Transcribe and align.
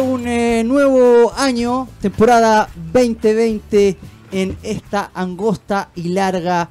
un 0.00 0.26
eh, 0.26 0.64
nuevo 0.64 1.32
año, 1.36 1.86
temporada 2.00 2.68
2020 2.94 3.98
en 4.32 4.56
esta 4.62 5.10
angosta 5.12 5.90
y 5.94 6.08
larga 6.08 6.70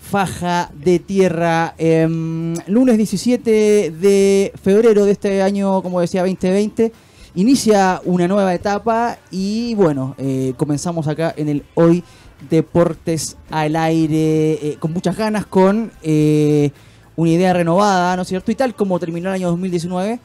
faja 0.00 0.70
de 0.74 0.98
tierra. 0.98 1.74
Em, 1.76 2.54
lunes 2.66 2.96
17 2.96 3.90
de 3.90 4.52
febrero 4.62 5.04
de 5.04 5.12
este 5.12 5.42
año, 5.42 5.82
como 5.82 6.00
decía, 6.00 6.22
2020, 6.22 6.92
inicia 7.34 8.00
una 8.06 8.26
nueva 8.26 8.54
etapa 8.54 9.18
y 9.30 9.74
bueno, 9.74 10.14
eh, 10.16 10.54
comenzamos 10.56 11.08
acá 11.08 11.34
en 11.36 11.50
el 11.50 11.64
Hoy 11.74 12.02
Deportes 12.48 13.36
al 13.50 13.76
aire 13.76 14.52
eh, 14.52 14.76
con 14.80 14.94
muchas 14.94 15.16
ganas, 15.16 15.44
con 15.44 15.92
una 16.02 17.30
idea 17.30 17.52
renovada, 17.52 18.16
¿no 18.16 18.22
es 18.22 18.28
cierto? 18.28 18.50
Y 18.50 18.54
tal 18.54 18.74
como 18.74 18.98
terminó 18.98 19.28
el 19.28 19.34
año 19.34 19.48
2019, 19.48 20.20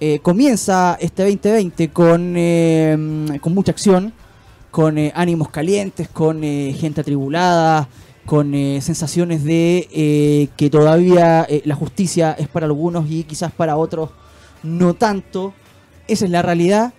eh, 0.00 0.20
comienza 0.20 0.96
este 1.00 1.24
2020 1.24 1.90
con, 1.90 2.34
eh, 2.36 3.38
con 3.40 3.52
mucha 3.52 3.72
acción, 3.72 4.12
con 4.70 4.96
eh, 4.96 5.12
ánimos 5.16 5.48
calientes, 5.48 6.08
con 6.08 6.40
gente 6.42 7.00
atribulada, 7.00 7.88
con 8.24 8.52
sensaciones 8.52 9.42
de 9.42 10.50
que 10.56 10.70
todavía 10.70 11.46
la 11.64 11.74
justicia 11.74 12.32
es 12.38 12.46
para 12.46 12.66
algunos 12.66 13.10
y 13.10 13.24
quizás 13.24 13.50
para 13.50 13.76
otros 13.76 14.10
no 14.62 14.94
tanto. 14.94 15.54
Esa 16.06 16.26
es 16.26 16.30
la 16.30 16.42
realidad, 16.42 16.92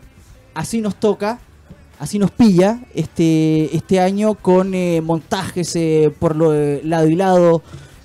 así 0.53 0.81
nos 0.81 0.95
toca, 0.95 1.39
así 1.99 2.19
nos 2.19 2.31
pilla 2.31 2.81
este, 2.95 3.75
este 3.75 3.99
año 3.99 4.33
con 4.33 4.73
montajes 5.05 5.77
por 6.17 6.35
lo, 6.35 6.51
lado 6.83 7.07
y 7.07 7.15
lado, 7.15 7.61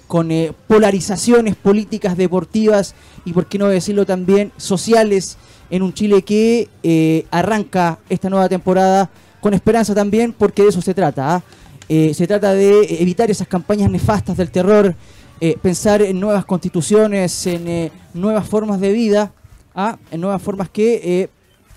con 0.07 0.31
eh, 0.31 0.53
polarizaciones 0.67 1.57
políticas, 1.57 2.17
deportivas 2.17 2.95
y, 3.25 3.33
por 3.33 3.47
qué 3.47 3.59
no 3.59 3.69
decirlo 3.69 4.07
también, 4.07 4.53
sociales 4.57 5.37
en 5.71 5.83
un 5.83 5.95
Chile 5.95 6.23
que 6.23 6.69
eh, 6.83 7.27
arranca 7.31 7.99
esta 8.09 8.31
nueva 8.31 8.49
temporada 8.49 9.11
con 9.41 9.55
esperanza 9.55 9.95
también, 9.95 10.33
porque 10.33 10.63
de 10.63 10.69
eso 10.69 10.83
se 10.83 10.95
trata. 10.95 11.37
¿ah? 11.37 11.43
Eh, 11.89 12.15
se 12.15 12.27
trata 12.27 12.55
de 12.55 13.03
evitar 13.03 13.31
esas 13.31 13.49
campañas 13.49 13.91
nefastas 13.91 14.37
del 14.37 14.51
terror, 14.51 14.95
eh, 15.41 15.59
pensar 15.61 16.01
en 16.01 16.21
nuevas 16.21 16.45
constituciones, 16.45 17.47
en 17.47 17.69
eh, 17.69 17.93
nuevas 18.15 18.49
formas 18.49 18.81
de 18.81 18.93
vida, 18.93 19.33
¿ah? 19.75 19.99
en 20.11 20.21
nuevas 20.21 20.41
formas 20.41 20.71
que 20.71 21.01
eh, 21.03 21.29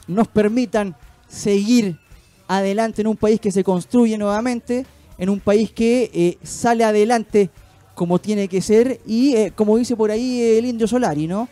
nos 0.08 0.28
permitan 0.28 0.96
seguir 1.28 2.00
adelante 2.48 3.02
en 3.02 3.08
un 3.08 3.18
país 3.18 3.42
que 3.42 3.52
se 3.52 3.64
construye 3.64 4.18
nuevamente, 4.18 4.86
en 5.18 5.30
un 5.30 5.40
país 5.40 5.72
que 5.72 6.10
eh, 6.14 6.38
sale 6.44 6.84
adelante 6.84 7.50
como 7.98 8.20
tiene 8.20 8.48
que 8.48 8.62
ser 8.62 9.02
y 9.08 9.36
eh, 9.36 9.52
como 9.56 9.76
dice 9.76 9.96
por 9.96 10.12
ahí 10.12 10.40
el 10.40 10.66
indio 10.68 10.88
Solari, 10.88 11.26
¿no? 11.26 11.50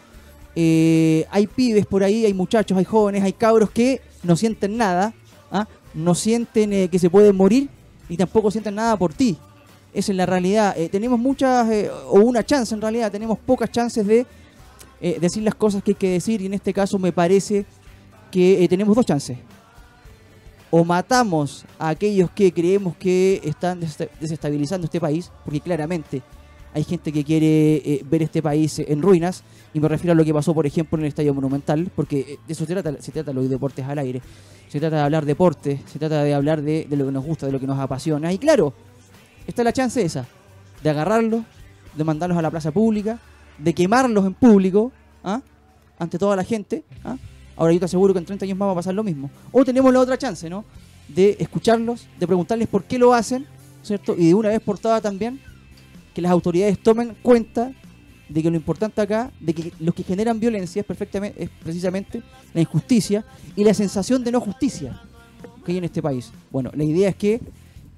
Eh, 0.56 1.26
hay 1.32 1.48
pibes 1.48 1.88
por 1.88 2.04
ahí, 2.04 2.24
hay 2.24 2.36
muchachos, 2.36 2.78
hay 2.78 2.86
jóvenes, 2.86 3.24
hay 3.24 3.34
cabros 3.34 3.72
que 3.72 4.00
no 4.22 4.36
sienten 4.36 4.78
nada, 4.78 5.12
¿ah? 5.52 5.68
no 5.96 6.14
sienten 6.14 6.72
eh, 6.72 6.88
que 6.88 7.00
se 7.00 7.10
pueden 7.10 7.36
morir 7.36 7.68
y 8.08 8.16
tampoco 8.16 8.52
sienten 8.52 8.76
nada 8.76 8.96
por 8.96 9.12
ti. 9.12 9.40
Esa 9.92 10.12
es 10.12 10.18
la 10.18 10.28
realidad. 10.28 10.78
Eh, 10.78 10.88
tenemos 10.88 11.18
muchas, 11.18 11.68
eh, 11.72 11.90
o 12.10 12.20
una 12.20 12.46
chance 12.46 12.76
en 12.76 12.82
realidad, 12.82 13.12
tenemos 13.12 13.40
pocas 13.40 13.72
chances 13.72 14.06
de 14.06 14.28
decir 15.20 15.44
las 15.44 15.56
cosas 15.56 15.84
que 15.84 15.92
hay 15.92 15.96
que 15.96 16.10
decir 16.12 16.42
y 16.42 16.46
en 16.48 16.54
este 16.54 16.74
caso 16.74 16.98
me 16.98 17.12
parece 17.12 17.66
que 18.32 18.66
tenemos 18.70 18.96
dos 18.96 19.06
chances. 19.06 19.38
O 20.78 20.84
matamos 20.84 21.64
a 21.80 21.88
aquellos 21.88 22.30
que 22.32 22.52
creemos 22.52 22.98
que 22.98 23.40
están 23.46 23.80
desesta- 23.80 24.10
desestabilizando 24.20 24.84
este 24.84 25.00
país, 25.00 25.32
porque 25.46 25.62
claramente 25.62 26.22
hay 26.74 26.84
gente 26.84 27.14
que 27.14 27.24
quiere 27.24 27.78
eh, 27.78 28.02
ver 28.04 28.24
este 28.24 28.42
país 28.42 28.80
en 28.80 29.02
ruinas, 29.02 29.44
y 29.74 29.80
me 29.80 29.88
refiero 29.88 30.12
a 30.12 30.16
lo 30.16 30.26
que 30.26 30.34
pasó, 30.34 30.54
por 30.54 30.66
ejemplo, 30.66 30.98
en 30.98 31.06
el 31.06 31.08
Estadio 31.08 31.34
Monumental, 31.34 31.90
porque 31.96 32.20
eh, 32.20 32.40
de 32.46 32.52
eso 32.52 32.66
se 32.66 32.74
trata, 32.74 33.02
se 33.02 33.14
trata 33.14 33.32
los 33.32 33.50
deportes 33.50 33.86
al 33.86 34.00
aire. 34.00 34.22
Se 34.68 34.82
trata 34.82 34.98
de 34.98 35.02
hablar 35.04 35.24
deporte, 35.26 35.80
se 35.86 35.98
trata 35.98 36.22
de 36.24 36.34
hablar 36.34 36.62
de, 36.62 36.86
de 36.90 36.98
lo 36.98 37.06
que 37.06 37.12
nos 37.14 37.24
gusta, 37.24 37.46
de 37.46 37.54
lo 37.54 37.60
que 37.62 37.68
nos 37.68 37.80
apasiona. 37.80 38.34
Y 38.34 38.38
claro, 38.38 38.74
está 39.48 39.64
la 39.64 39.72
chance 39.72 40.02
esa, 40.02 40.26
de 40.84 40.90
agarrarlos, 40.90 41.46
de 41.96 42.04
mandarlos 42.04 42.38
a 42.38 42.42
la 42.42 42.52
plaza 42.52 42.72
pública, 42.72 43.18
de 43.58 43.74
quemarlos 43.74 44.26
en 44.26 44.34
público, 44.34 44.92
¿ah? 45.24 45.40
ante 45.98 46.20
toda 46.20 46.36
la 46.36 46.44
gente. 46.44 46.84
¿ah? 47.06 47.16
Ahora 47.58 47.74
yo 47.74 47.80
te 47.80 47.86
aseguro 47.86 48.14
que 48.14 48.20
en 48.20 48.26
30 48.26 48.46
años 48.46 48.58
más 48.58 48.68
va 48.68 48.72
a 48.74 48.76
pasar 48.76 48.94
lo 48.94 49.04
mismo. 49.04 49.30
O 49.52 49.64
tenemos 49.64 49.94
la 49.94 50.00
otra 50.00 50.18
chance, 50.18 50.50
¿no? 50.50 50.66
De 51.08 51.38
escucharlos, 51.40 52.08
de 52.20 52.28
preguntarles 52.28 52.68
por 52.68 52.84
qué 52.84 52.98
lo 52.98 53.14
hacen, 53.14 53.46
¿cierto? 53.84 54.16
Y 54.18 54.28
de 54.28 54.34
una 54.34 54.50
vez 54.50 54.60
por 54.60 54.80
todas 54.80 55.02
también, 55.02 55.40
que 56.14 56.22
las 56.22 56.32
autoridades 56.32 56.82
tomen 56.82 57.16
cuenta 57.22 57.72
de 58.28 58.42
que 58.42 58.50
lo 58.50 58.56
importante 58.56 59.02
acá, 59.02 59.32
de 59.40 59.54
que 59.54 59.72
los 59.80 59.94
que 59.94 60.04
generan 60.04 60.40
violencia 60.40 60.80
es, 60.80 60.86
perfectamente, 60.86 61.44
es 61.44 61.50
precisamente 61.50 62.24
la 62.54 62.62
injusticia 62.62 63.24
y 63.56 63.64
la 63.64 63.74
sensación 63.74 64.24
de 64.24 64.32
no 64.32 64.40
justicia 64.42 65.02
que 65.64 65.72
hay 65.72 65.78
en 65.78 65.84
este 65.84 66.02
país. 66.02 66.32
Bueno, 66.52 66.72
la 66.74 66.84
idea 66.84 67.10
es 67.10 67.16
que 67.16 67.42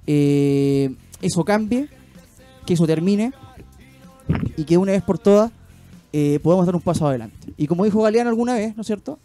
eh, 0.06 0.94
eso 1.20 1.44
cambie, 1.44 1.88
que 2.66 2.74
eso 2.74 2.86
termine 2.86 3.32
y 4.56 4.64
que 4.64 4.76
una 4.76 4.92
vez 4.92 5.02
por 5.02 5.18
todas 5.18 5.50
eh, 6.12 6.40
podamos 6.42 6.66
dar 6.66 6.74
un 6.74 6.82
paso 6.82 7.06
adelante. 7.06 7.52
Y 7.56 7.66
como 7.66 7.84
dijo 7.84 8.02
Galeano 8.02 8.30
alguna 8.30 8.54
vez, 8.54 8.74
¿no 8.76 8.82
es 8.82 8.86
cierto? 8.86 9.18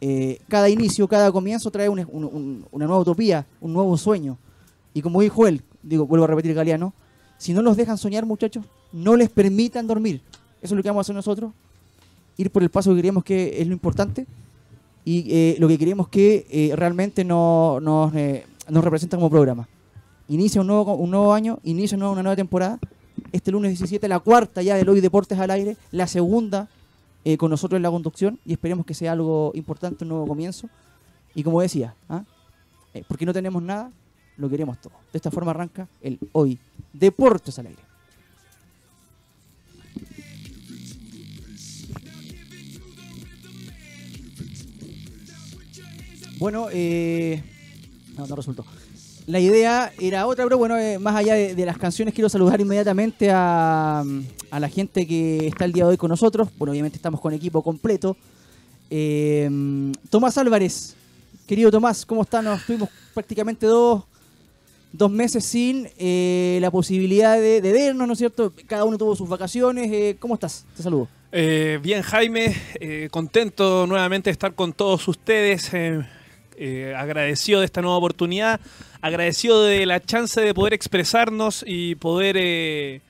Eh, 0.00 0.38
cada 0.48 0.68
inicio, 0.68 1.08
cada 1.08 1.32
comienzo 1.32 1.70
trae 1.70 1.88
un- 1.88 2.00
un- 2.10 2.24
un- 2.24 2.64
una 2.70 2.86
nueva 2.86 3.00
utopía, 3.00 3.46
un 3.60 3.72
nuevo 3.72 3.96
sueño. 3.96 4.36
Y 4.94 5.02
como 5.02 5.20
dijo 5.20 5.46
él, 5.46 5.62
digo, 5.82 6.06
vuelvo 6.06 6.24
a 6.24 6.28
repetir 6.28 6.54
Galeano, 6.54 6.92
si 7.38 7.52
no 7.52 7.62
los 7.62 7.76
dejan 7.76 7.98
soñar, 7.98 8.24
muchachos, 8.26 8.64
no 8.92 9.16
les 9.16 9.28
permitan 9.30 9.86
dormir. 9.86 10.20
Eso 10.62 10.74
es 10.74 10.76
lo 10.76 10.82
que 10.82 10.88
vamos 10.88 11.00
a 11.00 11.04
hacer 11.06 11.14
nosotros. 11.16 11.52
Ir 12.36 12.50
por 12.50 12.62
el 12.62 12.70
paso 12.70 12.94
que 12.94 13.00
creemos 13.00 13.24
que 13.24 13.60
es 13.60 13.66
lo 13.66 13.72
importante 13.72 14.26
y 15.04 15.24
eh, 15.30 15.56
lo 15.58 15.68
que 15.68 15.78
queremos 15.78 16.08
que 16.08 16.46
eh, 16.50 16.72
realmente 16.76 17.24
no- 17.24 17.78
nos, 17.80 18.14
eh, 18.14 18.44
nos 18.68 18.84
representa 18.84 19.16
como 19.16 19.30
programa. 19.30 19.68
Inicia 20.28 20.60
un 20.60 20.66
nuevo, 20.66 20.94
un 20.94 21.10
nuevo 21.10 21.32
año, 21.32 21.58
inicia 21.62 21.96
una 21.96 22.10
nueva 22.22 22.36
temporada. 22.36 22.78
Este 23.32 23.50
lunes 23.52 23.70
17, 23.70 24.08
la 24.08 24.18
cuarta 24.18 24.62
ya 24.62 24.76
del 24.76 24.88
Hoy 24.88 25.00
Deportes 25.00 25.38
al 25.38 25.50
aire, 25.50 25.76
la 25.92 26.06
segunda 26.06 26.68
eh, 27.28 27.36
con 27.36 27.50
nosotros 27.50 27.76
en 27.76 27.82
la 27.82 27.90
conducción 27.90 28.38
y 28.46 28.52
esperemos 28.52 28.86
que 28.86 28.94
sea 28.94 29.10
algo 29.10 29.50
importante, 29.56 30.04
un 30.04 30.10
nuevo 30.10 30.28
comienzo. 30.28 30.68
Y 31.34 31.42
como 31.42 31.60
decía, 31.60 31.92
¿ah? 32.08 32.22
Eh, 32.94 33.02
porque 33.08 33.26
no 33.26 33.32
tenemos 33.32 33.60
nada, 33.60 33.90
lo 34.36 34.48
queremos 34.48 34.80
todo. 34.80 34.92
De 35.12 35.16
esta 35.18 35.32
forma 35.32 35.50
arranca 35.50 35.88
el 36.00 36.20
Hoy 36.30 36.56
Deportes 36.92 37.58
al 37.58 37.66
aire. 37.66 37.82
Bueno, 46.38 46.68
eh, 46.70 47.42
no, 48.16 48.24
no 48.28 48.36
resultó. 48.36 48.64
La 49.26 49.40
idea 49.40 49.92
era 50.00 50.24
otra, 50.28 50.44
pero 50.44 50.56
bueno, 50.56 50.78
eh, 50.78 51.00
más 51.00 51.16
allá 51.16 51.34
de, 51.34 51.66
las 51.66 51.76
canciones, 51.78 52.14
quiero 52.14 52.28
saludar 52.28 52.60
inmediatamente 52.60 53.28
a, 53.32 54.04
a 54.50 54.60
la 54.60 54.68
gente 54.68 55.04
que 55.04 55.48
está 55.48 55.64
el 55.64 55.72
día 55.72 55.84
de 55.84 55.90
hoy 55.90 55.96
con 55.96 56.10
nosotros. 56.10 56.48
Bueno, 56.56 56.70
obviamente 56.70 56.96
estamos 56.96 57.20
con 57.20 57.34
equipo 57.34 57.60
completo. 57.60 58.16
Eh, 58.88 59.50
Tomás 60.10 60.38
Álvarez, 60.38 60.94
querido 61.44 61.72
Tomás, 61.72 62.06
¿cómo 62.06 62.22
estás? 62.22 62.44
Nos 62.44 62.64
tuvimos 62.64 62.88
prácticamente 63.14 63.66
dos, 63.66 64.04
dos 64.92 65.10
meses 65.10 65.44
sin 65.44 65.88
eh, 65.98 66.58
la 66.60 66.70
posibilidad 66.70 67.36
de, 67.36 67.60
de 67.60 67.72
vernos, 67.72 68.06
¿no 68.06 68.12
es 68.12 68.20
cierto? 68.20 68.52
Cada 68.68 68.84
uno 68.84 68.96
tuvo 68.96 69.16
sus 69.16 69.28
vacaciones. 69.28 70.14
¿Cómo 70.20 70.34
estás? 70.34 70.64
Te 70.76 70.84
saludo. 70.84 71.08
Bien, 71.32 72.00
Jaime, 72.00 72.56
contento 73.10 73.86
nuevamente 73.88 74.30
de 74.30 74.32
estar 74.32 74.54
con 74.54 74.72
todos 74.72 75.08
ustedes. 75.08 75.72
Eh, 76.58 76.94
agradecido 76.96 77.60
de 77.60 77.66
esta 77.66 77.82
nueva 77.82 77.96
oportunidad, 77.96 78.60
agradecido 79.00 79.62
de 79.64 79.86
la 79.86 80.00
chance 80.00 80.40
de 80.40 80.54
poder 80.54 80.74
expresarnos 80.74 81.64
y 81.66 81.94
poder 81.96 82.36
eh, 82.38 83.00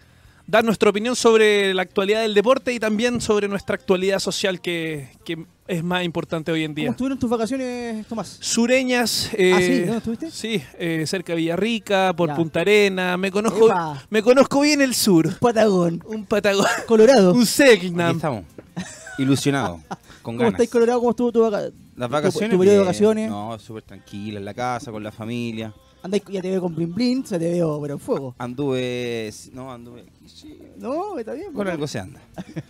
dar 0.46 0.64
nuestra 0.64 0.90
opinión 0.90 1.16
sobre 1.16 1.74
la 1.74 1.82
actualidad 1.82 2.22
del 2.22 2.34
deporte 2.34 2.72
y 2.72 2.78
también 2.78 3.20
sobre 3.20 3.48
nuestra 3.48 3.74
actualidad 3.76 4.18
social 4.20 4.60
que, 4.60 5.08
que 5.24 5.44
es 5.66 5.82
más 5.82 6.04
importante 6.04 6.52
hoy 6.52 6.62
en 6.62 6.70
¿Cómo 6.72 6.80
día. 6.82 6.90
estuvieron 6.90 7.18
tus 7.18 7.28
vacaciones, 7.28 8.06
Tomás? 8.06 8.36
Sureñas, 8.40 9.30
eh, 9.32 9.52
¿Ah, 9.52 9.58
sí? 9.60 9.78
¿Dónde 9.80 9.96
estuviste? 9.98 10.30
Sí, 10.30 10.62
eh, 10.78 11.04
cerca 11.08 11.32
de 11.32 11.38
Villarrica, 11.38 12.12
por 12.16 12.28
Ya. 12.28 12.36
Punta 12.36 12.60
Arena. 12.60 13.16
Me 13.16 13.32
conozco, 13.32 13.66
Epa. 13.66 14.04
me 14.08 14.22
conozco 14.22 14.60
bien 14.60 14.80
el 14.80 14.94
sur. 14.94 15.36
Patagón. 15.40 16.02
Un 16.06 16.24
Patagón, 16.24 16.66
Colorado. 16.86 17.32
un 17.34 17.38
Aquí 17.42 17.46
Selknam. 17.46 18.14
estamos. 18.16 18.44
Ilusionado. 19.18 19.80
Con 20.22 20.34
¿Cómo 20.34 20.38
ganas. 20.38 20.52
estáis, 20.54 20.70
Colorado? 20.70 20.98
¿Cómo 21.00 21.10
estuvo 21.10 21.32
tu 21.32 21.40
vaca- 21.40 21.70
Las 21.96 22.10
vacaciones. 22.10 22.50
tu 22.50 22.58
periodo 22.58 22.74
de 22.78 22.80
vacaciones? 22.84 23.30
No, 23.30 23.58
súper 23.58 23.82
tranquila 23.82 24.38
en 24.38 24.44
la 24.44 24.54
casa, 24.54 24.90
con 24.92 25.02
la 25.02 25.12
familia. 25.12 25.72
Andáis, 26.02 26.22
ya 26.30 26.40
te 26.42 26.50
veo 26.50 26.60
con 26.60 26.74
blin 26.74 26.94
blin, 26.94 27.22
o 27.24 27.26
sea, 27.26 27.38
te 27.38 27.50
veo, 27.50 27.80
pero 27.80 27.94
en 27.94 28.00
fuego. 28.00 28.34
Anduve. 28.38 29.32
No, 29.52 29.72
anduve. 29.72 30.04
sí, 30.26 30.56
No, 30.78 31.18
está 31.18 31.32
bien. 31.32 31.46
con 31.46 31.54
bueno. 31.56 31.70
algo 31.72 31.86
se 31.86 31.98
anda. 31.98 32.20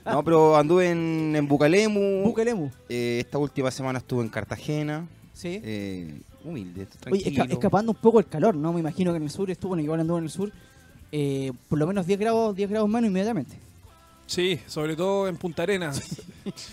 No, 0.07 0.23
pero 0.25 0.57
anduve 0.57 0.91
en, 0.91 1.35
en 1.37 1.47
Bucalemu. 1.47 2.23
Bukelemu. 2.25 2.71
Eh, 2.89 3.19
esta 3.21 3.37
última 3.39 3.71
semana 3.71 3.99
estuve 3.99 4.23
en 4.23 4.29
Cartagena. 4.31 5.07
Sí. 5.35 5.61
Eh, 5.63 6.19
humilde, 6.45 6.87
Oye, 7.11 7.23
tranquilo. 7.25 7.45
esca- 7.45 7.53
escapando 7.53 7.93
un 7.93 7.99
poco 7.99 8.21
el 8.21 8.27
calor, 8.27 8.55
¿no? 8.55 8.73
Me 8.73 8.81
imagino 8.81 9.11
que 9.13 9.17
en 9.19 9.25
el 9.25 9.31
sur 9.31 9.51
estuvo, 9.51 9.71
bueno, 9.71 9.83
igual 9.83 10.01
anduvo 10.01 10.17
en 10.19 10.25
el 10.25 10.31
sur, 10.31 10.51
eh, 11.13 11.53
por 11.69 11.79
lo 11.79 11.87
menos 11.87 12.07
10 12.07 12.19
grados, 12.21 12.57
10 12.57 12.71
grados 12.71 12.89
menos 12.89 13.09
inmediatamente. 13.09 13.57
Sí, 14.27 14.61
sobre 14.67 14.97
todo 14.97 15.29
en 15.29 15.37
Punta 15.37 15.63
Arenas. 15.63 16.03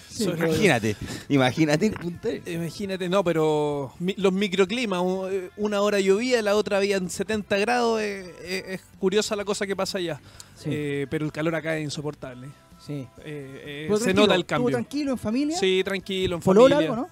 Sí, 0.10 0.24
Sobre- 0.26 0.48
Imagínate, 0.48 0.96
imagínate. 1.30 1.92
punta 1.92 2.30
Arenas. 2.30 2.48
Imagínate, 2.48 3.10
no, 3.10 3.24
pero 3.24 3.94
mi- 4.00 4.16
los 4.18 4.34
microclimas, 4.34 5.02
eh, 5.32 5.50
una 5.58 5.82
hora 5.82 6.00
llovía, 6.00 6.42
la 6.42 6.56
otra 6.56 6.78
había 6.78 7.00
70 7.08 7.58
grados, 7.58 8.02
eh, 8.02 8.34
eh, 8.42 8.64
es 8.70 8.82
curiosa 9.00 9.36
la 9.36 9.46
cosa 9.46 9.68
que 9.68 9.76
pasa 9.76 10.00
allá. 10.00 10.20
Sí, 10.56 10.70
Eh, 10.72 11.08
pero 11.10 11.26
el 11.26 11.32
calor 11.32 11.54
acá 11.56 11.78
es 11.78 11.84
insoportable. 11.84 12.48
sí. 12.86 13.08
Eh, 13.24 13.88
eh, 13.90 13.98
se 14.00 14.14
nota 14.14 14.34
el 14.36 14.42
¿estuvo 14.42 14.48
cambio. 14.48 14.70
tranquilo 14.72 15.12
en 15.12 15.18
familia? 15.20 15.58
Sí, 15.58 15.82
tranquilo, 15.86 16.36
en 16.38 16.42
¿Polola 16.42 16.76
familia. 16.78 16.94
algo, 16.96 17.08
no? 17.08 17.10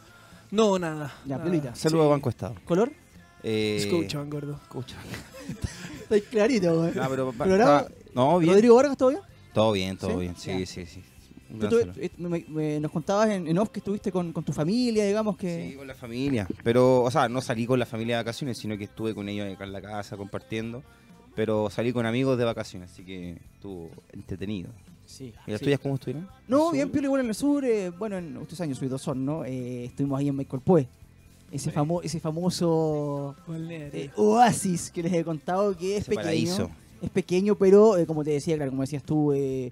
No, 0.71 0.79
nada. 0.79 1.13
Ya, 1.25 1.37
nada. 1.37 1.75
Saludos 1.75 2.03
Sí. 2.03 2.07
a 2.07 2.09
Banco 2.09 2.29
Estado. 2.29 2.55
¿Color? 2.65 2.91
Eh, 3.43 3.77
Escucha, 3.79 4.21
gordo. 4.23 4.59
escucha. 4.63 4.95
Está 6.09 6.19
clarito, 6.29 6.75
güey. 6.79 6.93
No, 6.93 7.09
pero, 7.09 7.31
Colorado, 7.33 7.89
no, 8.13 8.37
bien. 8.39 8.53
¿Rodrigo 8.53 8.75
Vargas 8.75 8.97
todo 8.97 9.09
bien? 9.09 9.21
Todo 9.53 9.71
bien, 9.73 9.97
todo 9.97 10.11
¿Sí? 10.11 10.17
bien. 10.17 10.35
Sí, 10.37 10.65
sí, 10.65 10.85
sí. 10.85 11.01
Tú 11.59 11.79
eh, 11.97 12.09
me- 12.17 12.45
me- 12.47 12.79
nos 12.79 12.91
contabas 12.91 13.29
en, 13.29 13.45
en 13.45 13.57
off 13.57 13.69
que 13.69 13.79
estuviste 13.79 14.09
con, 14.11 14.31
con 14.31 14.43
tu 14.43 14.53
familia, 14.53 15.05
digamos 15.05 15.35
Sí, 15.35 15.41
que... 15.45 15.75
con 15.77 15.85
la 15.87 15.93
familia. 15.95 16.47
Pero, 16.63 17.01
o 17.03 17.11
sea, 17.11 17.27
no 17.27 17.41
salí 17.41 17.65
con 17.65 17.77
la 17.77 17.85
familia 17.85 18.15
de 18.17 18.23
vacaciones, 18.23 18.57
sino 18.57 18.77
que 18.77 18.85
estuve 18.85 19.13
con 19.13 19.27
ellos 19.27 19.53
acá 19.53 19.65
en 19.65 19.73
la 19.73 19.81
casa 19.81 20.15
compartiendo. 20.15 20.81
Pero 21.35 21.69
salí 21.69 21.91
con 21.93 22.05
amigos 22.05 22.37
de 22.37 22.45
vacaciones, 22.45 22.91
así 22.91 23.03
que 23.03 23.37
estuvo 23.55 23.89
entretenido. 24.13 24.69
Sí. 25.05 25.33
¿Y 25.45 25.51
las 25.51 25.59
sí. 25.59 25.65
tuyas 25.65 25.79
cómo 25.81 25.95
estuvieron? 25.95 26.29
No, 26.47 26.65
Sur. 26.67 26.73
bien, 26.73 26.89
Piola 26.89 27.07
igual 27.07 27.21
en 27.21 27.27
el 27.27 27.35
sur. 27.35 27.65
eh, 27.65 27.89
bueno, 27.89 28.17
en, 28.17 28.37
ustedes 28.37 28.69
yo 28.69 28.75
soy 28.75 28.87
dos 28.87 29.01
son, 29.01 29.25
¿no? 29.25 29.43
Eh, 29.43 29.85
estuvimos 29.85 30.19
ahí 30.19 30.29
en 30.29 30.35
Michael 30.37 30.61
Pue. 30.61 30.87
Ese, 31.51 31.69
Sí. 31.69 31.75
famo- 31.75 31.99
ese 32.01 32.21
famoso 32.21 33.35
eh, 33.69 34.09
oasis 34.15 34.89
que 34.89 35.03
les 35.03 35.11
he 35.11 35.23
contado 35.25 35.75
que 35.77 35.97
es 35.97 36.01
Ese 36.03 36.09
pequeño. 36.11 36.23
paraíso. 36.23 36.71
Es 37.01 37.09
pequeño, 37.09 37.55
pero 37.55 37.97
eh, 37.97 38.05
como 38.05 38.23
te 38.23 38.31
decía, 38.31 38.55
claro, 38.55 38.71
como 38.71 38.83
decías 38.83 39.03
tú, 39.03 39.31
eh, 39.33 39.71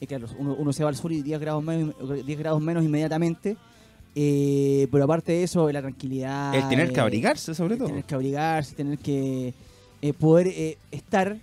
eh, 0.00 0.06
claro, 0.06 0.26
uno, 0.38 0.54
uno 0.58 0.72
se 0.72 0.82
va 0.82 0.90
al 0.90 0.96
sur 0.96 1.10
y 1.12 1.22
10 1.22 1.40
grados 1.40 1.62
menos, 1.64 1.94
10 2.26 2.38
grados 2.38 2.60
menos 2.60 2.84
inmediatamente. 2.84 3.56
Eh, 4.14 4.88
pero 4.90 5.04
aparte 5.04 5.32
de 5.32 5.42
eso, 5.42 5.70
la 5.70 5.80
tranquilidad. 5.82 6.54
El 6.54 6.68
tener 6.68 6.92
que 6.92 7.00
abrigarse, 7.00 7.54
sobre 7.54 7.74
el 7.74 7.78
todo. 7.78 7.88
Tener 7.88 8.04
que 8.04 8.14
abrigarse, 8.14 8.74
tener 8.74 8.98
que 8.98 9.52
poder 10.18 10.46
eh, 10.48 10.78
estar 10.90 11.36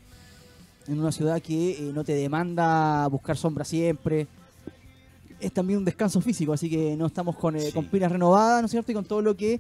en 0.87 0.99
una 0.99 1.11
ciudad 1.11 1.41
que 1.41 1.91
no 1.93 2.03
te 2.03 2.13
demanda 2.13 3.05
buscar 3.07 3.35
sombra 3.37 3.65
siempre. 3.65 4.27
Es 5.39 5.51
también 5.51 5.79
un 5.79 5.85
descanso 5.85 6.21
físico, 6.21 6.53
así 6.53 6.69
que 6.69 6.95
no 6.95 7.07
estamos 7.07 7.35
con, 7.35 7.55
eh, 7.57 7.61
Sí. 7.61 7.71
con 7.73 7.85
pilas 7.85 8.11
renovadas, 8.11 8.61
¿no 8.61 8.65
es 8.65 8.71
cierto? 8.71 8.91
Y 8.91 8.95
con 8.95 9.05
todo 9.05 9.21
lo 9.21 9.35
que 9.35 9.59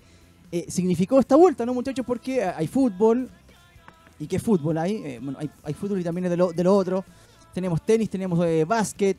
eh, 0.51 0.65
significó 0.69 1.19
esta 1.19 1.35
vuelta, 1.35 1.65
¿no, 1.65 1.73
muchachos? 1.73 2.05
Porque 2.05 2.43
hay 2.43 2.67
fútbol. 2.67 3.29
¿Y 4.23 4.27
qué 4.27 4.39
fútbol 4.39 4.77
hay? 4.77 4.95
Eh, 5.03 5.19
bueno, 5.21 5.37
hay, 5.39 5.49
hay 5.63 5.73
fútbol 5.73 5.99
y 5.99 6.03
también 6.03 6.25
es 6.25 6.31
de 6.31 6.37
lo, 6.37 6.53
de 6.53 6.63
lo 6.63 6.73
otro. 6.75 7.03
Tenemos 7.53 7.81
tenis, 7.81 8.09
tenemos 8.09 8.43
eh, 8.45 8.63
básquet. 8.65 9.17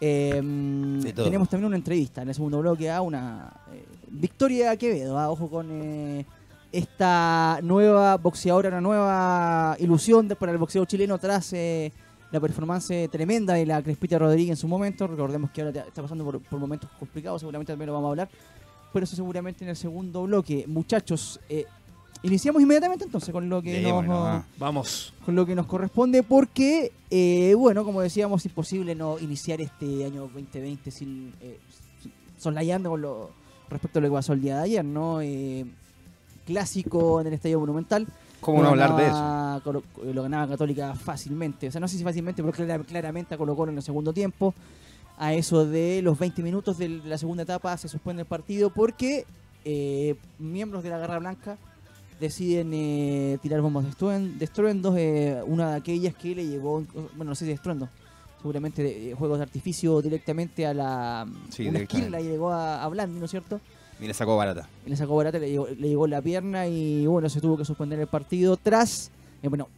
todo. 0.00 1.24
tenemos 1.24 1.48
también 1.48 1.66
una 1.66 1.76
entrevista 1.76 2.22
en 2.22 2.28
el 2.28 2.34
segundo 2.34 2.60
bloque 2.60 2.90
a 2.90 3.02
una 3.02 3.52
eh, 3.72 3.84
Victoria 4.10 4.74
Quevedo. 4.76 5.18
ah, 5.18 5.28
Ojo 5.30 5.48
con 5.50 6.24
esta 6.72 7.60
nueva 7.62 8.16
boxeadora, 8.16 8.68
una 8.68 8.80
nueva 8.80 9.76
ilusión 9.80 10.28
de- 10.28 10.36
para 10.36 10.52
el 10.52 10.58
boxeo 10.58 10.84
chileno 10.86 11.18
tras 11.18 11.52
la 12.30 12.40
performance 12.40 13.08
tremenda 13.10 13.54
de 13.54 13.64
la 13.66 13.82
Crespita 13.82 14.18
Rodríguez 14.18 14.50
en 14.50 14.56
su 14.56 14.68
momento. 14.68 15.06
Recordemos 15.06 15.50
que 15.50 15.62
ahora 15.62 15.80
está 15.86 16.02
pasando 16.02 16.24
por, 16.24 16.40
por 16.40 16.58
momentos 16.58 16.88
complicados, 16.98 17.40
seguramente 17.40 17.72
también 17.72 17.86
lo 17.88 17.94
vamos 17.94 18.08
a 18.08 18.10
hablar. 18.10 18.28
Pero 18.92 19.04
eso 19.04 19.16
seguramente 19.16 19.64
en 19.64 19.70
el 19.70 19.76
segundo 19.76 20.22
bloque. 20.24 20.64
Muchachos, 20.66 21.38
eh, 21.48 21.64
iniciamos 22.22 22.60
inmediatamente 22.62 23.04
entonces 23.04 23.30
con 23.32 23.48
lo 23.48 23.62
que 23.62 23.80
nos. 24.08 24.44
Vamos. 24.58 25.12
con 25.24 25.34
lo 25.34 25.46
que 25.46 25.54
nos 25.54 25.66
corresponde 25.66 26.22
porque, 26.22 26.92
eh, 27.10 27.54
bueno, 27.56 27.84
como 27.84 28.00
decíamos, 28.00 28.44
imposible 28.46 28.94
no 28.94 29.18
iniciar 29.18 29.60
este 29.60 30.04
año 30.04 30.22
2020 30.34 30.90
sin 30.90 31.32
eh, 31.40 31.58
soslayando 32.38 32.90
con 32.90 33.00
lo 33.02 33.30
respecto 33.70 33.98
a 33.98 34.02
lo 34.02 34.08
que 34.08 34.14
pasó 34.14 34.32
el 34.32 34.40
día 34.40 34.56
de 34.56 34.62
ayer, 34.62 34.84
¿no? 34.84 35.20
Eh, 35.20 35.64
clásico 36.46 37.20
en 37.20 37.26
el 37.28 37.34
Estadio 37.34 37.60
Monumental. 37.60 38.06
¿Cómo 38.40 38.62
no 38.62 38.68
hablar 38.70 38.96
de 38.96 39.06
eso? 39.06 39.60
Colo- 39.64 39.82
lo 40.14 40.22
ganaba 40.22 40.46
Católica 40.48 40.94
fácilmente. 40.94 41.68
O 41.68 41.72
sea, 41.72 41.80
no 41.80 41.88
sé 41.88 41.98
si 41.98 42.04
fácilmente, 42.04 42.42
pero 42.42 42.52
clara- 42.54 42.84
claramente 42.84 43.34
a 43.34 43.38
Colo 43.38 43.56
Colo 43.56 43.72
en 43.72 43.78
el 43.78 43.82
segundo 43.82 44.12
tiempo. 44.12 44.54
A 45.18 45.34
eso 45.34 45.66
de 45.66 46.00
los 46.02 46.16
20 46.18 46.42
minutos 46.44 46.78
de 46.78 46.88
la 46.88 47.18
segunda 47.18 47.42
etapa 47.42 47.76
se 47.76 47.88
suspende 47.88 48.22
el 48.22 48.28
partido 48.28 48.70
porque 48.70 49.26
eh, 49.64 50.14
miembros 50.38 50.84
de 50.84 50.90
la 50.90 50.98
Garra 50.98 51.18
Blanca 51.18 51.58
deciden 52.20 52.70
eh, 52.74 53.38
tirar 53.42 53.60
bombas 53.60 53.84
de, 53.84 53.90
estruen- 53.90 54.36
de 54.38 54.44
estruendos. 54.44 54.94
eh, 54.98 55.40
una 55.46 55.70
de 55.72 55.76
aquellas 55.76 56.14
que 56.14 56.34
le 56.34 56.46
llevó, 56.46 56.84
bueno, 57.16 57.30
no 57.30 57.34
sé 57.34 57.44
si 57.44 57.52
de 57.52 57.88
seguramente 58.40 58.82
de, 58.82 59.10
eh, 59.10 59.14
juegos 59.14 59.38
de 59.38 59.44
artificio 59.44 60.00
directamente 60.02 60.66
a 60.66 60.74
la. 60.74 61.26
Sí, 61.50 61.66
una 61.68 61.80
esquina 61.80 62.08
la 62.10 62.20
llegó 62.20 62.50
a, 62.50 62.82
a 62.84 62.88
Blandi, 62.88 63.18
¿no 63.18 63.24
es 63.24 63.30
cierto? 63.30 63.60
Y 64.00 64.06
le 64.06 64.14
sacó 64.14 64.36
barata. 64.36 64.68
y 64.86 64.90
le 64.90 64.96
sacó 64.96 65.16
barata, 65.16 65.38
le 65.40 65.50
llegó, 65.50 65.66
le 65.68 65.88
llegó 65.88 66.06
la 66.06 66.22
pierna 66.22 66.68
y 66.68 67.04
bueno, 67.06 67.28
se 67.28 67.40
tuvo 67.40 67.56
que 67.56 67.64
suspender 67.64 67.98
el 67.98 68.06
partido 68.06 68.56
tras, 68.56 69.10
eh, 69.42 69.48
bueno, 69.48 69.68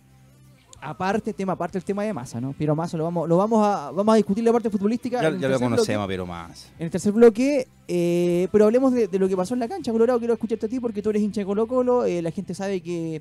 aparte, 0.83 1.33
tema 1.35 1.53
aparte 1.53 1.79
el 1.79 1.85
tema 1.85 2.03
de 2.05 2.13
masa, 2.13 2.41
¿no? 2.41 2.55
Pero 2.59 2.75
Massa 2.75 2.97
lo 2.97 3.05
vamos, 3.05 3.29
lo 3.29 3.37
vamos 3.37 3.65
a, 3.67 3.91
vamos 3.91 4.13
a 4.13 4.17
discutir 4.17 4.43
la 4.45 4.53
parte 4.53 4.71
futbolística. 4.71 5.21
Ya, 5.23 5.31
lo 5.31 5.59
conocemos, 5.61 6.07
bloque. 6.07 6.13
pero 6.13 6.27
más. 6.27 6.71
en 6.79 6.85
el 6.87 6.91
tercer 6.91 7.13
bloque, 7.13 7.67
eh, 7.89 8.49
pero 8.51 8.65
hablemos 8.65 8.93
de, 8.93 9.07
de 9.09 9.19
lo 9.19 9.29
que 9.29 9.37
pasó 9.37 9.55
en 9.55 9.61
la 9.61 9.69
cancha, 9.69 9.93
Colorado, 9.93 10.19
quiero 10.19 10.35
escucharte 10.35 10.67
a 10.67 10.69
ti 10.69 10.81
porque 10.81 11.03
tú 11.03 11.11
eres 11.11 11.23
hincha 11.23 11.41
de 11.43 11.45
Colo 11.47 11.67
Colo, 11.67 12.05
eh, 12.05 12.23
la 12.23 12.31
gente 12.31 12.55
sabe 12.55 12.81
que 12.81 13.21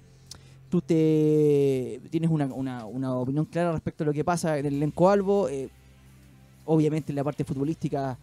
tú 0.70 0.82
te 0.82 2.00
tienes 2.12 2.30
una, 2.30 2.46
una- 2.46 2.86
una 2.86 3.16
opinión 3.16 3.46
clara 3.46 3.72
respecto 3.72 4.04
a 4.04 4.08
lo 4.08 4.14
que 4.14 4.24
pasa 4.24 4.58
en 4.58 4.66
el 4.66 4.76
elenco 4.76 5.10
Albo, 5.10 5.50
eh, 5.50 5.70
obviamente 6.66 7.12
en 7.12 7.16
la 7.16 7.24
parte 7.24 7.44
futbolística 7.44 8.18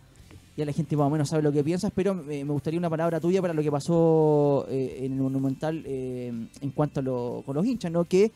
ya 0.56 0.64
la 0.64 0.72
gente 0.72 0.96
más 0.96 1.08
o 1.08 1.10
menos 1.10 1.28
sabe 1.28 1.42
lo 1.42 1.52
que 1.52 1.62
piensas, 1.62 1.92
pero 1.94 2.14
me 2.14 2.42
gustaría 2.44 2.78
una 2.78 2.88
palabra 2.88 3.20
tuya 3.20 3.42
para 3.42 3.52
lo 3.52 3.60
que 3.62 3.70
pasó 3.70 4.64
eh, 4.70 5.00
en 5.02 5.12
el 5.12 5.18
Monumental 5.20 5.82
eh, 5.84 6.32
en 6.62 6.70
cuanto 6.70 7.00
a 7.00 7.02
lo, 7.02 7.42
con 7.44 7.54
los 7.56 7.66
hinchas, 7.66 7.92
¿no? 7.92 8.04
Que 8.04 8.32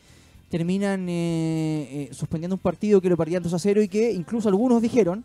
terminan 0.51 1.07
eh, 1.09 1.87
eh, 1.91 2.13
suspendiendo 2.13 2.55
un 2.55 2.59
partido 2.61 3.01
que 3.01 3.09
lo 3.09 3.17
perdían 3.17 3.41
2 3.41 3.51
a 3.53 3.57
0 3.59 3.81
y 3.81 3.87
que 3.87 4.11
incluso 4.11 4.49
algunos 4.49 4.81
dijeron 4.81 5.23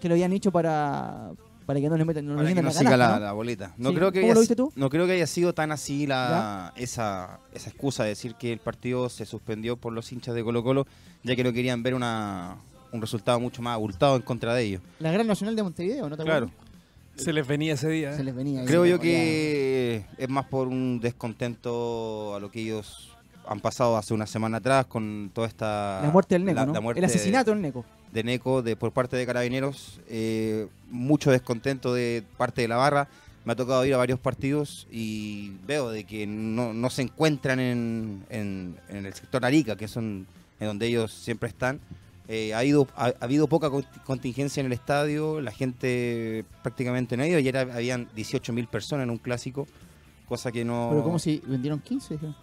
que 0.00 0.08
lo 0.08 0.14
habían 0.14 0.32
hecho 0.32 0.50
para, 0.50 1.32
para 1.66 1.80
que 1.80 1.88
no 1.90 1.96
le 1.98 2.04
metan 2.06 2.24
no 2.24 2.32
le 2.32 2.36
Para 2.38 2.48
que 2.48 2.54
no 2.62 2.68
la 2.68 2.72
siga 2.72 2.90
canasta, 2.90 3.12
la, 3.14 3.18
¿no? 3.18 3.24
la 3.26 3.32
boleta. 3.32 3.74
No 3.76 3.90
Sí. 3.90 3.96
creo 3.96 4.12
que 4.12 4.20
¿Cómo 4.20 4.28
haya, 4.30 4.34
lo 4.34 4.40
viste 4.40 4.56
tú? 4.56 4.72
No 4.76 4.88
creo 4.88 5.06
que 5.06 5.12
haya 5.12 5.26
sido 5.26 5.52
tan 5.52 5.72
así 5.72 6.06
la, 6.06 6.72
esa, 6.76 7.40
esa 7.52 7.68
excusa 7.68 8.04
de 8.04 8.10
decir 8.10 8.34
que 8.36 8.52
el 8.52 8.60
partido 8.60 9.08
se 9.10 9.26
suspendió 9.26 9.76
por 9.76 9.92
los 9.92 10.10
hinchas 10.12 10.34
de 10.34 10.42
Colo 10.42 10.62
Colo, 10.62 10.86
ya 11.24 11.36
que 11.36 11.44
no 11.44 11.52
querían 11.52 11.82
ver 11.82 11.94
una, 11.94 12.56
un 12.92 13.00
resultado 13.00 13.38
mucho 13.40 13.60
más 13.60 13.74
abultado 13.74 14.16
en 14.16 14.22
contra 14.22 14.54
de 14.54 14.62
ellos. 14.62 14.82
La 15.00 15.10
Gran 15.12 15.26
Nacional 15.26 15.54
de 15.56 15.62
Montevideo, 15.64 16.08
¿no 16.08 16.16
te 16.16 16.22
Claro. 16.24 16.50
Se 17.16 17.32
les 17.34 17.46
venía 17.46 17.74
ese 17.74 17.88
día. 17.90 18.14
Se 18.14 18.22
¿eh? 18.22 18.24
les 18.24 18.34
venía 18.34 18.64
Creo 18.64 18.86
yo 18.86 18.96
ya. 18.96 19.02
que 19.02 20.04
es 20.16 20.28
más 20.30 20.46
por 20.46 20.68
un 20.68 21.00
descontento 21.00 22.34
a 22.34 22.40
lo 22.40 22.50
que 22.50 22.62
ellos 22.62 23.09
han 23.50 23.58
pasado 23.60 23.96
hace 23.96 24.14
una 24.14 24.26
semana 24.28 24.58
atrás 24.58 24.86
con 24.86 25.30
toda 25.34 25.48
esta... 25.48 26.00
La 26.04 26.10
muerte 26.10 26.36
del 26.36 26.44
Neco, 26.44 26.54
la- 26.54 26.66
¿no? 26.66 26.72
la 26.72 26.80
muerte 26.80 27.00
el 27.00 27.04
asesinato 27.04 27.50
del 27.50 27.60
Neco. 27.60 27.84
de 28.12 28.22
Neco 28.22 28.62
de, 28.62 28.76
por 28.76 28.92
parte 28.92 29.16
de 29.16 29.26
Carabineros, 29.26 30.00
eh, 30.08 30.68
mucho 30.88 31.32
descontento 31.32 31.92
de 31.92 32.22
parte 32.36 32.62
de 32.62 32.68
la 32.68 32.76
barra. 32.76 33.08
Me 33.44 33.54
ha 33.54 33.56
tocado 33.56 33.84
ir 33.84 33.92
a 33.94 33.96
varios 33.96 34.20
partidos 34.20 34.86
y 34.92 35.50
veo 35.66 35.90
de 35.90 36.04
que 36.04 36.28
no, 36.28 36.72
no 36.72 36.90
se 36.90 37.02
encuentran 37.02 37.58
en, 37.58 38.24
en- 38.30 38.76
en 38.88 39.04
el 39.06 39.14
sector 39.14 39.44
Arica, 39.44 39.74
que 39.74 39.88
son 39.88 40.28
en 40.60 40.66
donde 40.68 40.86
ellos 40.86 41.12
siempre 41.12 41.48
están. 41.48 41.80
Eh, 42.28 42.54
ha, 42.54 42.62
ido, 42.64 42.86
ha, 42.94 43.06
ha 43.06 43.14
habido 43.24 43.48
poca 43.48 43.68
con- 43.68 43.84
contingencia 44.04 44.60
en 44.60 44.66
el 44.66 44.72
estadio, 44.74 45.40
la 45.40 45.50
gente 45.50 46.44
prácticamente 46.62 47.16
no 47.16 47.24
ha 47.24 47.26
ido. 47.26 47.38
Ayer 47.38 47.56
hab- 47.56 47.74
habían 47.74 48.08
18.000 48.14 48.68
personas 48.68 49.02
en 49.04 49.10
un 49.10 49.18
clásico, 49.18 49.66
cosa 50.28 50.52
que 50.52 50.64
no... 50.64 50.86
Pero 50.92 51.02
como 51.02 51.18
si 51.18 51.42
vendieron 51.44 51.80
15, 51.80 52.14
dijeron. 52.14 52.36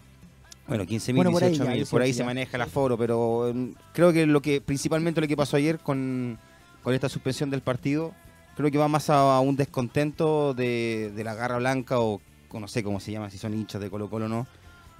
Bueno, 0.68 0.84
15.000, 0.86 1.16
Bueno, 1.16 1.32
por 1.32 1.44
ahí 1.44 1.52
18.000, 1.54 1.90
por 1.90 2.02
ahí, 2.02 2.08
18 2.10 2.18
se 2.18 2.24
maneja 2.26 2.58
el 2.58 2.62
aforo, 2.62 2.98
pero 2.98 3.52
mm, 3.54 3.68
creo 3.94 4.12
que 4.12 4.26
lo 4.26 4.42
que 4.42 4.60
principalmente 4.62 5.22
lo 5.22 5.28
que 5.28 5.38
pasó 5.38 5.56
ayer 5.58 5.80
con, 5.80 6.38
con 6.84 6.94
esta 6.94 7.08
suspensión 7.10 7.50
del 7.50 7.62
partido, 7.62 8.14
creo 8.56 8.70
que 8.70 8.78
va 8.78 8.88
más 8.88 9.10
a, 9.10 9.38
a 9.38 9.40
un 9.40 9.56
descontento 9.56 10.54
de, 10.54 11.12
de 11.16 11.24
la 11.24 11.36
garra 11.36 11.58
blanca 11.58 12.00
o, 12.00 12.20
no 12.54 12.68
sé 12.68 12.84
cómo 12.84 13.00
se 13.00 13.12
llama, 13.12 13.30
si 13.30 13.38
son 13.38 13.54
hinchas 13.54 13.80
de 13.82 13.90
Colo 13.90 14.10
Colo 14.10 14.26
o 14.26 14.30
no. 14.30 14.48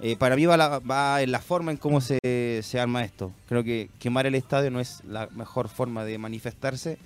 Eh, 0.00 0.16
para 0.16 0.36
mí 0.36 0.46
va, 0.46 0.56
la- 0.56 0.78
va 0.78 1.20
en 1.22 1.32
la 1.32 1.40
forma 1.40 1.72
en 1.72 1.76
cómo 1.76 2.00
se, 2.00 2.18
se 2.62 2.78
arma 2.80 3.02
esto. 3.04 3.32
Creo 3.48 3.64
que 3.64 3.90
quemar 3.98 4.26
el 4.26 4.36
estadio 4.36 4.70
no 4.70 4.78
es 4.78 5.02
la 5.04 5.28
mejor 5.34 5.68
forma 5.68 6.04
de 6.04 6.18
manifestarse. 6.18 6.98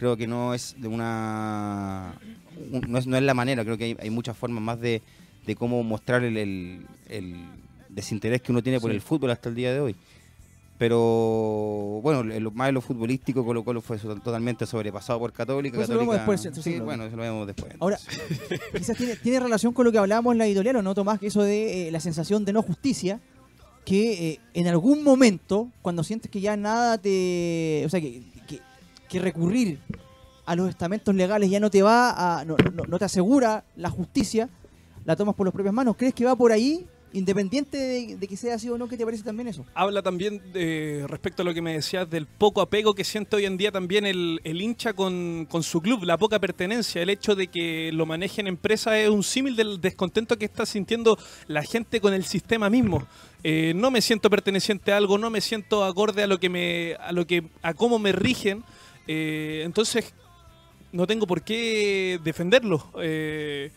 Creo 0.00 0.16
que 0.16 0.26
no 0.26 0.52
es 0.52 0.74
de 0.78 0.88
una 0.88 2.14
un- 2.72 2.84
no 2.88 2.98
es, 2.98 3.06
no 3.06 3.16
es 3.16 3.22
la 3.22 3.34
manera. 3.34 3.62
Creo 3.64 3.78
que 3.78 3.84
hay, 3.84 3.96
hay 4.00 4.10
muchas 4.10 4.36
formas 4.36 4.62
más 4.64 4.80
de, 4.80 5.00
de 5.46 5.54
cómo 5.54 5.82
mostrar 5.84 6.24
el, 6.24 6.36
el- 6.36 6.86
el 7.08 7.36
desinterés 7.94 8.40
que 8.42 8.52
uno 8.52 8.62
tiene 8.62 8.80
por 8.80 8.90
Sí. 8.90 8.96
el 8.96 9.02
fútbol 9.02 9.30
hasta 9.30 9.48
el 9.48 9.54
día 9.54 9.72
de 9.72 9.80
hoy. 9.80 9.96
Pero 10.78 12.00
bueno, 12.02 12.22
lo 12.22 12.50
más 12.52 12.68
de 12.68 12.72
lo 12.72 12.80
futbolístico, 12.80 13.44
Colo 13.44 13.62
Colo 13.62 13.82
fue 13.82 13.98
totalmente 13.98 14.64
sobrepasado 14.64 15.18
por 15.18 15.30
Católica. 15.32 15.76
Pues 15.76 15.84
eso 15.84 15.92
lo 15.94 16.00
vemos 16.00 16.14
después, 16.16 16.48
sí, 16.62 16.80
bueno, 16.80 17.04
eso 17.04 17.16
lo 17.16 17.22
vemos 17.22 17.46
después. 17.46 17.74
Ahora, 17.78 17.98
quizás 18.76 18.96
tiene, 18.96 19.16
tiene 19.16 19.40
relación 19.40 19.74
con 19.74 19.84
lo 19.84 19.92
que 19.92 19.98
hablábamos 19.98 20.32
en 20.32 20.38
la 20.38 20.46
editorial, 20.46 20.76
¿o 20.76 20.82
no, 20.82 20.94
Tomás? 20.94 21.20
Que 21.20 21.26
eso 21.26 21.42
de 21.42 21.88
eh, 21.88 21.90
la 21.92 22.00
sensación 22.00 22.46
de 22.46 22.54
no 22.54 22.62
justicia, 22.62 23.20
que 23.84 24.30
eh, 24.30 24.40
en 24.54 24.68
algún 24.68 25.04
momento, 25.04 25.68
cuando 25.82 26.02
sientes 26.02 26.30
que 26.30 26.40
ya 26.40 26.56
nada 26.56 26.96
te... 26.96 27.82
O 27.84 27.88
sea, 27.90 28.00
que, 28.00 28.22
que 28.46 28.60
que 29.08 29.18
recurrir 29.18 29.80
a 30.46 30.54
los 30.56 30.68
estamentos 30.68 31.14
legales 31.14 31.50
ya 31.50 31.60
no 31.60 31.68
te 31.68 31.82
va 31.82 32.38
a, 32.40 32.44
no, 32.46 32.56
no- 32.72 32.84
no 32.84 32.98
te 32.98 33.04
asegura 33.04 33.64
la 33.76 33.90
justicia, 33.90 34.48
la 35.04 35.14
tomas 35.16 35.34
por 35.34 35.46
las 35.46 35.52
propias 35.52 35.74
manos. 35.74 35.96
¿Crees 35.98 36.14
que 36.14 36.24
va 36.24 36.36
por 36.36 36.52
ahí? 36.52 36.86
Independiente 37.12 37.76
de, 37.76 38.16
de 38.16 38.28
que 38.28 38.36
sea 38.36 38.54
así 38.54 38.68
o 38.68 38.78
no, 38.78 38.88
¿qué 38.88 38.96
te 38.96 39.04
parece 39.04 39.24
también 39.24 39.48
eso? 39.48 39.66
Habla 39.74 40.02
también 40.02 40.40
de, 40.52 41.04
respecto 41.08 41.42
a 41.42 41.44
lo 41.44 41.52
que 41.52 41.60
me 41.60 41.72
decías 41.72 42.08
del 42.08 42.26
poco 42.26 42.60
apego 42.60 42.94
que 42.94 43.04
siente 43.04 43.36
hoy 43.36 43.46
en 43.46 43.56
día 43.56 43.72
también 43.72 44.06
el, 44.06 44.40
el 44.44 44.60
hincha 44.60 44.92
con, 44.92 45.46
con 45.50 45.62
su 45.62 45.80
club, 45.80 46.04
la 46.04 46.18
poca 46.18 46.38
pertenencia, 46.38 47.02
el 47.02 47.10
hecho 47.10 47.34
de 47.34 47.48
que 47.48 47.90
lo 47.92 48.06
manejen 48.06 48.46
empresas 48.46 48.94
es 48.94 49.08
un 49.08 49.22
símil 49.22 49.56
del 49.56 49.80
descontento 49.80 50.38
que 50.38 50.44
está 50.44 50.66
sintiendo 50.66 51.18
la 51.46 51.62
gente 51.62 52.00
con 52.00 52.14
el 52.14 52.24
sistema 52.24 52.70
mismo. 52.70 53.06
Eh, 53.42 53.72
no 53.74 53.90
me 53.90 54.02
siento 54.02 54.28
perteneciente 54.28 54.92
a 54.92 54.96
algo, 54.96 55.18
no 55.18 55.30
me 55.30 55.40
siento 55.40 55.84
acorde 55.84 56.22
a 56.22 56.26
lo 56.26 56.38
que 56.38 56.48
me, 56.48 56.94
a 57.00 57.12
lo 57.12 57.26
que, 57.26 57.44
a 57.62 57.74
cómo 57.74 57.98
me 57.98 58.12
rigen. 58.12 58.62
Eh, 59.06 59.62
entonces 59.64 60.12
no 60.92 61.06
tengo 61.06 61.26
por 61.26 61.42
qué 61.42 62.20
defenderlo. 62.22 62.90
Eh, 63.00 63.70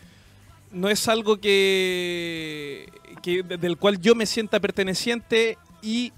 no 0.72 0.88
es 0.88 1.08
algo 1.08 1.38
que, 1.38 2.88
que 3.24 3.42
de- 3.42 3.56
del 3.56 3.76
cual 3.78 3.98
yo 4.00 4.14
me 4.14 4.26
sienta 4.26 4.60
perteneciente 4.60 5.56
y 5.82 6.12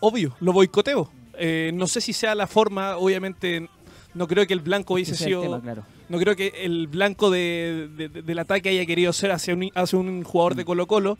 obvio, 0.00 0.36
lo 0.40 0.52
boicoteo. 0.52 1.10
Eh, 1.36 1.72
no 1.74 1.86
sé 1.86 2.00
si 2.00 2.12
sea 2.12 2.34
la 2.34 2.46
forma, 2.46 2.96
obviamente 2.96 3.68
no 4.14 4.28
creo 4.28 4.46
que 4.46 4.54
el 4.54 4.60
blanco 4.60 4.94
hubiese 4.94 5.16
sido 5.16 5.42
tema, 5.42 5.60
claro. 5.60 5.82
no 6.08 6.18
creo 6.18 6.36
que 6.36 6.52
el 6.62 6.86
blanco 6.86 7.30
de- 7.30 7.88
de- 7.96 8.08
de- 8.08 8.22
del 8.22 8.38
ataque 8.38 8.68
haya 8.68 8.86
querido 8.86 9.12
ser 9.12 9.32
hacia 9.32 9.52
un, 9.54 9.68
hacia 9.74 9.98
un 9.98 10.22
jugador 10.22 10.54
de 10.54 10.64
Colo 10.64 10.86
Colo, 10.86 11.18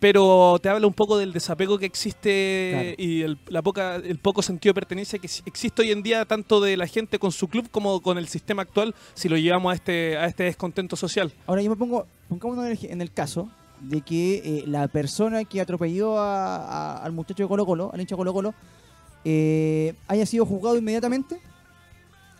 pero 0.00 0.58
te 0.62 0.68
habla 0.68 0.86
un 0.86 0.92
poco 0.92 1.16
del 1.16 1.32
desapego 1.32 1.78
que 1.78 1.86
existe 1.86 2.70
Claro. 2.72 2.94
y 2.98 3.22
el, 3.22 3.38
la 3.48 3.62
poca, 3.62 3.96
el 3.96 4.18
poco 4.18 4.42
sentido 4.42 4.72
de 4.72 4.74
pertenencia 4.74 5.18
que 5.18 5.28
existe 5.46 5.80
hoy 5.80 5.92
en 5.92 6.02
día 6.02 6.26
tanto 6.26 6.60
de 6.60 6.76
la 6.76 6.86
gente 6.86 7.18
con 7.18 7.32
su 7.32 7.48
club 7.48 7.70
como 7.70 8.02
con 8.02 8.18
el 8.18 8.28
sistema 8.28 8.60
actual 8.62 8.94
si 9.14 9.30
lo 9.30 9.38
llevamos 9.38 9.72
a 9.72 9.74
este, 9.76 10.18
a 10.18 10.26
este 10.26 10.42
descontento 10.44 10.96
social. 10.96 11.32
Ahora 11.46 11.62
yo 11.62 11.70
me 11.70 11.76
pongo, 11.76 12.06
pongámonos 12.28 12.66
en 12.66 12.72
el, 12.72 12.90
en 12.92 13.00
el 13.00 13.10
caso 13.12 13.50
de 13.80 14.00
que 14.00 14.36
eh, 14.60 14.64
la 14.66 14.88
persona 14.88 15.44
que 15.44 15.60
atropelló 15.60 16.18
a- 16.18 16.56
a- 16.56 16.96
al 17.04 17.12
muchacho 17.12 17.42
de 17.42 17.48
Colo 17.48 17.66
Colo, 17.66 17.90
al 17.92 18.00
hincha 18.00 18.16
Colo 18.16 18.32
Colo, 18.32 18.54
eh, 19.24 19.94
haya 20.08 20.26
sido 20.26 20.46
juzgado 20.46 20.76
inmediatamente, 20.76 21.40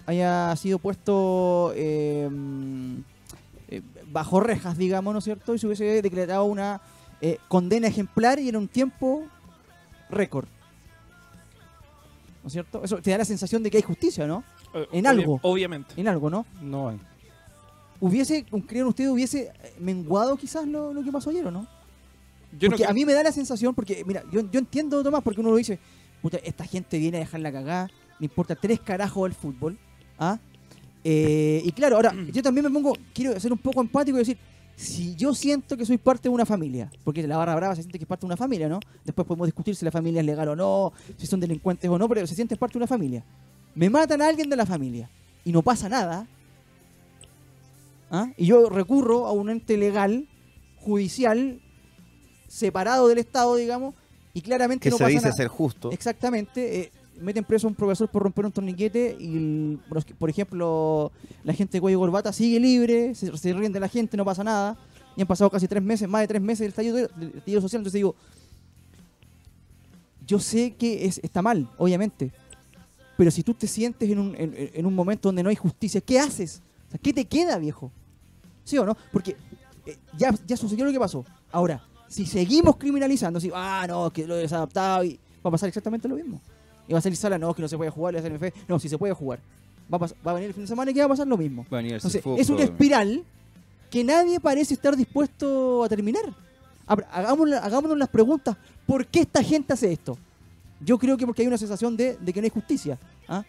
haya 0.07 0.55
sido 0.57 0.79
puesto 0.79 1.73
eh, 1.75 2.29
mm, 2.31 2.97
eh, 3.69 3.83
bajo 4.11 4.41
rejas, 4.41 4.76
digamos, 4.79 5.12
¿no 5.12 5.19
es 5.19 5.25
cierto? 5.25 5.55
Y 5.55 5.59
se 5.59 5.67
hubiese 5.67 6.03
declarado 6.03 6.45
una 6.45 6.81
eh, 7.21 7.38
condena 7.49 7.88
ejemplar 7.88 8.38
y 8.38 8.49
en 8.49 8.57
un 8.57 8.69
tiempo 8.69 9.25
récord. 10.11 10.47
¿No 12.43 12.49
es 12.49 12.53
cierto? 12.53 12.83
Eso 12.85 12.99
te 13.00 13.11
da 13.11 13.19
la 13.19 13.25
sensación 13.25 13.62
de 13.62 13.71
que 13.71 13.79
hay 13.79 13.83
justicia, 13.83 14.26
¿no? 14.26 14.45
Eh, 14.75 14.87
En 14.93 15.07
algo. 15.07 15.41
Obviamente. 15.43 15.95
En 15.99 16.09
algo, 16.09 16.29
¿no? 16.29 16.45
No 16.61 16.91
hay. 16.91 17.00
Hubiese, 18.01 18.45
¿creen 18.67 18.87
ustedes, 18.87 19.11
hubiese 19.11 19.53
eh, 19.63 19.75
menguado 19.79 20.37
quizás 20.37 20.67
lo, 20.67 20.93
lo 20.93 21.03
que 21.03 21.13
pasó 21.13 21.31
ayer 21.31 21.47
o 21.47 21.51
no? 21.51 21.67
Yo 22.59 22.69
porque 22.69 22.85
a 22.85 22.93
mí 22.93 23.05
me 23.05 23.13
da 23.13 23.23
la 23.23 23.33
sensación, 23.33 23.75
porque 23.75 24.05
mira, 24.07 24.23
yo, 24.31 24.49
yo 24.51 24.59
entiendo, 24.59 25.03
Tomás, 25.03 25.23
porque 25.23 25.41
uno 25.41 25.51
lo 25.51 25.57
dice, 25.57 25.79
puta, 26.23 26.39
esta 26.39 26.65
gente 26.65 26.99
viene 26.99 27.17
a 27.19 27.21
dejar 27.21 27.41
la 27.41 27.53
cagada, 27.53 27.91
le 28.19 28.27
importa 28.27 28.55
tres 28.55 28.81
carajos 28.81 29.29
el 29.29 29.35
fútbol, 29.35 29.79
¿ah? 30.19 30.39
Eh, 31.03 31.61
y 31.65 31.73
claro, 31.73 31.97
ahora, 31.97 32.15
yo 32.33 32.43
también 32.43 32.65
me 32.65 32.71
pongo, 32.71 32.97
quiero 33.13 33.39
ser 33.39 33.53
un 33.53 33.59
poco 33.59 33.81
empático 33.81 34.17
y 34.17 34.21
decir, 34.21 34.39
si 34.77 35.15
yo 35.15 35.35
siento 35.35 35.77
que 35.77 35.85
soy 35.85 35.99
parte 35.99 36.25
de 36.25 36.29
una 36.31 36.47
familia, 36.47 36.91
porque 37.05 37.27
la 37.27 37.37
barra 37.37 37.55
brava 37.55 37.77
se 37.77 37.83
siente 37.83 37.99
que 37.99 38.05
es 38.05 38.09
parte 38.09 38.23
de 38.23 38.27
una 38.27 38.37
familia, 38.37 38.69
¿no? 38.69 38.81
Después 39.05 39.27
podemos 39.27 39.47
discutir 39.47 39.77
si 39.77 39.85
la 39.85 39.91
familia 39.91 40.21
es 40.21 40.27
legal 40.27 40.49
o 40.49 40.57
no, 40.57 40.93
si 41.17 41.27
son 41.27 41.41
delincuentes 41.41 41.91
o 41.91 41.99
no, 41.99 42.09
pero 42.09 42.27
se 42.27 42.35
siente 42.35 42.57
parte 42.57 42.75
de 42.75 42.79
una 42.79 42.87
familia. 42.87 43.25
Me 43.75 43.91
matan 43.91 44.23
a 44.23 44.29
alguien 44.29 44.49
de 44.49 44.57
la 44.57 44.67
familia 44.67 45.11
y 45.45 45.53
no 45.53 45.63
pasa 45.63 45.89
nada, 45.89 46.27
¿ah? 48.14 48.33
y 48.37 48.47
yo 48.47 48.68
recurro 48.71 49.26
a 49.26 49.33
un 49.33 49.50
ente 49.50 49.76
legal, 49.76 50.28
judicial, 50.76 51.61
separado 52.49 53.09
del 53.09 53.18
Estado, 53.18 53.56
digamos, 53.56 53.94
y 54.33 54.40
claramente 54.42 54.85
Que 54.85 54.90
no 54.90 54.97
se 54.97 55.04
pasa 55.04 55.11
dice 55.11 55.23
nada. 55.26 55.37
ser 55.37 55.49
justo. 55.49 55.90
Exactamente. 55.92 56.80
eh, 56.80 56.92
meten 57.21 57.44
preso 57.44 57.68
a 57.68 57.71
un 57.71 57.76
profesor 57.76 58.09
por 58.09 58.23
romper 58.25 58.44
un 58.47 58.50
torniquete 58.52 59.16
y, 59.21 59.37
el- 59.37 59.80
por 60.18 60.28
ejemplo, 60.28 61.12
la 61.44 61.52
gente 61.52 61.76
de 61.76 61.80
cuello 61.80 61.99
y 61.99 62.00
corbata 62.00 62.33
sigue 62.33 62.59
libre, 62.59 63.14
se, 63.14 63.37
se 63.37 63.52
ríen 63.52 63.73
de 63.73 63.78
la 63.78 63.88
gente, 63.88 64.16
no 64.16 64.25
pasa 64.25 64.42
nada. 64.42 64.76
Y 65.16 65.21
han 65.21 65.28
pasado 65.28 65.49
casi 65.49 65.68
tres 65.68 65.80
meses, 65.83 66.09
más 66.09 66.23
de 66.23 66.26
tres 66.28 66.42
meses 66.42 66.59
del 66.61 66.71
estallido, 66.71 66.97
del 66.97 67.33
estallido 67.37 67.61
social. 67.61 67.80
Entonces 67.80 67.99
digo, 68.00 68.16
yo 70.26 70.40
sé 70.40 70.75
que 70.75 71.04
es, 71.06 71.21
está 71.23 71.40
mal, 71.42 71.71
obviamente. 71.78 72.33
Pero 73.16 73.30
si 73.30 73.42
tú 73.44 73.54
te 73.54 73.68
sientes 73.68 74.11
en 74.11 74.18
un, 74.18 74.35
en, 74.37 74.52
en 74.56 74.87
un 74.87 74.94
momento 74.94 75.28
donde 75.28 75.42
no 75.44 75.50
hay 75.50 75.56
justicia, 75.56 76.00
¿qué 76.00 76.18
haces? 76.18 76.62
O 76.88 76.90
sea, 76.90 77.00
¿Qué 77.00 77.12
te 77.12 77.25
queda, 77.26 77.59
viejo? 77.59 77.92
¿Sí 78.64 78.78
o 78.78 78.85
no? 78.85 78.97
Porque 79.12 79.37
eh, 79.87 79.99
ya, 80.16 80.35
ya 80.47 80.56
sucedió 80.56 80.85
lo 80.85 80.92
que 80.92 80.99
pasó. 80.99 81.25
Ahora, 81.52 81.83
si 82.09 82.26
seguimos 82.26 82.76
criminalizando, 82.76 83.40
si, 83.40 83.50
ah, 83.54 83.85
no, 83.88 84.11
que 84.11 84.26
lo 84.26 84.37
desadaptado, 84.37 85.04
y 85.04 85.18
va 85.44 85.49
a 85.49 85.50
pasar 85.50 85.68
exactamente 85.68 86.09
lo 86.09 86.16
mismo. 86.16 86.40
Y 86.88 86.92
va 86.92 86.99
a 86.99 87.02
salir 87.02 87.16
sala, 87.16 87.38
no, 87.38 87.54
que 87.54 87.62
no 87.62 87.68
se 87.68 87.76
puede 87.76 87.90
jugar, 87.90 88.14
le 88.14 88.21
va 88.21 88.26
a 88.26 88.38
salir. 88.38 88.54
No, 88.68 88.78
si 88.78 88.88
se 88.88 88.99
puede 88.99 89.12
jugar. 89.14 89.40
Va 89.92 89.99
a, 89.99 90.00
va 90.00 90.30
a 90.30 90.35
venir 90.35 90.49
el 90.49 90.54
fin 90.54 90.64
de 90.64 90.68
semana 90.68 90.90
y 90.90 90.94
que 90.94 91.00
va 91.00 91.06
a 91.06 91.11
pasar 91.11 91.26
lo 91.26 91.37
mismo. 91.37 91.66
Va 91.73 91.78
a 91.78 91.83
venir 91.83 91.94
Entonces, 91.94 92.23
es 92.38 92.50
una 92.50 92.62
espiral 92.62 93.25
que 93.90 94.02
nadie 94.02 94.40
parece 94.40 94.75
estar 94.75 94.97
dispuesto 94.97 95.85
a 95.85 95.88
terminar. 95.88 96.25
Hagámonos, 96.87 97.61
hagámonos 97.62 97.97
las 97.97 98.09
preguntas, 98.09 98.56
¿por 98.87 99.06
qué 99.06 99.21
esta 99.21 99.42
gente 99.42 99.73
hace 99.73 99.92
esto? 99.92 100.18
Yo 100.80 100.99
creo 100.99 101.16
que 101.16 101.25
porque 101.25 101.42
hay 101.42 101.49
una 101.49 101.56
sensación 101.56 101.97
de, 101.97 102.16
de 102.16 102.33
que 102.33 102.40
no 102.40 102.44
hay 102.44 102.50
justicia. 102.50 102.99
¿ah? 103.28 103.44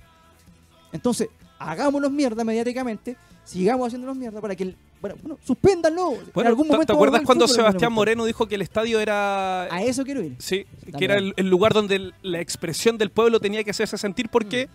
Entonces, 0.92 1.30
hagámonos 1.60 2.12
mierda 2.12 2.44
mediáticamente, 2.44 3.18
sigamos 3.44 3.88
haciéndonos 3.88 4.16
mierda 4.16 4.40
para 4.40 4.56
que, 4.56 4.64
el, 4.64 4.78
bueno, 5.02 5.16
bueno, 5.22 5.38
suspéndanlo. 5.46 6.14
en 6.14 6.32
Bueno, 6.34 6.50
algún 6.50 6.66
¿te- 6.68 6.72
momento 6.74 6.94
¿te 6.94 6.98
acuerdas 6.98 7.22
cuando 7.24 7.46
fútbol 7.48 7.56
Sebastián. 7.58 7.94
Moreno 7.94 8.26
dijo 8.26 8.48
que 8.48 8.56
el 8.56 8.62
estadio 8.62 9.00
era 9.00 9.64
A 9.64 9.84
eso 9.84 10.04
quiero 10.04 10.22
ir. 10.24 10.36
Sí, 10.40 10.66
que 10.98 11.06
era 11.06 11.16
el, 11.18 11.34
el 11.38 11.50
lugar 11.50 11.74
donde 11.74 11.96
el- 11.98 12.14
la 12.24 12.40
expresión 12.40 12.98
del 12.98 13.10
pueblo 13.12 13.40
tenía 13.40 13.64
que 13.64 13.72
hacerse 13.72 13.98
sentir 13.98 14.30
porque 14.30 14.68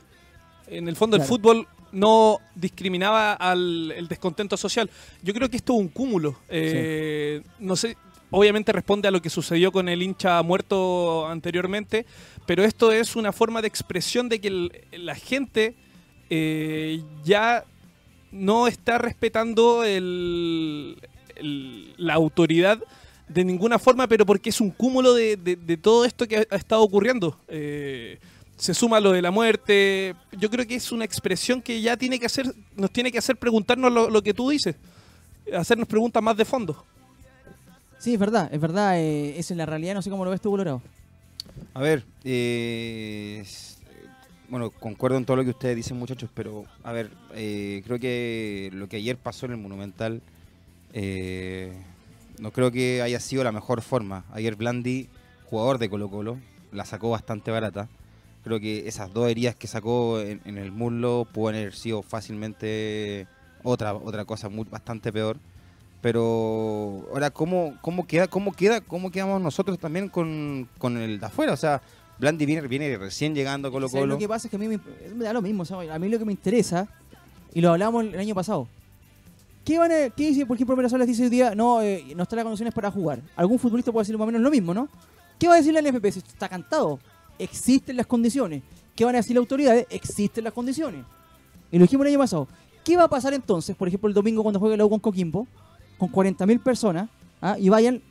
en 0.69 0.89
el 0.89 0.95
fondo 0.97 1.17
el 1.17 1.23
Mm. 1.23 1.27
Fútbol 1.27 1.67
no 1.93 2.39
discriminaba 2.55 3.33
al 3.33 3.93
el 3.97 4.07
descontento 4.07 4.57
social. 4.57 4.89
Yo 5.23 5.35
creo 5.35 5.49
que 5.50 5.57
esto 5.57 5.73
es 5.73 5.81
un 5.81 5.89
cúmulo. 5.89 6.37
Eh, 6.49 7.43
No 7.59 7.75
sé, 7.75 7.97
obviamente 8.31 8.71
responde 8.71 9.09
a 9.09 9.11
lo 9.11 9.21
que 9.21 9.29
sucedió 9.31 9.73
con 9.73 9.89
el 9.89 10.00
hincha 10.00 10.41
muerto 10.45 11.27
anteriormente, 11.27 12.07
pero 12.47 12.62
esto 12.62 12.93
es 12.93 13.17
una 13.17 13.33
forma 13.33 13.61
de 13.61 13.67
expresión 13.67 14.29
de 14.29 14.41
que 14.41 14.47
el- 14.49 14.73
la 14.93 15.17
gente 15.17 15.75
eh, 16.33 17.03
ya 17.25 17.65
no 18.33 18.67
está 18.67 18.99
respetando 18.99 19.85
el- 19.85 20.97
el- 21.37 21.95
la 21.97 22.15
autoridad 22.15 22.79
de 23.29 23.45
ninguna 23.45 23.79
forma, 23.79 24.07
pero 24.09 24.27
porque 24.27 24.51
es 24.51 24.61
un 24.61 24.71
cúmulo 24.71 25.15
de, 25.15 25.37
de- 25.37 25.57
de 25.57 25.77
todo 25.77 26.05
esto 26.05 26.27
que 26.27 26.39
ha, 26.39 26.47
ha 26.51 26.57
estado 26.57 26.83
ocurriendo. 26.83 27.39
Eh, 27.49 28.19
se 28.57 28.75
suma 28.75 29.01
lo 29.01 29.13
de 29.13 29.23
la 29.23 29.31
muerte. 29.31 30.15
Yo 30.33 30.51
creo 30.51 30.67
que 30.67 30.75
es 30.75 30.93
una 30.93 31.05
expresión 31.05 31.63
que 31.63 31.81
ya 31.81 31.97
tiene 31.97 32.19
que 32.19 32.27
hacer, 32.27 32.53
nos 32.77 32.91
tiene 32.91 33.11
que 33.11 33.19
hacer 33.19 33.37
preguntarnos 33.37 33.91
lo, 33.93 34.11
lo 34.11 34.23
que 34.23 34.35
tú 34.35 34.51
dices, 34.51 34.75
hacernos 35.57 35.89
preguntas 35.89 36.23
más 36.23 36.37
de 36.37 36.45
fondo. 36.45 36.85
Sí, 37.99 38.15
es 38.15 38.19
verdad, 38.21 38.49
es 38.53 38.61
verdad. 38.61 38.99
eh, 39.01 39.39
esa 39.39 39.55
es 39.55 39.59
la 39.59 39.67
realidad, 39.67 39.95
no 39.95 40.03
sé 40.03 40.11
cómo 40.11 40.25
lo 40.25 40.31
ves 40.31 40.41
tú, 40.41 40.51
Colorado. 40.51 40.83
A 41.75 41.81
ver, 41.81 42.05
eh, 42.25 43.45
bueno, 44.50 44.71
concuerdo 44.71 45.16
en 45.16 45.25
todo 45.25 45.37
lo 45.37 45.45
que 45.45 45.50
ustedes 45.50 45.76
dicen, 45.76 45.97
muchachos, 45.97 46.28
pero 46.35 46.64
a 46.83 46.92
ver, 46.92 47.11
eh, 47.35 47.83
creo 47.87 48.00
que 48.00 48.71
lo 48.73 48.88
que 48.88 48.97
ayer 48.97 49.16
pasó 49.16 49.47
en 49.47 49.52
el 49.52 49.59
Monumental 49.59 50.21
eh, 50.92 51.73
no 52.38 52.50
creo 52.50 52.73
que 52.73 53.00
haya 53.00 53.21
sido 53.21 53.45
la 53.45 53.52
mejor 53.52 53.80
forma. 53.80 54.25
Ayer 54.33 54.57
Blandi, 54.57 55.09
jugador 55.45 55.78
de 55.78 55.88
Colo 55.88 56.11
Colo, 56.11 56.38
la 56.73 56.85
sacó 56.85 57.11
bastante 57.11 57.52
barata. 57.52 57.88
Creo 58.42 58.59
que 58.59 58.88
esas 58.88 59.12
dos 59.12 59.30
heridas 59.30 59.54
que 59.54 59.69
sacó 59.69 60.21
en, 60.21 60.40
en 60.45 60.59
el 60.59 60.73
muslo 60.73 61.28
pueden 61.33 61.61
haber 61.61 61.75
sido 61.75 62.02
fácilmente 62.02 63.28
otra, 63.62 63.95
otra 63.95 64.25
cosa 64.25 64.49
muy, 64.49 64.64
bastante 64.64 65.12
peor. 65.12 65.38
Pero 66.00 67.07
ahora, 67.12 67.30
¿cómo, 67.30 67.76
cómo, 67.83 68.07
queda, 68.07 68.26
cómo, 68.26 68.52
queda, 68.52 68.80
¿cómo 68.80 69.11
quedamos 69.11 69.40
nosotros 69.40 69.78
también 69.78 70.09
con, 70.09 70.69
con 70.78 70.97
el 70.97 71.21
de 71.21 71.26
afuera? 71.26 71.52
O 71.52 71.57
sea, 71.57 71.83
Blandi 72.21 72.45
viene, 72.45 72.69
viene 72.69 72.99
recién 72.99 73.35
llegando 73.35 73.69
a 73.69 73.71
Colo 73.71 73.89
¿Sabes 73.89 74.03
Colo. 74.03 74.15
Lo 74.15 74.19
que 74.19 74.29
pasa 74.29 74.47
es 74.47 74.50
que 74.50 74.57
a 74.57 74.59
mí 74.59 74.69
me, 74.69 74.79
da 75.25 75.33
lo 75.33 75.41
mismo. 75.41 75.65
¿sabes? 75.65 75.91
A 75.91 75.99
mí 75.99 76.09
lo 76.09 76.19
que 76.19 76.27
me 76.27 76.33
interesa, 76.33 76.87
y 77.55 77.62
lo 77.62 77.71
hablamos 77.71 78.05
el 78.05 78.19
año 78.19 78.35
pasado, 78.35 78.69
¿qué, 79.65 79.79
van 79.79 79.91
a, 79.91 80.11
qué 80.11 80.27
dice, 80.29 80.45
por 80.45 80.57
ejemplo, 80.57 80.77
Mirasolas 80.77 81.07
dice 81.09 81.23
hoy 81.25 81.31
día, 81.31 81.55
no, 81.55 81.81
eh, 81.81 82.12
no 82.15 82.25
está 82.25 82.37
las 82.37 82.45
condiciones 82.45 82.75
para 82.75 82.91
jugar? 82.91 83.23
Algún 83.37 83.59
futbolista 83.59 83.91
puede 83.91 84.03
decir 84.03 84.19
más 84.19 84.25
o 84.25 84.27
menos 84.27 84.43
lo 84.43 84.50
mismo, 84.50 84.75
¿no? 84.75 84.89
¿Qué 85.39 85.49
va 85.49 85.55
a 85.55 85.57
decir 85.57 85.73
la 85.73 85.81
NFP? 85.81 86.05
Está 86.05 86.47
cantado, 86.47 87.00
existen 87.39 87.97
las 87.97 88.07
condiciones. 88.07 88.62
¿Qué 88.95 89.07
van 89.07 89.15
a 89.15 89.19
decir 89.19 89.35
las 89.35 89.41
autoridades? 89.41 89.87
Existen 89.89 90.45
las 90.45 90.53
condiciones. 90.53 91.07
Y 91.73 91.79
lo 91.79 91.85
dijimos 91.85 92.05
el 92.05 92.12
año 92.12 92.19
pasado. 92.19 92.49
¿Qué 92.85 92.99
va 92.99 93.05
a 93.05 93.09
pasar 93.09 93.33
entonces, 93.33 93.75
por 93.75 93.89
ejemplo, 93.89 94.09
el 94.09 94.15
domingo 94.15 94.43
cuando 94.43 94.61
juegue 94.61 94.77
la 94.77 94.85
U 94.85 94.91
con 94.91 95.00
Coquimbo, 95.00 95.47
con 95.97 96.12
40.000 96.12 96.62
personas, 96.62 97.09
¿ah? 97.41 97.57
y 97.59 97.71
vayan 97.71 98.03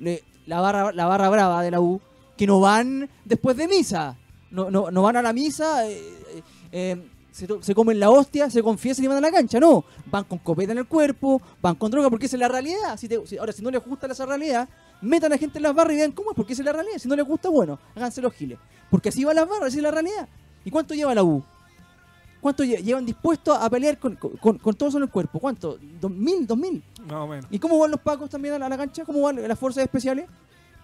la, 0.47 0.61
barra, 0.61 0.91
la 0.93 1.05
barra 1.05 1.29
brava 1.29 1.61
de 1.61 1.69
la 1.69 1.79
U, 1.79 2.01
que 2.39 2.47
no 2.47 2.61
van 2.61 3.09
después 3.25 3.57
de 3.57 3.67
misa? 3.67 4.15
No, 4.49 4.71
no, 4.71 4.89
no 4.91 5.01
van 5.03 5.17
a 5.17 5.21
la 5.21 5.33
misa, 5.33 5.85
eh, 5.89 6.41
eh, 6.71 6.95
se, 7.31 7.45
to- 7.45 7.61
se 7.61 7.75
comen 7.75 7.99
la 7.99 8.09
hostia, 8.09 8.49
se 8.49 8.63
confiesan 8.63 9.03
y 9.03 9.07
van 9.09 9.17
a 9.17 9.21
la 9.21 9.29
cancha. 9.29 9.59
No, 9.59 9.83
van 10.05 10.23
con 10.23 10.37
copeta 10.37 10.71
en 10.71 10.77
el 10.77 10.87
cuerpo, 10.87 11.41
van 11.61 11.75
con 11.75 11.91
droga, 11.91 12.09
porque 12.09 12.27
esa 12.27 12.37
es 12.37 12.39
la 12.39 12.47
realidad. 12.47 12.95
Si 12.97 13.09
te- 13.09 13.27
si- 13.27 13.37
ahora, 13.37 13.51
si 13.51 13.61
no 13.61 13.69
les 13.69 13.83
gusta 13.83 14.07
esa 14.07 14.25
realidad, 14.25 14.69
metan 15.01 15.33
a 15.33 15.37
gente 15.37 15.59
en 15.59 15.63
las 15.63 15.75
barras 15.75 15.93
y 15.95 15.97
vean 15.97 16.13
cómo 16.13 16.31
es, 16.31 16.35
porque 16.37 16.53
esa 16.53 16.61
es 16.61 16.65
la 16.67 16.71
realidad. 16.71 16.97
Si 16.97 17.09
no 17.09 17.15
les 17.17 17.25
gusta, 17.25 17.49
bueno, 17.49 17.77
háganse 17.93 18.21
los 18.21 18.31
giles. 18.33 18.57
Porque 18.89 19.09
así 19.09 19.25
van 19.25 19.35
las 19.35 19.45
barras, 19.47 19.67
así 19.67 19.77
es 19.77 19.83
la 19.83 19.91
realidad. 19.91 20.29
¿Y 20.63 20.71
cuánto 20.71 20.93
lleva 20.95 21.13
la 21.13 21.23
U? 21.23 21.43
¿Cuánto 22.39 22.63
lle- 22.63 22.81
llevan 22.81 23.05
dispuestos 23.05 23.57
a 23.59 23.69
pelear 23.69 23.99
con, 23.99 24.15
con, 24.15 24.57
con 24.59 24.75
todo 24.75 24.87
eso 24.87 24.97
en 24.97 25.03
el 25.03 25.09
cuerpo? 25.09 25.39
¿Cuánto? 25.39 25.77
¿Dos 25.99 26.09
mil? 26.09 26.47
¿Dos 26.47 26.57
mil? 26.57 26.81
Más 27.05 27.15
o 27.17 27.27
menos. 27.27 27.45
¿Y 27.51 27.59
cómo 27.59 27.77
van 27.77 27.91
los 27.91 27.99
pacos 27.99 28.29
también 28.29 28.53
a 28.53 28.59
la, 28.59 28.65
a 28.67 28.69
la 28.69 28.77
cancha? 28.77 29.03
¿Cómo 29.03 29.19
van 29.23 29.45
las 29.45 29.59
fuerzas 29.59 29.83
especiales? 29.83 30.25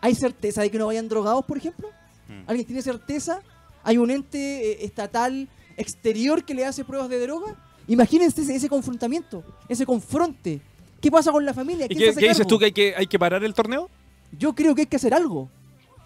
¿Hay 0.06 0.14
certeza 0.14 0.62
de 0.62 0.70
que 0.70 0.78
no 0.78 0.86
vayan 0.86 1.10
drogados, 1.10 1.44
por 1.46 1.58
ejemplo? 1.58 1.90
Mm. 2.28 2.44
¿Alguien 2.48 2.68
tiene 2.68 2.82
certeza? 2.84 3.42
¿Hay 3.84 3.98
un 3.98 4.12
ente 4.12 4.38
eh, 4.74 4.86
estatal 4.86 5.48
exterior 5.78 6.44
que 6.46 6.54
le 6.54 6.64
hace 6.64 6.86
pruebas 6.86 7.10
de 7.10 7.20
droga? 7.22 7.56
Imagínense 7.88 8.44
ese, 8.44 8.56
ese 8.56 8.70
confrontamiento, 8.70 9.44
ese 9.68 9.84
confronte. 9.84 10.62
¿Qué 11.02 11.10
pasa 11.10 11.32
con 11.32 11.44
la 11.44 11.56
familia? 11.56 11.86
¿Y 11.86 11.90
¿Quién 11.90 12.00
qué, 12.00 12.06
se 12.06 12.12
hace 12.12 12.20
qué 12.20 12.28
dices 12.28 12.38
cargo? 12.46 12.50
tú 12.50 12.60
que 12.60 12.66
hay, 12.66 12.72
que 12.72 12.96
hay 12.96 13.08
que 13.08 13.18
parar 13.18 13.44
el 13.44 13.56
torneo? 13.56 13.90
Yo 14.38 14.54
creo 14.54 14.76
que 14.76 14.82
hay 14.82 14.88
que 14.88 14.96
hacer 14.98 15.14
algo. 15.16 15.50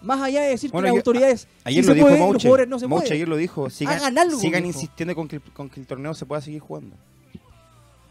Más 0.00 0.18
allá 0.22 0.40
de 0.40 0.48
decir 0.48 0.70
Bueno, 0.70 0.86
que 0.86 0.92
las 0.92 0.96
autoridades 0.96 1.46
Ayer 1.64 1.84
sí 1.84 1.88
lo 1.88 1.92
se 1.92 1.94
dijo 1.96 2.06
puede, 2.06 2.18
los 2.18 2.26
Mouche. 2.26 2.48
jugadores 2.48 2.68
no 2.68 2.78
se 2.78 2.86
Mouche 2.86 3.02
puede. 3.02 3.14
ayer 3.16 3.28
lo 3.28 3.36
dijo. 3.36 3.68
Sigan, 3.68 3.96
Hagan 3.98 4.18
algo, 4.18 4.38
sigan 4.38 4.64
insistiendo 4.64 5.14
con 5.14 5.28
que, 5.28 5.40
con 5.40 5.68
que 5.68 5.78
el 5.78 5.86
torneo 5.86 6.14
se 6.14 6.24
pueda 6.24 6.40
seguir 6.40 6.60
jugando. 6.60 6.96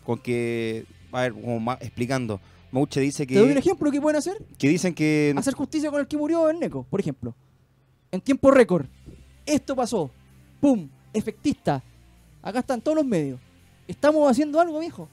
Con 0.05 0.19
que, 0.19 0.85
a 1.11 1.21
ver, 1.21 1.33
como 1.33 1.59
más, 1.59 1.81
explicando. 1.81 2.39
Mouche 2.71 2.99
dice 3.01 3.25
Te 3.25 3.33
doy 3.33 3.47
un 3.47 3.53
que, 3.53 3.59
ejemplo 3.59 3.89
que 3.91 3.99
pueden 3.99 4.17
hacer. 4.17 4.37
que 4.57 4.69
dicen 4.69 4.93
que 4.93 5.33
Hacer 5.35 5.53
justicia 5.55 5.89
con 5.89 5.99
el 5.99 6.07
que 6.07 6.17
murió 6.17 6.49
en 6.49 6.59
Neco, 6.59 6.85
por 6.89 6.99
ejemplo. 6.99 7.33
En 8.11 8.21
tiempo 8.21 8.51
récord. 8.51 8.85
Esto 9.45 9.75
pasó. 9.75 10.09
¡Pum! 10.61 10.87
Efectista. 11.13 11.81
Acá 12.41 12.59
están 12.59 12.81
todos 12.81 12.95
los 12.97 13.05
medios. 13.05 13.39
Estamos 13.87 14.29
haciendo 14.29 14.59
algo, 14.59 14.79
viejo. 14.79 15.07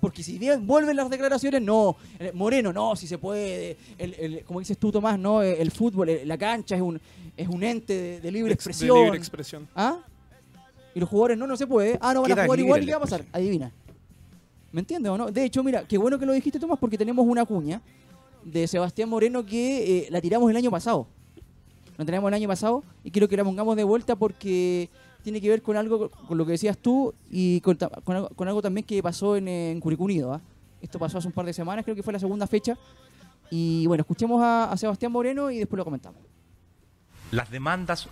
Porque 0.00 0.22
si 0.22 0.38
bien 0.38 0.66
vuelven 0.66 0.96
las 0.96 1.08
declaraciones, 1.10 1.60
no. 1.62 1.94
Moreno, 2.34 2.72
no, 2.72 2.96
si 2.96 3.06
se 3.06 3.18
puede. 3.18 3.76
El, 3.98 4.14
el- 4.14 4.44
como 4.44 4.58
dices 4.58 4.76
tú, 4.78 4.90
Tomás, 4.90 5.18
no. 5.18 5.42
El 5.42 5.70
fútbol, 5.70 6.10
la 6.24 6.38
cancha 6.38 6.74
es 6.74 6.80
un, 6.80 7.00
es 7.36 7.46
un 7.48 7.62
ente 7.62 7.92
de, 7.92 8.20
de 8.20 8.32
libre 8.32 8.54
Ex- 8.54 8.64
de 8.64 8.70
expresión. 8.70 9.04
libre 9.04 9.18
expresión. 9.18 9.68
¿Ah? 9.76 9.98
Y 10.94 10.98
los 11.00 11.08
jugadores 11.08 11.38
no, 11.38 11.46
no 11.46 11.56
se 11.56 11.66
puede. 11.68 11.98
Ah, 12.00 12.12
no 12.14 12.22
van 12.22 12.34
¿Qué 12.34 12.40
a 12.40 12.44
jugar 12.44 12.58
igual. 12.58 12.82
¿Y 12.82 12.86
qué 12.86 12.92
va 12.92 12.96
a 12.98 13.00
pasar? 13.00 13.20
expresión? 13.20 13.42
Adivina. 13.44 13.72
¿Me 14.72 14.80
entiendes 14.80 15.10
o 15.10 15.18
no? 15.18 15.30
De 15.30 15.44
hecho, 15.44 15.64
mira, 15.64 15.84
qué 15.86 15.98
bueno 15.98 16.18
que 16.18 16.26
lo 16.26 16.32
dijiste, 16.32 16.60
Tomás, 16.60 16.78
porque 16.78 16.96
tenemos 16.96 17.26
una 17.26 17.44
cuña 17.44 17.80
de 18.44 18.66
Sebastián 18.66 19.08
Moreno 19.08 19.44
que 19.44 19.98
eh, 19.98 20.08
la 20.10 20.20
tiramos 20.20 20.50
el 20.50 20.56
año 20.56 20.70
pasado. 20.70 21.06
La 21.96 22.04
tiramos 22.04 22.28
el 22.28 22.34
año 22.34 22.48
pasado 22.48 22.82
y 23.04 23.10
quiero 23.10 23.28
que 23.28 23.36
la 23.36 23.44
pongamos 23.44 23.76
de 23.76 23.84
vuelta 23.84 24.16
porque 24.16 24.88
tiene 25.22 25.40
que 25.40 25.48
ver 25.48 25.60
con 25.60 25.76
algo, 25.76 26.10
con 26.10 26.38
lo 26.38 26.46
que 26.46 26.52
decías 26.52 26.78
tú 26.78 27.12
y 27.28 27.60
con, 27.60 27.76
algo, 28.48 28.62
también 28.62 28.86
que 28.86 29.02
pasó 29.02 29.36
en, 29.36 29.48
en 29.48 29.80
Curicó 29.80 30.04
Unido. 30.04 30.32
¿ah? 30.32 30.40
Esto 30.80 30.98
pasó 30.98 31.18
hace 31.18 31.26
un 31.26 31.34
par 31.34 31.44
de 31.44 31.52
semanas, 31.52 31.84
creo 31.84 31.94
que 31.94 32.02
fue 32.02 32.12
la 32.12 32.18
segunda 32.18 32.46
fecha. 32.46 32.78
Y 33.50 33.86
bueno, 33.86 34.02
escuchemos 34.02 34.40
a 34.42 34.74
Sebastián 34.76 35.10
Moreno 35.10 35.50
y 35.50 35.58
después 35.58 35.76
lo 35.76 35.84
comentamos. 35.84 36.20
las 37.32 37.50
demandas 37.50 38.08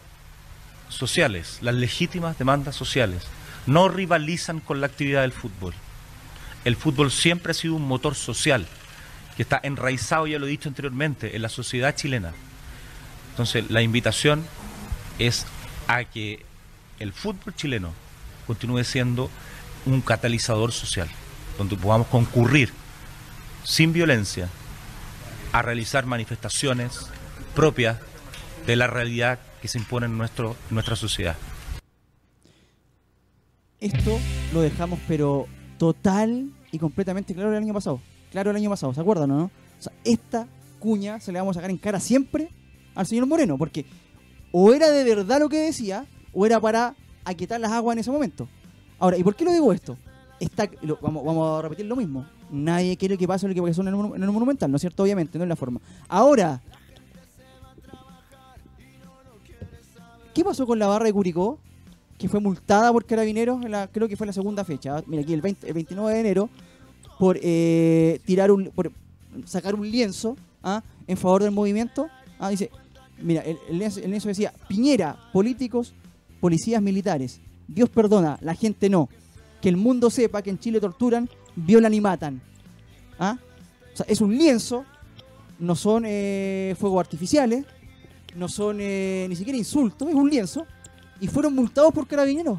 sociales, 0.88 1.58
las 1.62 1.74
legítimas 1.74 2.36
demandas 2.38 2.74
sociales, 2.74 3.22
no 3.66 3.88
rivalizan 3.88 4.60
con 4.60 4.80
la 4.80 4.88
actividad 4.88 5.22
del 5.22 5.32
fútbol. 5.32 5.74
El 6.68 6.76
fútbol 6.76 7.10
siempre 7.10 7.52
ha 7.52 7.54
sido 7.54 7.76
un 7.76 7.88
motor 7.88 8.14
social 8.14 8.66
que 9.38 9.42
está 9.42 9.58
enraizado, 9.62 10.26
ya 10.26 10.38
lo 10.38 10.46
he 10.46 10.50
dicho 10.50 10.68
anteriormente, 10.68 11.34
en 11.34 11.40
la 11.40 11.48
sociedad 11.48 11.96
chilena. 11.96 12.34
Entonces, 13.30 13.70
la 13.70 13.80
invitación 13.80 14.44
es 15.18 15.46
a 15.86 16.04
que 16.04 16.44
el 16.98 17.14
fútbol 17.14 17.54
chileno 17.54 17.94
continúe 18.46 18.84
siendo 18.84 19.30
un 19.86 20.02
catalizador 20.02 20.72
social, 20.72 21.08
donde 21.56 21.74
podamos 21.74 22.08
concurrir 22.08 22.70
sin 23.64 23.94
violencia 23.94 24.50
a 25.52 25.62
realizar 25.62 26.04
manifestaciones 26.04 27.06
propias 27.56 27.96
de 28.66 28.76
la 28.76 28.88
realidad 28.88 29.38
que 29.62 29.68
se 29.68 29.78
impone 29.78 30.04
en 30.04 30.18
nuestro, 30.18 30.54
nuestra 30.68 30.96
sociedad. 30.96 31.38
Esto 33.80 34.20
lo 34.52 34.60
dejamos 34.60 34.98
pero 35.08 35.48
total 35.78 36.50
y 36.72 36.78
completamente 36.78 37.34
claro 37.34 37.50
el 37.50 37.62
año 37.62 37.74
pasado. 37.74 38.00
Claro 38.30 38.50
el 38.50 38.56
año 38.56 38.70
pasado, 38.70 38.92
¿se 38.92 39.00
acuerdan 39.00 39.30
o 39.30 39.36
no? 39.38 39.44
O 39.44 39.82
sea, 39.82 39.92
esta 40.04 40.46
cuña 40.78 41.20
se 41.20 41.32
le 41.32 41.38
vamos 41.38 41.56
a 41.56 41.58
sacar 41.58 41.70
en 41.70 41.78
cara 41.78 42.00
siempre 42.00 42.50
al 42.94 43.06
señor 43.06 43.26
Moreno, 43.26 43.56
porque 43.56 43.86
o 44.52 44.72
era 44.72 44.90
de 44.90 45.04
verdad 45.04 45.40
lo 45.40 45.48
que 45.48 45.58
decía, 45.58 46.06
o 46.32 46.46
era 46.46 46.60
para 46.60 46.94
aquietar 47.24 47.60
las 47.60 47.72
aguas 47.72 47.94
en 47.94 48.00
ese 48.00 48.10
momento. 48.10 48.48
Ahora, 48.98 49.16
¿y 49.16 49.22
por 49.22 49.36
qué 49.36 49.44
lo 49.44 49.52
digo 49.52 49.72
esto? 49.72 49.96
Está, 50.40 50.68
vamos, 51.00 51.24
vamos 51.24 51.58
a 51.58 51.62
repetir 51.62 51.86
lo 51.86 51.96
mismo. 51.96 52.26
Nadie 52.50 52.96
quiere 52.96 53.18
que 53.18 53.28
pase 53.28 53.46
lo 53.48 53.54
que 53.54 53.62
pasó 53.62 53.82
en 53.82 53.88
el, 53.88 53.94
en 53.94 54.22
el 54.22 54.30
Monumental, 54.30 54.70
¿no 54.70 54.76
es 54.76 54.80
cierto? 54.80 55.02
Obviamente, 55.02 55.36
no 55.38 55.44
es 55.44 55.48
la 55.48 55.56
forma. 55.56 55.80
Ahora, 56.08 56.62
¿qué 60.34 60.44
pasó 60.44 60.66
con 60.66 60.78
la 60.78 60.86
barra 60.86 61.06
de 61.06 61.12
Curicó? 61.12 61.58
Que 62.18 62.28
fue 62.28 62.40
multada 62.40 62.92
por 62.92 63.04
carabineros, 63.04 63.64
en 63.64 63.70
la, 63.70 63.86
creo 63.86 64.08
que 64.08 64.16
fue 64.16 64.26
la 64.26 64.32
segunda 64.32 64.64
fecha. 64.64 65.02
Mira, 65.06 65.22
aquí 65.22 65.32
el, 65.32 65.40
20 65.40 65.68
el 65.68 65.74
29 65.74 66.12
de 66.12 66.20
enero, 66.20 66.50
por 67.18 67.38
eh, 67.40 68.20
tirar 68.24 68.50
un, 68.50 68.70
por 68.74 68.92
sacar 69.44 69.74
un 69.74 69.88
lienzo 69.88 70.36
¿ah? 70.62 70.82
en 71.06 71.16
favor 71.16 71.42
del 71.44 71.52
movimiento. 71.52 72.08
Ah, 72.38 72.50
dice, 72.50 72.70
mira, 73.22 73.42
el, 73.42 73.56
el 73.68 73.78
lienzo, 73.78 74.00
el 74.00 74.10
lienzo 74.10 74.28
decía, 74.28 74.52
Piñera, 74.68 75.16
políticos, 75.32 75.94
policías 76.40 76.82
militares. 76.82 77.40
Dios 77.68 77.88
perdona, 77.88 78.38
la 78.42 78.54
gente 78.54 78.88
no. 78.88 79.08
Que 79.62 79.68
el 79.68 79.76
mundo 79.76 80.10
sepa 80.10 80.42
que 80.42 80.50
en 80.50 80.58
Chile 80.58 80.80
torturan, 80.80 81.28
violan 81.54 81.94
y 81.94 82.00
matan. 82.00 82.40
¿Ah? 83.18 83.38
O 83.92 83.96
sea, 83.96 84.06
es 84.08 84.20
un 84.20 84.36
lienzo, 84.36 84.84
no 85.58 85.76
son 85.76 86.04
eh, 86.06 86.74
fuegos 86.78 87.00
artificiales, 87.00 87.64
no 88.34 88.48
son 88.48 88.78
eh, 88.80 89.26
ni 89.28 89.36
siquiera 89.36 89.58
insultos, 89.58 90.08
es 90.08 90.14
un 90.14 90.30
lienzo 90.30 90.66
y 91.20 91.28
fueron 91.28 91.54
multados 91.54 91.92
por 91.92 92.06
carabineros. 92.06 92.58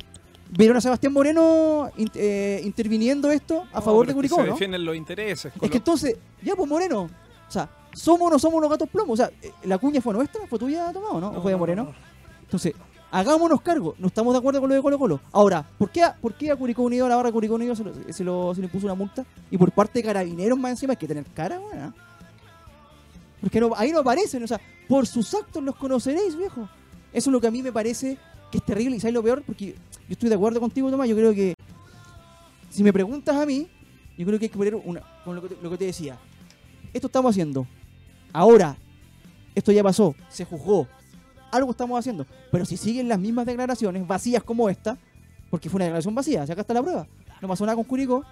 Vieron 0.51 0.77
a 0.77 0.81
Sebastián 0.81 1.13
Moreno 1.13 1.91
in- 1.97 2.09
eh, 2.15 2.61
interviniendo 2.63 3.29
esto 3.31 3.63
a 3.71 3.75
No, 3.75 3.81
favor 3.83 4.05
de 4.07 4.11
es 4.11 4.13
que 4.13 4.17
Curicó, 4.17 4.35
Se 4.37 4.43
¿no? 4.47 4.53
defienden 4.53 4.83
los 4.83 4.95
intereses. 4.95 5.53
Es 5.61 5.69
que 5.69 5.77
entonces, 5.77 6.17
ya 6.41 6.55
pues 6.55 6.67
Moreno, 6.67 7.03
o 7.03 7.51
sea, 7.51 7.69
¿somos 7.93 8.27
o 8.29 8.31
no 8.31 8.39
somos 8.39 8.59
los 8.61 8.69
gatos 8.69 8.89
plomos? 8.89 9.19
O 9.19 9.23
sea, 9.23 9.31
eh, 9.43 9.51
¿la 9.65 9.77
cuña 9.77 10.01
fue 10.01 10.13
nuestra? 10.13 10.41
¿Fue 10.47 10.57
tuya, 10.57 10.91
Tomado, 10.91 11.19
no? 11.21 11.29
¿O 11.29 11.41
fue 11.41 11.51
de 11.51 11.55
no, 11.55 11.59
Moreno? 11.59 11.83
no, 11.83 11.89
no. 11.91 11.95
Entonces, 12.41 12.73
hagámonos 13.11 13.61
cargo. 13.61 13.93
No 13.99 14.07
estamos 14.07 14.33
de 14.33 14.39
acuerdo 14.39 14.59
con 14.59 14.69
lo 14.69 14.75
de 14.75 14.81
Colo 14.81 14.97
Colo. 14.97 15.19
Ahora, 15.31 15.63
¿por 15.77 15.91
qué 15.91 16.01
a, 16.01 16.15
por 16.15 16.33
qué 16.33 16.49
a 16.49 16.55
Curicó 16.55 16.81
Unido, 16.81 17.05
a 17.05 17.09
la 17.09 17.15
barra 17.15 17.29
de 17.29 17.33
Curicó 17.33 17.53
Unido 17.53 17.75
se, 17.75 17.83
lo- 17.83 17.93
se, 18.11 18.23
lo- 18.23 18.55
se 18.55 18.61
le 18.61 18.65
impuso 18.65 18.87
una 18.87 18.95
multa? 18.95 19.23
Y 19.51 19.57
por 19.59 19.71
parte 19.71 19.99
de 19.99 20.03
carabineros 20.03 20.57
más 20.57 20.71
encima 20.71 20.93
hay 20.93 20.97
que 20.97 21.07
tener 21.07 21.25
cara, 21.25 21.59
weón. 21.59 21.93
Porque 23.41 23.59
no- 23.59 23.71
ahí 23.75 23.91
no 23.91 23.99
aparecen, 23.99 24.43
o 24.43 24.47
sea, 24.47 24.59
por 24.87 25.05
sus 25.05 25.33
actos 25.35 25.63
los 25.63 25.75
conoceréis, 25.75 26.35
viejo. 26.35 26.67
Eso 27.13 27.29
es 27.29 27.31
lo 27.33 27.39
que 27.39 27.47
a 27.47 27.51
mí 27.51 27.61
me 27.63 27.71
parece 27.71 28.17
que 28.51 28.57
es 28.57 28.65
terrible 28.65 28.95
y 28.95 28.99
sabes 28.99 29.13
lo 29.13 29.23
peor, 29.23 29.43
porque 29.45 29.73
yo 29.73 30.13
estoy 30.13 30.29
de 30.29 30.35
acuerdo 30.35 30.59
contigo, 30.59 30.89
Tomás, 30.89 31.07
yo 31.07 31.15
creo 31.15 31.33
que 31.33 31.53
si 32.69 32.83
me 32.83 32.93
preguntas 32.93 33.35
a 33.35 33.45
mí, 33.45 33.67
yo 34.17 34.25
creo 34.25 34.39
que 34.39 34.45
hay 34.45 34.49
que 34.49 34.57
poner 34.57 34.75
una, 34.75 35.01
con 35.23 35.35
lo 35.35 35.41
que, 35.41 35.77
te, 35.77 35.85
decía. 35.85 36.17
Esto 36.93 37.07
estamos 37.07 37.31
haciendo. 37.31 37.65
Ahora, 38.33 38.75
esto 39.55 39.71
ya 39.71 39.83
pasó, 39.83 40.15
se 40.29 40.45
juzgó. 40.45 40.87
Algo 41.51 41.71
estamos 41.71 41.97
haciendo. 41.97 42.25
Pero 42.51 42.65
si 42.65 42.77
siguen 42.77 43.07
las 43.07 43.19
mismas 43.19 43.45
declaraciones, 43.45 44.05
vacías 44.05 44.43
como 44.43 44.69
esta, 44.69 44.97
porque 45.49 45.69
fue 45.69 45.77
una 45.77 45.85
declaración 45.85 46.13
vacía, 46.13 46.45
si 46.45 46.51
acá 46.51 46.61
está 46.61 46.73
la 46.73 46.81
prueba. 46.81 47.07
No 47.41 47.47
pasó 47.47 47.65
nada 47.65 47.75
con 47.75 47.85
Curicó, 47.85 48.23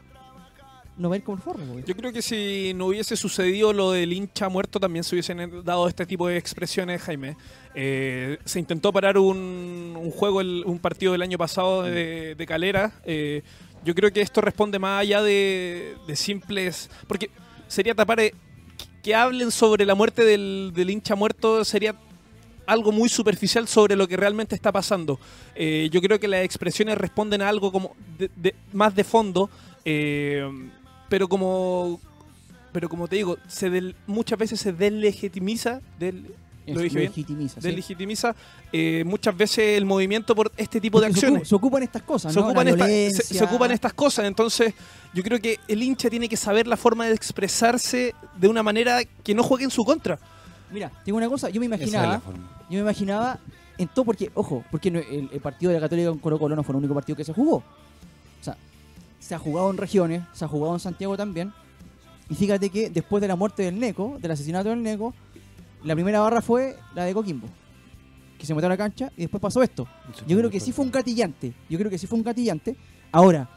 no 0.97 1.09
va 1.09 1.15
a 1.15 1.17
ir 1.19 1.23
forro, 1.23 1.63
güey. 1.65 1.83
Yo 1.85 1.95
creo 1.95 2.11
que 2.11 2.21
si 2.21 2.73
no 2.75 2.87
hubiese 2.87 3.15
sucedido 3.15 3.71
lo 3.73 3.91
del 3.91 4.11
hincha 4.13 4.49
muerto, 4.49 4.79
también 4.79 5.03
se 5.03 5.15
hubiesen 5.15 5.63
dado 5.63 5.87
este 5.87 6.05
tipo 6.05 6.27
de 6.27 6.37
expresiones, 6.37 7.01
Jaime. 7.03 7.37
Eh, 7.75 8.37
se 8.45 8.59
intentó 8.59 8.91
parar 8.91 9.17
un, 9.17 9.95
un 9.95 10.11
juego, 10.11 10.39
un 10.39 10.79
partido 10.79 11.11
del 11.11 11.21
año 11.21 11.37
pasado 11.37 11.83
de, 11.83 12.45
Calera. 12.47 12.93
Eh, 13.05 13.43
yo 13.85 13.93
creo 13.93 14.11
que 14.11 14.21
esto 14.21 14.41
responde 14.41 14.79
más 14.79 15.01
allá 15.01 15.21
de, 15.21 15.95
simples... 16.15 16.89
Porque 17.07 17.29
sería 17.67 17.93
tapar... 17.93 18.19
eh, 18.19 18.33
que 19.03 19.15
hablen 19.15 19.51
sobre 19.51 19.85
la 19.85 19.95
muerte 19.95 20.25
del, 20.25 20.71
del 20.75 20.89
hincha 20.89 21.15
muerto 21.15 21.63
sería 21.63 21.95
algo 22.65 22.91
muy 22.91 23.07
superficial 23.07 23.65
sobre 23.67 23.95
lo 23.95 24.05
que 24.07 24.17
realmente 24.17 24.53
está 24.53 24.73
pasando. 24.73 25.17
Yo 25.55 26.01
creo 26.01 26.19
que 26.19 26.27
las 26.27 26.43
expresiones 26.43 26.97
responden 26.97 27.41
a 27.41 27.47
algo 27.47 27.71
como 27.71 27.95
de- 28.17 28.29
de- 28.35 28.55
más 28.73 28.93
de 28.93 29.05
fondo, 29.05 29.49
pero 31.09 31.27
como 31.27 31.99
pero 32.71 32.89
como 32.89 33.07
te 33.07 33.15
digo, 33.15 33.37
se 33.47 33.69
del- 33.69 33.95
muchas 34.05 34.37
veces 34.37 34.59
se 34.59 34.71
deslegitimiza, 34.73 35.81
del, 35.97 36.35
lo 36.67 36.81
dije 36.81 36.97
bien, 36.99 37.09
legitimiza. 37.09 37.59
sí. 37.61 37.65
deslegitimiza 37.67 38.35
eh, 38.71 39.03
muchas 39.05 39.35
veces 39.35 39.77
el 39.77 39.85
movimiento 39.85 40.35
por 40.35 40.51
este 40.57 40.79
tipo 40.81 40.99
de 40.99 41.07
Porque 41.07 41.19
acciones. 41.19 41.47
Se, 41.47 41.55
ocupan 41.55 41.81
estas 41.81 42.03
cosas, 42.03 42.33
Se 42.33 42.39
¿no? 42.39 42.45
ocupan, 42.45 42.67
esta- 42.67 42.87
se- 43.23 43.43
ocupan 43.43 43.71
estas 43.71 43.93
cosas, 43.93 44.25
entonces 44.25 44.73
yo 45.13 45.23
creo 45.23 45.39
que 45.39 45.59
el 45.67 45.81
hincha 45.81 46.09
tiene 46.09 46.29
que 46.29 46.37
saber 46.37 46.67
la 46.67 46.77
forma 46.77 47.07
de 47.07 47.13
expresarse 47.15 48.13
de 48.37 48.47
una 48.47 48.61
manera 48.61 48.99
que 49.23 49.33
no 49.33 49.41
juegue 49.43 49.63
en 49.63 49.71
su 49.71 49.83
contra. 49.83 50.19
Mira, 50.71 50.91
tengo 51.05 51.17
una 51.17 51.29
cosa, 51.29 51.49
yo 51.49 51.59
me 51.61 51.65
es 51.67 51.71
imaginaba, 51.71 52.21
yo 52.69 52.75
me 52.75 52.79
imaginaba 52.79 53.39
en 53.77 53.87
todo 53.87 54.05
porque, 54.05 54.29
ojo, 54.35 54.63
porque 54.69 54.91
no- 54.91 54.99
el, 54.99 55.29
el 55.31 55.39
partido 55.39 55.71
de 55.71 55.77
la 55.79 55.81
Católica 55.85 56.09
con 56.09 56.19
Colo 56.19 56.37
Colo 56.37 56.55
no 56.55 56.63
fue 56.63 56.73
el 56.73 56.77
único 56.79 56.93
partido 56.93 57.15
que 57.15 57.23
se 57.23 57.33
jugó. 57.33 57.55
O 57.57 58.43
sea, 58.43 58.55
se 59.27 59.35
ha 59.35 59.39
jugado 59.39 59.69
en 59.69 59.75
regiones, 59.77 60.23
se 60.31 60.45
ha 60.45 60.47
jugado 60.47 60.73
en 60.73 60.79
Santiago 60.79 61.17
también. 61.17 61.51
Y 62.29 62.35
fíjate 62.35 62.69
que 62.69 62.89
después 62.89 63.19
de 63.21 63.27
la 63.27 63.35
muerte 63.35 63.63
del 63.63 63.77
Neco, 63.77 64.17
del 64.21 64.31
asesinato 64.31 64.69
del 64.69 64.81
Neco, 64.81 65.13
la 65.83 65.93
primera 65.95 66.21
barra 66.21 66.41
fue 66.41 66.77
la 66.95 67.03
de 67.03 67.13
Coquimbo. 67.13 67.47
Que 68.39 68.45
se 68.45 68.53
metió 68.53 68.67
a 68.67 68.69
la 68.69 68.77
cancha 68.77 69.11
y 69.17 69.21
después 69.21 69.41
pasó 69.41 69.61
esto. 69.61 69.85
Yo 70.27 70.37
creo 70.37 70.49
que 70.49 70.61
sí 70.61 70.71
fue 70.71 70.85
un 70.85 70.91
gatillante. 70.91 71.53
Yo 71.69 71.77
creo 71.77 71.89
que 71.91 71.97
sí 71.97 72.07
fue 72.07 72.17
un 72.17 72.23
gatillante. 72.23 72.77
Ahora, 73.11 73.49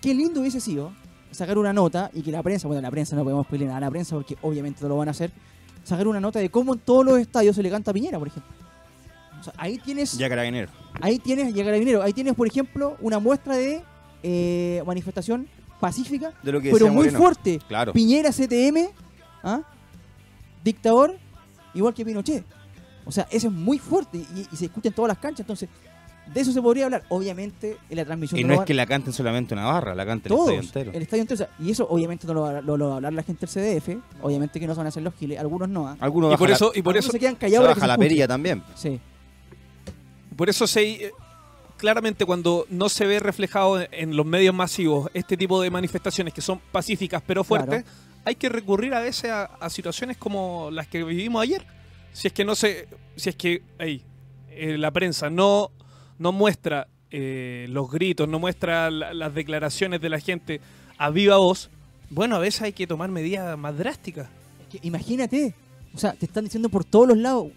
qué 0.00 0.14
lindo 0.14 0.40
hubiese 0.40 0.60
sido 0.60 0.92
sacar 1.30 1.58
una 1.58 1.74
nota 1.74 2.10
y 2.14 2.22
que 2.22 2.30
la 2.32 2.42
prensa, 2.42 2.66
bueno, 2.68 2.80
la 2.80 2.90
prensa 2.90 3.14
no 3.14 3.22
podemos 3.22 3.46
pedirle 3.46 3.66
nada 3.66 3.76
a 3.78 3.80
la 3.82 3.90
prensa 3.90 4.14
porque 4.16 4.36
obviamente 4.40 4.80
no 4.82 4.88
lo 4.88 4.96
van 4.96 5.08
a 5.08 5.10
hacer. 5.10 5.30
Sacar 5.84 6.08
una 6.08 6.20
nota 6.20 6.38
de 6.38 6.48
cómo 6.50 6.72
en 6.72 6.80
todos 6.80 7.04
los 7.04 7.18
estadios 7.18 7.54
se 7.54 7.62
le 7.62 7.70
canta 7.70 7.90
a 7.90 7.94
Piñera, 7.94 8.18
por 8.18 8.28
ejemplo. 8.28 8.50
O 9.40 9.42
sea, 9.44 9.52
ahí 9.58 9.76
tienes, 9.78 10.16
Ya 10.16 10.28
carabinero. 10.28 10.70
ahí 11.02 11.18
tienes, 11.18 11.54
y 11.54 11.60
a 11.60 11.64
Carabinero, 11.64 12.02
ahí 12.02 12.12
tienes, 12.14 12.34
por 12.34 12.46
ejemplo, 12.46 12.96
una 13.00 13.18
muestra 13.18 13.56
de 13.56 13.82
eh, 14.22 14.82
manifestación 14.86 15.48
pacífica, 15.80 16.32
De 16.42 16.52
lo 16.52 16.60
que 16.60 16.70
pero 16.72 16.86
muy 16.88 16.96
Moreno. 16.96 17.18
fuerte. 17.18 17.60
Claro. 17.68 17.92
Piñera 17.92 18.30
CTM, 18.32 18.88
¿ah? 19.44 19.60
dictador, 20.64 21.16
igual 21.74 21.94
que 21.94 22.04
Pinochet. 22.04 22.44
O 23.04 23.12
sea, 23.12 23.26
eso 23.30 23.46
es 23.48 23.52
muy 23.54 23.78
fuerte 23.78 24.18
y, 24.18 24.46
y 24.52 24.56
se 24.56 24.66
escucha 24.66 24.88
en 24.88 24.94
todas 24.94 25.08
las 25.08 25.18
canchas. 25.18 25.40
Entonces, 25.40 25.68
de 26.34 26.40
eso 26.42 26.52
se 26.52 26.60
podría 26.60 26.84
hablar. 26.84 27.04
Obviamente, 27.08 27.78
en 27.88 27.96
la 27.96 28.04
transmisión 28.04 28.38
Y 28.38 28.44
no 28.44 28.52
es 28.54 28.60
que 28.62 28.74
la 28.74 28.84
canten 28.86 29.14
solamente 29.14 29.54
una 29.54 29.64
barra, 29.64 29.94
la 29.94 30.04
canten 30.04 30.30
el 30.30 30.36
todos, 30.36 30.48
estadio 30.50 30.62
entero. 30.66 30.90
el 30.94 31.02
estadio 31.02 31.20
entero. 31.22 31.34
o 31.34 31.38
sea, 31.38 31.48
y 31.66 31.70
eso 31.70 31.86
obviamente 31.88 32.26
no 32.26 32.34
lo, 32.34 32.40
va 32.42 32.58
a- 32.58 32.60
lo- 32.60 32.76
lo 32.76 32.88
va 32.88 32.92
a 32.94 32.96
hablar 32.96 33.12
la 33.14 33.22
gente 33.22 33.46
del 33.46 33.80
CDF. 33.80 33.96
Obviamente 34.20 34.60
que 34.60 34.66
no 34.66 34.74
se 34.74 34.78
van 34.78 34.86
a 34.86 34.88
hacer 34.90 35.02
los 35.02 35.14
giles. 35.14 35.38
Algunos 35.38 35.68
no. 35.70 35.88
¿ah? 35.88 35.96
Algunos 36.00 36.34
Y 36.34 36.36
por 36.36 36.50
eso, 36.50 36.70
y 36.74 36.82
por 36.82 36.96
eso, 36.98 37.10
se 37.12 37.18
quedan 37.18 37.34
la, 37.34 37.38
callados. 37.38 37.66
se 37.68 37.74
que 37.74 37.80
baja 37.80 37.80
se 37.80 37.86
la 37.86 37.96
perilla 37.96 38.28
también. 38.28 38.62
Sí. 38.74 39.00
por 40.36 40.50
eso 40.50 40.66
se, 40.66 41.06
eh, 41.06 41.12
claramente 41.78 42.26
cuando 42.26 42.66
no 42.68 42.88
se 42.90 43.06
ve 43.06 43.20
reflejado 43.20 43.80
en 43.90 44.14
los 44.16 44.26
medios 44.26 44.54
masivos 44.54 45.10
este 45.14 45.36
tipo 45.36 45.62
de 45.62 45.70
manifestaciones 45.70 46.34
que 46.34 46.42
son 46.42 46.60
pacíficas 46.72 47.22
pero 47.26 47.42
fuertes, 47.44 47.84
hay 48.24 48.34
que 48.34 48.48
recurrir 48.50 48.92
a 48.92 49.00
veces 49.00 49.30
a, 49.30 49.44
a 49.44 49.70
situaciones 49.70 50.16
como 50.18 50.70
las 50.70 50.86
que 50.88 51.02
vivimos 51.04 51.42
ayer. 51.42 51.64
Si 52.12 52.26
es 52.28 52.34
que 52.34 52.44
no 52.44 52.54
se, 52.54 52.88
si 53.16 53.30
es 53.30 53.36
que 53.36 53.62
ey, 53.78 54.02
eh, 54.50 54.76
la 54.76 54.90
prensa 54.90 55.30
no, 55.30 55.70
no 56.18 56.32
muestra 56.32 56.88
eh, 57.10 57.66
los 57.70 57.90
gritos, 57.90 58.28
no 58.28 58.38
muestra 58.38 58.90
la- 58.90 59.14
las 59.14 59.32
declaraciones 59.34 60.00
de 60.02 60.08
la 60.10 60.18
gente 60.20 60.60
a 60.98 61.08
viva 61.10 61.36
voz, 61.38 61.70
bueno, 62.10 62.36
a 62.36 62.38
veces 62.40 62.62
hay 62.62 62.72
que 62.72 62.86
tomar 62.86 63.10
medidas 63.10 63.56
más 63.56 63.78
drásticas. 63.78 64.28
Que 64.70 64.78
imagínate. 64.82 65.54
O 65.94 65.98
sea, 65.98 66.12
te 66.12 66.26
están 66.26 66.44
diciendo 66.44 66.68
por 66.68 66.84
todos 66.84 67.08
los 67.08 67.16
lados. 67.16 67.48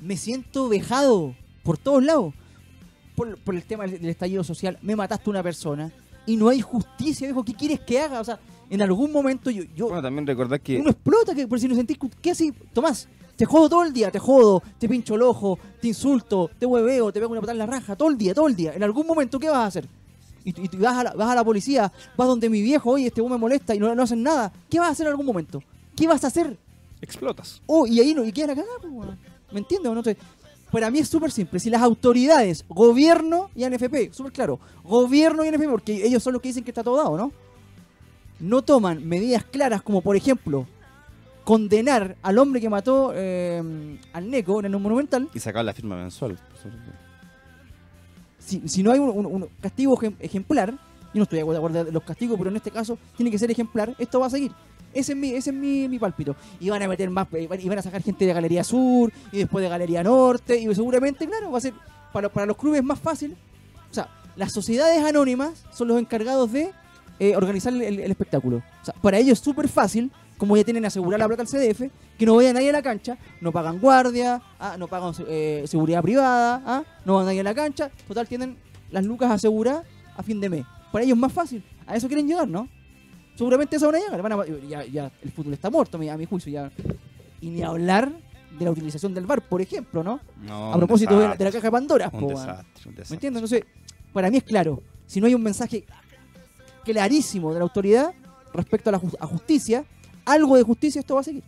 Me 0.00 0.16
siento 0.16 0.68
vejado. 0.68 1.34
Por 1.62 1.76
todos 1.76 2.02
lados. 2.04 2.32
Por, 3.18 3.36
por 3.38 3.54
el 3.54 3.64
tema 3.64 3.84
del, 3.84 4.00
del 4.00 4.10
estallido 4.10 4.42
social. 4.42 4.78
Me 4.80 4.96
mataste 4.96 5.28
a 5.28 5.30
una 5.30 5.42
persona. 5.42 5.92
Y 6.24 6.36
no 6.36 6.48
hay 6.48 6.60
justicia, 6.60 7.26
viejo. 7.26 7.44
¿Qué 7.44 7.54
quieres 7.54 7.80
que 7.80 7.98
haga? 8.00 8.20
O 8.20 8.24
sea, 8.24 8.38
en 8.70 8.82
algún 8.82 9.12
momento 9.12 9.50
yo. 9.50 9.64
yo 9.74 9.86
Bueno, 9.86 10.02
también 10.02 10.26
recordar 10.26 10.60
que 10.60 10.78
uno 10.78 10.90
explota. 10.90 11.34
Que, 11.34 11.46
por 11.46 11.58
si 11.60 11.68
no 11.68 11.74
sentís. 11.74 11.98
¿Qué 12.22 12.30
así? 12.30 12.52
Tomás. 12.72 13.08
Te 13.36 13.44
jodo 13.44 13.68
todo 13.68 13.84
el 13.84 13.92
día, 13.92 14.10
te 14.10 14.18
jodo, 14.18 14.60
te 14.80 14.88
pincho 14.88 15.14
el 15.14 15.22
ojo, 15.22 15.60
te 15.80 15.86
insulto, 15.86 16.50
te 16.58 16.66
hueveo, 16.66 17.12
te 17.12 17.20
pego 17.20 17.30
una 17.30 17.40
patada 17.40 17.52
en 17.52 17.58
la 17.58 17.66
raja, 17.66 17.94
todo 17.94 18.08
el 18.08 18.18
día, 18.18 18.34
todo 18.34 18.48
el 18.48 18.56
día. 18.56 18.74
En 18.74 18.82
algún 18.82 19.06
momento, 19.06 19.38
¿qué 19.38 19.48
vas 19.48 19.58
a 19.58 19.66
hacer? 19.66 19.88
Y, 20.44 20.76
vas, 20.76 20.96
a 20.96 21.04
la, 21.04 21.12
vas 21.12 21.30
a 21.30 21.36
la 21.36 21.44
policía, 21.44 21.92
vas 22.16 22.26
donde 22.26 22.50
mi 22.50 22.60
viejo, 22.62 22.90
oye, 22.90 23.06
este 23.06 23.22
me 23.22 23.36
molesta 23.38 23.76
y 23.76 23.78
no, 23.78 23.94
no 23.94 24.02
hacen 24.02 24.24
nada. 24.24 24.52
¿Qué 24.68 24.80
vas 24.80 24.88
a 24.88 24.90
hacer 24.90 25.06
en 25.06 25.10
algún 25.12 25.26
momento? 25.26 25.62
¿Qué 25.94 26.08
vas 26.08 26.24
a 26.24 26.26
hacer? 26.26 26.56
Explotas. 27.00 27.62
Oh, 27.66 27.86
y 27.86 28.00
ahí 28.00 28.12
no, 28.12 28.24
y 28.24 28.32
queda 28.32 28.48
la 28.48 28.56
cagada, 28.56 28.74
pues. 28.80 29.08
¿Me 29.52 29.60
entiendes? 29.60 29.92
no? 29.92 29.98
Entonces, 29.98 30.22
para 30.70 30.90
mí 30.90 30.98
es 30.98 31.08
súper 31.08 31.30
simple. 31.30 31.58
Si 31.60 31.70
las 31.70 31.82
autoridades, 31.82 32.64
gobierno 32.68 33.50
y 33.54 33.64
ANFP, 33.64 34.12
súper 34.12 34.32
claro, 34.32 34.60
gobierno 34.84 35.44
y 35.44 35.48
ANFP, 35.48 35.68
porque 35.68 36.06
ellos 36.06 36.22
son 36.22 36.32
los 36.34 36.42
que 36.42 36.48
dicen 36.48 36.64
que 36.64 36.70
está 36.70 36.82
todo 36.84 36.96
dado, 36.96 37.16
¿no? 37.16 37.32
No 38.40 38.62
toman 38.62 39.06
medidas 39.06 39.44
claras 39.44 39.82
como, 39.82 40.00
por 40.02 40.14
ejemplo, 40.16 40.66
condenar 41.44 42.16
al 42.22 42.38
hombre 42.38 42.60
que 42.60 42.68
mató 42.68 43.12
eh, 43.14 43.98
al 44.12 44.30
Neco 44.30 44.60
en 44.60 44.66
el 44.66 44.78
Monumental, 44.78 45.28
y 45.34 45.38
sacar 45.40 45.64
la 45.64 45.72
firma 45.72 45.96
mensual. 45.96 46.38
si, 48.38 48.62
si 48.68 48.82
no 48.82 48.92
hay 48.92 48.98
un, 48.98 49.10
un- 49.10 49.26
un 49.26 49.48
castigo 49.60 49.96
ejem- 49.96 50.16
ejemplar, 50.20 50.70
yo 50.72 50.78
no 51.14 51.22
estoy 51.24 51.38
de 51.38 51.42
acuerdo 51.42 51.84
de 51.84 51.92
los 51.92 52.02
castigos, 52.02 52.36
pero 52.38 52.50
en 52.50 52.56
este 52.56 52.70
caso 52.70 52.98
tiene 53.16 53.30
que 53.30 53.38
ser 53.38 53.50
ejemplar, 53.50 53.94
esto 53.98 54.20
va 54.20 54.26
a 54.26 54.30
seguir. 54.30 54.52
Ese 54.98 55.12
es 55.12 55.18
mi, 55.18 55.30
ese 55.30 55.50
es 55.50 55.56
mi, 55.56 55.88
mi 55.88 55.98
pálpito. 55.98 56.34
Y 56.58 56.70
van 56.70 56.82
a 56.82 56.88
meter 56.88 57.08
más, 57.08 57.28
y 57.32 57.68
van 57.68 57.78
a 57.78 57.82
sacar 57.82 58.02
gente 58.02 58.26
de 58.26 58.32
Galería 58.32 58.64
Sur, 58.64 59.12
y 59.30 59.38
después 59.38 59.62
de 59.62 59.68
Galería 59.68 60.02
Norte, 60.02 60.58
y 60.58 60.74
seguramente, 60.74 61.26
claro, 61.26 61.52
va 61.52 61.58
a 61.58 61.60
ser 61.60 61.74
para, 62.12 62.28
para 62.28 62.46
los 62.46 62.56
clubes 62.56 62.82
más 62.82 62.98
fácil. 62.98 63.36
O 63.90 63.94
sea, 63.94 64.08
las 64.36 64.52
sociedades 64.52 65.04
anónimas 65.04 65.64
son 65.72 65.88
los 65.88 65.98
encargados 66.00 66.50
de 66.50 66.72
eh, 67.20 67.36
organizar 67.36 67.72
el, 67.72 67.82
el 67.82 68.10
espectáculo. 68.10 68.56
O 68.56 68.84
sea, 68.84 68.94
para 68.94 69.18
ellos 69.18 69.38
es 69.38 69.44
súper 69.44 69.68
fácil, 69.68 70.10
como 70.36 70.56
ya 70.56 70.64
tienen 70.64 70.84
asegurada 70.84 71.18
la 71.18 71.26
plata 71.26 71.42
al 71.42 71.48
CDF, 71.48 71.90
que 72.18 72.26
no 72.26 72.36
vaya 72.36 72.52
nadie 72.52 72.70
a 72.70 72.72
la 72.72 72.82
cancha, 72.82 73.18
no 73.40 73.52
pagan 73.52 73.78
guardia, 73.78 74.40
ah, 74.58 74.76
no 74.78 74.88
pagan 74.88 75.12
eh, 75.28 75.64
seguridad 75.66 76.02
privada, 76.02 76.62
ah, 76.64 76.84
no 77.04 77.14
van 77.14 77.26
nadie 77.26 77.40
a 77.40 77.44
la 77.44 77.54
cancha, 77.54 77.90
total 78.06 78.26
tienen 78.26 78.56
las 78.90 79.04
lucas 79.04 79.30
aseguradas 79.30 79.84
a 80.16 80.22
fin 80.22 80.40
de 80.40 80.48
mes. 80.48 80.66
Para 80.90 81.04
ellos 81.04 81.16
es 81.16 81.20
más 81.20 81.32
fácil. 81.32 81.62
A 81.86 81.96
eso 81.96 82.06
quieren 82.08 82.26
llegar, 82.26 82.48
¿no? 82.48 82.68
Seguramente 83.38 83.76
eso 83.76 83.86
van 83.86 83.94
a 83.94 83.98
llegar. 84.00 84.20
Van 84.22 84.32
a- 84.32 84.46
ya, 84.68 84.84
ya 84.84 85.10
el 85.22 85.30
fútbol 85.30 85.54
está 85.54 85.70
muerto, 85.70 85.96
a 85.96 86.00
mi- 86.00 86.08
a 86.08 86.16
mi 86.18 86.26
juicio. 86.26 86.52
ya 86.52 86.70
Y 87.40 87.50
ni 87.50 87.62
hablar 87.62 88.10
de 88.58 88.64
la 88.64 88.72
utilización 88.72 89.14
del 89.14 89.24
bar, 89.26 89.40
por 89.48 89.62
ejemplo, 89.62 90.02
¿no? 90.02 90.18
No, 90.44 90.72
a 90.74 90.76
propósito 90.76 91.14
de 91.18 91.28
la, 91.28 91.36
de 91.36 91.44
la 91.44 91.50
desastre, 91.50 91.52
caja 91.60 91.66
de 91.68 91.70
Pandora. 91.70 92.10
Un 92.12 92.20
po, 92.20 92.28
desastre, 92.30 92.88
un 92.88 92.94
desastre. 92.96 93.04
¿Me 93.10 93.14
entiendes? 93.16 93.42
Entonces, 93.42 93.64
para 94.12 94.28
mí 94.30 94.38
es 94.38 94.42
claro. 94.42 94.82
Si 95.06 95.20
no 95.20 95.26
hay 95.28 95.34
un 95.34 95.42
mensaje 95.42 95.84
clarísimo 96.84 97.52
de 97.52 97.58
la 97.60 97.62
autoridad 97.64 98.12
respecto 98.52 98.90
a 98.90 98.92
la 98.92 99.00
a 99.20 99.26
justicia, 99.26 99.84
algo 100.24 100.56
de 100.56 100.62
justicia 100.62 101.00
esto 101.00 101.14
va 101.14 101.20
a 101.20 101.24
seguir. 101.24 101.42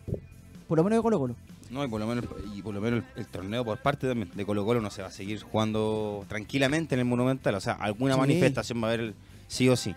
Por 0.68 0.78
lo 0.78 0.84
menos 0.84 0.98
de 0.98 1.02
Colo 1.02 1.18
Colo. 1.18 1.36
No, 1.70 1.84
y 1.84 1.88
por 1.88 2.00
lo 2.00 2.06
menos, 2.06 2.24
y 2.54 2.62
por 2.62 2.74
lo 2.74 2.80
menos 2.80 3.04
el, 3.16 3.20
el 3.22 3.26
torneo 3.26 3.64
por 3.64 3.78
parte 3.78 4.08
también 4.08 4.30
de 4.34 4.44
Colo 4.44 4.64
Colo 4.64 4.80
no 4.80 4.90
se 4.90 5.02
va 5.02 5.08
a 5.08 5.12
seguir 5.12 5.40
jugando 5.42 6.24
tranquilamente 6.28 6.94
en 6.94 7.00
el 7.00 7.04
Monumental. 7.06 7.54
O 7.54 7.60
sea, 7.60 7.74
alguna 7.74 8.14
Sí. 8.14 8.20
manifestación 8.20 8.82
va 8.82 8.88
a 8.88 8.92
haber 8.92 9.14
sí 9.48 9.68
o 9.68 9.76
sí. 9.76 9.94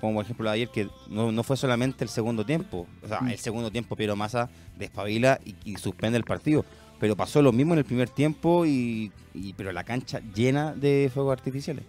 Como 0.00 0.14
por 0.14 0.24
ejemplo 0.24 0.48
ayer, 0.50 0.68
que 0.68 0.88
no, 1.08 1.32
no 1.32 1.42
fue 1.42 1.56
solamente 1.56 2.04
el 2.04 2.10
segundo 2.10 2.44
tiempo. 2.46 2.86
O 3.02 3.08
sea, 3.08 3.20
Mm. 3.20 3.28
el 3.30 3.38
segundo 3.38 3.70
tiempo 3.70 3.96
Piero 3.96 4.14
Massa 4.16 4.48
despabila 4.76 5.40
y, 5.44 5.54
y 5.64 5.76
suspende 5.76 6.16
el 6.18 6.24
partido. 6.24 6.64
Pero 7.00 7.16
pasó 7.16 7.42
lo 7.42 7.52
mismo 7.52 7.74
en 7.74 7.78
el 7.78 7.84
primer 7.84 8.08
tiempo, 8.08 8.66
y, 8.66 9.12
y- 9.34 9.52
pero 9.54 9.70
la 9.72 9.84
cancha 9.84 10.20
llena 10.34 10.74
de 10.74 11.10
fuegos 11.12 11.32
artificiales. 11.32 11.84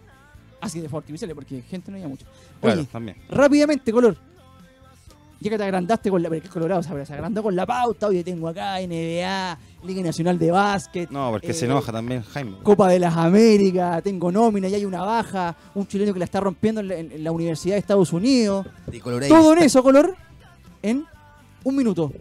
Así 0.61 0.81
de 0.81 0.89
fuerte, 0.89 1.05
artificiales, 1.05 1.35
porque 1.35 1.61
gente 1.63 1.89
no 1.89 1.97
había 1.97 2.07
mucho. 2.07 2.25
Claro, 2.61 2.81
Oye, 2.81 2.89
también. 2.91 3.17
rápidamente, 3.29 3.91
color. 3.91 4.17
Ya 5.39 5.49
que 5.49 5.57
te 5.57 5.63
agrandaste 5.63 6.09
con 6.09 6.21
la. 6.21 6.27
Porque 6.29 6.45
es 6.47 6.51
colorado, 6.53 6.83
¿sabes? 6.83 7.07
Se 7.07 7.13
agrandó 7.13 7.41
con 7.41 7.55
la 7.55 7.65
pauta. 7.65 8.07
Oye, 8.07 8.23
tengo 8.25 8.47
acá 8.49 8.81
NBA, 8.81 9.57
Liga 9.83 10.01
Nacional 10.03 10.37
de 10.37 10.51
Básquet. 10.51 11.09
No, 11.09 11.31
porque 11.31 11.53
se 11.53 11.65
eh, 11.65 11.69
enoja 11.69 11.91
también 11.91 12.21
Jaime. 12.23 12.57
Copa 12.63 12.89
de 12.89 12.99
las 12.99 13.15
Américas, 13.15 14.03
tengo 14.03 14.31
nómina, 14.31 14.67
y 14.67 14.75
hay 14.75 14.85
una 14.85 15.01
baja, 15.03 15.55
un 15.73 15.87
chileno 15.87 16.11
que 16.13 16.19
la 16.19 16.25
está 16.25 16.39
rompiendo 16.39 16.81
en 16.81 16.87
la, 16.89 16.95
en- 16.97 17.11
en 17.11 17.23
la 17.23 17.31
Universidad 17.31 17.75
de 17.75 17.79
Estados 17.79 18.11
Unidos. 18.13 18.65
De 18.87 18.99
Coloray. 18.99 19.29
Todo 19.29 19.53
en 19.53 19.59
eso, 19.59 19.81
color, 19.81 20.15
en 20.81 21.05
un 21.63 21.75
minuto. 21.75 22.11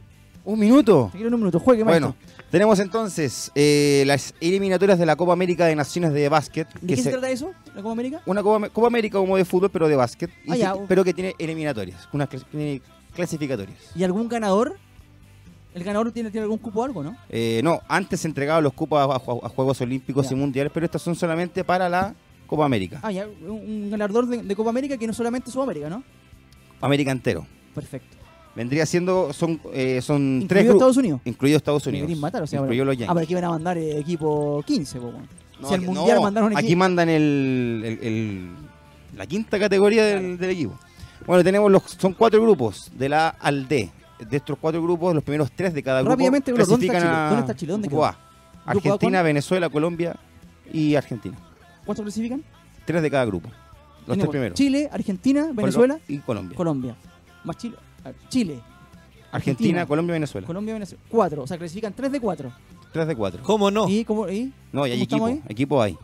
Un 0.44 0.58
minuto. 0.58 1.08
Te 1.12 1.18
quiero 1.18 1.28
en 1.28 1.34
un 1.34 1.40
minuto, 1.40 1.58
juegue, 1.60 1.82
Bueno, 1.82 2.14
maestro. 2.16 2.44
tenemos 2.50 2.78
entonces 2.78 3.50
eh, 3.54 4.04
las 4.06 4.32
eliminatorias 4.40 4.98
de 4.98 5.04
la 5.04 5.14
Copa 5.16 5.34
América 5.34 5.66
de 5.66 5.76
Naciones 5.76 6.12
de 6.14 6.26
Básquet. 6.30 6.66
¿De 6.74 6.80
que 6.80 6.86
qué 6.86 6.96
se 6.96 7.02
se- 7.02 7.10
trata 7.10 7.28
eso? 7.28 7.50
¿La 7.74 7.82
Copa 7.82 7.92
América? 7.92 8.22
Una 8.24 8.42
Copa, 8.42 8.68
Copa 8.70 8.86
América 8.86 9.18
como 9.18 9.36
de 9.36 9.44
fútbol, 9.44 9.68
pero 9.70 9.88
de 9.88 9.96
básquet. 9.96 10.30
y 10.46 10.52
Ah, 10.52 10.56
ya. 10.56 10.72
que- 10.72 10.80
pero 10.88 11.04
que 11.04 11.12
tiene 11.12 11.34
eliminatorias, 11.38 12.08
unas 12.14 12.28
clasificatorias. 13.14 13.76
¿Y 13.94 14.04
algún 14.04 14.28
ganador? 14.28 14.76
¿El 15.74 15.84
ganador 15.84 16.10
tiene, 16.12 16.30
tiene 16.30 16.42
algún 16.44 16.58
cupo 16.58 16.80
o 16.80 16.84
algo, 16.84 17.02
no? 17.02 17.16
Eh, 17.28 17.60
no, 17.62 17.80
antes 17.88 18.20
se 18.20 18.28
entregaban 18.28 18.64
los 18.64 18.72
cupos 18.72 18.98
a, 18.98 19.04
a- 19.04 19.46
a 19.46 19.48
Juegos 19.50 19.80
Olímpicos 19.80 20.28
Ya. 20.28 20.34
y 20.34 20.38
Mundiales, 20.38 20.72
pero 20.74 20.86
estos 20.86 21.02
son 21.02 21.14
solamente 21.14 21.62
para 21.62 21.88
la 21.88 22.14
Copa 22.46 22.64
América. 22.64 23.00
Ah, 23.02 23.12
ya, 23.12 23.26
un, 23.26 23.50
un 23.50 23.90
ganador 23.90 24.26
de, 24.26 24.42
de 24.42 24.56
Copa 24.56 24.70
América 24.70 24.96
que 24.96 25.06
no 25.06 25.12
solamente 25.12 25.50
Sudamérica, 25.50 25.88
¿no? 25.90 26.02
América 26.80 27.10
entero. 27.12 27.46
Perfecto. 27.74 28.16
Vendría 28.56 28.86
siendo, 28.86 29.32
son, 29.32 29.60
eh, 29.72 30.00
son 30.02 30.46
tres 30.48 30.64
grupos. 30.64 30.80
Estados 30.80 30.96
Unidos. 30.96 31.20
Incluido 31.24 31.58
Estados 31.58 31.86
Unidos. 31.86 32.10
matar, 32.18 32.42
o 32.42 32.46
sea, 32.46 32.60
incluido 32.60 32.82
ahora- 32.84 32.92
los 32.94 32.96
Ah, 32.96 33.00
Yankees. 33.06 33.14
pero 33.14 33.24
aquí 33.24 33.34
van 33.34 33.44
a 33.44 33.50
mandar 33.50 33.78
eh, 33.78 33.98
equipo 33.98 34.62
15, 34.66 34.98
po, 34.98 35.06
weón. 35.08 35.28
No, 35.60 35.68
si 35.68 35.74
aquí- 35.74 35.84
mundial 35.84 36.16
no, 36.16 36.22
mandaron 36.22 36.56
aquí 36.56 36.66
equipo- 36.66 36.78
mandan 36.78 37.08
el, 37.08 37.82
el- 37.84 37.98
el- 38.06 38.50
la 39.16 39.26
quinta 39.26 39.58
categoría 39.58 40.04
del, 40.06 40.38
del 40.38 40.50
equipo. 40.50 40.78
Bueno, 41.26 41.44
tenemos 41.44 41.70
los, 41.70 41.82
son 41.84 42.14
cuatro 42.14 42.40
grupos, 42.42 42.90
de 42.96 43.08
la 43.10 43.28
A 43.28 43.36
al 43.40 43.68
D. 43.68 43.90
De 44.18 44.36
estos 44.36 44.58
cuatro 44.58 44.82
grupos, 44.82 45.14
los 45.14 45.22
primeros 45.22 45.50
tres 45.52 45.72
de 45.74 45.82
cada 45.82 46.00
grupo 46.00 46.12
Rápidamente, 46.12 46.52
Bruno, 46.52 46.66
¿dónde 46.66 46.86
está 46.86 46.98
clasifican 46.98 47.02
Chile? 47.02 47.24
a 47.24 47.28
¿Dónde 47.30 47.40
está 47.40 47.54
Chile? 47.56 47.72
¿Dónde 47.72 47.88
grupo? 47.88 48.04
A. 48.04 48.10
¿Grupo 48.10 48.20
A 48.64 48.70
Argentina? 48.72 49.22
Venezuela, 49.22 49.68
Colombia 49.68 50.16
y 50.72 50.94
Argentina. 50.94 51.36
¿Cuántos 51.84 52.02
clasifican? 52.04 52.42
Tres 52.84 53.02
de 53.02 53.10
cada 53.10 53.24
grupo. 53.24 53.48
Los 54.06 54.16
tres 54.18 54.28
primeros. 54.30 54.56
Chile, 54.56 54.88
Argentina, 54.92 55.42
Colo- 55.48 55.54
Venezuela, 55.54 55.98
y 56.08 56.18
Colombia. 56.18 56.56
Colombia. 56.56 56.96
Más 57.44 57.56
Chile. 57.56 57.76
a 58.02 58.08
ver, 58.08 58.16
Chile, 58.28 58.60
Argentina, 59.30 59.86
Colombia 59.86 60.14
Venezuela. 60.14 60.46
Colombia, 60.46 60.74
Venezuela. 60.74 61.02
Cuatro. 61.08 61.42
O 61.42 61.46
sea, 61.46 61.58
clasifican 61.58 61.92
tres 61.92 62.10
de 62.12 62.20
cuatro. 62.20 62.52
3 62.92 63.06
de 63.06 63.14
4. 63.16 63.42
¿Cómo 63.42 63.70
no? 63.70 63.86
¿Y 63.86 64.02
cómo, 64.02 64.26
y? 64.30 64.50
No, 64.72 64.86
y 64.86 64.92
hay 64.92 65.06
¿Cómo 65.06 65.28
equipo. 65.28 65.48
Equipo 65.50 65.82
hay. 65.82 65.96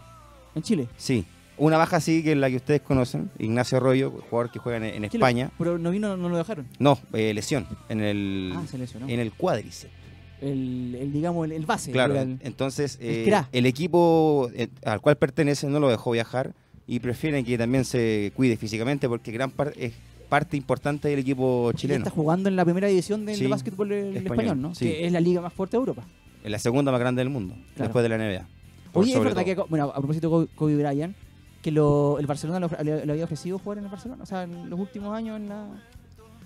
En 0.55 0.62
Chile. 0.62 0.87
Sí. 0.98 1.24
Una 1.57 1.77
baja 1.79 2.01
sí, 2.01 2.23
que 2.25 2.33
es 2.33 2.38
la 2.38 2.51
que 2.51 2.57
ustedes 2.57 2.81
conocen. 2.81 3.31
Ignacio 3.38 3.79
Arroyo, 3.79 4.11
jugador 4.29 4.51
que 4.51 4.59
juega 4.59 4.79
en, 4.79 4.85
en 4.85 4.93
¿Qué 5.11 5.19
lo- 5.19 5.25
España. 5.25 5.51
pero 5.57 5.79
no 5.79 5.90
vino, 5.90 6.17
no 6.17 6.29
lo 6.29 6.37
dejaron. 6.37 6.67
No, 6.79 6.99
eh, 7.12 7.33
lesión. 7.33 7.67
En 7.88 8.01
el, 8.01 8.53
Ah, 8.57 8.64
se 8.69 8.77
lesionó. 8.79 9.09
en 9.09 9.21
el 9.21 9.33
cuádriceps. 9.33 9.93
El, 10.40 10.97
el, 11.01 11.12
digamos, 11.12 11.47
el, 11.47 11.53
el 11.53 11.64
base. 11.64 11.93
Claro, 11.93 12.19
el- 12.21 12.38
entonces 12.43 12.99
el 13.01 13.33
eh, 13.33 13.43
el 13.53 13.67
equipo 13.67 14.51
eh, 14.55 14.69
al 14.85 15.01
cual 15.01 15.17
pertenece 15.17 15.69
no 15.69 15.79
lo 15.81 15.88
dejó 15.88 16.11
viajar 16.11 16.53
y 16.87 16.99
prefieren 17.01 17.45
que 17.45 17.57
también 17.57 17.85
se 17.85 18.33
cuide 18.35 18.57
físicamente 18.57 19.09
porque 19.09 19.31
gran 19.33 19.51
parte 19.51 19.87
es 19.87 19.93
parte 20.29 20.57
importante 20.57 21.09
del 21.09 21.21
equipo 21.21 21.71
chileno. 21.75 21.99
está 21.99 22.11
jugando 22.11 22.49
en 22.49 22.57
la 22.57 22.64
primera 22.64 22.88
división 22.88 23.25
del 23.25 23.37
Sí, 23.37 23.47
básquetbol 23.47 23.93
español, 23.93 24.27
español, 24.27 24.61
¿no? 24.61 24.75
sí. 24.75 24.87
Que 24.87 25.07
es 25.07 25.12
la 25.12 25.21
liga 25.21 25.40
más 25.40 25.53
fuerte 25.53 25.77
de 25.77 25.79
Europa. 25.81 26.05
Es 26.43 26.51
la 26.51 26.59
segunda 26.59 26.90
más 26.90 27.01
grande 27.01 27.21
del 27.21 27.31
mundo, 27.31 27.55
Claro. 27.55 27.85
después 27.85 28.03
de 28.03 28.09
la 28.09 28.17
NBA. 28.19 28.47
Oye, 28.93 29.12
es 29.12 29.19
verdad 29.21 29.45
todo. 29.45 29.64
que, 29.64 29.71
bueno, 29.71 29.85
a 29.87 29.95
propósito 29.99 30.40
de 30.43 30.47
Kobe 30.55 30.77
Bryant, 30.77 31.17
que 31.64 31.70
lo, 31.72 32.18
el 32.20 32.27
Barcelona 32.27 32.61
lo- 32.61 32.83
le, 32.85 33.07
le 33.07 33.12
había 33.12 33.24
ofrecido 33.24 33.59
jugar 33.59 33.79
en 33.79 33.85
el 33.85 33.90
Barcelona, 33.90 34.22
o 34.22 34.27
sea, 34.27 34.42
en 34.42 34.68
los 34.68 34.79
últimos 34.79 35.16
años 35.16 35.38
en 35.40 35.48
la, 35.48 35.64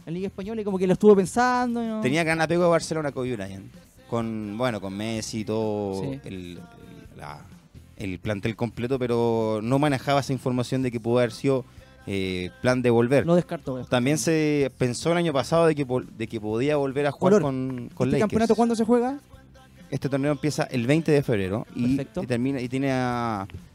Liga 0.07 0.28
Española, 0.28 0.61
y 0.61 0.64
como 0.64 0.78
que 0.78 0.87
lo 0.87 0.92
estuvo 0.94 1.14
pensando. 1.16 1.83
¿no? 1.83 2.00
Tenía 2.00 2.22
gran 2.24 2.40
apego 2.40 2.64
a 2.64 2.68
Barcelona 2.68 3.11
Kobe 3.12 3.35
Bryant. 3.37 3.66
Con, 4.09 4.54
bueno, 4.57 4.81
con 4.81 4.96
Messi 4.96 5.40
y 5.40 5.44
todo 5.44 6.00
Sí. 6.00 6.20
el, 6.24 6.33
el- 6.33 6.61
la- 7.16 7.44
el 7.96 8.18
plantel 8.20 8.54
completo, 8.54 8.96
pero 8.98 9.59
no 9.62 9.78
manejaba 9.81 10.20
esa 10.20 10.33
información 10.33 10.83
de 10.83 10.90
que 10.92 11.00
pudo 11.00 11.18
haber 11.18 11.33
sido 11.33 11.64
eh, 12.07 12.50
plan 12.62 12.81
de 12.81 12.88
volver. 12.90 13.26
Lo 13.26 13.35
descartó. 13.35 13.72
güey. 13.72 13.85
También 13.87 14.16
se 14.18 14.70
pensó 14.78 15.11
el 15.12 15.18
año 15.18 15.33
pasado 15.35 15.66
de 15.66 15.74
que, 15.74 15.85
de 16.16 16.26
que 16.28 16.40
podía 16.40 16.76
volver 16.76 17.07
a 17.07 17.11
jugar 17.11 17.33
Color, 17.35 17.42
con, 17.42 17.90
con 17.92 18.07
¿Este 18.09 18.12
Lakers. 18.12 18.20
campeonato 18.20 18.54
cuándo 18.54 18.76
se 18.76 18.85
juega? 18.85 19.18
Este 19.90 20.09
torneo 20.09 20.33
empieza 20.33 20.62
el 20.64 20.87
20 20.87 21.11
de 21.12 21.22
febrero 21.22 21.66
y, 21.74 21.96
termina 22.26 22.61
y 22.62 22.68
tiene 22.68 22.90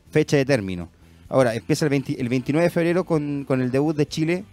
fecha 0.09 0.37
de 0.37 0.45
término. 0.45 0.87
Ahora, 1.33 1.55
empieza 1.55 1.85
el, 1.85 1.89
20 1.89 2.21
el 2.21 2.29
29 2.29 2.63
de 2.63 2.69
febrero 2.69 3.05
con, 3.05 3.43
con 3.47 3.59
el 3.59 3.71
debut 3.71 3.95
de 3.95 4.05
Chile 4.07 4.45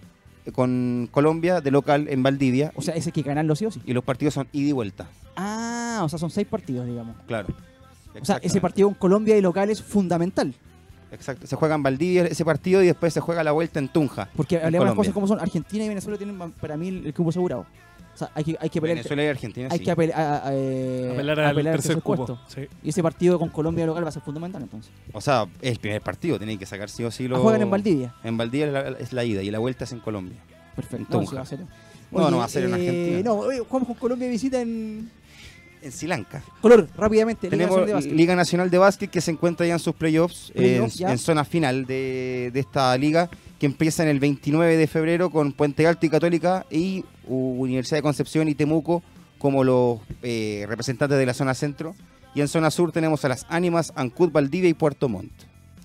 eh, 0.46 0.50
con 0.50 1.10
Colombia 1.10 1.60
de 1.60 1.70
local 1.70 2.06
en 2.08 2.22
Valdivia 2.22 2.72
O 2.74 2.80
sea, 2.80 2.94
ese 2.94 3.12
que 3.12 3.20
ganarlo 3.20 3.54
sí 3.54 3.66
o 3.66 3.70
sí. 3.70 3.82
y 3.84 3.92
los 3.92 4.02
partidos 4.02 4.32
son 4.32 4.48
ida 4.52 4.70
y 4.70 4.72
vuelta. 4.72 5.06
Ah, 5.36 6.00
o 6.02 6.08
sea, 6.08 6.18
son 6.18 6.30
seis 6.30 6.46
partidos, 6.46 6.86
digamos. 6.86 7.16
Claro. 7.26 7.48
O 8.18 8.24
sea, 8.24 8.38
ese 8.38 8.62
partido 8.62 8.88
con 8.88 8.94
Colombia 8.94 9.36
y 9.36 9.42
local 9.42 9.68
es 9.68 9.82
fundamental. 9.82 10.54
Exacto. 11.12 11.46
Se 11.46 11.54
juega 11.54 11.74
en 11.74 11.82
Valdivia 11.82 12.24
ese 12.24 12.46
partido 12.46 12.82
y 12.82 12.86
después 12.86 13.12
se 13.12 13.20
juega 13.20 13.44
la 13.44 13.52
vuelta 13.52 13.78
en 13.78 13.88
Tunja. 13.88 14.30
Porque 14.34 14.56
en 14.56 14.64
hablemos 14.64 14.86
las 14.86 14.94
Colombia. 14.94 14.96
cosas 14.96 15.12
como 15.14 15.26
son. 15.26 15.38
Argentina 15.38 15.84
y 15.84 15.88
Venezuela 15.88 16.16
tienen 16.16 16.38
para 16.52 16.78
mí 16.78 16.88
el, 16.88 17.06
el 17.06 17.12
cubo 17.12 17.28
asegurado. 17.28 17.66
O 18.14 18.18
sea, 18.18 18.30
hay 18.34 18.44
que, 18.44 18.56
hay 18.60 18.68
que 18.68 18.80
pelear, 18.80 18.96
Venezuela 18.98 19.24
y 19.24 19.26
Argentina 19.28 19.68
hay 19.70 19.78
sí. 19.78 19.84
que 19.84 19.92
apel- 19.96 20.12
a- 20.12 20.48
a- 20.48 20.52
eh, 20.54 21.10
Apelar 21.14 21.40
al 21.40 21.50
apelar 21.52 21.74
al 21.74 21.80
tercer 21.80 22.02
cupo. 22.02 22.26
puesto. 22.26 22.40
Sí. 22.48 22.62
Y 22.82 22.90
ese 22.90 23.02
partido 23.02 23.38
con 23.38 23.48
Colombia 23.48 23.86
local 23.86 24.04
va 24.04 24.08
a 24.08 24.12
ser 24.12 24.22
fundamental 24.22 24.62
entonces. 24.62 24.92
O 25.12 25.20
sea, 25.20 25.46
es 25.62 25.72
el 25.72 25.78
primer 25.78 26.02
partido, 26.02 26.36
tienen 26.38 26.58
que 26.58 26.66
sacar 26.66 26.90
sí 26.90 27.02
o 27.04 27.10
sí 27.10 27.24
Ah, 27.26 27.28
lo... 27.28 27.40
juegan 27.42 27.62
en 27.62 27.70
Valdivia. 27.70 28.14
En 28.24 28.36
Valdivia 28.36 28.66
es 28.66 28.72
la, 28.72 28.88
es 28.98 29.12
la 29.12 29.24
ida 29.24 29.42
y 29.42 29.50
la 29.50 29.58
vuelta 29.58 29.84
es 29.84 29.92
en 29.92 30.00
Colombia. 30.00 30.36
Perfecto. 30.76 31.18
En 31.18 31.24
No, 31.24 31.32
va 31.34 31.40
a 31.40 31.46
ser. 31.46 31.60
No, 32.10 32.30
no 32.30 32.38
va 32.38 32.44
a 32.44 32.48
ser 32.48 32.64
en 32.64 32.70
eh, 32.70 32.74
Argentina. 32.74 33.22
No, 33.22 33.34
oye, 33.38 33.60
jugamos 33.60 33.86
con 33.86 33.96
Colombia 33.96 34.28
visita 34.28 34.60
en. 34.60 35.10
En 35.82 35.92
Sri 35.92 36.08
Lanka. 36.08 36.42
Color, 36.60 36.88
rápidamente. 36.94 37.46
Liga 37.48 37.56
Tenemos 37.56 37.80
Nacional 37.80 38.02
de. 38.04 38.10
Liga 38.10 38.36
Nacional 38.36 38.70
de 38.70 38.76
Básquet 38.78 39.08
que 39.10 39.22
se 39.22 39.30
encuentra 39.30 39.66
ya 39.66 39.72
en 39.72 39.78
sus 39.78 39.94
playoffs, 39.94 40.52
en, 40.54 40.90
en 41.08 41.18
zona 41.18 41.42
final 41.44 41.86
de, 41.86 42.50
de 42.52 42.60
esta 42.60 42.94
liga, 42.98 43.30
que 43.60 43.66
empieza 43.66 44.02
en 44.02 44.08
el 44.08 44.18
29 44.18 44.76
de 44.76 44.86
febrero 44.88 45.30
con 45.30 45.52
Puente 45.52 45.86
Alto 45.86 46.04
y 46.06 46.08
Católica 46.08 46.66
y 46.70 47.04
Universidad 47.28 47.98
de 47.98 48.02
Concepción 48.02 48.48
y 48.48 48.54
Temuco 48.56 49.02
como 49.38 49.62
los 49.64 50.00
eh, 50.22 50.64
representantes 50.68 51.16
de 51.18 51.26
la 51.26 51.34
zona 51.34 51.54
centro. 51.54 51.94
Y 52.34 52.40
en 52.40 52.48
zona 52.48 52.70
sur 52.70 52.90
tenemos 52.90 53.24
a 53.24 53.28
las 53.28 53.44
Ánimas, 53.48 53.92
Ancud, 53.96 54.30
Valdivia 54.30 54.68
y 54.70 54.74
Puerto 54.74 55.08
Montt. 55.08 55.30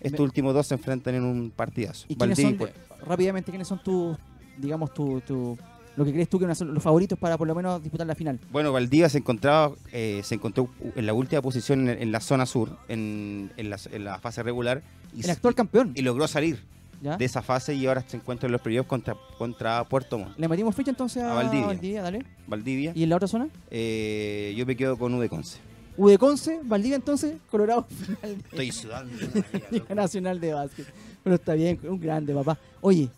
Estos 0.01 0.19
Me- 0.19 0.25
últimos 0.25 0.53
dos 0.53 0.67
se 0.67 0.75
enfrentan 0.75 1.15
en 1.15 1.23
un 1.23 1.51
partidazo. 1.51 2.05
¿Y 2.07 2.15
quiénes 2.15 2.37
Valdivia 2.37 2.43
y 2.43 2.51
son, 2.51 2.57
Puerto- 2.57 3.05
rápidamente, 3.05 3.51
quiénes 3.51 3.67
son 3.67 3.83
tus, 3.83 4.17
digamos, 4.57 4.93
tu, 4.93 5.19
tu- 5.21 5.57
lo 5.97 6.05
que 6.05 6.11
crees 6.13 6.29
tú 6.29 6.37
que 6.39 6.53
ser 6.55 6.67
los 6.67 6.83
favoritos 6.83 7.17
para 7.17 7.37
por 7.37 7.47
lo 7.47 7.55
menos 7.55 7.81
disputar 7.81 8.05
la 8.07 8.15
final? 8.15 8.39
Bueno, 8.51 8.71
Valdivia 8.71 9.09
se 9.09 9.17
encontraba, 9.17 9.73
eh, 9.91 10.21
se 10.23 10.35
encontró 10.35 10.69
en 10.95 11.05
la 11.05 11.13
última 11.13 11.41
posición 11.41 11.89
en, 11.89 12.01
en 12.01 12.11
la 12.11 12.19
zona 12.21 12.45
sur, 12.45 12.77
en, 12.87 13.51
en 13.57 13.69
la, 13.69 13.77
en 13.91 14.03
la 14.05 14.19
fase 14.19 14.43
regular, 14.43 14.83
y, 15.13 15.23
El 15.23 15.29
actual 15.31 15.55
campeón. 15.55 15.93
y 15.95 16.03
logró 16.03 16.27
salir 16.27 16.63
¿ya? 17.01 17.17
de 17.17 17.25
esa 17.25 17.41
fase 17.41 17.73
y 17.75 17.85
ahora 17.87 18.03
se 18.07 18.17
encuentra 18.17 18.47
en 18.47 18.51
los 18.51 18.61
playoffs 18.61 18.87
contra, 18.89 19.15
contra 19.37 19.83
Puerto 19.85 20.17
Montt. 20.17 20.37
Le 20.37 20.47
metimos 20.47 20.75
fecha 20.75 20.91
entonces 20.91 21.23
a, 21.23 21.31
A 21.31 21.35
Valdivia. 21.35 22.01
dale. 22.01 22.23
Valdivia, 22.47 22.91
¿Y 22.95 23.03
en 23.03 23.09
la 23.09 23.15
otra 23.15 23.27
zona? 23.27 23.47
eh, 23.71 24.53
yo 24.57 24.65
me 24.65 24.75
quedo 24.75 24.97
con 24.97 25.13
U 25.13 25.19
de 25.19 25.29
Conce. 25.29 25.59
U 25.97 26.09
de 26.09 26.17
Conce, 26.17 26.59
Valdivia 26.63 26.97
entonces, 26.97 27.35
Colorado 27.49 27.83
final 27.89 28.37
Estoy 28.51 28.71
sudando. 28.71 29.13
Nacional 29.95 30.39
de 30.39 30.53
Básquet. 30.53 30.85
Pero 31.23 31.35
está 31.35 31.53
bien, 31.53 31.79
un 31.83 31.99
grande, 31.99 32.33
papá. 32.33 32.57
Oye, 32.81 33.09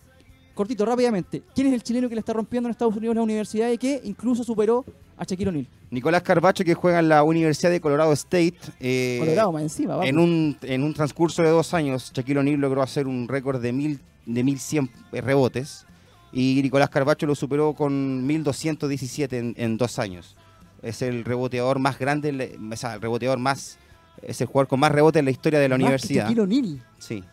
cortito, 0.58 0.86
rápidamente. 0.86 1.42
¿Quién 1.56 1.68
es 1.68 1.74
el 1.74 1.84
chileno 1.84 2.10
que 2.10 2.16
le 2.16 2.20
está 2.20 2.34
rompiendo 2.34 2.68
en 2.68 2.72
Estados 2.72 2.96
Unidos 2.98 3.16
la 3.16 3.22
universidad 3.22 3.72
y 3.72 3.78
que 3.78 4.02
incluso 4.04 4.44
superó 4.44 4.84
a 5.16 5.24
Shaquille 5.24 5.48
O'Neal? 5.50 5.68
Nicolás 5.90 6.22
Carbacho, 6.24 6.66
que 6.66 6.74
juega 6.74 7.00
en 7.00 7.08
la 7.08 7.24
Universidad 7.24 7.72
de 7.72 7.80
Colorado 7.80 8.12
State. 8.12 8.56
eh, 8.82 9.18
Colorado 9.22 9.52
más 9.54 9.62
encima, 9.62 9.96
vamos. 9.96 10.10
en, 10.10 10.20
un, 10.20 10.58
en 10.64 10.84
un 10.84 10.94
transcurso 10.94 11.42
de 11.44 11.50
dos 11.50 11.74
años, 11.74 12.12
Shaquille 12.14 12.40
O'Neal 12.40 12.60
logró 12.60 12.82
hacer 12.82 13.08
un 13.08 13.28
récord 13.30 13.62
de, 13.62 13.72
mil, 13.72 14.02
de 14.26 14.44
1100 14.44 14.90
rebotes 15.14 15.86
y 16.34 16.60
Nicolás 16.62 16.90
Carbacho 16.90 17.26
lo 17.26 17.36
superó 17.36 17.74
con 17.74 18.26
1217 18.28 19.38
en, 19.38 19.54
en 19.58 19.78
dos 19.78 19.98
años. 20.00 20.36
Es 20.82 21.02
el 21.02 21.24
reboteador 21.24 21.80
más 21.80 21.98
grande, 21.98 22.58
o 22.72 22.76
sea, 22.76 22.96
el 22.96 23.02
reboteador 23.02 23.40
más. 23.40 23.78
Es 24.22 24.42
el 24.42 24.48
jugador 24.48 24.68
con 24.68 24.80
más 24.80 24.92
rebotes 24.92 25.20
en 25.20 25.26
la 25.26 25.32
historia 25.32 25.60
de 25.60 25.70
la 25.70 25.76
Más 25.76 25.80
que 25.80 25.84
universidad. 25.86 26.24
Shaquille 26.26 26.42
O'Neal. 26.42 26.84
Sí. 27.00 27.24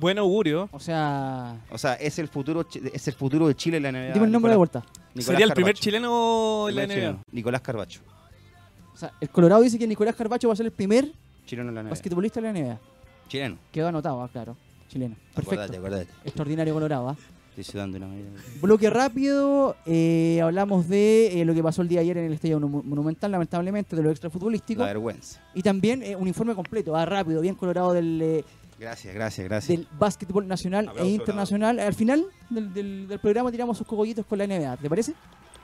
Buen 0.00 0.18
augurio. 0.18 0.68
O 0.72 0.80
sea, 0.80 1.56
O 1.70 1.78
sea, 1.78 1.94
es 1.94 2.18
el 2.18 2.28
futuro, 2.28 2.66
es 2.92 3.08
el 3.08 3.14
futuro 3.14 3.46
de 3.48 3.54
Chile 3.54 3.76
en 3.78 3.82
la 3.84 3.88
NBA. 3.92 4.12
dime 4.14 4.26
el 4.26 4.32
nombre 4.32 4.50
de 4.52 4.56
Nicolás- 4.56 4.58
vuelta. 4.58 4.78
Nicolás 5.14 5.26
Sería 5.26 5.46
el 5.46 5.52
primer 5.52 5.74
chileno 5.76 6.68
en 6.68 6.74
la 6.76 6.82
NBA. 6.82 6.94
chileno, 6.94 7.20
Nicolás 7.32 7.60
Carbacho. 7.60 8.00
O 8.92 8.96
sea, 8.96 9.12
el 9.20 9.28
Colorado 9.28 9.62
dice 9.62 9.78
que 9.78 9.86
Nicolás 9.86 10.14
Carbacho 10.16 10.48
va 10.48 10.54
a 10.54 10.56
ser 10.56 10.66
el 10.66 10.72
primer 10.72 11.10
Chileno 11.46 11.68
en 11.68 11.74
la 11.74 11.82
NBA. 11.82 11.90
basquetbolista 11.90 12.40
de 12.40 12.46
la 12.46 12.58
NBA. 12.58 12.78
Chileno. 13.28 13.58
Quedó 13.72 13.88
anotado, 13.88 14.22
ah, 14.22 14.28
claro. 14.28 14.56
Chileno. 14.88 15.16
Perfecto. 15.34 15.52
Acordate, 15.62 15.76
acordate. 15.78 16.06
Extraordinario 16.24 16.74
Colorado. 16.74 17.08
¿ah? 17.08 17.16
Estoy 17.50 17.64
sudando 17.64 17.96
una 17.98 18.08
manera. 18.08 18.28
Bloque 18.60 18.90
rápido. 18.90 19.76
eh, 19.86 20.40
hablamos 20.42 20.88
de 20.88 21.40
eh, 21.40 21.44
lo 21.44 21.54
que 21.54 21.62
pasó 21.62 21.82
el 21.82 21.88
día 21.88 22.00
de 22.00 22.02
ayer 22.04 22.18
en 22.18 22.24
el 22.26 22.32
Estadio 22.32 22.58
Monu- 22.60 22.82
Monumental, 22.82 23.30
lamentablemente, 23.30 23.94
de 23.94 24.02
lo 24.02 24.10
extrafutbolístico. 24.10 24.82
La 24.82 24.88
vergüenza. 24.88 25.40
Y 25.54 25.62
también 25.62 26.02
eh, 26.02 26.16
un 26.16 26.26
informe 26.26 26.54
completo, 26.56 26.96
ah, 26.96 27.04
rápido, 27.06 27.40
bien 27.40 27.54
colorado 27.54 27.92
del, 27.92 28.20
eh, 28.22 28.44
Gracias, 28.78 29.14
gracias, 29.14 29.46
gracias. 29.48 29.78
del 29.78 29.86
básquetbol 29.98 30.46
nacional 30.48 30.90
e 30.98 31.06
internacional. 31.06 31.78
Al 31.78 31.94
final 31.94 32.24
del, 32.50 32.72
del- 32.74 33.08
del 33.08 33.18
programa 33.20 33.50
tiramos 33.52 33.78
sus 33.78 33.86
cogollitos 33.86 34.26
con 34.26 34.38
la 34.38 34.46
NBA, 34.46 34.76
¿te 34.78 34.88
parece? 34.88 35.14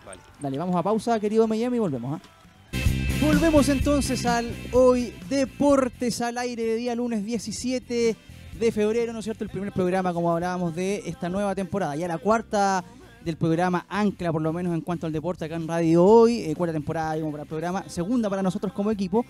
Vale. 0.07 0.21
Dale, 0.41 0.59
vamos 0.59 0.77
a 0.77 0.83
pausa, 0.83 1.19
querido 1.21 1.47
Miami, 1.47 1.77
y 1.77 1.81
volvemos. 1.81 2.21
¿ah? 2.21 2.77
Volvemos 3.21 3.69
entonces 3.69 4.25
al 4.27 4.51
Hoy 4.73 5.13
Deportes 5.29 6.21
al 6.23 6.39
aire 6.39 6.63
de 6.65 6.77
día 6.77 6.95
lunes 6.95 7.25
17 7.25 8.17
de 8.59 8.73
febrero, 8.73 9.13
¿no 9.13 9.19
es 9.19 9.25
cierto? 9.25 9.45
El 9.45 9.51
primer 9.51 9.73
programa, 9.73 10.13
como 10.15 10.33
hablábamos, 10.33 10.75
de 10.75 11.03
esta 11.07 11.29
nueva 11.29 11.55
temporada. 11.55 11.97
Ya 11.97 12.09
la 12.09 12.19
cuarta 12.19 12.83
del 13.25 13.37
programa 13.37 13.85
Ancla, 13.89 14.33
por 14.33 14.41
lo 14.41 14.53
menos 14.53 14.73
en 14.73 14.81
cuanto 14.81 15.07
al 15.07 15.13
deporte 15.13 15.45
acá 15.45 15.57
en 15.57 15.69
Radio 15.69 16.05
Hoy. 16.05 16.41
eh, 16.43 16.55
cuarta 16.57 16.73
temporada, 16.73 17.13
digamos, 17.15 17.33
para 17.33 17.43
el 17.43 17.49
programa. 17.49 17.85
Segunda 17.89 18.31
para 18.31 18.43
nosotros 18.43 18.73
como 18.73 18.91
equipo. 18.91 19.25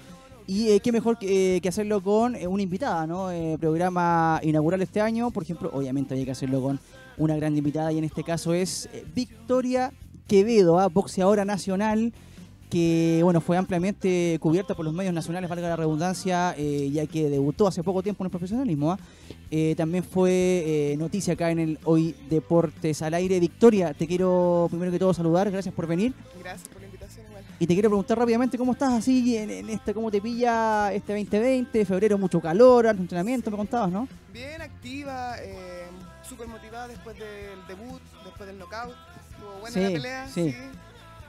Y 0.51 0.71
eh, 0.71 0.81
qué 0.81 0.91
mejor 0.91 1.17
que, 1.17 1.59
eh, 1.59 1.69
hacerlo 1.69 2.03
con 2.03 2.35
eh, 2.35 2.49
una 2.49 2.65
invitada, 2.65 3.07
¿no? 3.07 3.29
Programa 3.61 4.41
inaugural 4.43 4.83
este 4.83 5.01
año, 5.01 5.31
por 5.31 5.45
ejemplo, 5.45 5.71
obviamente 5.73 6.13
había 6.13 6.25
que 6.25 6.33
hacerlo 6.33 6.61
con 6.61 6.81
una 7.19 7.37
gran 7.37 7.57
invitada 7.57 7.93
y 7.93 7.99
en 7.99 8.05
este 8.05 8.25
caso 8.25 8.53
es 8.53 8.89
Victoria 9.15 9.93
Quevedo, 10.27 10.81
¿ah? 10.81 10.89
boxeadora 10.89 11.45
nacional 11.45 12.13
que 12.69 13.21
bueno 13.23 13.41
fue 13.41 13.57
ampliamente 13.59 14.39
cubierta 14.41 14.75
por 14.75 14.85
los 14.85 14.95
medios 14.95 15.15
nacionales, 15.15 15.49
valga 15.49 15.69
la 15.69 15.77
redundancia, 15.77 16.57
ya 16.57 17.07
que 17.07 17.31
debutó 17.31 17.69
hace 17.69 17.85
poco 17.85 18.03
tiempo 18.03 18.25
en 18.25 18.27
el 18.27 18.31
profesionalismo. 18.31 18.93
¿ah? 18.93 18.99
También 19.77 20.03
fue 20.03 20.97
noticia 20.99 21.35
acá 21.35 21.53
en 21.53 21.61
el 21.61 21.79
Hoy 21.85 22.15
Deportes 22.29 23.03
al 23.03 23.15
aire. 23.15 23.39
Victoria, 23.39 23.95
te 23.95 24.09
quiero 24.09 24.67
primero 24.69 24.91
que 24.91 24.99
todo 24.99 25.15
saludar, 25.15 25.49
gracias 25.51 25.75
por 25.75 25.87
venir. 25.87 26.13
Gracias 26.41 26.69
por. 26.69 26.90
Y 27.61 27.67
te 27.67 27.75
quiero 27.75 27.91
preguntar 27.91 28.19
rápidamente 28.19 28.57
cómo 28.57 28.73
estás 28.73 28.95
así 28.95 29.37
en, 29.37 29.51
en 29.51 29.69
este, 29.69 29.93
cómo 29.93 30.11
te 30.11 30.19
pilla 30.21 30.91
este 30.95 31.13
2020, 31.13 31.85
febrero 31.85 32.17
mucho 32.17 32.41
calor, 32.41 32.87
alto 32.87 33.03
entrenamiento, 33.03 33.51
me 33.51 33.59
contabas, 33.59 33.91
¿no? 33.93 34.09
Bien 34.33 34.63
activa, 34.63 35.37
eh, 35.43 35.85
súper 36.27 36.49
motivada 36.49 36.89
después 36.89 37.19
del 37.19 37.59
debut, 37.69 38.01
después 38.25 38.47
del 38.49 38.59
knockout. 38.59 38.95
Estuvo 39.35 39.61
buena 39.61 39.75
Sí, 39.75 39.81
la 39.83 39.91
pelea, 39.91 40.29
sí. 40.29 40.51
sí. 40.53 40.57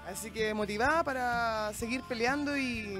Así 0.09 0.31
que 0.31 0.53
motivada 0.53 1.03
para 1.03 1.73
seguir 1.73 2.01
peleando 2.07 2.57
y, 2.57 2.97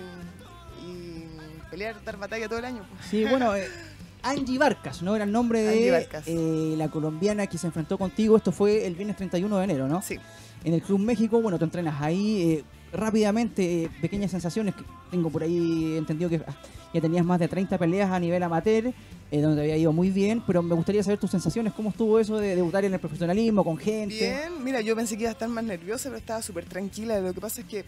y 0.85 1.25
pelear, 1.69 2.03
dar 2.03 2.17
batalla 2.17 2.49
todo 2.49 2.59
el 2.59 2.65
año. 2.65 2.83
Sí, 3.09 3.23
bueno, 3.23 3.55
eh, 3.55 3.65
Angie 4.23 4.57
Barcas, 4.57 5.01
¿no? 5.01 5.15
Era 5.15 5.23
el 5.23 5.31
nombre 5.31 5.61
de 5.61 6.05
eh, 6.25 6.73
la 6.75 6.89
colombiana 6.89 7.47
que 7.47 7.57
se 7.57 7.67
enfrentó 7.67 7.97
contigo. 7.97 8.35
Esto 8.35 8.51
fue 8.51 8.85
el 8.85 8.95
viernes 8.95 9.15
31 9.15 9.57
de 9.57 9.63
enero, 9.63 9.87
¿no? 9.87 10.01
Sí. 10.01 10.19
En 10.65 10.73
el 10.73 10.81
Club 10.81 10.99
México, 10.99 11.41
bueno, 11.41 11.57
tú 11.57 11.63
entrenas 11.63 12.01
ahí. 12.01 12.51
eh, 12.59 12.63
rápidamente, 12.93 13.83
eh, 13.83 13.89
pequeñas 14.01 14.31
sensaciones 14.31 14.75
que 14.75 14.83
tengo 15.09 15.29
por 15.29 15.43
ahí 15.43 15.97
entendido 15.97 16.29
que 16.29 16.41
ah, 16.47 16.55
ya 16.93 17.01
tenías 17.01 17.25
más 17.25 17.39
de 17.39 17.47
30 17.47 17.77
peleas 17.77 18.11
a 18.11 18.19
nivel 18.19 18.43
amateur, 18.43 18.93
eh, 19.31 19.41
donde 19.41 19.61
había 19.61 19.77
ido 19.77 19.93
muy 19.93 20.09
bien, 20.09 20.43
pero 20.45 20.61
me 20.61 20.75
gustaría 20.75 21.01
saber 21.03 21.19
tus 21.19 21.31
sensaciones, 21.31 21.73
cómo 21.73 21.89
estuvo 21.89 22.19
eso 22.19 22.37
de 22.37 22.55
debutar 22.55 22.83
en 22.85 22.93
el 22.93 22.99
profesionalismo, 22.99 23.63
con 23.63 23.77
gente. 23.77 24.15
Bien, 24.15 24.63
mira, 24.63 24.81
yo 24.81 24.95
pensé 24.95 25.15
que 25.15 25.23
iba 25.23 25.29
a 25.29 25.33
estar 25.33 25.47
más 25.49 25.63
nerviosa, 25.63 26.09
pero 26.09 26.17
estaba 26.17 26.41
súper 26.41 26.65
tranquila. 26.65 27.19
Lo 27.21 27.33
que 27.33 27.39
pasa 27.41 27.61
es 27.61 27.67
que 27.67 27.85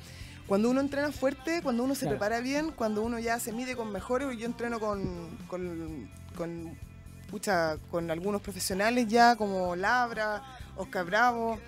cuando 0.48 0.70
uno 0.70 0.80
entrena 0.80 1.12
fuerte, 1.12 1.62
cuando 1.62 1.84
uno 1.84 1.96
se 1.96 2.02
Claro. 2.02 2.18
prepara 2.18 2.40
bien, 2.42 2.72
cuando 2.76 3.02
uno 3.02 3.20
ya 3.20 3.40
se 3.40 3.52
mide 3.52 3.76
con 3.76 3.92
mejores, 3.92 4.38
yo 4.38 4.46
entreno 4.46 4.80
con, 4.80 5.02
con, 5.48 6.10
con, 6.38 6.72
pucha, 7.30 7.78
con 7.92 8.10
algunos 8.12 8.42
profesionales 8.42 9.08
ya, 9.08 9.36
como 9.36 9.76
Labra, 9.76 10.42
Oscar 10.78 11.06
Bravo, 11.06 11.60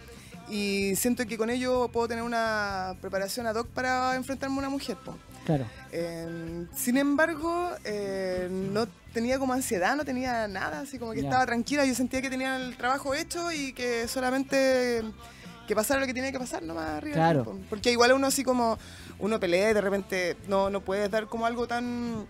y 0.49 0.95
siento 0.95 1.25
que 1.25 1.37
con 1.37 1.49
ello 1.49 1.87
puedo 1.89 2.07
tener 2.07 2.23
una 2.23 2.95
preparación 3.01 3.47
ad 3.47 3.55
hoc 3.55 3.67
para 3.69 4.15
enfrentarme 4.15 4.55
a 4.55 4.59
una 4.59 4.69
mujer. 4.69 4.97
po. 5.03 5.15
Claro. 5.45 5.65
Eh, 5.91 6.65
sin 6.75 6.97
embargo, 6.97 7.69
eh, 7.83 8.47
no 8.51 8.87
tenía 9.13 9.37
como 9.37 9.53
ansiedad, 9.53 9.95
no 9.95 10.03
tenía 10.03 10.47
nada, 10.47 10.79
así 10.81 10.97
como 10.97 11.11
que 11.13 11.19
estaba 11.19 11.45
tranquila, 11.45 11.85
yo 11.85 11.93
sentía 11.95 12.21
que 12.21 12.29
tenía 12.29 12.55
el 12.57 12.75
trabajo 12.77 13.13
hecho 13.13 13.51
y 13.51 13.71
que 13.73 14.07
solamente 14.07 15.03
que 15.67 15.75
pasara 15.75 15.99
lo 15.99 16.05
que 16.07 16.13
tenía 16.13 16.31
que 16.31 16.39
pasar 16.39 16.61
nomás 16.63 16.89
arriba. 16.89 17.15
Claro. 17.15 17.43
po. 17.43 17.57
Porque 17.69 17.91
igual 17.91 18.13
uno 18.13 18.27
así 18.27 18.43
como, 18.43 18.77
uno 19.19 19.39
pelea 19.39 19.71
y 19.71 19.73
de 19.73 19.81
repente 19.81 20.37
no, 20.47 20.69
no 20.69 20.81
puedes 20.81 21.09
dar 21.11 21.27
como 21.27 21.45
algo 21.45 21.67
tan 21.67 22.25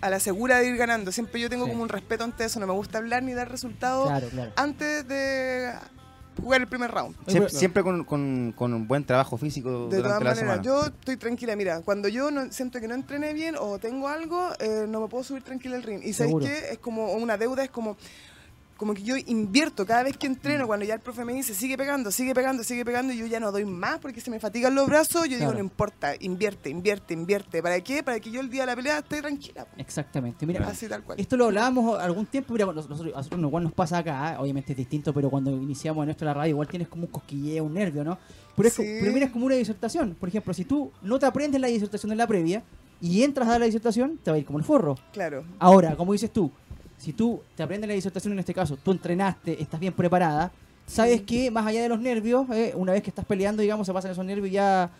a 0.00 0.08
la 0.10 0.18
segura 0.20 0.58
de 0.58 0.68
ir 0.68 0.76
ganando. 0.76 1.12
Siempre 1.12 1.40
yo 1.40 1.50
tengo 1.50 1.64
Sí. 1.66 1.70
como 1.72 1.82
un 1.82 1.88
respeto 1.88 2.24
ante 2.24 2.44
eso, 2.44 2.58
no 2.60 2.66
me 2.66 2.72
gusta 2.72 2.98
hablar 2.98 3.22
ni 3.22 3.32
dar 3.34 3.50
resultados 3.50 4.08
Claro, 4.08 4.28
claro. 4.28 4.52
antes 4.56 5.06
de 5.06 5.72
jugar 6.40 6.60
el 6.60 6.66
primer 6.68 6.90
round. 6.90 7.14
Siempre, 7.26 7.50
siempre 7.52 7.82
con, 7.82 8.04
con, 8.04 8.52
con 8.56 8.74
un 8.74 8.86
buen 8.88 9.04
trabajo 9.04 9.36
físico 9.36 9.88
De 9.88 9.98
todas 9.98 10.14
maneras, 10.14 10.38
semana. 10.38 10.62
yo 10.62 10.86
estoy 10.86 11.16
tranquila. 11.16 11.56
Mira, 11.56 11.80
cuando 11.82 12.08
yo 12.08 12.30
no, 12.30 12.50
siento 12.52 12.80
que 12.80 12.88
no 12.88 12.94
entrené 12.94 13.32
bien 13.34 13.56
o 13.58 13.78
tengo 13.78 14.08
algo, 14.08 14.48
eh, 14.58 14.86
no 14.88 15.00
me 15.00 15.08
puedo 15.08 15.24
subir 15.24 15.42
tranquila 15.42 15.76
al 15.76 15.82
ring. 15.82 16.00
Y 16.02 16.12
¿sabes 16.12 16.30
Seguro. 16.30 16.46
qué? 16.46 16.72
Es 16.72 16.78
como 16.78 17.12
una 17.12 17.36
deuda, 17.36 17.64
es 17.64 17.70
como, 17.70 17.96
como 18.80 18.94
que 18.94 19.02
yo 19.02 19.14
invierto 19.26 19.84
cada 19.84 20.02
vez 20.02 20.16
que 20.16 20.26
entreno, 20.26 20.66
cuando 20.66 20.86
ya 20.86 20.94
el 20.94 21.00
profe 21.00 21.22
me 21.22 21.34
dice, 21.34 21.52
sigue 21.54 21.76
pegando, 21.76 22.10
sigue 22.10 22.34
pegando, 22.34 22.64
sigue 22.64 22.82
pegando, 22.82 23.12
y 23.12 23.18
yo 23.18 23.26
ya 23.26 23.38
no 23.38 23.52
doy 23.52 23.66
más 23.66 23.98
porque 23.98 24.22
se 24.22 24.30
me 24.30 24.40
fatigan 24.40 24.74
los 24.74 24.86
brazos, 24.88 25.24
yo 25.28 25.36
Claro. 25.36 25.38
digo, 25.38 25.52
no 25.52 25.58
importa, 25.58 26.14
invierte, 26.18 26.70
invierte, 26.70 27.12
invierte. 27.12 27.62
¿Para 27.62 27.78
qué? 27.82 28.02
Para 28.02 28.18
que 28.20 28.30
yo 28.30 28.40
el 28.40 28.48
día 28.48 28.62
de 28.62 28.68
la 28.68 28.76
pelea 28.76 28.98
esté 29.00 29.20
tranquila. 29.20 29.66
po. 29.66 29.72
Exactamente. 29.76 30.46
Mira, 30.46 30.66
Así 30.66 30.88
tal 30.88 31.04
cual. 31.04 31.20
Esto 31.20 31.36
lo 31.36 31.44
hablábamos 31.44 32.00
algún 32.00 32.24
tiempo, 32.24 32.54
mira, 32.54 32.64
nosotros, 32.64 33.06
igual 33.30 33.62
nos 33.64 33.72
pasa 33.74 33.98
acá, 33.98 34.32
¿eh? 34.32 34.36
obviamente 34.38 34.72
es 34.72 34.78
distinto, 34.78 35.12
pero 35.12 35.28
cuando 35.28 35.50
iniciamos 35.50 36.02
en 36.04 36.10
esto 36.10 36.24
la 36.24 36.32
radio 36.32 36.48
igual 36.52 36.66
tienes 36.66 36.88
como 36.88 37.04
un 37.04 37.10
cosquilleo, 37.10 37.64
un 37.64 37.74
nervio, 37.74 38.02
¿no? 38.02 38.18
Pero, 38.56 38.66
es, 38.68 38.74
co- 38.74 38.82
Sí. 38.82 38.96
pero 38.98 39.12
mira, 39.12 39.26
es 39.26 39.32
como 39.32 39.44
una 39.44 39.56
disertación. 39.56 40.16
Por 40.18 40.30
ejemplo, 40.30 40.54
si 40.54 40.64
tú 40.64 40.90
no 41.02 41.18
te 41.18 41.26
aprendes 41.26 41.60
la 41.60 41.68
disertación 41.68 42.12
en 42.12 42.16
la 42.18 42.26
previa 42.26 42.62
y 43.02 43.22
entras 43.22 43.46
a 43.48 43.52
dar 43.52 43.60
la 43.60 43.66
disertación, 43.66 44.18
te 44.22 44.30
va 44.30 44.36
a 44.36 44.38
ir 44.40 44.46
como 44.46 44.58
el 44.58 44.64
forro. 44.64 44.96
Claro. 45.12 45.44
Ahora, 45.58 45.96
como 45.96 46.12
dices 46.14 46.32
tú, 46.32 46.50
si 47.00 47.12
tú 47.12 47.40
te 47.56 47.62
aprendes 47.62 47.88
la 47.88 47.94
disertación 47.94 48.32
en 48.34 48.38
este 48.40 48.54
caso, 48.54 48.76
tú 48.76 48.92
entrenaste, 48.92 49.60
estás 49.60 49.80
bien 49.80 49.92
preparada, 49.92 50.52
sabes 50.86 51.22
que 51.22 51.50
más 51.50 51.66
allá 51.66 51.82
de 51.82 51.88
los 51.88 51.98
nervios, 52.00 52.48
eh, 52.50 52.72
una 52.76 52.92
vez 52.92 53.02
que 53.02 53.10
estás 53.10 53.24
peleando, 53.24 53.62
digamos, 53.62 53.86
se 53.86 53.92
pasan 53.92 54.10
esos 54.12 54.24
nervios 54.24 54.48
y 54.48 54.52
ya 54.52 54.90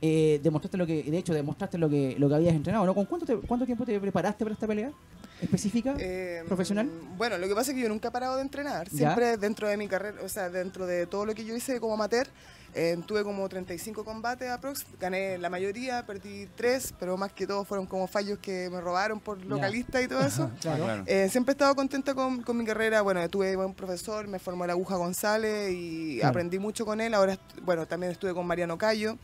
eh, 0.00 0.40
demostraste 0.42 0.76
lo 0.78 0.86
que, 0.86 1.02
de 1.02 1.18
hecho, 1.18 1.34
demostraste 1.34 1.76
lo 1.76 1.88
que, 1.90 2.14
lo 2.18 2.28
que 2.28 2.34
habías 2.36 2.54
entrenado, 2.54 2.86
¿no? 2.86 2.94
¿Con 2.94 3.04
cuánto, 3.06 3.26
te- 3.26 3.36
cuánto 3.46 3.66
tiempo 3.66 3.84
te 3.84 3.98
preparaste 3.98 4.44
para 4.44 4.52
esta 4.54 4.66
pelea 4.66 4.92
específica? 5.40 5.94
Eh, 5.98 6.42
¿Profesional? 6.46 6.88
Bueno, 7.16 7.38
lo 7.38 7.46
que 7.48 7.54
pasa 7.54 7.70
es 7.70 7.76
que 7.76 7.82
yo 7.82 7.88
nunca 7.88 8.08
he 8.08 8.10
parado 8.10 8.36
de 8.36 8.42
entrenar. 8.42 8.88
¿Ya? 8.90 8.96
Siempre 8.98 9.36
dentro 9.36 9.68
de 9.68 9.76
mi 9.76 9.88
carrera, 9.88 10.18
o 10.22 10.28
sea, 10.28 10.48
dentro 10.50 10.86
de 10.86 11.06
todo 11.06 11.26
lo 11.26 11.34
que 11.34 11.44
yo 11.44 11.54
hice 11.56 11.80
como 11.80 11.94
amateur, 11.94 12.26
eh, 12.74 12.96
tuve 13.06 13.24
como 13.24 13.48
35 13.48 14.04
combates 14.04 14.50
aprox. 14.50 14.84
Gané 15.00 15.38
la 15.38 15.48
mayoría, 15.48 16.04
perdí 16.04 16.46
3, 16.54 16.94
pero 17.00 17.16
más 17.16 17.32
que 17.32 17.46
todo 17.46 17.64
fueron 17.64 17.86
como 17.86 18.06
fallos 18.06 18.38
que 18.40 18.68
me 18.70 18.80
robaron 18.80 19.20
por 19.20 19.42
localista 19.44 20.02
y 20.02 20.08
todo 20.08 20.20
eso. 20.20 20.50
Claro. 20.60 20.82
Ah, 20.82 20.86
claro. 20.86 21.04
Eh, 21.06 21.28
siempre 21.30 21.52
he 21.52 21.54
estado 21.54 21.74
contenta 21.74 22.14
con, 22.14 22.42
con 22.42 22.56
mi 22.56 22.64
carrera. 22.66 23.00
Bueno, 23.02 23.26
tuve 23.30 23.56
buen 23.56 23.72
profesor, 23.74 24.28
me 24.28 24.38
formó 24.38 24.66
la 24.66 24.74
aguja 24.74 24.96
González 24.96 25.70
y 25.72 26.16
Claro. 26.18 26.28
aprendí 26.30 26.58
mucho 26.58 26.84
con 26.84 27.00
él. 27.00 27.14
Ahora, 27.14 27.38
bueno, 27.62 27.86
también 27.86 28.12
estuve 28.12 28.34
con 28.34 28.46
Mariano 28.46 28.76
Cayo. 28.76 29.16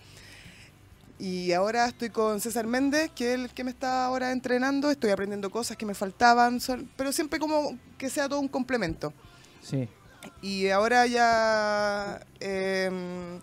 Y 1.25 1.53
ahora 1.53 1.87
estoy 1.87 2.11
con 2.11 2.39
César 2.39 2.67
Méndez, 2.67 3.11
que 3.15 3.33
es 3.33 3.41
el 3.41 3.49
que 3.49 3.65
me 3.65 3.71
está 3.71 4.05
ahora 4.05 4.31
entrenando. 4.31 4.91
Estoy 4.91 5.09
aprendiendo 5.11 5.49
cosas 5.51 5.75
que 5.79 5.87
me 5.87 5.95
faltaban, 5.95 6.61
pero 6.97 7.13
siempre 7.13 7.39
como 7.39 7.79
que 7.97 8.11
sea 8.11 8.29
todo 8.29 8.41
un 8.41 8.49
complemento. 8.49 9.11
Sí. 9.63 9.89
Y 10.43 10.69
ahora 10.69 11.07
ya 11.07 12.21
em, 12.41 13.41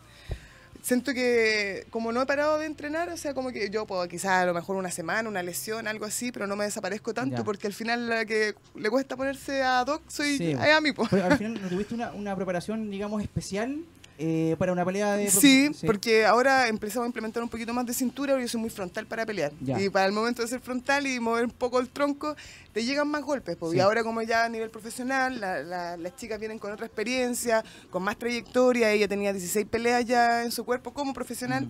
siento 0.84 1.12
que 1.16 1.88
como 1.90 2.12
no 2.12 2.22
he 2.22 2.26
parado 2.28 2.60
de 2.60 2.68
entrenar, 2.68 3.10
o 3.10 3.18
sea, 3.18 3.34
como 3.34 3.50
que 3.52 3.72
yo 3.72 3.88
puedo 3.88 4.08
quizás 4.08 4.44
a 4.44 4.46
lo 4.46 4.54
mejor 4.54 4.76
una 4.76 4.92
semana, 4.92 5.28
una 5.28 5.42
lesión, 5.42 5.88
algo 5.88 6.06
así, 6.06 6.32
pero 6.32 6.46
no 6.46 6.56
me 6.56 6.66
desaparezco 6.66 7.16
tanto 7.16 7.38
Ya. 7.38 7.44
porque 7.44 7.66
al 7.66 7.74
final 7.74 8.08
la 8.08 8.26
que 8.26 8.54
le 8.76 8.90
cuesta 8.92 9.18
ponerse 9.18 9.64
a 9.64 9.84
Doc 9.86 10.04
soy 10.08 10.38
Sí, 10.38 10.54
a 10.54 10.80
mí. 10.82 10.92
Pero 11.10 11.26
al 11.26 11.36
final 11.40 11.60
no 11.64 11.68
tuviste 11.68 11.96
una, 11.96 12.12
una 12.12 12.36
preparación, 12.36 12.92
digamos, 12.92 13.24
especial 13.24 13.84
eh, 14.18 14.56
para 14.60 14.72
una 14.72 14.86
pelea 14.86 15.14
de... 15.14 15.32
Sí, 15.32 15.72
porque 15.86 16.26
ahora 16.26 16.68
empezamos 16.68 17.06
a 17.06 17.08
implementar 17.08 17.42
un 17.42 17.50
poquito 17.50 17.74
más 17.74 17.86
de 17.86 17.94
cintura, 17.94 18.34
porque 18.34 18.44
yo 18.46 18.50
soy 18.50 18.62
muy 18.62 18.70
frontal 18.70 19.08
para 19.08 19.26
pelear. 19.26 19.52
Ya. 19.62 19.82
Y 19.82 19.90
para 19.90 20.06
el 20.06 20.12
momento 20.12 20.42
de 20.42 20.48
ser 20.48 20.60
frontal 20.60 21.08
y 21.08 21.20
mover 21.20 21.46
un 21.46 21.52
poco 21.52 21.80
el 21.80 21.90
tronco, 21.90 22.36
te 22.74 22.84
llegan 22.84 23.08
más 23.08 23.24
golpes. 23.24 23.56
po. 23.56 23.72
Sí. 23.72 23.78
Y 23.78 23.80
ahora 23.80 24.04
como 24.04 24.22
ya 24.22 24.46
a 24.46 24.50
nivel 24.50 24.70
profesional, 24.70 25.40
la- 25.42 25.64
la- 25.64 25.98
las 25.98 26.16
chicas 26.16 26.40
vienen 26.40 26.60
con 26.60 26.72
otra 26.72 26.86
experiencia, 26.86 27.64
con 27.90 28.04
más 28.04 28.18
trayectoria. 28.18 28.92
Ella 28.92 29.08
tenía 29.08 29.34
16 29.34 29.66
peleas 29.66 30.06
ya 30.06 30.44
en 30.44 30.52
su 30.52 30.64
cuerpo 30.66 30.94
como 30.94 31.14
profesional. 31.14 31.68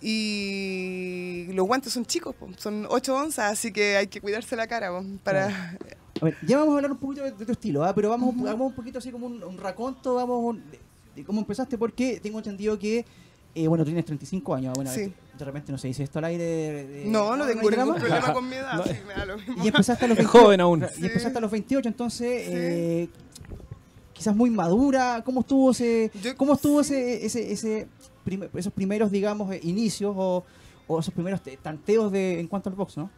Y 0.00 1.46
los 1.52 1.66
guantes 1.66 1.92
son 1.92 2.04
chicos, 2.06 2.34
po. 2.34 2.48
son 2.56 2.86
8 2.88 3.14
onzas, 3.16 3.52
así 3.52 3.72
que 3.72 3.96
hay 3.96 4.06
que 4.06 4.20
cuidarse 4.20 4.56
la 4.56 4.66
cara 4.66 4.90
po, 4.90 5.04
para... 5.22 5.76
A 6.20 6.24
ver, 6.24 6.36
ya 6.46 6.58
vamos 6.58 6.72
a 6.74 6.76
hablar 6.78 6.90
un 6.92 6.98
poquito 6.98 7.22
de, 7.22 7.30
de 7.30 7.46
tu 7.46 7.52
estilo, 7.52 7.84
¿ah? 7.84 7.94
pero 7.94 8.10
vamos, 8.10 8.34
hagamos 8.44 8.68
un 8.70 8.74
poquito 8.74 8.98
así 8.98 9.10
como 9.12 9.26
un, 9.26 9.42
un 9.44 9.56
raconto, 9.58 10.14
vamos, 10.16 10.42
un- 10.42 10.62
cómo 11.24 11.40
empezaste, 11.40 11.76
porque 11.78 12.20
tengo 12.20 12.38
entendido 12.38 12.78
que, 12.78 13.04
eh, 13.54 13.66
bueno, 13.68 13.84
tú 13.84 13.88
tienes 13.90 14.04
35 14.04 14.54
años, 14.54 14.74
bueno, 14.74 14.90
Sí. 14.92 15.12
de 15.38 15.44
repente 15.44 15.72
no 15.72 15.78
se 15.78 15.88
dice 15.88 16.02
esto 16.04 16.18
al 16.18 16.26
aire. 16.26 16.44
de- 16.44 16.86
de- 16.86 17.04
No, 17.06 17.36
no 17.36 17.46
tengo 17.46 17.60
ningún 17.62 17.72
drama. 17.72 17.94
problema 17.96 18.32
con 18.32 18.48
mi 18.48 18.56
edad, 18.56 18.84
sí, 18.84 18.96
me 19.06 19.14
da 19.14 19.24
lo 19.24 19.36
mismo. 19.38 19.64
Y 19.64 19.68
empezaste 19.68 20.04
a 20.04 20.08
los 20.08 20.18
Es 20.18 20.24
28. 20.24 20.44
joven 20.44 20.60
aún. 20.60 20.86
Y 20.98 21.06
empezaste 21.06 21.38
a 21.38 21.40
los 21.40 21.50
28, 21.50 21.88
entonces, 21.88 22.44
Sí. 22.46 22.52
eh, 22.54 23.08
quizás 24.12 24.34
muy 24.34 24.50
madura. 24.50 25.22
¿Cómo 25.24 25.40
estuvo 25.40 25.70
ese, 25.70 26.10
Yo- 26.22 26.36
cómo 26.36 26.54
estuvo 26.54 26.82
sí. 26.82 26.94
ese, 26.94 27.26
ese, 27.26 27.52
ese 27.52 27.88
prim- 28.24 28.48
esos 28.54 28.72
primeros, 28.72 29.10
digamos, 29.10 29.52
eh, 29.52 29.60
inicios 29.62 30.14
o, 30.16 30.44
o 30.86 30.98
esos 31.00 31.14
primeros 31.14 31.42
te- 31.42 31.56
tanteos 31.56 32.10
de, 32.12 32.40
en 32.40 32.48
cuanto 32.48 32.68
al 32.68 32.74
box, 32.76 32.96
no? 32.96 33.10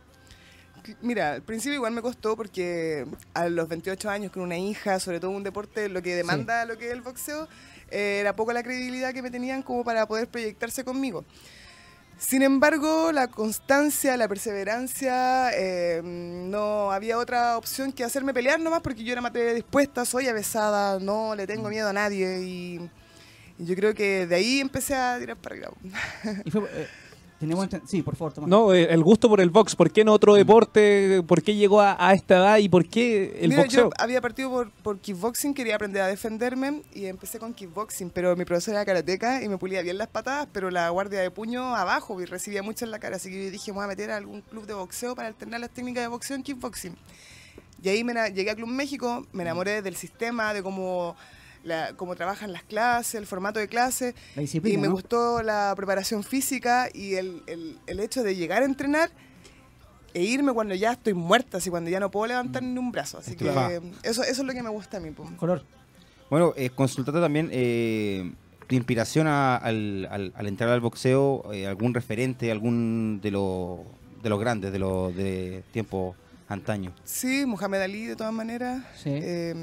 Mira, 1.03 1.35
al 1.35 1.43
principio 1.43 1.75
igual 1.77 1.93
me 1.93 2.01
costó 2.01 2.37
porque 2.37 3.07
a 3.35 3.49
los 3.51 3.69
28 3.69 4.09
años 4.09 4.33
con 4.33 4.43
una 4.43 4.57
hija, 4.59 4.99
sobre 4.99 5.21
todo 5.21 5.31
un 5.31 5.43
deporte, 5.43 5.89
lo 5.91 6.01
que 6.03 6.15
demanda 6.15 6.65
lo 6.65 6.79
que 6.79 6.87
es 6.87 6.93
el 6.93 7.03
boxeo, 7.03 7.49
era 7.91 8.35
poco 8.35 8.53
la 8.53 8.63
credibilidad 8.63 9.13
que 9.13 9.23
me 9.23 9.31
tenían 9.31 9.63
como 9.63 9.85
para 9.85 10.07
poder 10.07 10.29
proyectarse 10.29 10.85
conmigo. 10.85 11.25
Sin 12.21 12.43
embargo, 12.43 13.13
la 13.13 13.29
constancia, 13.29 14.15
la 14.19 14.29
perseverancia, 14.29 15.53
eh, 15.55 16.03
no 16.05 16.93
había 16.93 17.17
otra 17.17 17.57
opción 17.57 17.93
que 17.93 18.05
hacerme 18.05 18.35
pelear 18.35 18.61
nomás 18.61 18.83
porque 18.83 19.03
yo 19.03 19.13
era 19.13 19.23
materia 19.23 19.55
dispuesta, 19.55 20.05
soy 20.05 20.29
avesada, 20.29 20.99
no 21.01 21.35
le 21.35 21.47
tengo 21.47 21.71
miedo 21.71 21.89
a 21.89 21.95
nadie 21.95 22.43
y, 22.43 22.91
yo 23.57 23.75
creo 23.75 23.95
que 23.95 24.27
de 24.27 24.35
ahí 24.35 24.61
empecé 24.61 24.95
a 24.95 25.19
tirar 25.19 25.37
para 25.37 25.55
arriba. 25.55 25.71
Y 26.45 26.51
fue, 26.51 26.63
eh, 26.73 26.89
tenemos 27.41 27.67
sí, 27.87 28.03
por 28.03 28.17
favor, 28.17 28.35
Tomás. 28.35 28.51
No, 28.51 28.75
eh, 28.75 28.89
el 28.91 29.03
gusto 29.03 29.29
por 29.29 29.41
el 29.41 29.49
box. 29.49 29.75
¿Por 29.75 29.91
qué 29.91 30.05
no 30.05 30.13
otro 30.13 30.35
deporte? 30.35 31.23
¿Por 31.27 31.43
qué 31.43 31.55
llegó 31.55 31.81
a, 31.81 31.97
a 31.99 32.13
esta 32.13 32.37
edad 32.37 32.59
y 32.59 32.69
por 32.69 32.87
qué 32.87 33.39
el 33.41 33.49
Mira, 33.49 33.63
boxeo? 33.63 33.85
yo 33.85 33.91
había 33.99 34.21
partido 34.21 34.51
por, 34.51 34.71
por 34.71 34.99
kickboxing, 35.01 35.55
quería 35.55 35.77
aprender 35.77 36.03
a 36.03 36.07
defenderme 36.07 36.83
y 36.93 37.07
empecé 37.07 37.39
con 37.39 37.55
kickboxing, 37.55 38.11
pero 38.11 38.37
mi 38.37 38.45
profesor 38.45 38.75
era 38.75 38.85
karateca 38.85 39.43
y 39.43 39.49
me 39.49 39.57
pulía 39.57 39.81
bien 39.81 39.97
las 39.97 40.09
patadas, 40.09 40.49
pero 40.53 40.71
la 40.71 40.91
guardia 40.91 41.21
de 41.21 41.31
puño 41.31 41.75
abajo 41.75 42.21
y 42.21 42.27
recibía 42.27 42.63
mucho 42.63 42.85
en 42.85 42.91
la 42.91 42.99
cara, 42.99 43.17
así 43.17 43.31
que 43.31 43.51
dije, 43.51 43.73
me 43.73 43.77
voy 43.77 43.85
a 43.85 43.89
meter 43.89 44.11
a 44.11 44.19
algún 44.19 44.43
club 44.43 44.67
de 44.67 44.75
boxeo 44.75 45.15
para 45.17 45.29
alternar 45.29 45.61
las 45.61 45.71
técnicas 45.71 46.05
de 46.05 46.09
boxeo 46.09 46.37
en 46.37 46.43
kickboxing. 46.43 46.95
Y 47.83 47.89
ahí 47.89 48.05
me, 48.05 48.13
llegué 48.33 48.51
a 48.51 48.55
Club 48.55 48.69
México, 48.69 49.27
me 49.33 49.43
enamoré 49.43 49.81
del 49.81 49.97
sistema, 49.97 50.53
de 50.53 50.63
cómo, 50.63 51.17
la- 51.65 51.93
cómo 51.97 52.17
trabajan 52.17 52.53
las 52.53 52.63
clases, 52.63 53.17
el 53.17 53.27
formato 53.27 53.59
de 53.61 53.69
clase, 53.69 54.15
La 54.35 54.43
y 54.43 54.45
disciplina. 54.45 54.81
me 54.83 54.89
¿no? 54.89 54.95
gustó 54.95 55.43
la 55.43 55.73
preparación 55.77 56.23
física 56.23 56.89
y 56.93 57.15
el, 57.15 57.43
el- 57.47 57.79
el 57.87 58.01
hecho 58.01 58.23
de 58.23 58.37
llegar 58.37 58.63
a 58.63 58.65
entrenar 58.67 59.11
e 60.15 60.23
irme 60.23 60.53
cuando 60.53 60.75
ya 60.75 60.93
estoy 60.93 61.15
muerta, 61.15 61.59
así 61.59 61.71
cuando 61.71 61.89
ya 61.91 62.01
no 62.01 62.11
puedo 62.11 62.27
levantar 62.27 62.63
ni 62.63 62.79
un 62.79 62.91
brazo. 62.91 63.19
Así 63.19 63.37
que 63.37 63.49
eso, 64.03 64.23
eso 64.23 64.23
es 64.23 64.39
lo 64.39 64.53
que 64.53 64.63
me 64.63 64.71
gusta 64.71 64.97
a 64.97 65.01
mí. 65.01 65.11
Color. 65.37 65.65
Bueno, 66.31 66.53
eh, 66.57 66.71
consultate 66.71 67.21
también 67.21 67.49
eh, 67.53 68.33
tu 68.67 68.75
inspiración 68.75 69.27
a- 69.27 69.57
al, 69.57 70.09
al- 70.11 70.33
al 70.35 70.47
entrar 70.49 70.71
al 70.71 70.81
boxeo, 70.81 71.53
eh, 71.53 71.67
algún 71.67 71.93
referente, 71.95 72.51
algún 72.51 73.21
de, 73.23 73.31
los 73.33 73.81
de 74.23 74.29
los 74.31 74.41
grandes, 74.41 74.73
de 74.73 74.79
los 74.79 75.15
de 75.15 75.63
tiempo 75.73 76.15
antaño. 76.49 76.93
Sí, 77.05 77.45
Muhammad 77.47 77.83
Ali 77.83 78.07
de 78.07 78.17
todas 78.17 78.33
maneras. 78.33 78.83
Sí. 78.97 79.11
Eh, 79.13 79.55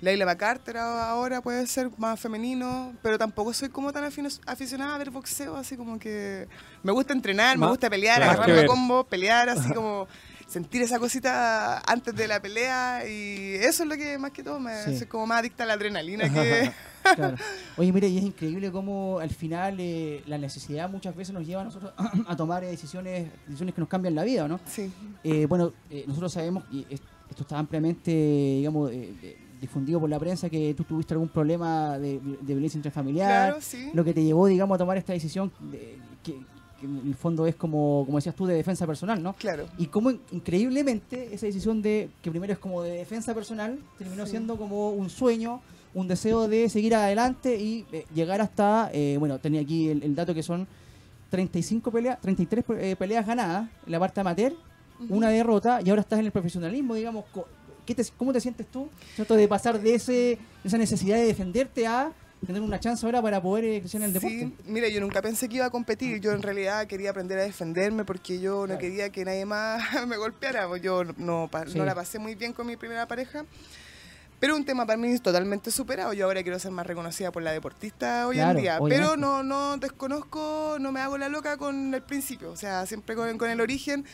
Leila 0.00 0.26
McCarter 0.26 0.76
a- 0.76 1.10
ahora 1.10 1.40
puede 1.40 1.66
ser 1.66 1.90
más 1.98 2.20
femenino, 2.20 2.92
pero 3.02 3.18
tampoco 3.18 3.52
soy 3.54 3.68
como 3.70 3.92
tan 3.92 4.04
aficionada 4.04 4.94
a 4.94 4.98
ver 4.98 5.10
boxeo, 5.10 5.56
así 5.56 5.76
como 5.76 5.98
que 5.98 6.46
me 6.82 6.92
gusta 6.92 7.12
entrenar, 7.12 7.56
me 7.56 7.66
gusta 7.66 7.88
pelear, 7.88 8.20
más 8.20 8.28
que 8.28 8.32
agarrarme 8.34 8.52
a 8.52 8.56
ver. 8.62 8.66
combo, 8.66 9.04
pelear, 9.04 9.48
así 9.48 9.72
como 9.72 10.06
sentir 10.46 10.82
esa 10.82 10.98
cosita 10.98 11.78
antes 11.90 12.14
de 12.14 12.28
la 12.28 12.40
pelea 12.40 13.08
y 13.08 13.54
eso 13.54 13.82
es 13.84 13.88
lo 13.88 13.96
que 13.96 14.18
más 14.18 14.30
que 14.30 14.42
todo 14.42 14.60
me 14.60 14.84
Sí. 14.84 14.98
soy 14.98 15.06
como 15.06 15.26
más 15.26 15.38
adicta 15.40 15.64
a 15.64 15.66
la 15.66 15.72
adrenalina 15.72 16.30
que 16.32 16.70
Claro. 17.16 17.36
Oye, 17.76 17.92
mire, 17.92 18.08
y 18.08 18.16
es 18.18 18.24
increíble 18.24 18.70
cómo 18.72 19.18
al 19.20 19.28
final 19.30 19.76
eh, 19.78 20.22
la 20.26 20.38
necesidad 20.38 20.88
muchas 20.88 21.14
veces 21.14 21.34
nos 21.34 21.46
lleva 21.46 21.60
a 21.62 21.64
nosotros 21.64 21.92
a 22.26 22.36
tomar 22.36 22.62
decisiones, 22.64 23.28
decisiones 23.46 23.74
que 23.74 23.80
nos 23.80 23.88
cambian 23.90 24.14
la 24.14 24.22
vida, 24.24 24.46
¿no? 24.48 24.58
sí. 24.66 24.90
Eh, 25.22 25.44
bueno, 25.46 25.72
eh, 25.90 26.04
nosotros 26.06 26.32
sabemos, 26.32 26.64
y 26.70 26.86
es- 26.90 27.00
esto 27.30 27.42
está 27.42 27.58
ampliamente, 27.58 28.10
digamos, 28.10 28.90
eh, 28.92 29.36
difundido 29.64 30.00
por 30.00 30.08
la 30.10 30.18
prensa, 30.18 30.48
que 30.48 30.74
tú 30.74 30.84
tuviste 30.84 31.14
algún 31.14 31.28
problema 31.28 31.98
de, 31.98 32.20
de 32.20 32.54
violencia 32.54 32.78
intrafamiliar, 32.78 33.48
Claro, 33.50 33.60
sí. 33.60 33.90
lo 33.92 34.04
que 34.04 34.12
te 34.14 34.22
llevó, 34.22 34.46
digamos, 34.46 34.74
a 34.76 34.78
tomar 34.78 34.96
esta 34.96 35.12
decisión 35.12 35.50
de- 35.70 35.98
que, 36.22 36.32
que 36.80 36.86
en 36.86 37.02
el 37.06 37.14
fondo 37.14 37.46
es 37.46 37.54
como, 37.54 38.02
como 38.06 38.18
decías 38.18 38.34
tú, 38.34 38.46
de 38.46 38.54
defensa 38.54 38.86
personal, 38.86 39.22
¿no? 39.22 39.32
Claro. 39.34 39.66
Y 39.78 39.86
cómo 39.86 40.10
in- 40.10 40.20
increíblemente 40.32 41.34
esa 41.34 41.46
decisión 41.46 41.82
de, 41.82 42.10
que 42.22 42.30
primero 42.30 42.52
es 42.52 42.58
como 42.58 42.82
de 42.82 42.92
defensa 42.92 43.34
personal, 43.34 43.78
terminó 43.98 44.24
Sí. 44.24 44.32
siendo 44.32 44.56
como 44.56 44.90
un 44.90 45.08
sueño, 45.10 45.60
un 45.94 46.08
deseo 46.08 46.48
de 46.48 46.68
seguir 46.68 46.94
adelante 46.94 47.56
y 47.56 47.86
eh, 47.92 48.04
llegar 48.14 48.40
hasta, 48.40 48.90
eh, 48.92 49.16
bueno, 49.18 49.38
tenía 49.38 49.60
aquí 49.60 49.88
el, 49.88 50.02
el 50.02 50.14
dato 50.14 50.34
que 50.34 50.42
son 50.42 50.66
35 51.30 51.90
peleas, 51.90 52.20
33 52.20 52.64
eh, 52.78 52.96
peleas 52.98 53.26
ganadas 53.26 53.68
en 53.86 53.92
la 53.92 53.98
parte 53.98 54.20
amateur, 54.20 54.52
una 55.08 55.28
derrota 55.28 55.80
y 55.84 55.90
ahora 55.90 56.02
estás 56.02 56.18
en 56.20 56.26
el 56.26 56.32
profesionalismo, 56.32 56.94
digamos, 56.94 57.24
¿qué 57.86 57.94
te- 57.94 58.04
¿cómo 58.16 58.32
te 58.32 58.40
sientes 58.40 58.66
tú? 58.66 58.88
¿Cierto? 59.14 59.34
De 59.36 59.46
pasar 59.48 59.80
de 59.80 59.94
ese, 59.94 60.38
esa 60.64 60.78
necesidad 60.78 61.16
de 61.16 61.24
defenderte 61.26 61.86
a 61.86 62.12
tener 62.46 62.60
una 62.60 62.78
chance 62.78 63.06
ahora 63.06 63.22
para 63.22 63.40
poder 63.40 63.64
eh, 63.64 63.80
crecer 63.80 64.00
en 64.02 64.06
el 64.08 64.12
deporte. 64.12 64.38
Sí, 64.38 64.54
mira, 64.66 64.86
yo 64.88 65.00
nunca 65.00 65.22
pensé 65.22 65.48
que 65.48 65.56
iba 65.56 65.64
a 65.66 65.70
competir. 65.70 66.20
Yo 66.20 66.32
en 66.32 66.42
realidad 66.42 66.86
quería 66.86 67.08
aprender 67.10 67.38
a 67.38 67.42
defenderme 67.42 68.04
porque 68.04 68.38
yo 68.38 68.60
no 68.60 68.66
Claro. 68.66 68.80
quería 68.80 69.08
que 69.10 69.24
nadie 69.24 69.46
más 69.46 69.82
me 70.06 70.16
golpeara. 70.18 70.68
pues 70.68 70.82
Yo 70.82 71.04
no, 71.16 71.48
pa- 71.50 71.66
Sí. 71.66 71.78
no 71.78 71.84
la 71.86 71.94
pasé 71.94 72.18
muy 72.18 72.34
bien 72.34 72.52
con 72.52 72.66
mi 72.66 72.76
primera 72.76 73.06
pareja. 73.08 73.44
Pero 74.40 74.56
un 74.56 74.64
tema 74.66 74.84
para 74.84 74.98
mí 74.98 75.18
totalmente 75.20 75.70
superado. 75.70 76.12
Yo 76.12 76.26
ahora 76.26 76.42
quiero 76.42 76.58
ser 76.58 76.70
más 76.70 76.86
reconocida 76.86 77.32
por 77.32 77.42
la 77.42 77.52
deportista 77.52 78.26
hoy 78.26 78.36
Claro, 78.36 78.58
en 78.58 78.62
día. 78.62 78.78
obviamente. 78.78 78.96
Pero 79.02 79.16
no, 79.16 79.42
no 79.42 79.78
desconozco, 79.78 80.76
no 80.80 80.92
me 80.92 81.00
hago 81.00 81.16
la 81.16 81.30
loca 81.30 81.56
con 81.56 81.94
el 81.94 82.02
principio. 82.02 82.50
O 82.50 82.56
sea, 82.56 82.84
siempre 82.84 83.14
con, 83.16 83.38
con 83.38 83.48
el 83.48 83.60
origen. 83.62 84.04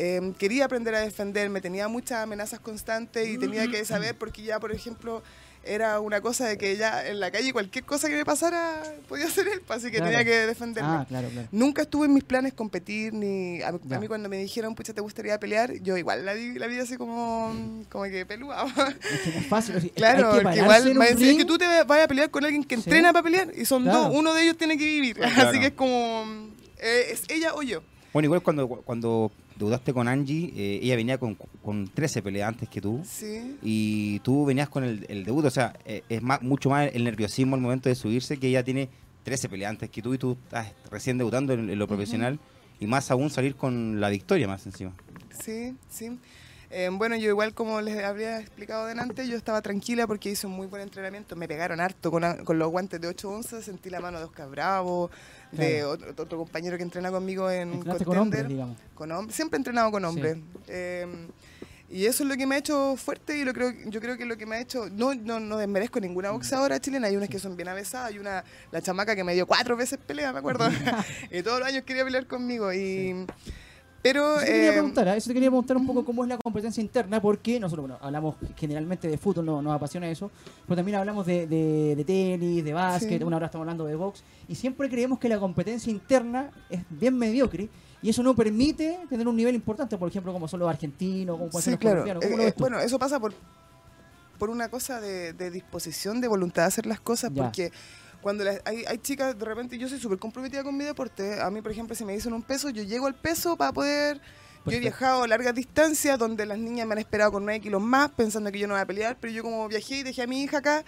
Eh, 0.00 0.32
quería 0.38 0.66
aprender 0.66 0.94
a 0.94 1.00
defenderme, 1.00 1.60
tenía 1.60 1.88
muchas 1.88 2.22
amenazas 2.22 2.60
constantes 2.60 3.28
y 3.28 3.36
tenía 3.36 3.66
que 3.68 3.84
saber 3.84 4.14
porque 4.16 4.42
ya, 4.42 4.60
por 4.60 4.70
ejemplo, 4.70 5.24
era 5.64 5.98
una 5.98 6.20
cosa 6.20 6.46
de 6.46 6.56
que 6.56 6.76
ya 6.76 7.04
en 7.08 7.18
la 7.18 7.32
calle 7.32 7.52
cualquier 7.52 7.84
cosa 7.84 8.08
que 8.08 8.14
me 8.14 8.24
pasara 8.24 8.80
podía 9.08 9.28
ser 9.28 9.48
él, 9.48 9.60
así 9.68 9.90
que 9.90 9.96
Claro. 9.96 10.12
tenía 10.12 10.24
que 10.24 10.46
defenderme. 10.46 10.88
Ah, 10.88 11.04
claro, 11.08 11.28
claro. 11.30 11.48
Nunca 11.50 11.82
estuve 11.82 12.06
en 12.06 12.14
mis 12.14 12.22
planes 12.22 12.54
competir, 12.54 13.12
ni 13.12 13.60
a, 13.62 13.72
mí 13.72 14.06
cuando 14.06 14.28
me 14.28 14.36
dijeron, 14.38 14.76
pucha, 14.76 14.94
¿te 14.94 15.00
gustaría 15.00 15.38
pelear? 15.40 15.72
Yo 15.82 15.96
igual 15.96 16.24
la 16.24 16.32
vi, 16.34 16.56
la 16.60 16.68
vi 16.68 16.78
así 16.78 16.96
como, 16.96 17.52
como 17.90 18.04
que 18.04 18.24
pelúa. 18.24 18.66
Es 18.66 19.20
que 19.24 19.30
no 19.32 19.38
es 19.40 19.46
fácil. 19.48 19.76
es- 19.76 19.90
claro, 19.92 20.32
que 20.36 20.42
porque 20.42 20.58
igual 20.60 20.94
me 20.94 21.06
decís 21.06 21.26
ring. 21.26 21.38
que 21.38 21.44
tú 21.44 21.58
te 21.58 21.66
vayas 21.84 22.04
a 22.04 22.08
pelear 22.08 22.30
con 22.30 22.44
alguien 22.44 22.62
que 22.62 22.76
Sí. 22.76 22.82
entrena 22.84 23.12
para 23.12 23.24
pelear 23.24 23.48
y 23.54 23.64
son 23.64 23.82
Claro. 23.82 23.98
dos, 24.04 24.12
uno 24.14 24.32
de 24.34 24.44
ellos 24.44 24.56
tiene 24.56 24.78
que 24.78 24.84
vivir. 24.84 25.16
Claro. 25.42 25.50
Así 25.50 25.58
que 25.58 25.66
es 25.66 25.72
como, 25.72 26.24
eh, 26.78 27.08
es 27.10 27.24
ella 27.28 27.52
o 27.54 27.62
yo. 27.62 27.82
Bueno, 28.12 28.26
igual 28.26 28.42
cuando, 28.42 28.66
cuando 28.68 29.30
debutaste 29.58 29.92
con 29.92 30.08
Angie, 30.08 30.52
eh, 30.56 30.80
ella 30.82 30.96
venía 30.96 31.18
con, 31.18 31.34
con 31.34 31.88
13 31.88 32.22
peleas 32.22 32.48
antes 32.48 32.68
que 32.68 32.80
tú. 32.80 33.02
Sí. 33.04 33.56
Y 33.62 34.20
tú 34.20 34.46
venías 34.46 34.68
con 34.68 34.84
el, 34.84 35.04
el 35.08 35.24
debut, 35.24 35.44
o 35.44 35.50
sea, 35.50 35.74
eh, 35.84 36.02
es 36.08 36.22
más, 36.22 36.40
mucho 36.42 36.70
más 36.70 36.90
el 36.94 37.04
nerviosismo 37.04 37.56
al 37.56 37.60
momento 37.60 37.88
de 37.88 37.94
subirse, 37.94 38.38
que 38.38 38.48
ella 38.48 38.64
tiene 38.64 38.88
13 39.24 39.48
peleas 39.48 39.70
antes 39.70 39.90
que 39.90 40.00
tú 40.00 40.14
y 40.14 40.18
tú 40.18 40.38
estás 40.44 40.72
recién 40.90 41.18
debutando 41.18 41.52
en, 41.52 41.68
en 41.68 41.78
lo 41.78 41.86
profesional. 41.86 42.38
Y 42.80 42.86
más 42.86 43.10
aún 43.10 43.28
salir 43.28 43.56
con 43.56 44.00
la 44.00 44.08
victoria 44.08 44.46
más 44.46 44.64
encima. 44.64 44.94
Sí, 45.42 45.74
sí. 45.90 46.16
Eh, 46.70 46.88
bueno, 46.92 47.16
yo 47.16 47.28
igual 47.30 47.54
como 47.54 47.80
les 47.80 48.02
habría 48.04 48.40
explicado 48.40 48.86
delante, 48.86 49.26
yo 49.26 49.36
estaba 49.38 49.62
tranquila 49.62 50.06
porque 50.06 50.30
hice 50.30 50.46
un 50.46 50.52
muy 50.52 50.66
buen 50.66 50.82
entrenamiento. 50.82 51.34
Me 51.34 51.48
pegaron 51.48 51.80
harto 51.80 52.10
con, 52.10 52.24
a- 52.24 52.36
con 52.44 52.58
los 52.58 52.70
guantes 52.70 53.00
de 53.00 53.08
8 53.08 53.30
onzas, 53.30 53.64
sentí 53.64 53.88
la 53.88 54.00
mano 54.00 54.18
de 54.18 54.24
Oscar 54.24 54.50
Bravo, 54.50 55.10
de 55.50 55.84
otro, 55.84 56.10
otro 56.16 56.38
compañero 56.38 56.76
que 56.76 56.82
entrena 56.82 57.10
conmigo 57.10 57.50
en 57.50 57.70
con 57.80 57.84
Contender. 57.96 58.18
hombres, 58.18 58.48
digamos. 58.48 58.76
Con 58.94 59.10
hom- 59.10 59.30
siempre 59.30 59.56
he 59.56 59.60
entrenado 59.60 59.90
con 59.90 60.04
hombres. 60.04 60.36
Eh, 60.66 61.06
y 61.90 62.04
eso 62.04 62.22
es 62.22 62.28
lo 62.28 62.36
que 62.36 62.46
me 62.46 62.56
ha 62.56 62.58
hecho 62.58 62.96
fuerte 62.98 63.38
y 63.38 63.44
lo 63.46 63.54
creo, 63.54 63.72
yo 63.86 63.98
creo 64.02 64.18
que 64.18 64.26
lo 64.26 64.36
que 64.36 64.44
me 64.44 64.56
ha 64.56 64.60
hecho, 64.60 64.90
no, 64.90 65.14
no, 65.14 65.40
no 65.40 65.56
desmerezco 65.56 66.00
ninguna 66.00 66.32
boxeadora 66.32 66.78
chilena, 66.78 67.06
hay 67.06 67.16
unas 67.16 67.30
que 67.30 67.38
son 67.38 67.56
bien 67.56 67.68
avesadas, 67.68 68.08
hay 68.10 68.18
una, 68.18 68.44
la 68.70 68.82
chamaca 68.82 69.16
que 69.16 69.24
me 69.24 69.32
dio 69.32 69.46
cuatro 69.46 69.74
veces 69.74 69.98
pelea, 70.06 70.34
me 70.34 70.40
acuerdo, 70.40 70.68
y 71.30 71.42
todos 71.42 71.60
los 71.60 71.66
años 71.68 71.84
quería 71.84 72.04
pelear 72.04 72.26
conmigo. 72.26 72.74
Y, 72.74 73.24
Pero... 74.02 74.36
Eso 74.36 74.44
te 74.46 74.52
quería 74.52 74.68
eh, 74.68 74.72
preguntar, 74.72 75.08
¿ah? 75.08 75.16
eso 75.16 75.28
te 75.28 75.34
quería 75.34 75.48
preguntar 75.50 75.76
un 75.76 75.86
poco 75.86 76.04
cómo 76.04 76.22
es 76.22 76.28
la 76.28 76.38
competencia 76.38 76.80
interna, 76.80 77.20
porque 77.20 77.58
nosotros 77.58 77.82
bueno, 77.88 77.98
hablamos 78.00 78.36
generalmente 78.56 79.08
de 79.08 79.18
fútbol, 79.18 79.44
no- 79.46 79.60
nos 79.60 79.74
apasiona 79.74 80.08
eso, 80.08 80.30
pero 80.66 80.76
también 80.76 80.98
hablamos 80.98 81.26
de, 81.26 81.46
de- 81.48 81.96
de 81.96 82.04
tenis, 82.04 82.64
de 82.64 82.72
básquet, 82.72 83.18
Sí. 83.18 83.24
una 83.24 83.36
hora 83.36 83.46
estamos 83.46 83.64
hablando 83.64 83.84
de 83.86 83.96
box, 83.96 84.22
y 84.48 84.54
siempre 84.54 84.88
creemos 84.88 85.18
que 85.18 85.28
la 85.28 85.38
competencia 85.40 85.90
interna 85.90 86.50
es 86.70 86.80
bien 86.90 87.18
mediocre, 87.18 87.68
y 88.00 88.10
eso 88.10 88.22
no 88.22 88.34
permite 88.36 89.00
tener 89.08 89.26
un 89.26 89.34
nivel 89.36 89.56
importante, 89.56 89.98
por 89.98 90.08
ejemplo, 90.08 90.32
como 90.32 90.46
son 90.46 90.60
los 90.60 90.68
argentinos, 90.70 91.36
como 91.36 91.50
pueden 91.50 91.64
ser 91.64 91.72
Sí, 91.72 91.74
los 91.74 91.80
claro. 91.80 91.96
colombianos. 92.04 92.24
¿Cómo 92.24 92.42
Eh, 92.42 92.48
eh, 92.48 92.54
bueno, 92.56 92.78
eso 92.78 92.98
pasa 93.00 93.18
por, 93.18 93.34
por 94.38 94.50
una 94.50 94.68
cosa 94.68 95.00
de, 95.00 95.32
de 95.32 95.50
disposición, 95.50 96.20
de 96.20 96.28
voluntad 96.28 96.62
de 96.62 96.68
hacer 96.68 96.86
las 96.86 97.00
cosas, 97.00 97.32
Ya. 97.34 97.42
porque 97.42 97.72
cuando 98.28 98.44
las- 98.44 98.60
hay, 98.66 98.84
hay 98.86 98.98
chicas, 98.98 99.38
de 99.38 99.44
repente 99.46 99.78
yo 99.78 99.88
soy 99.88 99.98
súper 99.98 100.18
comprometida 100.18 100.62
con 100.62 100.76
mi 100.76 100.84
deporte. 100.84 101.40
A 101.40 101.48
mí, 101.50 101.62
por 101.62 101.72
ejemplo, 101.72 101.94
si 101.96 102.04
me 102.04 102.12
dicen 102.12 102.34
un 102.34 102.42
peso, 102.42 102.68
yo 102.68 102.82
llego 102.82 103.06
al 103.06 103.14
peso 103.14 103.56
para 103.56 103.72
poder... 103.72 104.20
Yo 104.66 104.72
he 104.76 104.80
viajado 104.80 105.22
a 105.22 105.26
largas 105.28 105.54
distancias 105.54 106.18
donde 106.18 106.44
las 106.44 106.58
niñas 106.58 106.86
me 106.86 106.92
han 106.92 106.98
esperado 106.98 107.32
con 107.32 107.42
9 107.46 107.58
kilos 107.60 107.80
más, 107.80 108.10
pensando 108.10 108.52
que 108.52 108.58
yo 108.58 108.66
no 108.68 108.74
voy 108.74 108.82
a 108.82 108.86
pelear, 108.86 109.16
pero 109.18 109.32
yo 109.32 109.42
como 109.42 109.66
viajé 109.66 109.98
y 109.98 110.02
dejé 110.02 110.20
a 110.22 110.26
mi 110.26 110.42
hija 110.42 110.58
acá, 110.58 110.84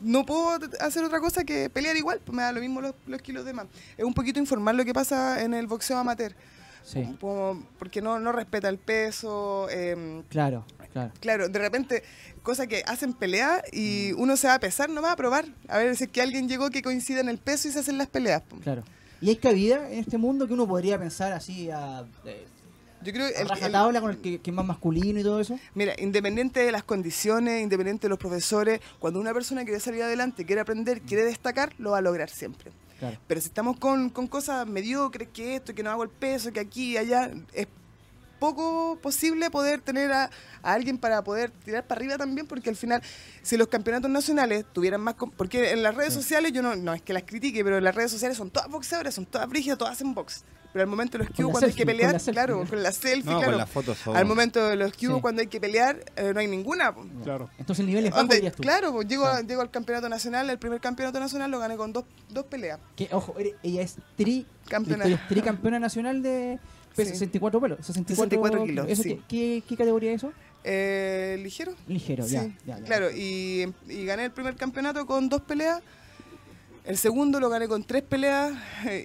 no 0.00 0.26
puedo 0.26 0.58
hacer 0.80 1.04
otra 1.04 1.20
cosa 1.20 1.44
que 1.44 1.70
pelear 1.70 1.96
igual, 1.96 2.20
pues 2.24 2.34
me 2.34 2.42
da 2.42 2.50
lo 2.50 2.60
mismo 2.60 2.80
los, 2.80 2.92
los 3.06 3.22
kilos 3.22 3.44
de 3.44 3.52
más. 3.52 3.66
Es 3.96 4.04
un 4.04 4.14
poquito 4.14 4.40
informar 4.40 4.74
lo 4.74 4.84
que 4.84 4.92
pasa 4.92 5.42
en 5.44 5.54
el 5.54 5.68
boxeo 5.68 5.98
amateur, 5.98 6.34
Sí, 6.92 7.16
como- 7.20 7.62
porque 7.78 8.02
no, 8.02 8.18
no 8.18 8.32
respeta 8.32 8.68
el 8.68 8.78
peso, 8.78 9.68
em, 9.70 10.22
claro, 10.24 10.64
claro. 10.92 11.12
Claro, 11.20 11.48
de 11.48 11.58
repente, 11.58 12.02
cosas 12.42 12.66
que 12.66 12.82
hacen 12.86 13.12
pelea 13.12 13.62
y 13.72 14.12
uno 14.14 14.36
se 14.36 14.48
va 14.48 14.54
a 14.54 14.58
pesar 14.60 14.90
nomás 14.90 15.12
a 15.12 15.16
probar. 15.16 15.44
A 15.68 15.78
ver 15.78 15.94
si 15.96 16.04
es 16.04 16.10
que 16.10 16.20
alguien 16.20 16.48
llegó 16.48 16.70
que 16.70 16.82
coincida 16.82 17.20
en 17.20 17.28
el 17.28 17.38
peso 17.38 17.68
y 17.68 17.70
se 17.70 17.78
hacen 17.78 17.96
las 17.98 18.08
peleas. 18.08 18.42
Claro. 18.62 18.82
¿Y 19.20 19.28
hay 19.28 19.36
cabida 19.36 19.90
en 19.92 19.98
este 20.00 20.18
mundo 20.18 20.46
que 20.48 20.54
uno 20.54 20.66
podría 20.66 20.98
pensar 20.98 21.32
así 21.32 21.70
a, 21.70 22.04
eh, 22.24 22.46
Yo 23.02 23.12
creo 23.12 23.26
el- 23.28 23.34
el- 23.36 23.48
rajatabla 23.48 24.00
con 24.00 24.10
el 24.10 24.18
que, 24.18 24.40
que 24.40 24.50
es 24.50 24.54
más 24.56 24.66
masculino 24.66 25.20
y 25.20 25.22
todo 25.22 25.40
eso? 25.40 25.58
mira, 25.74 25.94
independiente 25.98 26.60
de 26.60 26.72
las 26.72 26.82
condiciones, 26.84 27.62
independiente 27.62 28.06
de 28.06 28.08
los 28.08 28.18
profesores, 28.18 28.80
cuando 28.98 29.20
una 29.20 29.32
persona 29.32 29.62
quiere 29.64 29.78
salir 29.78 30.02
adelante, 30.02 30.44
quiere 30.44 30.60
aprender, 30.62 31.02
quiere 31.02 31.24
destacar, 31.24 31.72
lo 31.78 31.92
va 31.92 31.98
a 31.98 32.02
lograr 32.02 32.30
siempre. 32.30 32.72
Pero 33.26 33.40
si 33.40 33.48
estamos 33.48 33.78
con, 33.78 34.10
con 34.10 34.26
cosas 34.26 34.66
mediocres, 34.66 35.28
que 35.32 35.56
esto, 35.56 35.74
que 35.74 35.82
no 35.82 35.90
hago 35.90 36.02
el 36.02 36.10
peso, 36.10 36.52
que 36.52 36.60
aquí 36.60 36.92
y 36.92 36.96
allá, 36.96 37.30
es 37.52 37.66
poco 38.40 38.98
posible 39.00 39.50
poder 39.50 39.80
tener 39.80 40.10
a, 40.10 40.24
a 40.62 40.72
alguien 40.72 40.98
para 40.98 41.22
poder 41.22 41.50
tirar 41.64 41.86
para 41.86 41.98
arriba 42.00 42.16
también, 42.18 42.46
porque 42.48 42.70
al 42.70 42.76
final, 42.76 43.00
si 43.42 43.56
los 43.56 43.68
campeonatos 43.68 44.10
nacionales 44.10 44.64
tuvieran 44.72 45.00
más... 45.00 45.14
com- 45.14 45.30
Porque 45.30 45.70
en 45.70 45.82
las 45.84 45.94
redes 45.94 46.14
Sí. 46.14 46.20
sociales, 46.20 46.52
yo 46.52 46.62
no, 46.62 46.74
no 46.74 46.92
es 46.94 47.02
que 47.02 47.12
las 47.12 47.22
critique, 47.22 47.62
pero 47.62 47.78
en 47.78 47.84
las 47.84 47.94
redes 47.94 48.10
sociales 48.10 48.36
son 48.36 48.50
todas 48.50 48.68
boxeadoras, 48.68 49.14
son 49.14 49.26
todas 49.26 49.48
brígidas, 49.48 49.78
todas 49.78 49.92
hacen 49.94 50.14
box. 50.14 50.42
Pero 50.72 50.84
al 50.84 50.88
momento 50.88 51.18
de 51.18 51.24
los 51.24 51.28
Con 51.28 51.34
que 51.36 51.42
la 51.42 51.48
cuando 51.50 51.66
hay 51.66 51.72
que 51.72 51.78
selfie, 51.78 51.84
con 51.84 51.96
pelear, 51.96 52.20
selfie, 52.20 52.32
claro, 52.32 52.64
con 52.68 52.82
la 52.84 52.92
selfie, 52.92 53.24
No, 53.32 53.38
claro. 53.38 53.52
con 53.52 53.58
las 53.58 53.70
fotos 53.70 53.98
son- 53.98 54.16
Al 54.16 54.24
momento 54.24 54.68
de 54.68 54.76
los 54.76 54.92
que 54.92 55.06
Sí. 55.08 55.12
cuando 55.20 55.40
hay 55.40 55.48
que 55.48 55.60
pelear, 55.60 55.98
eh, 56.14 56.30
no 56.32 56.38
hay 56.38 56.46
ninguna. 56.46 56.94
Claro. 57.24 57.50
Entonces 57.58 57.80
el 57.80 57.86
nivel 57.86 58.04
es 58.06 58.12
bajo, 58.12 58.22
Donde- 58.22 58.50
tú. 58.52 58.62
claro, 58.62 58.92
pues, 58.92 59.08
llego, 59.08 59.26
a- 59.26 59.30
Claro. 59.32 59.46
llego 59.48 59.62
al 59.62 59.70
campeonato 59.72 60.08
nacional, 60.08 60.48
el 60.48 60.58
primer 60.60 60.80
campeonato 60.80 61.18
nacional 61.18 61.50
lo 61.50 61.58
gané 61.58 61.76
con 61.76 61.92
dos, 61.92 62.04
dos 62.28 62.44
peleas. 62.44 62.78
Que, 62.94 63.08
ojo, 63.10 63.34
ella 63.64 63.82
es 63.82 63.96
tri, 64.16 64.46
Campeona. 64.68 65.04
Victoria 65.06 65.16
es 65.24 65.28
tricampeona 65.28 65.78
nacional 65.80 66.22
de 66.22 66.60
Sí. 67.06 67.12
64 67.12 67.60
pelos. 67.60 67.78
64, 67.86 68.14
64 68.30 68.64
kilos, 68.66 68.86
¿Eso 68.88 69.02
sí. 69.02 69.08
qué, 69.10 69.22
qué, 69.28 69.62
qué 69.68 69.76
categoría 69.76 70.10
es 70.12 70.16
eso? 70.22 70.32
Eh, 70.64 71.38
ligero. 71.42 71.72
Ligero, 71.88 72.24
Sí, 72.24 72.34
ya, 72.34 72.42
ya, 72.66 72.78
ya. 72.78 72.84
Claro, 72.84 73.10
y, 73.10 73.72
y 73.88 74.04
gané 74.04 74.26
el 74.26 74.30
primer 74.30 74.56
campeonato 74.56 75.06
con 75.06 75.28
dos 75.28 75.40
peleas. 75.42 75.82
El 76.84 76.96
segundo 76.96 77.40
lo 77.40 77.50
gané 77.50 77.68
con 77.68 77.84
tres 77.84 78.02
peleas. 78.02 78.52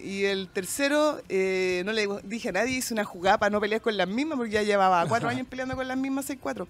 Y 0.03 0.23
el 0.23 0.47
tercero, 0.47 1.19
eh, 1.29 1.83
no 1.85 1.91
le 1.91 2.07
dije 2.23 2.49
a 2.49 2.51
nadie, 2.53 2.77
hice 2.77 2.93
una 2.93 3.03
jugada 3.03 3.37
para 3.37 3.49
no 3.49 3.59
pelear 3.59 3.81
con 3.81 3.95
las 3.97 4.07
mismas, 4.07 4.37
porque 4.37 4.53
ya 4.53 4.63
llevaba 4.63 5.05
cuatro 5.07 5.29
años 5.29 5.47
peleando 5.47 5.75
con 5.75 5.87
las 5.87 5.97
mismas 5.97 6.29
6-4. 6.29 6.67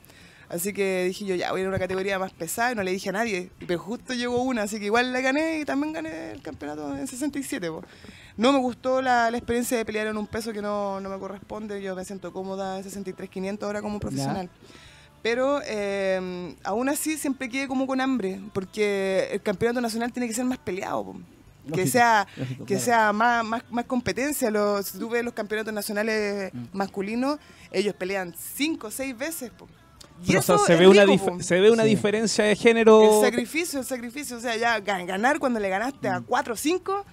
Así 0.47 0.73
que 0.73 1.05
dije 1.05 1.25
yo, 1.25 1.35
ya 1.35 1.51
voy 1.51 1.59
a 1.59 1.61
ir 1.61 1.65
a 1.67 1.69
una 1.69 1.79
categoría 1.79 2.19
más 2.19 2.31
pesada 2.31 2.71
y 2.71 2.75
no 2.75 2.83
le 2.83 2.91
dije 2.91 3.09
a 3.09 3.13
nadie. 3.13 3.49
Pero 3.65 3.79
justo 3.79 4.13
llegó 4.13 4.43
una, 4.43 4.63
así 4.63 4.79
que 4.79 4.85
igual 4.85 5.11
la 5.11 5.21
gané 5.21 5.59
y 5.59 5.65
también 5.65 5.93
gané 5.93 6.31
el 6.31 6.41
campeonato 6.41 6.95
en 6.95 7.07
67. 7.07 7.67
po. 7.69 7.83
No 8.37 8.51
me 8.51 8.59
gustó 8.59 9.01
la, 9.01 9.31
la 9.31 9.37
experiencia 9.37 9.77
de 9.77 9.85
pelear 9.85 10.07
en 10.07 10.17
un 10.17 10.27
peso 10.27 10.53
que 10.53 10.61
no, 10.61 10.99
no 10.99 11.09
me 11.09 11.17
corresponde. 11.17 11.81
Yo 11.81 11.95
me 11.95 12.05
siento 12.05 12.31
cómoda 12.31 12.77
en 12.77 12.83
63-500 12.83 13.63
ahora 13.63 13.81
como 13.81 13.99
profesional. 13.99 14.49
Pero 15.25 15.59
eh, 15.65 16.53
aún 16.63 16.87
así 16.87 17.17
siempre 17.17 17.49
quedé 17.49 17.67
como 17.67 17.87
con 17.87 17.99
hambre, 17.99 18.39
porque 18.53 19.27
el 19.31 19.41
campeonato 19.41 19.81
nacional 19.81 20.13
tiene 20.13 20.27
que 20.27 20.35
ser 20.35 20.45
más 20.45 20.59
peleado. 20.59 21.03
po. 21.03 21.15
que 21.73 21.87
sea, 21.87 22.27
lógico, 22.37 22.63
que 22.65 22.75
claro. 22.75 22.85
sea 22.85 23.11
más, 23.11 23.43
más, 23.43 23.63
más 23.71 23.85
competencia. 23.85 24.51
Los, 24.51 24.85
si 24.85 24.99
tú 24.99 25.09
ves 25.09 25.23
los 25.25 25.33
campeonatos 25.33 25.73
nacionales 25.73 26.53
Mm. 26.53 26.65
masculinos, 26.73 27.39
ellos 27.71 27.95
pelean 27.95 28.35
cinco 28.37 28.85
o 28.85 28.91
seis 28.91 29.17
veces. 29.17 29.49
po. 29.49 29.67
Y 30.23 30.27
Pero, 30.27 30.39
o 30.41 30.43
sea, 30.43 30.55
eso 30.57 30.65
se, 30.67 30.73
es 30.73 30.79
ve 30.79 30.87
una 30.87 31.05
rico, 31.05 31.25
dif- 31.25 31.37
po. 31.37 31.43
se 31.43 31.59
ve 31.59 31.71
una 31.71 31.81
Sí. 31.83 31.89
diferencia 31.89 32.43
de 32.45 32.55
género. 32.55 33.15
El 33.19 33.25
sacrificio, 33.31 33.79
el 33.79 33.85
sacrificio. 33.87 34.37
O 34.37 34.39
sea, 34.39 34.55
ya 34.57 34.77
ga- 34.79 35.07
ganar 35.07 35.39
cuando 35.39 35.59
le 35.59 35.69
ganaste 35.69 36.07
Mm. 36.07 36.13
a 36.13 36.21
cuatro 36.21 36.53
o 36.53 36.57
cinco, 36.57 37.03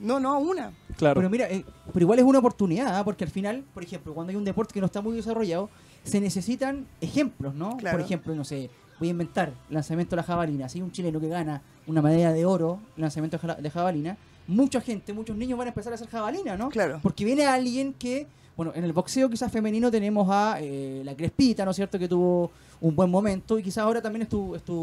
no, 0.00 0.18
no 0.18 0.32
a 0.34 0.38
una. 0.38 0.72
Claro. 0.96 1.20
Pero 1.20 1.30
mira, 1.30 1.48
eh, 1.48 1.64
pero 1.92 2.00
igual 2.02 2.18
es 2.18 2.24
una 2.24 2.40
oportunidad, 2.40 2.98
¿ah? 2.98 3.04
porque 3.04 3.22
al 3.22 3.30
final, 3.30 3.62
por 3.72 3.84
ejemplo, 3.84 4.12
cuando 4.14 4.30
hay 4.32 4.36
un 4.36 4.44
deporte 4.44 4.74
que 4.74 4.80
no 4.80 4.86
está 4.86 5.00
muy 5.00 5.14
desarrollado, 5.14 5.70
se 6.06 6.20
necesitan 6.20 6.86
ejemplos, 7.00 7.54
¿no? 7.54 7.76
Claro. 7.76 7.98
Por 7.98 8.04
ejemplo, 8.04 8.34
no 8.34 8.44
sé, 8.44 8.70
voy 8.98 9.08
a 9.08 9.10
inventar 9.10 9.52
lanzamiento 9.68 10.16
de 10.16 10.22
la 10.22 10.22
jabalina. 10.22 10.68
Si 10.68 10.78
hay 10.78 10.82
un 10.82 10.92
chileno 10.92 11.20
que 11.20 11.28
gana 11.28 11.62
una 11.86 12.02
medalla 12.02 12.32
de 12.32 12.46
oro, 12.46 12.80
lanzamiento 12.96 13.38
de 13.38 13.70
jabalina, 13.70 14.16
mucha 14.46 14.80
gente, 14.80 15.12
muchos 15.12 15.36
niños 15.36 15.58
van 15.58 15.68
a 15.68 15.70
empezar 15.70 15.92
a 15.92 15.96
hacer 15.96 16.08
jabalina, 16.08 16.56
¿no? 16.56 16.68
Claro. 16.68 17.00
Porque 17.02 17.24
viene 17.24 17.46
alguien 17.46 17.92
que, 17.92 18.26
bueno, 18.56 18.72
en 18.74 18.84
el 18.84 18.92
boxeo 18.92 19.28
quizás 19.28 19.50
femenino 19.52 19.90
tenemos 19.90 20.28
a 20.30 20.58
eh, 20.60 21.02
la 21.04 21.14
Crespita, 21.14 21.64
¿no 21.64 21.72
es 21.72 21.76
cierto?, 21.76 21.98
que 21.98 22.08
tuvo 22.08 22.50
un 22.80 22.94
buen 22.94 23.10
momento 23.10 23.58
y 23.58 23.62
quizás 23.62 23.78
ahora 23.78 24.02
también 24.02 24.22
es 24.22 24.28
tu, 24.28 24.54
es 24.54 24.62
tu 24.62 24.74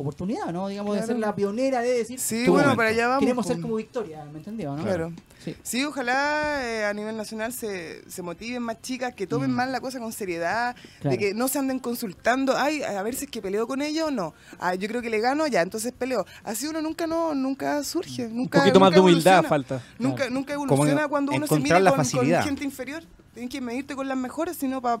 oportunidad, 0.00 0.52
¿no? 0.52 0.68
Digamos, 0.68 0.94
de 0.96 1.02
ser 1.04 1.18
la 1.18 1.34
pionera 1.34 1.80
de 1.80 1.92
decir, 1.92 2.18
Sí, 2.20 2.40
bueno, 2.46 2.52
momento. 2.58 2.76
para 2.76 2.88
allá 2.90 3.08
vamos. 3.08 3.20
queremos 3.20 3.46
ser 3.46 3.60
como 3.60 3.76
Victoria, 3.76 4.24
¿me 4.32 4.38
entendió, 4.38 4.76
no? 4.76 4.82
Claro. 4.82 5.12
Sí. 5.44 5.56
Sí, 5.64 5.84
ojalá 5.84 6.60
eh, 6.64 6.84
a 6.84 6.94
nivel 6.94 7.16
nacional 7.16 7.52
se, 7.52 8.08
se 8.08 8.22
motiven 8.22 8.62
más 8.62 8.80
chicas, 8.80 9.12
que 9.12 9.26
tomen 9.26 9.50
Mm. 9.50 9.54
más 9.54 9.68
la 9.70 9.80
cosa 9.80 9.98
con 9.98 10.12
seriedad, 10.12 10.76
Claro. 11.00 11.10
de 11.10 11.18
que 11.18 11.34
no 11.34 11.48
se 11.48 11.58
anden 11.58 11.80
consultando, 11.80 12.56
ay, 12.56 12.82
a 12.84 13.02
ver 13.02 13.14
si 13.16 13.24
es 13.24 13.30
que 13.32 13.42
peleo 13.42 13.66
con 13.66 13.82
ella 13.82 14.06
o 14.06 14.10
no. 14.12 14.34
Ah, 14.60 14.76
yo 14.76 14.86
creo 14.86 15.02
que 15.02 15.10
le 15.10 15.18
gano, 15.20 15.46
ya, 15.48 15.62
entonces 15.62 15.92
peleo. 15.92 16.24
Así 16.44 16.68
uno 16.68 16.80
nunca 16.80 17.08
no 17.08 17.34
nunca 17.34 17.82
surge, 17.82 18.26
un 18.26 18.36
nunca 18.36 18.60
poquito 18.60 18.78
más 18.78 18.90
nunca 18.90 18.94
de 18.94 19.00
humildad 19.00 19.32
evoluciona. 19.38 19.48
falta. 19.48 19.82
Nunca, 19.98 20.16
Claro. 20.16 20.30
nunca 20.30 20.54
Como 20.54 20.66
evoluciona 20.74 21.08
cuando 21.08 21.32
uno 21.32 21.46
se 21.48 21.58
la 21.58 21.90
con, 21.90 22.04
con 22.06 22.42
gente 22.44 22.64
inferior. 22.64 23.02
Tienes 23.34 23.50
que 23.50 23.60
medirte 23.60 23.96
con 23.96 24.06
las 24.06 24.16
mejores, 24.16 24.56
sino 24.58 24.80
para 24.80 25.00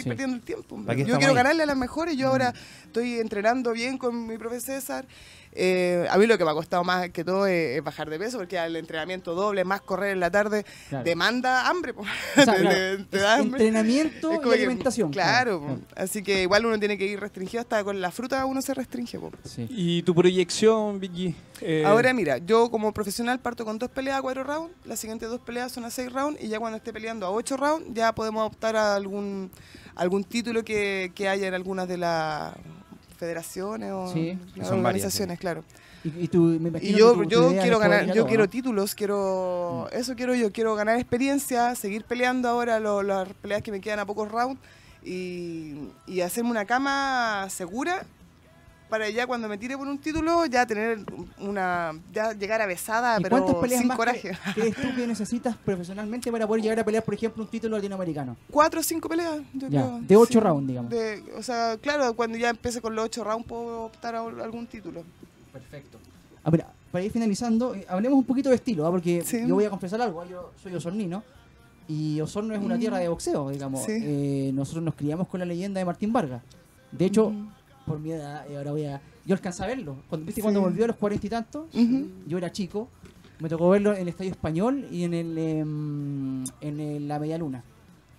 estoy 0.00 0.02
Sí. 0.04 0.08
perdiendo 0.10 0.36
el 0.36 0.42
tiempo. 0.42 0.76
¿Para 0.84 0.96
qué 0.96 1.04
Yo 1.04 1.16
quiero 1.18 1.32
ahí? 1.32 1.36
ganarle 1.36 1.62
a 1.62 1.66
las 1.66 1.76
mejores. 1.76 2.16
Yo 2.16 2.28
ahora 2.28 2.52
estoy 2.84 3.18
entrenando 3.18 3.72
bien 3.72 3.98
con 3.98 4.26
mi 4.26 4.36
profe 4.38 4.60
César. 4.60 5.06
Eh, 5.58 6.06
a 6.10 6.18
mí 6.18 6.26
lo 6.26 6.36
que 6.36 6.44
me 6.44 6.50
ha 6.50 6.54
costado 6.54 6.84
más 6.84 7.08
que 7.10 7.24
todo 7.24 7.46
es, 7.46 7.78
es 7.78 7.82
bajar 7.82 8.10
de 8.10 8.18
peso, 8.18 8.36
porque 8.38 8.58
el 8.58 8.76
entrenamiento 8.76 9.34
doble, 9.34 9.64
más 9.64 9.80
correr 9.80 10.12
en 10.12 10.20
la 10.20 10.30
tarde, 10.30 10.64
Claro. 10.90 11.04
demanda 11.04 11.66
hambre. 11.68 11.94
O 11.96 12.04
sea, 12.42 12.44
Te- 12.54 12.60
claro, 12.60 12.96
te- 12.98 13.04
te 13.04 13.18
da 13.18 13.34
hambre. 13.36 13.66
entrenamiento 13.66 14.32
y 14.34 14.38
que- 14.40 14.52
alimentación. 14.54 15.10
claro, 15.10 15.80
así 15.96 16.22
que 16.22 16.42
igual 16.42 16.66
uno 16.66 16.78
tiene 16.78 16.98
que 16.98 17.06
ir 17.06 17.18
restringido, 17.18 17.62
hasta 17.62 17.82
con 17.82 18.00
la 18.00 18.10
fruta 18.10 18.44
uno 18.44 18.60
se 18.60 18.74
restringe. 18.74 19.18
po. 19.18 19.30
Sí. 19.44 19.66
¿Y 19.70 20.02
tu 20.02 20.14
proyección, 20.14 21.00
Vicky? 21.00 21.34
Eh, 21.62 21.84
Ahora 21.86 22.12
mira, 22.12 22.36
yo 22.38 22.70
como 22.70 22.92
profesional 22.92 23.40
parto 23.40 23.64
con 23.64 23.78
dos 23.78 23.88
peleas 23.90 24.18
a 24.18 24.22
cuatro 24.22 24.44
rounds, 24.44 24.74
las 24.84 25.00
siguientes 25.00 25.28
dos 25.30 25.40
peleas 25.40 25.72
son 25.72 25.84
a 25.86 25.90
seis 25.90 26.12
rounds 26.12 26.38
y 26.42 26.48
ya 26.48 26.58
cuando 26.60 26.76
esté 26.76 26.92
peleando 26.92 27.24
a 27.24 27.30
ocho 27.30 27.56
rounds 27.56 27.88
ya 27.94 28.14
podemos 28.14 28.46
optar 28.46 28.76
a 28.76 28.94
algún 28.94 29.50
algún 29.94 30.22
título 30.24 30.62
que, 30.62 31.12
que 31.14 31.26
haya 31.30 31.48
en 31.48 31.54
algunas 31.54 31.88
de 31.88 31.96
las 31.96 32.52
federaciones 33.16 33.92
o 33.92 34.12
Sí. 34.12 34.38
varias, 34.56 34.70
organizaciones, 34.70 35.38
claro. 35.38 35.64
Y, 36.04 36.24
y 36.24 36.28
tú, 36.28 36.42
me 36.60 36.78
Y 36.82 36.92
yo, 36.94 37.14
tu- 37.14 37.24
yo 37.24 37.48
quiero 37.60 37.78
ganar, 37.78 38.12
yo 38.12 38.26
quiero 38.26 38.48
títulos, 38.48 38.94
quiero 38.94 39.88
eso 39.92 40.14
quiero 40.14 40.34
yo, 40.34 40.52
quiero 40.52 40.74
ganar 40.76 40.96
experiencia, 40.98 41.74
seguir 41.74 42.04
peleando 42.04 42.48
ahora 42.48 42.78
lo- 42.78 43.02
las 43.02 43.28
peleas 43.42 43.62
que 43.62 43.72
me 43.72 43.80
quedan 43.80 43.98
a 43.98 44.06
pocos 44.06 44.30
rounds 44.30 44.60
y, 45.04 45.74
y 46.06 46.20
hacerme 46.20 46.50
una 46.50 46.64
cama 46.64 47.46
segura 47.50 48.04
para 48.88 49.10
ya 49.10 49.26
cuando 49.26 49.48
me 49.48 49.58
tire 49.58 49.76
por 49.76 49.86
un 49.88 49.98
título 49.98 50.46
ya 50.46 50.64
tener 50.66 50.98
una 51.40 51.92
ya 52.12 52.32
llegar 52.32 52.60
a 52.62 52.66
besada 52.66 53.18
¿Y 53.18 53.22
pero 53.22 53.36
cuántas 53.38 53.56
peleas 53.56 53.80
sin 53.82 53.90
coraje. 53.90 54.32
crees 54.54 54.76
tú 54.76 54.94
que 54.94 55.06
necesitas 55.06 55.56
profesionalmente 55.56 56.30
para 56.30 56.46
poder 56.46 56.62
llegar 56.62 56.78
a 56.80 56.84
pelear, 56.84 57.02
por 57.04 57.14
ejemplo, 57.14 57.42
un 57.42 57.50
título 57.50 57.76
latinoamericano? 57.76 58.36
Cuatro 58.50 58.80
o 58.80 58.82
cinco 58.82 59.08
peleas, 59.08 59.40
yo 59.54 59.68
Ya, 59.68 59.82
creo. 59.82 60.00
de 60.02 60.16
ocho 60.16 60.40
rounds, 60.40 60.68
digamos. 60.68 60.90
De- 60.90 61.22
o 61.36 61.42
sea, 61.42 61.76
claro, 61.80 62.14
cuando 62.14 62.38
ya 62.38 62.50
empiece 62.50 62.80
con 62.80 62.94
los 62.94 63.04
ocho 63.06 63.24
rounds 63.24 63.46
puedo 63.46 63.82
optar 63.86 64.14
a 64.14 64.20
algún 64.20 64.66
título. 64.66 65.02
Perfecto. 65.52 65.98
Ah, 66.44 66.50
mira, 66.50 66.66
para 66.92 67.04
ir 67.04 67.10
finalizando, 67.10 67.74
eh, 67.74 67.84
hablemos 67.88 68.18
un 68.18 68.24
poquito 68.24 68.48
de 68.50 68.54
estilo, 68.56 68.86
¿ah? 68.86 68.90
porque 68.90 69.22
Sí. 69.24 69.42
yo 69.46 69.54
voy 69.54 69.64
a 69.64 69.70
confesar 69.70 70.00
algo, 70.00 70.20
¿ah? 70.22 70.26
yo 70.30 70.52
soy 70.62 70.74
osornino 70.74 71.22
y 71.88 72.20
Osorno 72.20 72.54
es 72.54 72.60
una 72.60 72.76
Mm. 72.76 72.80
tierra 72.80 72.98
de 72.98 73.08
boxeo, 73.08 73.50
digamos. 73.50 73.84
Sí. 73.84 73.92
Eh, 74.02 74.50
nosotros 74.54 74.82
nos 74.84 74.94
criamos 74.94 75.28
con 75.28 75.40
la 75.40 75.46
leyenda 75.46 75.78
de 75.80 75.84
Martín 75.84 76.12
Vargas. 76.12 76.42
De 76.92 77.04
hecho, 77.04 77.26
Ujú. 77.26 77.46
Por 77.86 77.98
mi 77.98 78.10
edad, 78.12 78.46
eh, 78.50 78.56
ahora 78.56 78.72
voy 78.72 78.84
a... 78.84 79.00
Yo 79.24 79.34
alcancé 79.34 79.62
a 79.64 79.66
verlo. 79.66 79.96
Cuando, 80.08 80.26
¿viste 80.26 80.40
Sí. 80.40 80.42
cuando 80.42 80.60
volvió 80.60 80.84
a 80.84 80.88
los 80.88 80.96
cuarenta 80.96 81.26
y 81.26 81.30
tantos? 81.30 81.66
Yo 82.26 82.38
era 82.38 82.50
chico, 82.52 82.88
me 83.40 83.48
tocó 83.48 83.68
verlo 83.70 83.92
en 83.94 84.02
el 84.02 84.08
Estadio 84.08 84.30
Español 84.30 84.86
y 84.90 85.04
en 85.04 85.14
el 85.14 85.38
em, 85.38 86.44
en 86.60 86.80
el- 86.80 87.08
la 87.08 87.18
Media 87.18 87.38
Luna 87.38 87.62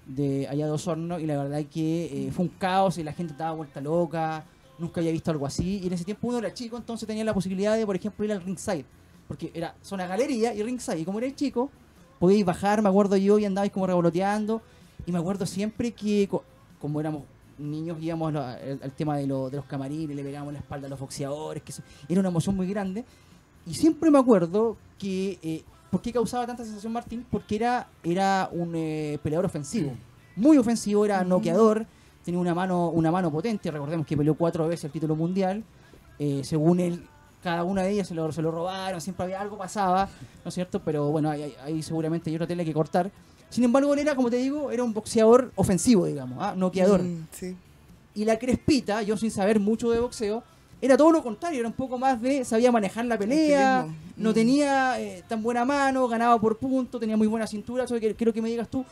de 0.05 0.47
allá 0.47 0.65
de 0.65 0.71
Osorno 0.71 1.19
y 1.19 1.25
la 1.25 1.37
verdad 1.43 1.63
que 1.71 2.27
eh, 2.27 2.31
fue 2.31 2.45
un 2.45 2.51
caos 2.57 2.97
y 2.97 3.03
la 3.03 3.11
gente 3.13 3.33
estaba 3.33 3.51
vuelta 3.51 3.81
loca, 3.81 4.45
nunca 4.79 5.01
había 5.01 5.11
visto 5.11 5.31
algo 5.31 5.45
así 5.45 5.79
y 5.83 5.87
en 5.87 5.93
ese 5.93 6.05
tiempo 6.05 6.27
uno 6.27 6.37
era 6.37 6.53
chico, 6.53 6.77
entonces 6.77 7.05
tenía 7.07 7.23
la 7.25 7.33
posibilidad 7.33 7.75
de, 7.75 7.85
por 7.85 7.95
ejemplo, 7.95 8.23
ir 8.23 8.31
al 8.31 8.41
ringside, 8.41 8.85
porque 9.27 9.51
era 9.53 9.75
zona 9.81 10.07
galería 10.07 10.53
y 10.53 10.63
ringside 10.63 10.99
y 10.99 11.05
como 11.05 11.17
eres 11.19 11.35
chico, 11.35 11.69
podíais 12.19 12.45
bajar, 12.45 12.81
me 12.81 12.87
acuerdo 12.89 13.17
yo, 13.17 13.37
y 13.37 13.43
andabais 13.45 13.71
como 13.71 13.85
revoloteando 13.87 14.61
y 15.05 15.11
me 15.11 15.19
acuerdo 15.19 15.45
siempre 15.45 15.91
que 15.91 16.27
co- 16.29 16.43
como 16.79 16.99
éramos 17.01 17.23
niños 17.57 17.97
íbamos 18.01 18.33
al, 18.35 18.91
tema 18.95 19.17
de, 19.17 19.27
lo- 19.27 19.49
de 19.49 19.57
los 19.57 19.65
camarines, 19.65 20.15
le 20.15 20.23
pegábamos 20.23 20.53
la 20.53 20.59
espalda 20.59 20.87
a 20.87 20.89
los 20.89 20.99
boxeadores, 20.99 21.63
que 21.63 21.71
eso- 21.71 21.81
era 22.07 22.19
una 22.19 22.29
emoción 22.29 22.55
muy 22.55 22.67
grande. 22.67 23.03
Y 23.65 23.73
siempre 23.73 24.09
me 24.11 24.19
acuerdo 24.19 24.77
que, 24.97 25.39
eh, 25.41 25.63
¿por 25.91 26.01
qué 26.01 26.11
causaba 26.13 26.45
tanta 26.45 26.63
sensación 26.63 26.93
Martín? 26.93 27.25
Porque 27.29 27.55
era, 27.55 27.87
era 28.03 28.49
un 28.51 28.73
eh, 28.75 29.19
peleador 29.23 29.45
ofensivo, 29.45 29.91
muy 30.35 30.57
ofensivo, 30.57 31.05
era 31.05 31.19
Ujú. 31.19 31.29
noqueador, 31.29 31.85
tenía 32.23 32.39
una 32.39 32.53
mano, 32.53 32.89
una 32.89 33.11
mano 33.11 33.31
potente, 33.31 33.71
recordemos 33.71 34.05
que 34.05 34.15
peleó 34.17 34.35
cuatro 34.35 34.67
veces 34.67 34.85
el 34.85 34.91
título 34.91 35.15
mundial, 35.15 35.63
eh, 36.19 36.41
según 36.43 36.79
él, 36.79 37.05
cada 37.43 37.63
una 37.63 37.83
de 37.83 37.91
ellas 37.91 38.07
se 38.07 38.15
lo, 38.15 38.31
se 38.31 38.41
lo 38.41 38.51
robaron, 38.51 38.99
siempre 38.99 39.23
había 39.25 39.39
algo 39.39 39.57
pasaba, 39.57 40.09
¿no 40.43 40.49
es 40.49 40.53
cierto? 40.55 40.81
Pero 40.83 41.09
bueno, 41.11 41.29
ahí, 41.29 41.53
ahí 41.63 41.81
seguramente 41.83 42.29
hay 42.29 42.35
otra 42.35 42.47
tela 42.47 42.63
que 42.65 42.73
cortar. 42.73 43.09
Sin 43.49 43.63
embargo, 43.63 43.93
él 43.93 43.99
era, 43.99 44.15
como 44.15 44.29
te 44.29 44.37
digo, 44.37 44.71
era 44.71 44.83
un 44.83 44.93
boxeador 44.93 45.51
ofensivo, 45.55 46.05
digamos, 46.05 46.37
¿ah? 46.41 46.53
noqueador. 46.55 47.01
Mm, 47.01 47.27
sí. 47.31 47.55
Y 48.15 48.25
la 48.25 48.37
Crespita, 48.37 49.01
yo 49.03 49.15
sin 49.15 49.31
saber 49.31 49.59
mucho 49.59 49.89
de 49.91 49.99
boxeo, 49.99 50.43
era 50.81 50.97
todo 50.97 51.11
lo 51.11 51.23
contrario, 51.23 51.59
era 51.59 51.67
un 51.67 51.73
poco 51.73 51.97
más 51.97 52.21
de, 52.21 52.43
sabía 52.45 52.71
manejar 52.71 53.05
la 53.05 53.17
pelea, 53.17 53.87
no 54.15 54.31
Mm. 54.31 54.33
tenía 54.33 55.01
eh, 55.01 55.23
tan 55.27 55.41
buena 55.41 55.65
mano, 55.65 56.07
ganaba 56.07 56.39
por 56.39 56.57
punto, 56.57 56.99
tenía 56.99 57.15
muy 57.17 57.27
buena 57.27 57.47
cintura, 57.47 57.85
eso 57.85 57.99
que, 57.99 58.13
quiero 58.15 58.33
que 58.33 58.41
me 58.41 58.49
digas 58.49 58.67
tú, 58.69 58.85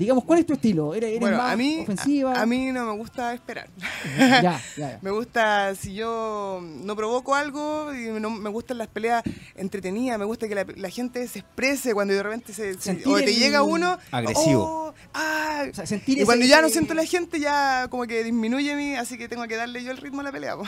digamos, 0.00 0.24
¿cuál 0.24 0.40
es 0.40 0.46
tu 0.46 0.54
estilo? 0.54 0.94
¿Eres, 0.94 1.10
eres 1.10 1.20
Bueno, 1.20 1.36
más 1.36 1.52
a 1.52 1.56
mí, 1.56 1.80
ofensiva? 1.82 2.32
a, 2.32 2.42
a 2.42 2.46
mí 2.46 2.72
no 2.72 2.86
me 2.86 2.92
gusta 2.96 3.34
esperar. 3.34 3.68
ya, 4.18 4.40
ya, 4.42 4.60
ya. 4.76 4.98
Me 5.02 5.10
gusta, 5.10 5.74
si 5.74 5.94
yo 5.94 6.60
no 6.62 6.96
provoco 6.96 7.34
algo, 7.34 7.94
y 7.94 8.08
no, 8.20 8.30
me 8.30 8.48
gustan 8.48 8.78
las 8.78 8.88
peleas 8.88 9.22
entretenidas, 9.54 10.18
me 10.18 10.24
gusta 10.24 10.48
que 10.48 10.54
la, 10.54 10.64
la 10.76 10.88
gente 10.88 11.28
se 11.28 11.40
exprese 11.40 11.92
cuando 11.92 12.14
de 12.14 12.22
repente 12.22 12.52
se, 12.52 12.80
se- 12.80 13.02
o 13.06 13.16
te 13.18 13.34
llega 13.34 13.62
uno. 13.62 13.98
Agresivo. 14.10 14.64
oh, 14.88 14.94
ah, 15.14 15.64
O 15.70 15.74
sea, 15.74 15.84
sentir 15.86 16.16
y 16.16 16.20
ese- 16.22 16.26
cuando 16.26 16.46
ya 16.46 16.62
no 16.62 16.68
siento 16.70 16.94
la 16.94 17.04
gente, 17.04 17.38
ya 17.38 17.86
como 17.90 18.04
que 18.06 18.24
disminuye 18.24 18.74
mi, 18.76 18.94
así 18.96 19.18
que 19.18 19.28
tengo 19.28 19.46
que 19.48 19.56
darle 19.56 19.84
yo 19.84 19.90
el 19.90 19.98
ritmo 19.98 20.22
a 20.22 20.24
la 20.24 20.32
pelea. 20.32 20.56
como 20.56 20.66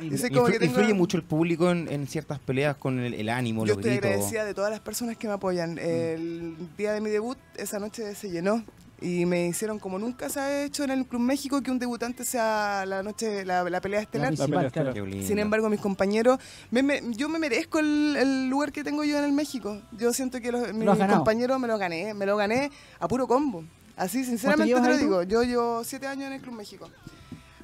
Influ- 0.00 0.20
que 0.52 0.58
tengo- 0.58 0.64
Influye 0.64 0.94
mucho 0.94 1.16
el 1.18 1.22
público 1.22 1.70
en, 1.70 1.86
en 1.92 2.06
ciertas 2.06 2.38
peleas 2.38 2.76
con 2.76 2.98
el, 2.98 3.14
el 3.14 3.28
ánimo, 3.28 3.66
Yo 3.66 3.74
los 3.74 3.78
estoy 3.78 3.90
gritos. 3.98 4.10
agradecida 4.10 4.44
de 4.46 4.54
todas 4.54 4.70
las 4.70 4.80
personas 4.80 5.16
que 5.18 5.26
me 5.28 5.34
apoyan. 5.34 5.78
El 5.78 6.56
día 6.78 6.92
de 6.92 7.00
mi 7.00 7.10
debut, 7.10 7.36
esa 7.56 7.78
noche 7.78 8.14
se 8.14 8.30
llenó 8.30 8.53
y 9.00 9.26
me 9.26 9.46
hicieron 9.48 9.78
como 9.78 9.98
nunca 9.98 10.28
se 10.30 10.40
ha 10.40 10.62
hecho 10.64 10.82
en 10.84 10.90
el 10.90 11.04
Club 11.04 11.20
México 11.20 11.60
que 11.62 11.70
un 11.70 11.78
debutante 11.78 12.24
sea 12.24 12.84
la 12.86 13.02
noche, 13.02 13.44
la, 13.44 13.62
la 13.68 13.80
pelea 13.80 13.98
La 13.98 14.02
estelar. 14.04 14.28
principal, 14.28 14.70
pelea 14.70 14.92
lindo. 15.04 15.26
Sin 15.26 15.38
embargo, 15.38 15.68
mis 15.68 15.80
compañeros, 15.80 16.38
me- 16.70 16.82
me- 16.82 17.02
yo 17.12 17.28
me 17.28 17.38
merezco 17.38 17.78
el, 17.80 18.16
el 18.18 18.48
lugar 18.48 18.72
que 18.72 18.82
tengo 18.82 19.04
yo 19.04 19.18
en 19.18 19.24
el 19.24 19.32
México. 19.32 19.80
Yo 19.98 20.12
siento 20.12 20.40
que 20.40 20.50
los, 20.52 20.72
mis 20.72 20.88
compañeros 21.16 21.58
me 21.60 21.68
lo 21.68 21.76
gané, 21.76 22.14
me 22.14 22.24
lo 22.24 22.36
gané 22.36 22.70
a 22.98 23.06
puro 23.08 23.26
combo. 23.26 23.64
Así, 23.96 24.24
sinceramente 24.24 24.74
te 24.74 24.88
lo 24.88 24.96
digo. 24.96 25.22
Yo 25.22 25.42
llevo 25.42 25.84
siete 25.84 26.06
años 26.06 26.26
en 26.28 26.32
el 26.34 26.40
Club 26.40 26.54
México. 26.54 26.88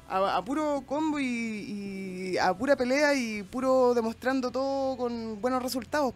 A, 0.09 0.35
a 0.37 0.45
puro 0.45 0.83
combo 0.85 1.19
y, 1.19 1.25
y 1.25 2.37
a 2.37 2.53
pura 2.53 2.75
pelea 2.75 3.13
y 3.15 3.43
puro 3.43 3.93
demostrando 3.93 4.51
todo 4.51 4.95
con 4.97 5.41
buenos 5.41 5.63
resultados. 5.63 6.13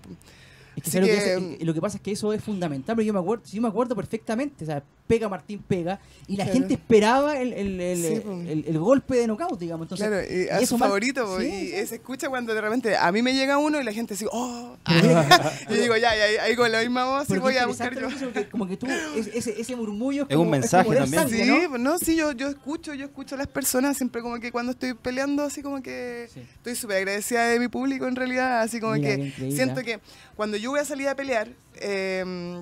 Po. 0.75 0.81
Es 0.81 0.83
que, 0.83 0.89
Así 0.89 0.97
¿sabes 0.97 1.09
lo, 1.09 1.15
que 1.15 1.23
que, 1.55 1.57
es- 1.61 1.65
lo 1.67 1.73
que 1.73 1.81
pasa 1.81 1.97
es 1.97 2.03
que 2.03 2.11
eso 2.11 2.33
es 2.33 2.43
fundamental, 2.43 2.95
pero 2.95 3.05
yo 3.05 3.13
me 3.13 3.19
acuerdo, 3.19 3.43
sí 3.45 3.59
me 3.59 3.67
acuerdo 3.67 3.95
perfectamente, 3.95 4.63
o 4.63 4.67
sea, 4.67 4.83
pega 5.07 5.29
Martín 5.29 5.63
pega, 5.67 5.99
y 6.27 6.35
la 6.35 6.45
Claro. 6.45 6.59
gente 6.59 6.73
esperaba 6.75 7.39
el, 7.39 7.53
el, 7.53 7.79
el, 7.81 8.63
Sí, 8.65 8.73
golpe 8.77 9.15
de 9.17 9.27
knockout, 9.27 9.59
digamos. 9.59 9.85
Entonces, 9.85 10.07
claro, 10.07 10.23
y 10.27 10.49
a 10.49 10.61
y 10.61 10.65
su 10.65 10.77
mar- 10.77 10.89
favorito, 10.89 11.39
Sí, 11.39 11.45
y 11.45 11.67
sí. 11.79 11.87
se 11.87 11.95
escucha 11.95 12.27
cuando 12.29 12.53
de 12.53 12.61
repente 12.61 12.95
a 12.97 13.11
mí 13.11 13.21
me 13.21 13.33
llega 13.33 13.57
uno 13.59 13.79
y 13.79 13.83
la 13.83 13.93
gente 13.93 14.15
dice, 14.15 14.25
oh, 14.31 14.75
y 14.87 14.93
yo 15.75 15.81
digo, 15.81 15.95
ya, 15.97 16.11
ya, 16.15 16.43
ahí 16.43 16.55
con 16.55 16.71
la 16.71 16.81
misma 16.81 17.05
voz 17.05 17.29
y 17.29 17.37
voy 17.37 17.55
a 17.57 17.67
buscar 17.67 17.93
yo. 17.93 18.07
como 18.51 18.67
que 18.67 18.77
tú, 18.77 18.87
es- 19.15 19.27
ese, 19.27 19.59
ese 19.61 19.75
murmullo 19.75 20.23
Es 20.27 20.35
un 20.35 20.41
como- 20.45 20.51
mensaje 20.51 20.83
como 20.85 20.93
leer 20.95 21.03
también. 21.05 21.29
sangre, 21.47 21.61
Sí, 21.65 21.67
¿no? 21.71 21.77
no, 21.77 21.99
sí, 21.99 22.15
yo, 22.15 22.31
yo 22.31 22.47
escucho, 22.49 22.93
yo 22.95 23.05
escucho 23.05 23.35
a 23.35 23.37
las 23.37 23.47
personas 23.47 23.95
siempre 23.97 24.21
como 24.21 24.39
que 24.39 24.51
cuando 24.51 24.71
estoy 24.71 24.93
peleando, 24.95 25.43
así 25.43 25.61
como 25.61 25.81
que 25.83 26.27
Sí. 26.33 26.39
estoy 26.39 26.75
súper 26.75 26.97
agradecida 26.97 27.45
de 27.47 27.59
mi 27.59 27.67
público 27.67 28.07
en 28.07 28.15
realidad, 28.15 28.61
así 28.61 28.79
como 28.79 28.93
Mira, 28.93 29.15
que 29.15 29.51
siento 29.51 29.81
¿eh? 29.81 29.83
que 29.83 29.99
cuando 30.35 30.57
yo 30.57 30.64
voy 30.71 30.79
a 30.79 30.85
salir 30.85 31.07
a 31.07 31.15
pelear, 31.15 31.49
eh, 31.75 32.61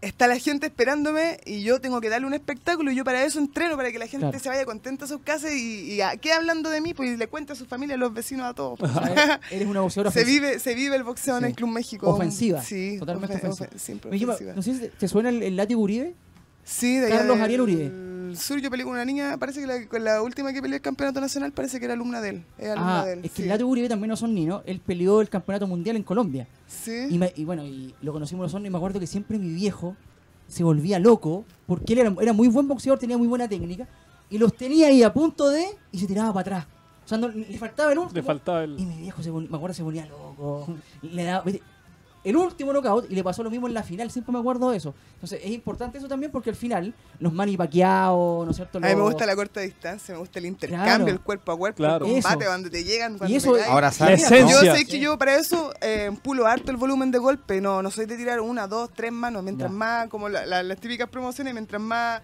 está 0.00 0.26
la 0.26 0.38
gente 0.38 0.66
esperándome 0.66 1.40
y 1.44 1.62
yo 1.62 1.78
tengo 1.80 2.00
que 2.00 2.08
darle 2.08 2.26
un 2.26 2.32
espectáculo 2.32 2.90
y 2.90 2.94
yo 2.96 3.04
para 3.04 3.22
eso 3.22 3.38
entreno, 3.38 3.76
para 3.76 3.92
que 3.92 3.98
la 3.98 4.06
gente 4.06 4.26
Claro. 4.28 4.38
se 4.38 4.48
vaya 4.48 4.64
contenta 4.64 5.04
a 5.04 5.08
sus 5.08 5.20
casas 5.20 5.52
y, 5.52 5.92
y 5.92 6.00
a- 6.00 6.16
quede 6.16 6.32
hablando 6.32 6.70
de 6.70 6.80
mí, 6.80 6.94
pues 6.94 7.10
y 7.10 7.16
le 7.18 7.26
cuente 7.26 7.52
a 7.52 7.56
su 7.56 7.66
familia, 7.66 7.96
a 7.96 7.98
los 7.98 8.14
vecinos, 8.14 8.46
a 8.46 8.54
todos. 8.54 8.78
pues. 8.78 8.90
Eres 9.50 9.68
una 9.68 9.80
boxeadora 9.82 10.10
se 10.10 10.24
vive, 10.24 10.58
se 10.58 10.74
vive 10.74 10.96
el 10.96 11.02
boxeo 11.04 11.36
en 11.36 11.44
el 11.44 11.54
Club 11.54 11.68
México. 11.70 12.08
Ofensiva, 12.08 12.62
Sí, 12.62 12.96
totalmente 12.98 13.34
ofen- 13.36 13.50
ofensiva. 13.50 13.68
ofen- 13.68 13.78
siempre 13.78 14.10
no 14.54 14.62
sé 14.62 14.72
si 14.74 14.80
te, 14.80 14.88
te 14.88 15.08
suena 15.08 15.28
el, 15.28 15.42
el 15.42 15.56
látigo 15.56 15.80
Uribe. 15.82 16.14
Sí, 16.64 16.96
de 16.98 17.08
Carlos 17.10 17.38
Ariel 17.40 17.60
Uribe. 17.62 17.90
Sur 18.36 18.60
yo 18.60 18.70
peleé 18.70 18.84
con 18.84 18.94
una 18.94 19.04
niña, 19.04 19.36
parece 19.38 19.60
que 19.60 19.66
la, 19.66 19.86
con 19.86 20.02
la 20.04 20.22
última 20.22 20.52
que 20.52 20.60
peleé 20.62 20.76
el 20.76 20.82
campeonato 20.82 21.20
nacional 21.20 21.52
parece 21.52 21.78
que 21.78 21.84
era 21.84 21.94
alumna 21.94 22.20
de 22.20 22.28
él. 22.30 22.44
Es 22.58 22.70
alumna 22.70 23.00
Ah, 23.00 23.04
de 23.06 23.12
él. 23.14 23.18
es 23.24 23.30
que 23.30 23.36
sí. 23.38 23.42
el 23.42 23.48
látigo 23.48 23.68
Uribe 23.68 23.88
también 23.88 24.08
no 24.10 24.16
son 24.16 24.34
niños. 24.34 24.62
Él 24.66 24.80
peleó 24.84 25.20
el 25.20 25.28
campeonato 25.28 25.66
mundial 25.66 25.96
en 25.96 26.02
Colombia. 26.02 26.46
Sí. 26.66 27.06
Y, 27.10 27.18
me- 27.18 27.32
y 27.36 27.44
bueno, 27.44 27.64
y 27.64 27.94
lo 28.02 28.12
conocimos 28.12 28.52
los 28.52 28.62
y 28.64 28.70
me 28.70 28.76
acuerdo 28.76 29.00
que 29.00 29.06
siempre 29.06 29.38
mi 29.38 29.52
viejo 29.52 29.96
se 30.48 30.64
volvía 30.64 30.98
loco 30.98 31.44
porque 31.66 31.92
él 31.92 32.00
era, 32.00 32.14
era 32.20 32.32
muy 32.32 32.48
buen 32.48 32.66
boxeador, 32.66 32.98
tenía 32.98 33.16
muy 33.16 33.28
buena 33.28 33.48
técnica 33.48 33.86
y 34.28 34.38
los 34.38 34.54
tenía 34.56 34.88
ahí 34.88 35.02
a 35.02 35.12
punto 35.12 35.48
de 35.48 35.64
y 35.92 35.98
se 35.98 36.06
tiraba 36.06 36.32
para 36.32 36.40
atrás. 36.58 36.66
O 37.04 37.08
sea, 37.08 37.18
no- 37.18 37.28
le 37.28 37.58
faltaba 37.58 37.92
el 37.92 37.98
último. 37.98 38.14
Le 38.14 38.22
faltaba 38.22 38.60
Y 38.62 38.64
el. 38.64 38.70
mi 38.86 38.96
viejo, 39.02 39.22
se, 39.22 39.30
me 39.32 39.44
acuerdo, 39.56 39.74
se 39.74 39.82
ponía 39.82 40.06
loco. 40.06 40.66
Le 41.02 41.24
daba, 41.24 41.42
¿viste? 41.44 41.62
El 42.22 42.36
último 42.36 42.72
knockout 42.72 43.10
y 43.10 43.14
le 43.14 43.24
pasó 43.24 43.42
lo 43.42 43.50
mismo 43.50 43.66
en 43.66 43.74
la 43.74 43.82
final, 43.82 44.10
siempre 44.10 44.32
me 44.32 44.38
acuerdo 44.38 44.70
de 44.70 44.76
eso. 44.76 44.94
Entonces 45.14 45.40
es 45.42 45.50
importante 45.50 45.98
eso 45.98 46.06
también 46.08 46.30
porque 46.30 46.50
al 46.50 46.56
final 46.56 46.94
los 47.18 47.32
Manny 47.32 47.56
Pacquiao, 47.56 48.44
¿no 48.44 48.50
es 48.50 48.56
cierto? 48.56 48.78
A 48.78 48.80
mí 48.82 48.88
me 48.88 48.94
Los- 48.94 49.12
gusta 49.12 49.24
la 49.26 49.34
corta 49.36 49.60
distancia, 49.60 50.12
me 50.14 50.20
gusta 50.20 50.38
el 50.38 50.46
intercambio, 50.46 50.84
Claro. 50.96 51.06
el 51.08 51.20
cuerpo 51.20 51.52
a 51.52 51.56
cuerpo, 51.56 51.76
Claro. 51.78 52.04
el 52.06 52.12
combate, 52.12 52.44
Eso. 52.44 52.52
donde 52.52 52.70
te 52.70 52.84
llegan. 52.84 53.16
cuando 53.18 53.32
Y 53.32 53.36
eso 53.36 53.52
me. 53.52 53.62
Ahora 53.64 53.88
esencia. 53.88 54.38
Yo 54.40 54.60
sé 54.74 54.84
que 54.84 54.92
Sí. 54.92 55.00
yo 55.00 55.16
para 55.18 55.36
eso 55.36 55.72
eh, 55.80 56.10
pulo 56.22 56.46
harto 56.46 56.70
el 56.70 56.76
volumen 56.76 57.10
de 57.10 57.18
golpe, 57.18 57.60
no, 57.60 57.82
no 57.82 57.90
soy 57.90 58.04
de 58.06 58.16
tirar 58.16 58.40
una, 58.40 58.66
dos, 58.66 58.90
tres 58.94 59.12
manos, 59.12 59.42
mientras 59.42 59.70
Ya. 59.70 59.76
más, 59.76 60.08
como 60.08 60.28
la- 60.28 60.44
la- 60.46 60.62
las 60.62 60.78
típicas 60.80 61.08
promociones, 61.08 61.54
mientras 61.54 61.80
más 61.80 62.20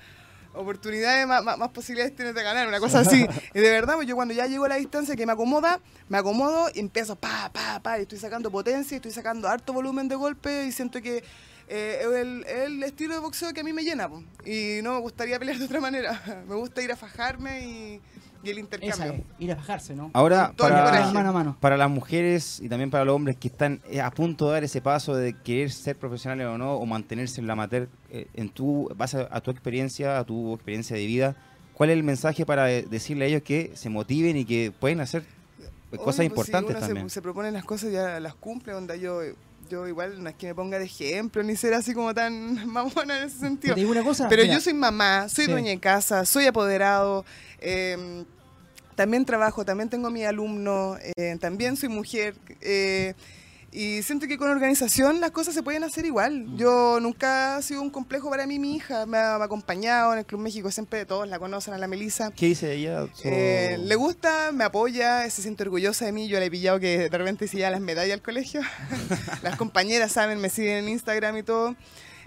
oportunidades, 0.57 1.26
más, 1.26 1.42
más- 1.44 1.59
más 1.59 1.68
posibilidades 1.70 2.14
tienes 2.16 2.34
de 2.34 2.42
ganar, 2.42 2.66
una 2.68 2.80
cosa 2.80 3.00
así. 3.00 3.26
y 3.54 3.59
de 3.61 3.70
verdad, 3.70 3.94
pues 3.96 4.07
yo 4.07 4.14
cuando 4.16 4.34
ya 4.34 4.46
llego 4.46 4.64
a 4.64 4.68
la 4.68 4.76
distancia 4.76 5.14
que 5.16 5.26
me 5.26 5.32
acomoda, 5.32 5.80
me 6.09 6.18
acomodo 6.18 6.68
y 6.74 6.80
empiezo 6.80 7.16
pa, 7.16 7.50
pa, 7.52 7.80
pa, 7.82 7.98
y 7.98 8.02
estoy 8.02 8.18
sacando 8.18 8.50
potencia, 8.50 8.94
y 8.94 8.96
estoy 8.96 9.12
sacando 9.12 9.48
harto 9.48 9.72
volumen 9.72 10.09
de 10.09 10.14
golpe 10.16 10.64
y 10.66 10.72
siento 10.72 11.00
que 11.02 11.22
eh, 11.68 11.98
es 12.00 12.07
el, 12.16 12.44
el 12.46 12.82
estilo 12.84 13.14
de 13.14 13.20
boxeo 13.20 13.52
que 13.52 13.61
a 13.61 13.64
mí 13.64 13.72
me 13.72 13.82
llena, 13.82 14.09
po. 14.09 14.22
y 14.44 14.80
no 14.82 14.94
me 14.94 15.00
gustaría 15.00 15.38
pelear 15.38 15.59
de 15.59 15.64
otra 15.64 15.80
manera. 15.80 16.22
me 16.48 16.54
gusta 16.54 16.82
ir 16.82 16.92
a 16.92 16.96
fajarme 16.96 17.61
y, 17.66 18.00
y 18.47 18.51
el 18.51 18.59
Esa 18.59 18.64
intercambio. 18.64 19.12
es, 19.12 19.42
ir 19.44 19.53
a 19.53 19.55
bajarse, 19.57 19.94
¿no? 19.94 20.11
Ahora, 20.14 20.53
para, 20.57 20.84
coraje. 20.84 21.12
mano 21.14 21.28
a 21.28 21.32
mano. 21.32 21.57
para 21.61 21.76
las 21.76 21.90
mujeres 21.90 22.61
y 22.61 22.68
también 22.68 22.90
para 22.90 23.05
los 23.05 23.14
hombres 23.14 23.36
que 23.36 23.49
están 23.49 23.80
eh, 23.90 24.01
a 24.01 24.11
punto 24.11 24.47
de 24.47 24.53
dar 24.53 24.64
ese 24.64 24.80
paso 24.80 25.14
de 25.14 25.34
querer 25.34 25.70
ser 25.70 25.97
profesionales 25.97 26.47
o 26.47 26.57
no, 26.59 26.74
o 26.74 26.86
mantenerse 26.86 27.40
en 27.40 27.47
la 27.47 27.53
amateur, 27.55 27.88
eh, 28.11 28.26
en 28.34 28.49
tu, 28.49 28.90
base 28.97 29.26
a 29.30 29.40
tu 29.40 29.51
experiencia, 29.51 30.18
a 30.18 30.24
tu 30.24 30.55
experiencia 30.55 30.97
de 30.97 31.07
vida, 31.07 31.36
¿cuál 31.74 31.90
es 31.90 31.97
el 31.97 32.03
mensaje 32.03 32.47
para 32.47 32.70
eh, 32.72 32.86
decirle 32.88 33.26
a 33.26 33.28
ellos 33.28 33.42
que 33.42 33.72
se 33.74 33.88
motiven 33.90 34.36
y 34.36 34.44
que 34.44 34.72
pueden 34.78 35.01
hacer 35.01 35.22
cosas 35.22 35.30
Obvio, 35.90 36.05
pues, 36.05 36.16
si 36.16 36.22
importantes 36.24 36.76
uno 36.76 36.86
también? 36.86 37.11
Se, 37.11 37.22
proponen 37.22 37.55
las 37.55 37.64
cosas 37.64 37.92
ya 37.92 38.18
las 38.20 38.34
cumple, 38.34 38.74
onda 38.74 38.97
yo, 38.97 39.20
yo 39.70 39.86
igual 39.88 40.22
no 40.22 40.28
es 40.28 40.34
que 40.36 40.49
me 40.49 40.55
ponga 40.55 40.78
de 40.78 40.84
ejemplo 40.84 41.42
ni 41.42 41.57
ser 41.57 41.74
así 41.74 41.94
como 41.94 42.12
tan 42.14 42.66
mamona 42.72 43.18
en 43.18 43.28
ese 43.28 43.38
sentido. 43.38 43.74
te 43.74 43.80
digo 43.80 43.92
una 43.92 44.05
cosa. 44.05 44.28
Pero 44.28 44.42
mira, 44.42 44.55
yo 44.55 44.61
soy 44.61 44.74
mamá, 44.74 45.28
soy 45.28 45.47
Sí. 45.47 45.51
dueña 45.51 45.70
de 45.70 45.78
casa, 45.78 46.24
soy 46.24 46.47
apoderado, 46.47 47.24
eh, 47.61 48.24
también 48.97 49.24
trabajo, 49.24 49.64
también 49.64 49.88
tengo 49.88 50.11
mi 50.11 50.24
alumno, 50.24 50.97
eh, 51.16 51.36
también 51.40 51.76
soy 51.76 51.88
mujer. 51.88 52.34
eh, 52.61 53.14
y 53.76 54.03
siento 54.03 54.26
que 54.26 54.38
con 54.38 54.49
organización 54.49 55.20
las 55.20 55.32
cosas 55.32 55.55
se 55.55 55.62
pueden 55.62 55.84
hacer 55.84 56.07
igual. 56.07 56.44
Mm. 56.47 56.57
Yo 56.57 56.99
nunca 56.99 57.57
ha 57.57 57.62
sido 57.62 57.82
un 57.82 57.90
complejo 57.90 58.30
para 58.30 58.47
mí, 58.47 58.59
mi 58.59 58.74
hija 58.76 59.05
me 59.05 59.18
ha, 59.18 59.36
me 59.36 59.42
ha 59.42 59.44
acompañado 59.44 60.14
en 60.14 60.20
el 60.20 60.24
Club 60.24 60.40
México, 60.40 60.70
siempre 60.70 61.05
todos 61.05 61.28
la 61.28 61.38
conocen, 61.38 61.74
a 61.74 61.78
la 61.78 61.86
Melisa. 61.86 62.30
¿Qué 62.30 62.47
dice 62.47 62.72
ella? 62.72 63.07
Eh, 63.22 63.76
le 63.78 63.94
gusta, 63.97 64.51
me 64.53 64.64
apoya, 64.64 65.28
se 65.28 65.42
siente 65.42 65.62
orgullosa 65.64 66.07
de 66.07 66.12
mí. 66.12 66.26
Yo 66.26 66.40
le 66.40 66.47
he 66.47 66.51
pillado 66.51 66.80
que 66.80 67.11
de 67.11 67.18
repente 67.18 67.49
se 67.49 67.59
lleva 67.59 67.68
las 67.68 67.82
medallas 67.82 68.14
al 68.14 68.22
colegio. 68.22 68.62
las 69.42 69.57
compañeras 69.57 70.12
saben, 70.12 70.40
me 70.40 70.49
siguen 70.49 70.84
en 70.84 70.88
Instagram 70.88 71.36
y 71.36 71.42
todo. 71.42 71.76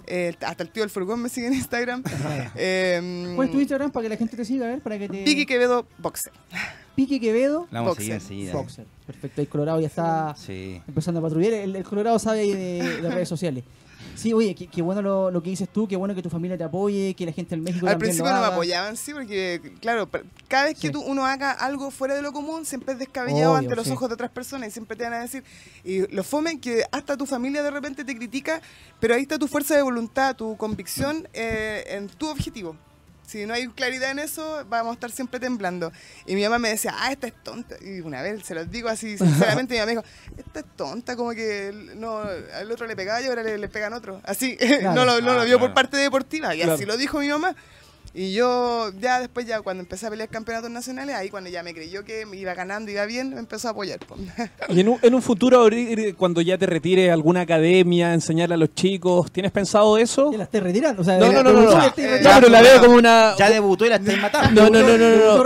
Eh, 0.07 0.35
hasta 0.41 0.63
el 0.63 0.69
tío 0.69 0.83
del 0.83 0.89
furgón 0.89 1.21
me 1.21 1.29
sigue 1.29 1.47
en 1.47 1.53
Instagram. 1.53 2.03
Eh, 2.55 3.33
¿Cuál 3.35 3.47
es 3.47 3.53
tu 3.53 3.59
Instagram 3.59 3.91
para 3.91 4.03
que 4.03 4.09
la 4.09 4.17
gente 4.17 4.35
te 4.35 4.45
siga? 4.45 4.65
A 4.65 4.69
ver, 4.69 4.81
para 4.81 4.97
que 4.97 5.07
te. 5.07 5.23
Vicky 5.23 5.45
Quevedo 5.45 5.87
Boxer. 5.97 6.31
Pique 6.99 7.19
Quevedo. 7.21 7.65
La 7.71 7.79
vamos 7.79 7.97
a 7.97 8.01
seguir 8.01 8.13
Boxer. 8.15 8.31
enseguida. 8.33 8.53
Boxer. 8.53 8.85
Perfecto. 9.07 9.39
El 9.41 9.47
Colorado 9.47 9.79
ya 9.79 9.87
está 9.87 10.35
Sí. 10.35 10.81
empezando 10.85 11.21
a 11.21 11.23
patrullar. 11.23 11.53
El, 11.53 11.75
el 11.77 11.83
Colorado 11.85 12.19
sabe 12.19 12.39
de, 12.53 13.01
de 13.01 13.09
redes 13.09 13.29
sociales. 13.29 13.63
Sí, 14.15 14.33
oye, 14.33 14.53
qué, 14.53 14.67
qué 14.67 14.81
bueno 14.81 15.01
lo, 15.01 15.31
lo 15.31 15.41
que 15.41 15.49
dices 15.49 15.69
tú, 15.69 15.87
qué 15.87 15.95
bueno 15.95 16.13
que 16.13 16.21
tu 16.21 16.29
familia 16.29 16.57
te 16.57 16.63
apoye, 16.65 17.13
que 17.13 17.25
la 17.25 17.31
gente 17.31 17.51
del 17.51 17.61
México 17.61 17.85
Al 17.85 17.93
también 17.93 18.09
principio 18.09 18.31
lo 18.31 18.35
no 18.37 18.41
me 18.41 18.47
apoyaban, 18.53 18.97
sí, 18.97 19.13
porque, 19.13 19.61
claro, 19.79 20.09
cada 20.49 20.65
vez 20.65 20.75
que 20.77 20.87
Sí. 20.87 20.91
tú, 20.93 21.01
uno 21.01 21.25
haga 21.25 21.51
algo 21.51 21.89
fuera 21.89 22.15
de 22.15 22.21
lo 22.21 22.33
común, 22.33 22.65
siempre 22.65 22.93
es 22.93 22.99
descabellado 22.99 23.51
Obvio, 23.53 23.59
ante 23.59 23.75
los 23.77 23.85
sí. 23.87 23.93
ojos 23.93 24.09
de 24.09 24.15
otras 24.15 24.31
personas 24.31 24.67
y 24.69 24.71
siempre 24.71 24.97
te 24.97 25.05
van 25.05 25.13
a 25.13 25.19
decir. 25.21 25.43
Y 25.85 26.05
lo 26.13 26.23
fome 26.25 26.59
que 26.59 26.83
hasta 26.91 27.15
tu 27.15 27.25
familia 27.25 27.63
de 27.63 27.71
repente 27.71 28.03
te 28.03 28.13
critica, 28.15 28.61
pero 28.99 29.15
ahí 29.15 29.21
está 29.21 29.37
tu 29.39 29.47
fuerza 29.47 29.75
de 29.77 29.81
voluntad, 29.83 30.35
tu 30.35 30.57
convicción 30.57 31.25
eh, 31.33 31.85
en 31.89 32.07
tu 32.09 32.27
objetivo. 32.29 32.75
Si 33.29 33.45
no 33.45 33.53
hay 33.53 33.67
claridad 33.67 34.09
en 34.09 34.17
eso, 34.19 34.65
vamos 34.69 34.91
a 34.91 34.93
estar 34.95 35.11
siempre 35.11 35.39
temblando. 35.39 35.91
Y 36.25 36.33
mi 36.33 36.41
mamá 36.43 36.57
me 36.57 36.69
decía, 36.69 36.95
ah, 36.97 37.11
esta 37.11 37.27
es 37.27 37.33
tonta. 37.43 37.75
Y 37.81 37.99
una 38.01 38.23
vez 38.23 38.43
se 38.43 38.55
los 38.55 38.71
digo 38.71 38.89
así, 38.89 39.17
sinceramente, 39.19 39.75
mi 39.75 39.79
mamá 39.79 39.85
me 39.85 39.91
dijo, 39.91 40.03
esta 40.37 40.59
es 40.61 40.65
tonta, 40.75 41.15
como 41.15 41.31
que 41.31 41.71
no, 41.95 42.17
al 42.19 42.71
otro 42.71 42.87
le 42.87 42.95
pegaba 42.95 43.21
y 43.21 43.25
ahora 43.25 43.43
le, 43.43 43.57
le 43.59 43.67
pegan 43.69 43.93
otro. 43.93 44.19
Así, 44.23 44.57
no, 44.81 45.05
lo, 45.05 45.21
no 45.21 45.31
Ah, 45.31 45.35
lo 45.35 45.45
vio 45.45 45.59
por 45.59 45.73
parte 45.75 45.97
deportiva. 45.97 46.55
Y 46.55 46.59
Claro. 46.59 46.73
así 46.73 46.85
lo 46.85 46.97
dijo 46.97 47.19
mi 47.19 47.29
mamá. 47.29 47.55
Y 48.11 48.33
yo 48.33 48.91
ya 48.99 49.19
después, 49.19 49.45
ya 49.45 49.61
cuando 49.61 49.81
empecé 49.83 50.07
a 50.07 50.09
pelear 50.09 50.29
campeonatos 50.29 50.71
nacionales, 50.71 51.15
ahí 51.15 51.29
cuando 51.29 51.47
ya 51.49 51.61
me 51.61 51.75
creyó 51.75 52.03
que 52.03 52.25
me 52.25 52.37
iba 52.37 52.55
ganando, 52.55 52.89
iba 52.89 53.05
bien, 53.05 53.29
me 53.35 53.39
empezó 53.39 53.67
a 53.67 53.71
apoyar. 53.71 53.99
po. 53.99 54.15
Y 54.69 54.79
en 54.79 54.89
un, 54.89 54.99
en 55.03 55.13
un 55.13 55.21
futuro, 55.21 55.69
cuando 56.17 56.41
ya 56.41 56.57
te 56.57 56.65
retires 56.65 57.11
alguna 57.11 57.41
academia, 57.41 58.13
enseñarle 58.15 58.55
a 58.55 58.57
los 58.57 58.73
chicos, 58.73 59.31
¿tienes 59.31 59.51
pensado 59.51 59.95
eso? 59.99 60.31
Ya 60.31 60.39
la 60.39 60.43
estés 60.45 60.63
retirando. 60.63 61.03
O 61.03 61.05
sea, 61.05 61.19
No, 61.19 61.31
no, 61.31 61.43
no, 61.43 61.53
no, 61.53 61.61
no. 61.61 61.71
estás 61.71 61.97
Eh, 61.99 62.19
pero 62.23 62.49
la 62.49 62.61
veo 62.63 62.79
como 62.81 62.95
una... 62.95 63.35
Ya 63.37 63.49
debutó 63.51 63.85
y 63.85 63.89
la 63.89 63.97
estáis 63.97 64.19
matando. 64.19 64.63
No, 64.63 64.69
no, 64.69 64.79
no, 64.81 64.97
no, 64.97 65.37
no. 65.37 65.43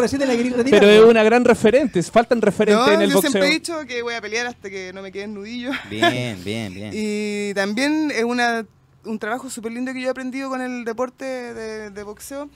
Pero 0.72 0.90
es 0.90 1.02
una 1.04 1.24
gran 1.24 1.44
referente. 1.44 2.02
Faltan 2.04 2.42
referentes 2.42 2.86
No, 2.88 2.94
en 2.94 3.02
el 3.02 3.10
yo 3.10 3.16
boxeo. 3.16 3.32
siempre 3.32 3.50
he 3.50 3.54
dicho 3.54 3.86
que 3.86 4.02
voy 4.02 4.14
a 4.14 4.22
pelear 4.22 4.48
hasta 4.48 4.70
que 4.70 4.92
no 4.94 5.02
me 5.02 5.12
queden 5.12 5.34
nudillos. 5.34 5.76
Bien, 5.90 6.38
bien, 6.44 6.74
bien. 6.74 6.92
Y 6.94 7.54
también 7.56 8.10
es 8.16 8.24
una, 8.24 8.66
un 9.06 9.20
trabajo 9.20 9.50
súper 9.50 9.72
lindo 9.72 9.94
que 9.94 10.02
yo 10.02 10.08
he 10.08 10.12
aprendido 10.12 10.50
con 10.50 10.62
el 10.62 10.86
deporte 10.86 11.26
de, 11.26 11.90
de 11.90 12.04
boxeo, 12.04 12.50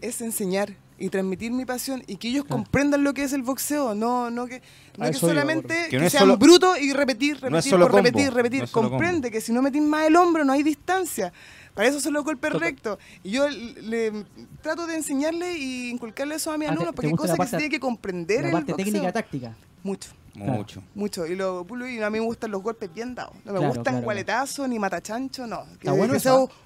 es 0.00 0.20
enseñar 0.20 0.74
y 0.98 1.08
transmitir 1.08 1.50
mi 1.52 1.64
pasión 1.64 2.02
y 2.06 2.16
que 2.16 2.28
ellos 2.28 2.44
Claro. 2.44 2.62
comprendan 2.62 3.04
lo 3.04 3.12
que 3.14 3.22
es 3.24 3.32
el 3.32 3.42
boxeo, 3.42 3.94
no, 3.94 4.30
no 4.30 4.46
que, 4.46 4.62
no 4.98 5.06
que 5.06 5.12
solamente 5.14 5.74
Que 5.84 5.90
que, 5.90 5.98
no 5.98 6.04
es 6.06 6.12
sean 6.12 6.22
solo- 6.22 6.36
brutos 6.38 6.78
y 6.80 6.92
repetir, 6.92 7.40
repetir, 7.40 7.72
no 7.72 7.78
por 7.78 7.90
combo, 7.90 8.04
repetir, 8.08 8.32
repetir. 8.32 8.68
Comprende 8.70 9.30
que 9.30 9.40
si 9.40 9.52
no 9.52 9.62
metís 9.62 9.82
más 9.82 10.06
el 10.06 10.16
hombro 10.16 10.44
no 10.44 10.52
hay 10.52 10.62
distancia. 10.62 11.32
Para 11.74 11.88
eso 11.88 12.00
son 12.00 12.12
los 12.14 12.24
golpes 12.24 12.50
Total. 12.50 12.68
rectos. 12.68 12.98
Y 13.22 13.30
yo 13.30 13.48
le, 13.48 14.24
trato 14.60 14.86
de 14.86 14.96
enseñarle 14.96 15.56
y 15.56 15.88
inculcarle 15.90 16.34
eso 16.34 16.50
a 16.50 16.58
mis 16.58 16.68
Ah, 16.68 16.72
alumnos, 16.72 16.94
porque 16.94 17.08
hay 17.08 17.14
cosas 17.14 17.38
que 17.38 17.46
se 17.46 17.56
tiene 17.56 17.70
que 17.70 17.80
comprender 17.80 18.44
La 18.46 18.52
parte 18.52 18.72
el 18.72 18.76
boxeo. 18.76 18.84
técnica 18.92 19.12
táctica. 19.12 19.54
Mucho. 19.82 20.10
Mucho. 20.34 20.82
Mucho, 20.94 21.26
y 21.26 21.34
lo 21.34 21.66
y 21.88 22.00
a 22.00 22.08
mí 22.10 22.18
me 22.20 22.24
gustan 22.24 22.50
los 22.50 22.62
golpes 22.62 22.92
bien 22.92 23.14
dados. 23.14 23.34
No 23.44 23.52
me 23.52 23.58
Claro, 23.58 23.66
gustan 23.74 23.84
claro. 23.94 24.04
gualetazos 24.04 24.68
ni 24.68 24.78
matachancho, 24.78 25.46
no. 25.46 25.64
Que, 25.64 25.72
Está 25.74 25.92
bueno 25.92 26.14
eso, 26.14 26.48
sea 26.48 26.56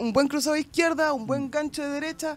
un, 0.00 0.12
buen 0.12 0.26
cruzado 0.28 0.54
de 0.54 0.60
izquierda, 0.60 1.12
un 1.12 1.26
buen 1.26 1.50
gancho 1.50 1.82
de 1.82 1.88
derecha, 1.90 2.36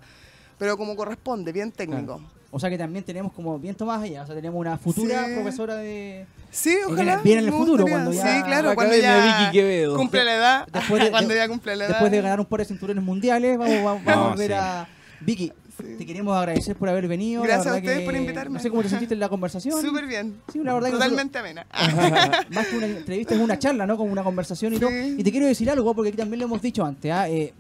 pero 0.60 0.78
como 0.78 0.96
corresponde, 0.96 1.52
bien 1.52 1.72
técnico. 1.72 2.18
Claro. 2.18 2.34
O 2.52 2.60
sea 2.60 2.70
que 2.70 2.78
también 2.78 3.04
tenemos 3.04 3.34
como 3.34 3.58
viento 3.58 3.84
más 3.86 4.04
allá. 4.04 4.22
O 4.22 4.26
sea, 4.28 4.36
tenemos 4.36 4.60
una 4.60 4.78
futura 4.78 5.26
Sí. 5.26 5.34
profesora 5.34 5.76
de. 5.78 6.28
Sí, 6.52 6.78
ojalá. 6.88 7.18
viene 7.18 7.42
en 7.42 7.48
el 7.48 7.52
futuro, 7.52 7.84
gustaría. 7.84 7.94
cuando 8.06 8.12
ya- 8.14 8.38
Sí, 8.38 8.44
claro, 8.44 8.70
La 8.70 8.76
cuando 8.76 8.96
ya 8.96 9.50
Quevedo. 9.52 9.96
cumple 9.98 10.24
la 10.24 10.36
edad. 10.36 10.68
Después 10.72 11.04
de- 11.04 11.10
cuando 11.12 11.30
de- 11.34 11.36
ya 11.40 11.48
cumple 11.48 11.76
la 11.76 11.86
edad. 11.86 11.94
Después 11.94 12.12
de 12.12 12.22
ganar 12.22 12.40
un 12.40 12.46
par 12.46 12.60
de 12.60 12.66
cinturones 12.66 13.04
mundiales, 13.04 13.58
vamos, 13.58 13.84
vamos, 13.84 14.04
vamos 14.06 14.34
a 14.34 14.36
ver 14.36 14.52
sí. 14.52 14.58
a. 14.60 14.88
Vicky, 15.22 15.52
Sí. 15.86 15.96
te 15.98 16.06
queremos 16.06 16.36
agradecer 16.36 16.76
por 16.76 16.90
haber 16.90 17.08
venido. 17.08 17.42
Gracias 17.44 17.68
a 17.74 17.78
ustedes 17.78 18.00
que- 18.00 18.06
por 18.06 18.16
invitarme. 18.16 18.54
No 18.56 18.60
sé 18.60 18.70
cómo 18.70 18.82
te 18.84 18.90
sentiste 18.90 19.14
en 19.14 19.20
la 19.20 19.30
conversación. 19.30 19.82
Súper 19.82 20.08
bien. 20.08 20.42
Sí, 20.52 20.60
la 20.64 20.74
verdad 20.74 20.88
que 20.90 20.94
Totalmente 20.94 21.38
amena. 21.38 21.66
Más 22.52 22.68
que 22.68 22.78
una 22.78 22.88
entrevista 22.88 23.36
es 23.36 23.42
una 23.42 23.60
charla, 23.60 23.86
¿no? 23.86 23.98
Como 23.98 24.12
una 24.12 24.24
conversación 24.24 24.74
y 24.74 24.78
Sí. 24.78 24.82
todo. 24.82 24.92
Y 24.92 25.24
te 25.24 25.32
quiero 25.32 25.46
decir 25.48 25.70
algo, 25.70 25.94
porque 25.94 26.10
aquí 26.10 26.18
también 26.18 26.40
lo 26.40 26.46
hemos 26.46 26.62
dicho 26.62 26.86
antes. 26.86 27.12
¿ah? 27.12 27.30
Eh, 27.30 27.54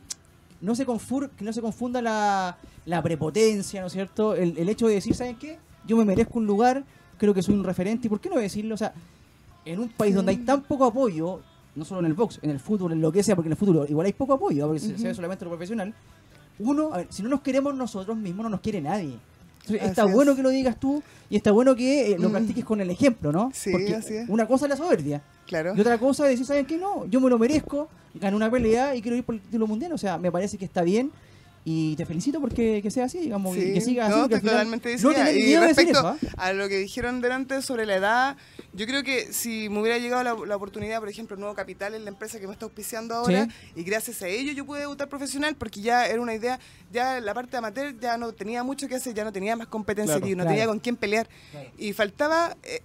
no 0.62 0.76
se, 0.76 0.86
confur, 0.86 1.30
que 1.32 1.44
no 1.44 1.52
se 1.52 1.62
confunda 1.62 2.02
la, 2.02 2.58
la 2.86 3.02
prepotencia, 3.04 3.82
¿no 3.82 3.88
es 3.88 3.94
cierto? 3.94 4.36
El, 4.36 4.58
el 4.58 4.70
hecho 4.70 4.88
de 4.88 4.96
decir, 4.96 5.14
¿saben 5.14 5.36
qué? 5.36 5.58
Yo 5.86 5.98
me 5.98 6.06
merezco 6.06 6.40
un 6.40 6.46
lugar, 6.46 6.84
creo 7.18 7.34
que 7.34 7.42
soy 7.42 7.54
un 7.56 7.64
referente, 7.66 8.08
¿y 8.08 8.10
por 8.10 8.22
qué 8.22 8.30
no 8.30 8.38
decirlo? 8.38 8.76
O 8.76 8.78
sea, 8.78 8.94
en 9.66 9.80
un 9.80 9.90
país 9.90 10.16
donde 10.16 10.32
hay 10.32 10.38
tan 10.38 10.62
poco 10.64 10.86
apoyo, 10.86 11.42
no 11.76 11.84
solo 11.84 12.00
en 12.02 12.06
el 12.06 12.14
box, 12.14 12.40
en 12.42 12.50
el 12.52 12.60
fútbol, 12.62 12.94
en 12.94 13.02
lo 13.02 13.12
que 13.12 13.24
sea, 13.24 13.36
porque 13.36 13.48
en 13.50 13.54
el 13.54 13.58
fútbol 13.58 13.86
igual 13.90 14.06
hay 14.06 14.14
poco 14.14 14.34
apoyo, 14.34 14.68
porque 14.68 14.80
se- 14.80 14.98
se 14.98 15.08
ve 15.08 15.14
solamente 15.14 15.44
lo 15.44 15.52
profesional. 15.52 15.94
Uno, 16.60 16.94
a 16.94 16.98
ver, 16.98 17.08
si 17.10 17.24
no 17.24 17.30
nos 17.30 17.42
queremos 17.42 17.76
nosotros 17.76 18.16
mismos, 18.18 18.44
no 18.44 18.50
nos 18.50 18.62
quiere 18.62 18.80
nadie. 18.82 19.18
Entonces, 19.66 19.88
está 19.90 20.06
es. 20.06 20.12
bueno 20.14 20.36
que 20.36 20.44
lo 20.44 20.50
digas 20.50 20.78
tú 20.80 21.02
y 21.30 21.38
está 21.38 21.52
bueno 21.52 21.74
que 21.76 22.12
eh, 22.12 22.18
lo 22.20 22.28
Mm. 22.30 22.32
practiques 22.34 22.66
con 22.66 22.82
el 22.82 22.90
ejemplo, 22.90 23.32
¿no? 23.32 23.50
Sí, 23.54 23.72
Porque 23.72 23.96
así 23.96 24.14
es. 24.16 24.28
una 24.30 24.46
cosa 24.46 24.66
es 24.66 24.70
la 24.72 24.76
soberbia 24.78 25.22
Claro. 25.48 25.74
y 25.76 25.80
otra 25.80 25.98
cosa 25.98 26.26
es 26.26 26.32
decir, 26.32 26.46
¿saben 26.46 26.66
qué? 26.66 26.78
No, 26.78 27.06
yo 27.06 27.22
me 27.22 27.30
lo 27.30 27.40
merezco, 27.40 27.88
gané 28.16 28.36
una 28.36 28.52
pelea 28.52 28.94
y 28.96 29.02
quiero 29.02 29.16
ir 29.18 29.24
por 29.24 29.36
el 29.36 29.42
título 29.42 29.66
mundial. 29.66 29.94
O 29.94 29.98
sea, 29.98 30.18
me 30.18 30.32
parece 30.32 30.58
que 30.58 30.66
está 30.66 30.82
bien 30.84 31.12
y 31.66 31.96
te 31.96 32.06
felicito 32.06 32.42
porque 32.42 32.82
que 32.82 32.92
sea 32.92 33.06
así, 33.06 33.20
digamos, 33.20 33.56
y 33.56 33.62
Sí, 33.62 33.74
que 33.74 33.82
sigas 33.82 34.10
no, 34.10 34.24
así. 34.24 34.34
estoy 34.34 34.50
totalmente 34.50 34.98
no 34.98 35.12
tener 35.14 35.38
y 35.38 35.52
de 35.54 35.60
respecto 35.62 35.92
eso, 36.00 36.08
¿ah? 36.08 36.18
a 36.38 36.52
lo 36.54 36.68
que 36.68 36.78
dijeron 36.78 37.22
delante 37.22 37.62
sobre 37.62 37.86
la 37.86 37.96
edad, 37.96 38.38
yo 38.74 38.86
creo 38.86 39.02
que 39.04 39.32
si 39.32 39.70
me 39.70 39.80
hubiera 39.80 39.98
llegado 39.98 40.24
la, 40.24 40.36
la 40.46 40.56
oportunidad, 40.58 41.00
por 41.00 41.08
ejemplo, 41.10 41.38
Nuevo 41.38 41.56
Capital 41.56 41.94
en 41.96 42.04
la 42.04 42.10
empresa 42.10 42.40
que 42.40 42.48
me 42.48 42.54
está 42.54 42.66
auspiciando 42.66 43.16
ahora, 43.16 43.48
y 43.76 43.84
gracias 43.84 44.22
a 44.24 44.28
ello 44.28 44.52
yo 44.52 44.66
pude 44.66 44.82
debutar 44.82 45.08
profesional 45.08 45.56
porque 45.56 45.80
ya 45.82 46.06
era 46.08 46.20
una 46.22 46.34
idea, 46.34 46.60
ya 46.92 47.22
la 47.22 47.34
parte 47.34 47.56
amateur 47.56 47.98
ya 48.00 48.18
no 48.18 48.34
tenía 48.34 48.64
mucho 48.64 48.88
que 48.90 48.96
hacer, 48.96 49.14
ya 49.14 49.24
no 49.24 49.32
tenía 49.32 49.56
más 49.56 49.68
competencia 49.68 50.16
Claro. 50.16 50.26
aquí, 50.26 50.36
no 50.36 50.44
Claro. 50.44 50.50
tenía 50.50 50.68
con 50.68 50.80
quién 50.80 50.96
pelear. 50.98 51.30
Claro. 51.52 51.70
Y 51.78 51.94
faltaba... 51.94 52.58
eh, 52.64 52.82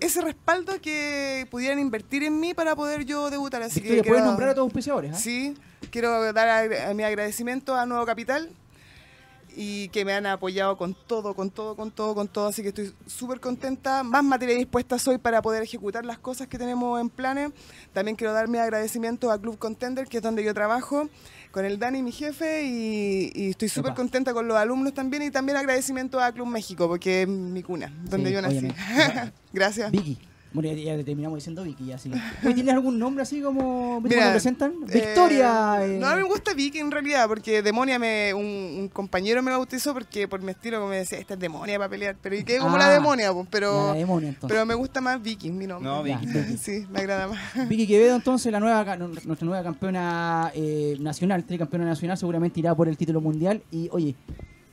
ese 0.00 0.20
respaldo 0.22 0.80
que 0.80 1.46
pudieran 1.50 1.78
invertir 1.78 2.22
en 2.24 2.40
mí 2.40 2.54
para 2.54 2.74
poder 2.76 3.04
yo 3.04 3.30
debutar. 3.30 3.62
Así 3.62 3.80
Victoria, 3.80 4.02
que 4.02 4.08
puedes 4.08 4.24
nombrar 4.24 4.48
a 4.50 4.54
tus 4.54 4.62
auspiciadores. 4.62 5.12
¿ah? 5.14 5.18
Sí, 5.18 5.54
quiero 5.90 6.32
dar 6.32 6.48
agra- 6.48 6.94
mi 6.94 7.02
agradecimiento 7.02 7.74
a 7.76 7.86
Nuevo 7.86 8.04
Capital 8.06 8.50
y 9.56 9.88
que 9.88 10.04
me 10.04 10.12
han 10.12 10.26
apoyado 10.26 10.76
con 10.76 10.94
todo, 10.94 11.34
con 11.34 11.50
todo, 11.50 11.74
con 11.74 11.90
todo, 11.90 12.14
con 12.14 12.28
todo. 12.28 12.46
Así 12.46 12.62
que 12.62 12.68
estoy 12.68 12.94
súper 13.06 13.40
contenta. 13.40 14.02
Más 14.04 14.22
materia 14.22 14.54
dispuesta 14.54 14.98
soy 14.98 15.18
para 15.18 15.42
poder 15.42 15.62
ejecutar 15.62 16.04
las 16.04 16.18
cosas 16.18 16.46
que 16.46 16.56
tenemos 16.56 17.00
en 17.00 17.10
planes. 17.10 17.50
También 17.92 18.16
quiero 18.16 18.32
dar 18.32 18.46
mi 18.48 18.58
agradecimiento 18.58 19.30
a 19.30 19.40
Club 19.40 19.58
Contender, 19.58 20.06
que 20.06 20.18
es 20.18 20.22
donde 20.22 20.44
yo 20.44 20.54
trabajo, 20.54 21.08
con 21.50 21.64
el 21.64 21.78
Dani, 21.78 22.02
mi 22.02 22.12
jefe, 22.12 22.62
y, 22.64 23.32
y 23.34 23.50
estoy 23.50 23.68
súper 23.68 23.94
contenta 23.94 24.32
con 24.32 24.46
los 24.46 24.56
alumnos 24.56 24.94
también. 24.94 25.22
Y 25.22 25.30
también 25.30 25.56
agradecimiento 25.58 26.20
a 26.20 26.32
Club 26.32 26.46
México, 26.46 26.88
porque 26.88 27.22
es 27.22 27.28
mi 27.28 27.62
cuna, 27.62 27.92
donde 28.04 28.28
Sí, 28.28 28.34
yo 28.34 28.42
nací. 28.42 28.68
Gracias. 29.52 29.90
Vicky. 29.90 30.18
Bueno, 30.52 30.68
ya, 30.72 30.96
ya 30.96 31.04
terminamos 31.04 31.36
diciendo 31.38 31.62
Vicky, 31.62 31.86
ya 31.86 31.96
sí. 31.98 32.10
Oye, 32.44 32.54
¿Tienes 32.54 32.74
algún 32.74 32.98
nombre 32.98 33.22
así 33.22 33.40
como 33.40 34.00
¿viste 34.00 34.16
Mira, 34.16 34.32
presentan? 34.32 34.72
eh, 34.88 34.94
Victoria. 34.94 35.86
eh, 35.86 35.98
No, 36.00 36.08
a 36.08 36.16
mí 36.16 36.22
me 36.22 36.28
gusta 36.28 36.54
Vicky 36.54 36.78
en 36.80 36.90
realidad, 36.90 37.28
porque 37.28 37.62
Demonia 37.62 37.98
me, 38.00 38.34
un, 38.34 38.44
un 38.44 38.88
compañero 38.88 39.42
me 39.42 39.52
bautizó 39.52 39.94
porque 39.94 40.26
por 40.26 40.42
mi 40.42 40.50
estilo 40.50 40.78
como 40.78 40.90
me 40.90 40.96
decía, 40.98 41.18
esta 41.18 41.34
es 41.34 41.40
Demonia 41.40 41.78
para 41.78 41.88
pelear, 41.88 42.16
pero 42.20 42.34
y 42.34 42.42
quedé 42.42 42.58
como 42.58 42.76
la 42.78 42.88
Ah, 42.88 42.90
Demonia, 42.94 43.32
pues, 43.32 43.44
la 43.44 43.50
pero, 43.50 43.92
demonia, 43.94 44.28
entonces. 44.30 44.48
pero 44.52 44.66
me 44.66 44.74
gusta 44.74 45.00
más 45.00 45.22
Vicky, 45.22 45.50
mi 45.52 45.66
nombre. 45.68 45.88
No, 45.88 46.02
Vicky. 46.02 46.26
Ya, 46.26 46.32
Vicky. 46.40 46.56
Sí, 46.60 46.84
me 46.90 46.98
agrada 47.00 47.28
más. 47.28 47.68
Vicky 47.68 47.86
Quevedo, 47.86 48.16
entonces, 48.16 48.50
la 48.50 48.58
nueva, 48.58 48.96
nuestra 48.96 49.46
nueva 49.46 49.62
campeona 49.62 50.50
eh, 50.54 50.96
nacional, 50.98 51.44
tricampeona 51.44 51.84
nacional, 51.84 52.18
seguramente 52.18 52.58
irá 52.58 52.74
por 52.74 52.88
el 52.88 52.96
título 52.96 53.20
mundial. 53.20 53.62
Y 53.70 53.88
oye, 53.92 54.16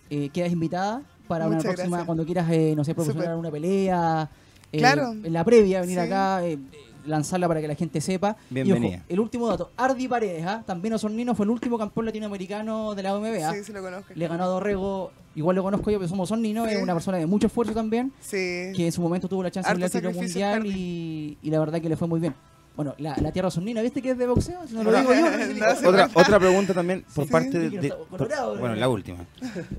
eh, 0.09 0.29
quedas 0.33 0.51
invitada 0.51 1.03
para 1.27 1.45
una 1.47 1.59
próxima, 1.59 1.87
gracias. 1.87 2.05
cuando 2.05 2.25
quieras, 2.25 2.47
eh, 2.51 2.73
no 2.75 2.83
sé, 2.83 2.95
promocionar 2.95 3.23
Súper. 3.25 3.29
alguna 3.31 3.51
pelea. 3.51 4.29
Eh, 4.71 4.77
Claro. 4.77 5.11
En 5.11 5.33
la 5.33 5.43
previa, 5.43 5.81
venir 5.81 5.95
Sí. 5.95 6.01
acá, 6.05 6.45
eh, 6.45 6.57
lanzarla 7.05 7.47
para 7.47 7.61
que 7.61 7.67
la 7.69 7.75
gente 7.75 8.01
sepa. 8.01 8.35
Y, 8.51 8.55
Bienvenida. 8.55 8.97
ojo, 8.97 9.05
el 9.07 9.19
último 9.21 9.47
dato, 9.47 9.71
Ardi 9.77 10.07
Paredes, 10.09 10.45
¿ah? 10.45 10.63
también 10.65 10.93
Osornino 10.93 11.33
fue 11.35 11.45
el 11.45 11.51
último 11.51 11.77
campeón 11.77 12.05
latinoamericano 12.07 12.95
de 12.95 13.03
la 13.03 13.15
OMB. 13.15 13.53
Sí, 13.55 13.63
sí 13.63 13.71
lo 13.71 13.81
conozco. 13.81 14.11
Le 14.13 14.27
ganó 14.27 14.43
a 14.43 14.47
Dorrego, 14.47 15.11
igual 15.35 15.55
lo 15.55 15.63
conozco 15.63 15.89
yo, 15.89 15.99
pero 15.99 16.09
somos 16.09 16.29
Osornino, 16.29 16.65
Sí. 16.67 16.73
es 16.75 16.83
una 16.83 16.93
persona 16.93 17.17
de 17.17 17.25
mucho 17.25 17.47
esfuerzo 17.47 17.73
también 17.73 18.11
Sí. 18.19 18.73
que 18.75 18.85
en 18.87 18.91
su 18.91 19.01
momento 19.01 19.29
tuvo 19.29 19.41
la 19.41 19.51
chance 19.51 19.69
de 19.69 19.77
ir 19.77 19.83
Harto 19.85 19.97
al 19.97 20.01
título 20.03 20.13
sacrificio, 20.13 20.47
mundial 20.47 20.65
y, 20.77 21.37
y 21.41 21.49
la 21.49 21.59
verdad 21.59 21.79
que 21.81 21.87
le 21.87 21.95
fue 21.95 22.07
muy 22.09 22.19
bien. 22.19 22.35
Bueno, 22.75 22.93
la, 22.99 23.15
la 23.21 23.31
tierra 23.31 23.49
sonina, 23.49 23.81
¿viste 23.81 24.01
que 24.03 24.11
es 24.11 24.17
de 24.19 24.27
boxeo? 24.27 24.59
Si 24.67 24.73
no 24.75 24.83
lo 24.83 24.95
digo 24.95 25.11
yo. 25.13 25.21
no 25.21 25.37
no. 25.81 25.89
Otra, 25.89 26.09
otra 26.13 26.39
pregunta 26.39 26.73
también 26.73 27.05
por 27.15 27.25
Sí, 27.25 27.31
parte 27.31 27.57
de, 27.57 27.69
de- 27.69 27.89
por- 27.89 28.27
bueno 28.59 28.73
eh. 28.73 28.77
la 28.77 28.89
última 28.89 29.25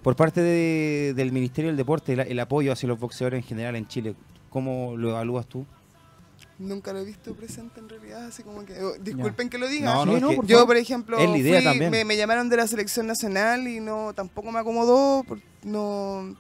por 0.03 0.17
parte 0.17 0.41
de- 0.41 1.13
del 1.15 1.31
Ministerio 1.31 1.69
del 1.69 1.77
Deporte 1.77 2.15
el, 2.15 2.21
el 2.21 2.41
apoyo 2.41 2.73
hacia 2.73 2.89
los 2.89 2.99
boxeadores 2.99 3.39
en 3.43 3.47
general 3.47 3.77
en 3.77 3.87
Chile 3.87 4.15
cómo 4.51 4.97
lo 4.97 5.11
evalúas 5.11 5.47
tú 5.47 5.65
Nunca 6.59 6.93
lo 6.93 6.99
he 7.01 7.05
visto 7.05 7.35
presente 7.35 7.79
en 7.79 7.89
realidad, 7.89 8.27
así 8.27 8.43
como 8.43 8.65
que... 8.65 8.83
oh, 8.83 8.95
disculpen 9.01 9.49
que 9.49 9.59
lo 9.59 9.69
diga. 9.69 9.95
No, 9.95 10.03
Sí, 10.13 10.21
no, 10.21 10.29
que- 10.31 10.37
por 10.37 10.47
Yo, 10.47 10.67
por 10.67 10.77
ejemplo, 10.77 11.17
Es 11.17 11.31
la 11.31 11.39
idea 11.39 11.73
fui-. 11.73 11.89
Me, 11.89 12.05
me 12.05 12.17
llamaron 12.17 12.49
de 12.49 12.57
la 12.57 12.67
selección 12.67 13.07
nacional 13.07 13.69
y 13.69 13.79
no 13.79 14.13
tampoco 14.13 14.51
me 14.51 14.59
acomodó. 14.59 15.23
por- 15.23 15.39
no 15.63 16.35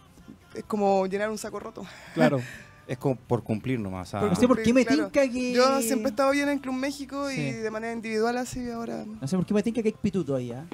Es 0.54 0.64
como 0.64 1.06
llenar 1.06 1.30
un 1.30 1.38
saco 1.38 1.60
roto. 1.60 1.84
Claro. 2.14 2.40
es 2.88 2.98
como 2.98 3.14
por 3.14 3.44
cumplir 3.44 3.78
nomás 3.78 4.12
ah. 4.14 4.22
No 4.22 4.34
sé 4.34 4.48
por 4.48 4.60
qué 4.60 4.72
me 4.72 4.84
Claro. 4.84 5.04
tinca 5.08 5.28
que... 5.32 5.52
Yo 5.52 5.80
siempre 5.82 6.08
he 6.08 6.10
estado 6.10 6.32
bien 6.32 6.48
en 6.48 6.58
Club 6.58 6.74
México 6.74 7.28
Sí. 7.30 7.40
y 7.40 7.52
de 7.52 7.70
manera 7.70 7.92
individual 7.92 8.38
así 8.38 8.68
ahora. 8.70 9.04
No 9.20 9.28
sé 9.28 9.36
por 9.36 9.46
qué 9.46 9.54
me 9.54 9.62
tinca 9.62 9.82
que 9.82 9.88
hay 9.90 9.94
pituto 10.02 10.34
ahí, 10.34 10.50
¿ah? 10.50 10.66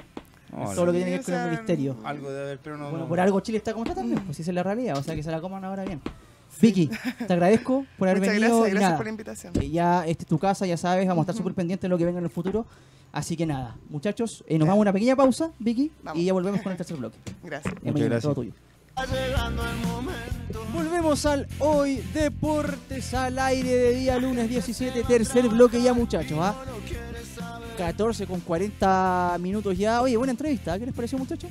No, 0.51 0.73
Todo 0.73 0.87
lo 0.87 0.91
que 0.91 1.03
tiene 1.03 1.11
que 1.11 1.17
ver 1.17 1.21
o 1.21 1.25
con 1.25 1.33
el 1.35 1.51
ministerio. 1.51 1.97
algo 2.03 2.31
de 2.31 2.41
haber 2.41 2.59
pero 2.63 2.77
no 2.77 2.85
Bueno, 2.85 2.99
no. 2.99 3.07
por 3.09 3.19
algo 3.19 3.39
Chile 3.41 3.59
está 3.59 3.73
como 3.73 3.83
está 3.85 3.93
también, 3.93 4.21
pues 4.25 4.39
esa 4.39 4.49
es 4.49 4.55
la 4.55 4.63
realidad, 4.63 4.97
o 4.97 5.03
sea 5.03 5.13
que 5.13 5.21
se 5.21 5.29
la 5.29 5.39
coman 5.41 5.63
ahora 5.65 5.83
bien. 5.85 6.01
Vicky, 6.61 6.89
te 7.27 7.33
agradezco 7.33 7.85
por 7.97 8.07
haber 8.07 8.19
Muchas 8.21 8.33
venido 8.35 8.59
gracias, 8.61 8.67
y 8.67 8.71
gracias 8.71 8.81
nada. 8.89 8.97
por 8.97 9.05
la 9.05 9.09
invitación. 9.09 9.53
eh, 9.61 9.69
Ya 9.69 10.05
esta 10.07 10.23
es 10.23 10.27
tu 10.27 10.39
casa, 10.39 10.65
ya 10.65 10.77
sabes, 10.77 11.07
vamos 11.07 11.21
a 11.21 11.23
estar 11.23 11.35
súper 11.35 11.53
pendientes 11.53 11.83
de 11.83 11.89
lo 11.89 11.97
que 11.97 12.05
venga 12.05 12.19
en 12.19 12.25
el 12.25 12.31
futuro. 12.31 12.65
Así 13.11 13.37
que 13.37 13.45
nada, 13.45 13.77
muchachos, 13.89 14.43
eh, 14.47 14.57
nos 14.57 14.67
vamos 14.67 14.79
a 14.79 14.81
una 14.83 14.93
pequeña 14.93 15.15
pausa, 15.15 15.51
Vicky, 15.59 15.91
Vamos. 16.03 16.21
y 16.21 16.25
ya 16.25 16.33
volvemos 16.33 16.61
con 16.61 16.71
el 16.71 16.77
tercer 16.77 16.97
bloque. 16.97 17.17
Gracias. 17.43 17.73
Muchas 17.81 17.99
gracias. 18.01 18.21
todo 18.23 18.35
tuyo. 18.35 18.51
Volvemos 20.73 21.25
al 21.25 21.47
Hoy 21.59 21.97
Deportes 22.13 23.13
al 23.13 23.37
aire 23.39 23.69
de 23.69 23.93
día 23.95 24.17
lunes 24.19 24.49
17, 24.49 25.03
tercer 25.03 25.47
bloque 25.49 25.81
ya 25.81 25.93
muchachos, 25.93 26.37
¿ah? 26.41 26.55
14 27.77 28.25
con 28.27 28.39
40 28.39 29.37
minutos 29.41 29.77
ya. 29.77 30.01
Oye, 30.01 30.15
buena 30.17 30.31
entrevista, 30.31 30.77
¿qué 30.79 30.85
les 30.85 30.95
pareció 30.95 31.17
muchachos? 31.17 31.49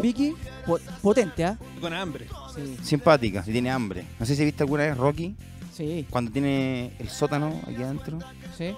Vicky, 0.00 0.34
po- 0.66 0.78
potente, 1.02 1.44
¿ah? 1.44 1.58
Con 1.80 1.92
hambre. 1.92 2.26
Sí, 2.54 2.76
simpática 2.82 3.44
y 3.46 3.52
tiene 3.52 3.70
hambre 3.70 4.04
no 4.18 4.26
sé 4.26 4.34
si 4.34 4.44
viste 4.44 4.62
alguna 4.64 4.82
vez 4.84 4.96
Rocky 4.96 5.34
sí, 5.72 6.06
cuando 6.10 6.30
tiene 6.32 6.90
el 6.98 7.08
sótano 7.08 7.60
aquí 7.66 7.82
adentro 7.82 8.18
sí. 8.56 8.74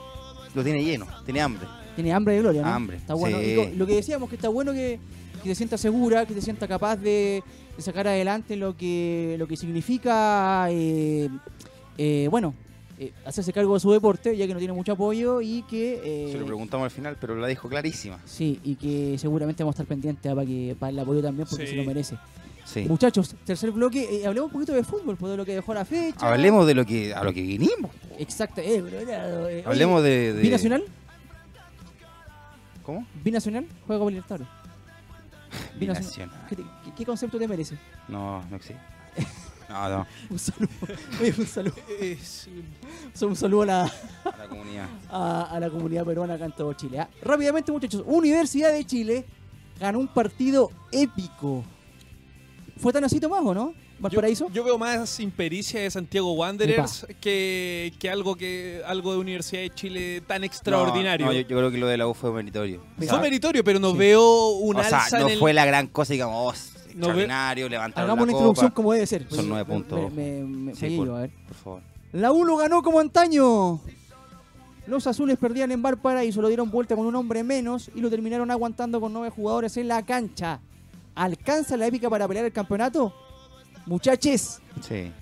lo 0.55 0.63
tiene 0.63 0.85
lleno 0.85 1.07
tiene 1.25 1.41
hambre 1.41 1.67
Tiene 1.97 2.13
hambre 2.13 2.35
de 2.35 2.41
gloria, 2.41 2.63
¿no? 2.63 2.69
Hambre, 2.69 2.97
Está 2.99 3.15
bueno. 3.15 3.39
sí. 3.39 3.53
Y 3.53 3.57
co- 3.57 3.71
lo 3.77 3.87
que 3.87 3.95
decíamos, 3.95 4.29
que 4.29 4.37
está 4.37 4.49
bueno 4.49 4.73
que, 4.73 4.99
que 5.43 5.49
se 5.51 5.55
sienta 5.55 5.79
segura, 5.79 6.27
que 6.27 6.35
se 6.35 6.43
sienta 6.43 6.69
capaz 6.69 6.97
de, 6.97 7.43
de 7.77 7.83
sacar 7.83 8.07
adelante 8.09 8.57
lo 8.57 8.77
que, 8.77 9.37
lo 9.39 9.47
que 9.49 9.57
significa, 9.57 10.67
eh, 10.71 11.29
eh, 11.99 12.29
bueno, 12.31 12.55
eh, 13.03 13.13
hacerse 13.25 13.53
cargo 13.53 13.75
de 13.75 13.81
su 13.81 13.91
deporte, 13.91 14.37
ya 14.37 14.47
que 14.47 14.53
no 14.53 14.59
tiene 14.59 14.75
mucho 14.75 14.93
apoyo 14.93 15.41
y 15.41 15.63
que... 15.63 16.01
eh, 16.29 16.33
se 16.33 16.39
lo 16.39 16.45
preguntamos 16.47 16.85
al 16.85 16.91
final 16.91 17.17
pero 17.21 17.35
la 17.35 17.47
dijo 17.49 17.69
clarísima 17.69 18.19
Sí, 18.27 18.61
y 18.63 18.77
que 18.77 19.17
seguramente 19.19 19.63
vamos 19.65 19.73
a 19.73 19.77
estar 19.83 19.87
pendientes 19.87 20.31
ah, 20.31 20.35
para 20.35 20.47
que 20.47 20.77
para 20.79 20.91
el 20.91 20.99
apoyo 20.99 21.23
también, 21.23 21.49
porque 21.49 21.65
Sí. 21.67 21.71
se 21.73 21.77
lo 21.79 21.85
merece. 21.85 22.17
sí 22.65 22.85
Muchachos, 22.89 23.35
tercer 23.45 23.71
bloque, 23.71 24.21
eh, 24.23 24.27
hablemos 24.27 24.49
un 24.49 24.53
poquito 24.53 24.73
de 24.75 24.85
fútbol, 24.85 25.17
pues, 25.17 25.31
de 25.33 25.37
lo 25.39 25.45
que 25.47 25.55
dejó 25.55 25.73
la 25.75 25.85
fecha. 25.85 26.31
hablemos 26.31 26.67
de 26.67 26.75
lo 26.75 26.85
que 26.85 27.15
a 27.15 27.25
lo 27.25 27.33
que 27.33 27.41
vinimos 27.43 27.91
Exacto, 28.19 28.61
eh, 28.61 28.85
eh, 28.87 29.63
hablemos 29.67 30.03
oye, 30.03 30.11
de, 30.11 30.33
de- 30.35 30.43
¿Binacional? 30.43 30.85
¿cómo? 32.83 33.07
¿Binacional? 33.25 33.67
Juega 33.87 34.01
con 34.03 34.13
Libertadores. 34.13 34.49
Binacional. 35.79 36.29
Binacional. 36.29 36.47
¿Qué, 36.49 36.57
te- 36.57 36.63
qué- 36.85 36.93
qué 36.97 37.05
concepto 37.07 37.39
te 37.39 37.49
merece? 37.49 37.77
no 38.09 38.45
no 38.51 38.57
existe 38.57 38.79
no 39.71 39.89
no 39.89 40.07
Un 40.31 40.39
saludo. 40.39 40.69
Oye, 41.21 41.35
un 41.39 41.47
saludo. 41.47 41.75
Eh, 42.01 42.19
sí. 42.23 42.51
Un 43.25 43.37
saludo 43.37 43.63
a 43.63 43.67
la, 43.67 43.83
a 43.85 44.37
la 44.39 44.49
comunidad 44.49 44.87
a, 45.11 45.43
a 45.57 45.61
la 45.61 45.71
comunidad 45.71 46.05
peruana 46.05 46.35
acá 46.35 46.45
en 46.47 46.53
todo 46.53 46.73
Chile. 46.75 46.99
ah. 47.01 47.09
Rápidamente, 47.23 47.73
muchachos. 47.73 48.03
Universidad 48.07 48.73
de 48.73 48.85
Chile 48.85 49.25
ganó 49.79 49.99
un 49.99 50.09
partido 50.09 50.71
épico. 50.93 51.65
¿Fue 52.77 52.93
tan 52.93 53.05
así, 53.05 53.21
Tomás, 53.21 53.43
o 53.45 53.55
no? 53.55 53.75
¿Valparaíso? 53.99 54.47
Yo, 54.49 54.55
yo 54.55 54.65
veo 54.65 54.79
más 54.79 55.21
impericia 55.21 55.81
de 55.83 55.91
Santiago 55.91 56.33
Wanderers 56.33 57.07
que, 57.21 57.93
que 57.99 58.09
algo 58.09 58.35
que 58.35 58.81
algo 58.87 59.13
de 59.13 59.19
Universidad 59.19 59.61
de 59.61 59.69
Chile 59.75 60.23
tan 60.27 60.43
extraordinario. 60.43 61.27
No, 61.27 61.33
no, 61.33 61.39
yo, 61.39 61.47
yo 61.47 61.57
creo 61.59 61.71
que 61.71 61.77
lo 61.77 61.87
de 61.87 61.99
la 61.99 62.07
U 62.09 62.15
fue 62.15 62.33
meritorio. 62.33 62.83
Fue 63.07 63.21
meritorio, 63.21 63.63
pero 63.63 63.79
no 63.79 63.93
Sí. 63.93 63.99
veo 63.99 64.49
un 64.53 64.77
o 64.77 64.85
sea, 64.85 65.05
no 65.13 65.27
en 65.27 65.33
el... 65.35 65.39
fue 65.39 65.53
la 65.53 65.67
gran 65.67 65.87
cosa, 65.89 66.15
digamos, 66.15 66.73
oh, 66.91 66.99
extraordinario, 66.99 67.69
levantaron 67.69 68.05
Hagamos 68.11 68.23
una 68.25 68.33
la 68.33 68.33
introducción 68.33 68.67
copa. 68.69 68.75
como 68.77 68.93
debe 68.93 69.07
ser. 69.07 69.27
Son 69.31 69.49
nueve 69.49 69.65
puntos. 69.65 70.13
Me, 70.13 70.41
me- 70.41 70.45
me 70.45 70.75
Sí, 70.75 70.81
fallé 70.81 70.97
por- 70.97 71.07
yo, 71.07 71.17
a 71.17 71.21
ver. 71.21 71.31
Por 71.49 71.57
favor. 71.57 71.83
La 72.13 72.33
U 72.33 72.45
lo 72.45 72.57
ganó 72.57 72.83
como 72.83 73.01
antaño. 73.01 73.81
Los 74.87 75.07
azules 75.07 75.39
perdían 75.39 75.71
en 75.71 75.83
Valparaíso, 75.83 76.43
lo 76.43 76.49
dieron 76.49 76.71
vuelta 76.71 76.97
con 76.97 77.07
un 77.07 77.15
hombre 77.15 77.45
menos 77.45 77.91
y 77.95 78.01
lo 78.01 78.11
terminaron 78.11 78.51
aguantando 78.51 79.01
con 79.01 79.13
nueve 79.13 79.31
jugadores 79.31 79.77
en 79.77 79.87
la 79.89 80.05
cancha. 80.05 80.59
¿Alcanza 81.15 81.77
la 81.77 81.87
épica 81.87 82.09
para 82.11 82.27
pelear 82.27 82.47
el 82.47 82.53
campeonato? 82.53 83.15
Muchaches, 83.87 84.61
Sí. 84.87 85.13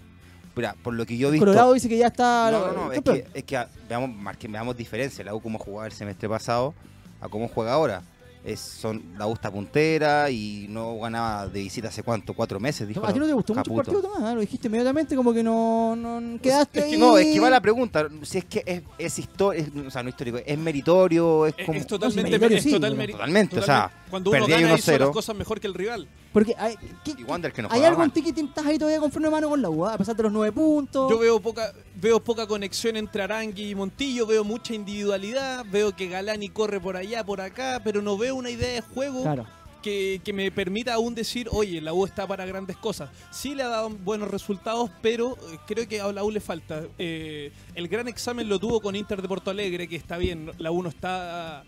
Mira, 0.57 0.75
por 0.83 0.93
lo 0.95 1.07
que 1.07 1.17
yo 1.17 1.29
he 1.29 1.33
visto. 1.33 1.45
Colorado 1.47 1.73
dice 1.73 1.89
que 1.89 1.97
ya 1.99 2.09
está 2.09 2.51
No, 2.51 2.67
no, 2.67 2.73
no, 2.87 2.93
es 2.93 3.01
que, 3.03 3.27
es 3.33 3.45
que 3.45 3.65
veamos, 3.89 4.11
marque- 4.11 4.49
veamos 4.49 4.77
diferencia. 4.77 5.25
La 5.25 5.33
U 5.35 5.41
cómo 5.41 5.57
jugaba 5.57 5.87
el 5.87 5.93
semestre 5.93 6.29
pasado 6.29 6.75
a 7.21 7.29
cómo 7.29 7.47
juega 7.47 7.75
ahora. 7.75 8.03
Es, 8.45 8.61
son 8.61 9.03
la 9.19 9.27
Usta 9.27 9.51
puntera 9.51 10.31
y 10.31 10.67
no 10.69 10.99
ganaba 10.99 11.47
de 11.49 11.61
visita 11.63 11.89
hace 11.89 12.03
cuánto, 12.03 12.35
cuatro 12.35 12.59
meses, 12.61 12.87
dijo. 12.89 13.05
¿A 13.07 13.13
ti 13.13 13.19
no 13.19 13.27
te 13.27 13.33
gustó 13.33 13.55
mucho 13.55 13.71
el 13.71 13.77
Caputo. 13.77 13.93
partido, 14.01 14.15
Tomás? 14.15 14.33
¿eh? 14.33 14.35
Lo 14.35 14.41
dijiste 14.41 14.69
inmediatamente, 14.69 15.17
como 15.17 15.33
que 15.35 15.43
no, 15.43 15.95
no 15.97 16.41
quedaste 16.41 16.79
Es 16.81 16.85
que 16.87 16.95
ahí. 16.95 17.01
no, 17.01 17.19
es 17.19 17.27
que 17.27 17.41
va 17.41 17.51
la 17.51 17.61
pregunta, 17.61 18.09
si 18.23 18.39
es 18.39 18.45
que 18.45 18.63
es, 18.65 18.83
es 18.99 19.19
histórico, 19.19 19.71
o 19.87 19.91
sea, 19.91 20.03
no 20.03 20.09
histórico, 20.09 20.39
es 20.45 20.59
meritorio, 20.59 21.47
es 21.47 21.55
como... 21.67 21.79
es 21.79 21.87
totalmente, 21.87 22.23
meritorio, 22.31 22.57
es 22.59 22.63
sí, 22.63 22.71
total 22.73 22.91
pero 22.93 23.03
meri- 23.03 23.13
totalmente, 23.13 23.59
o 23.59 23.63
sea, 23.63 23.91
cuando 24.09 24.31
uno 24.31 24.39
perdí 24.41 24.53
ahí 24.55 24.63
gana 24.63 24.75
hizo 24.77 24.93
1-0. 24.93 24.99
las 24.99 25.09
cosas 25.11 25.37
mejor 25.37 25.61
que 25.61 25.67
el 25.67 25.75
rival. 25.75 26.09
Porque 26.33 26.55
hay, 26.59 26.75
¿qué- 27.05 27.15
Y 27.19 27.25
Wander 27.25 27.53
que 27.53 27.63
no 27.63 27.69
¿hay 27.69 27.73
juega 27.79 27.89
algo 27.89 28.03
en 28.03 28.09
mal. 28.09 28.13
ti 28.13 28.23
que 28.23 28.33
te 28.33 28.41
estás 28.43 28.67
ahí 28.67 28.79
todavía 28.79 29.01
con 29.01 29.11
freno 29.11 29.29
de 29.29 29.33
mano 29.33 29.49
con 29.49 29.63
la 29.63 29.71
U, 29.71 29.87
ah? 29.87 29.95
a 29.95 29.99
pesar 29.99 30.15
de 30.17 30.23
los 30.25 30.33
nueve 30.33 30.53
puntos? 30.53 31.11
Yo 31.11 31.19
veo 31.19 31.41
poca 31.41 31.73
veo 31.97 32.21
poca 32.21 32.47
conexión 32.47 32.97
entre 32.97 33.23
Arangui 33.23 33.71
y 33.71 33.75
Montillo, 33.75 34.27
veo 34.27 34.45
mucha 34.45 34.75
individualidad, 34.75 35.65
veo 35.71 35.95
que 35.97 36.09
Galani 36.09 36.49
corre 36.49 36.81
por 36.81 36.97
allá, 36.97 37.25
por 37.25 37.41
acá, 37.41 37.81
pero 37.83 38.03
no 38.03 38.17
veo 38.17 38.35
una 38.37 38.51
idea 38.51 38.69
de 38.75 38.81
juego 38.83 39.23
Claro. 39.23 39.47
que, 39.83 40.21
que 40.25 40.33
me 40.33 40.51
permita 40.53 40.95
aún 40.95 41.15
decir, 41.15 41.49
oye, 41.51 41.81
la 41.81 41.93
U 41.93 42.05
está 42.05 42.27
para 42.27 42.45
grandes 42.47 42.77
cosas. 42.77 43.11
Sí 43.31 43.55
le 43.55 43.63
ha 43.63 43.69
dado 43.69 43.89
buenos 43.91 44.29
resultados, 44.31 44.91
pero 45.03 45.37
eh, 45.53 45.59
creo 45.67 45.89
que 45.89 46.01
a 46.01 46.13
la 46.13 46.23
U 46.25 46.31
le 46.31 46.41
falta. 46.41 46.83
Eh, 46.99 47.53
el 47.75 47.89
gran 47.89 48.07
examen 48.09 48.49
lo 48.49 48.59
tuvo 48.59 48.81
con 48.81 48.95
Inter 48.97 49.23
de 49.23 49.29
Porto 49.29 49.51
Alegre, 49.51 49.89
que 49.89 49.97
está 49.97 50.17
bien, 50.19 50.51
la 50.59 50.71
U 50.71 50.83
no 50.83 50.89
está, 50.89 51.65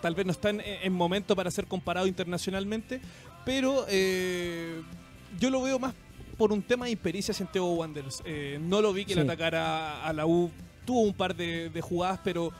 tal 0.00 0.14
vez 0.14 0.26
no 0.26 0.32
está 0.32 0.50
en, 0.50 0.60
en 0.60 0.92
momento 0.92 1.34
para 1.36 1.50
ser 1.50 1.66
comparado 1.66 2.06
internacionalmente, 2.06 3.00
pero 3.44 3.84
eh, 3.88 4.82
yo 5.38 5.50
lo 5.50 5.62
veo 5.62 5.78
más 5.78 5.94
por 6.36 6.52
un 6.52 6.62
tema 6.62 6.84
de 6.86 6.92
impericia 6.92 7.32
Santiago 7.32 7.72
Wanderers. 7.74 8.22
Eh, 8.24 8.58
no 8.60 8.82
lo 8.82 8.92
vi 8.92 9.04
que 9.04 9.14
le 9.14 9.22
Sí. 9.22 9.26
atacara 9.26 10.04
a 10.06 10.12
la 10.12 10.26
U. 10.26 10.50
Tuvo 10.84 11.00
un 11.00 11.14
par 11.14 11.34
de, 11.34 11.70
de 11.70 11.80
jugadas, 11.80 12.20
pero, 12.22 12.52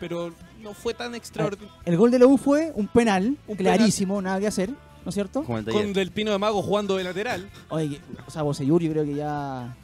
pero 0.00 0.32
no 0.62 0.72
fue 0.74 0.94
tan 0.94 1.14
extraordinario. 1.14 1.72
El 1.84 1.96
gol 1.96 2.10
de 2.10 2.18
la 2.18 2.26
U 2.26 2.38
fue 2.38 2.72
un 2.74 2.86
penal, 2.88 3.36
Un 3.46 3.56
clarísimo, 3.56 4.22
nada 4.22 4.38
que 4.40 4.46
hacer, 4.46 4.70
¿no 4.70 5.08
es 5.08 5.14
cierto? 5.14 5.42
Con. 5.42 5.64
Del 5.64 6.10
Pino 6.12 6.30
de 6.32 6.38
Mago 6.38 6.62
jugando 6.62 6.96
de 6.96 7.04
lateral. 7.04 7.50
Oye, 7.68 7.90
que- 7.90 8.00
o 8.26 8.30
sea, 8.30 8.42
Boseyur 8.42 8.80
yo 8.82 8.90
creo 8.92 9.04
que 9.04 9.14
ya 9.14 9.76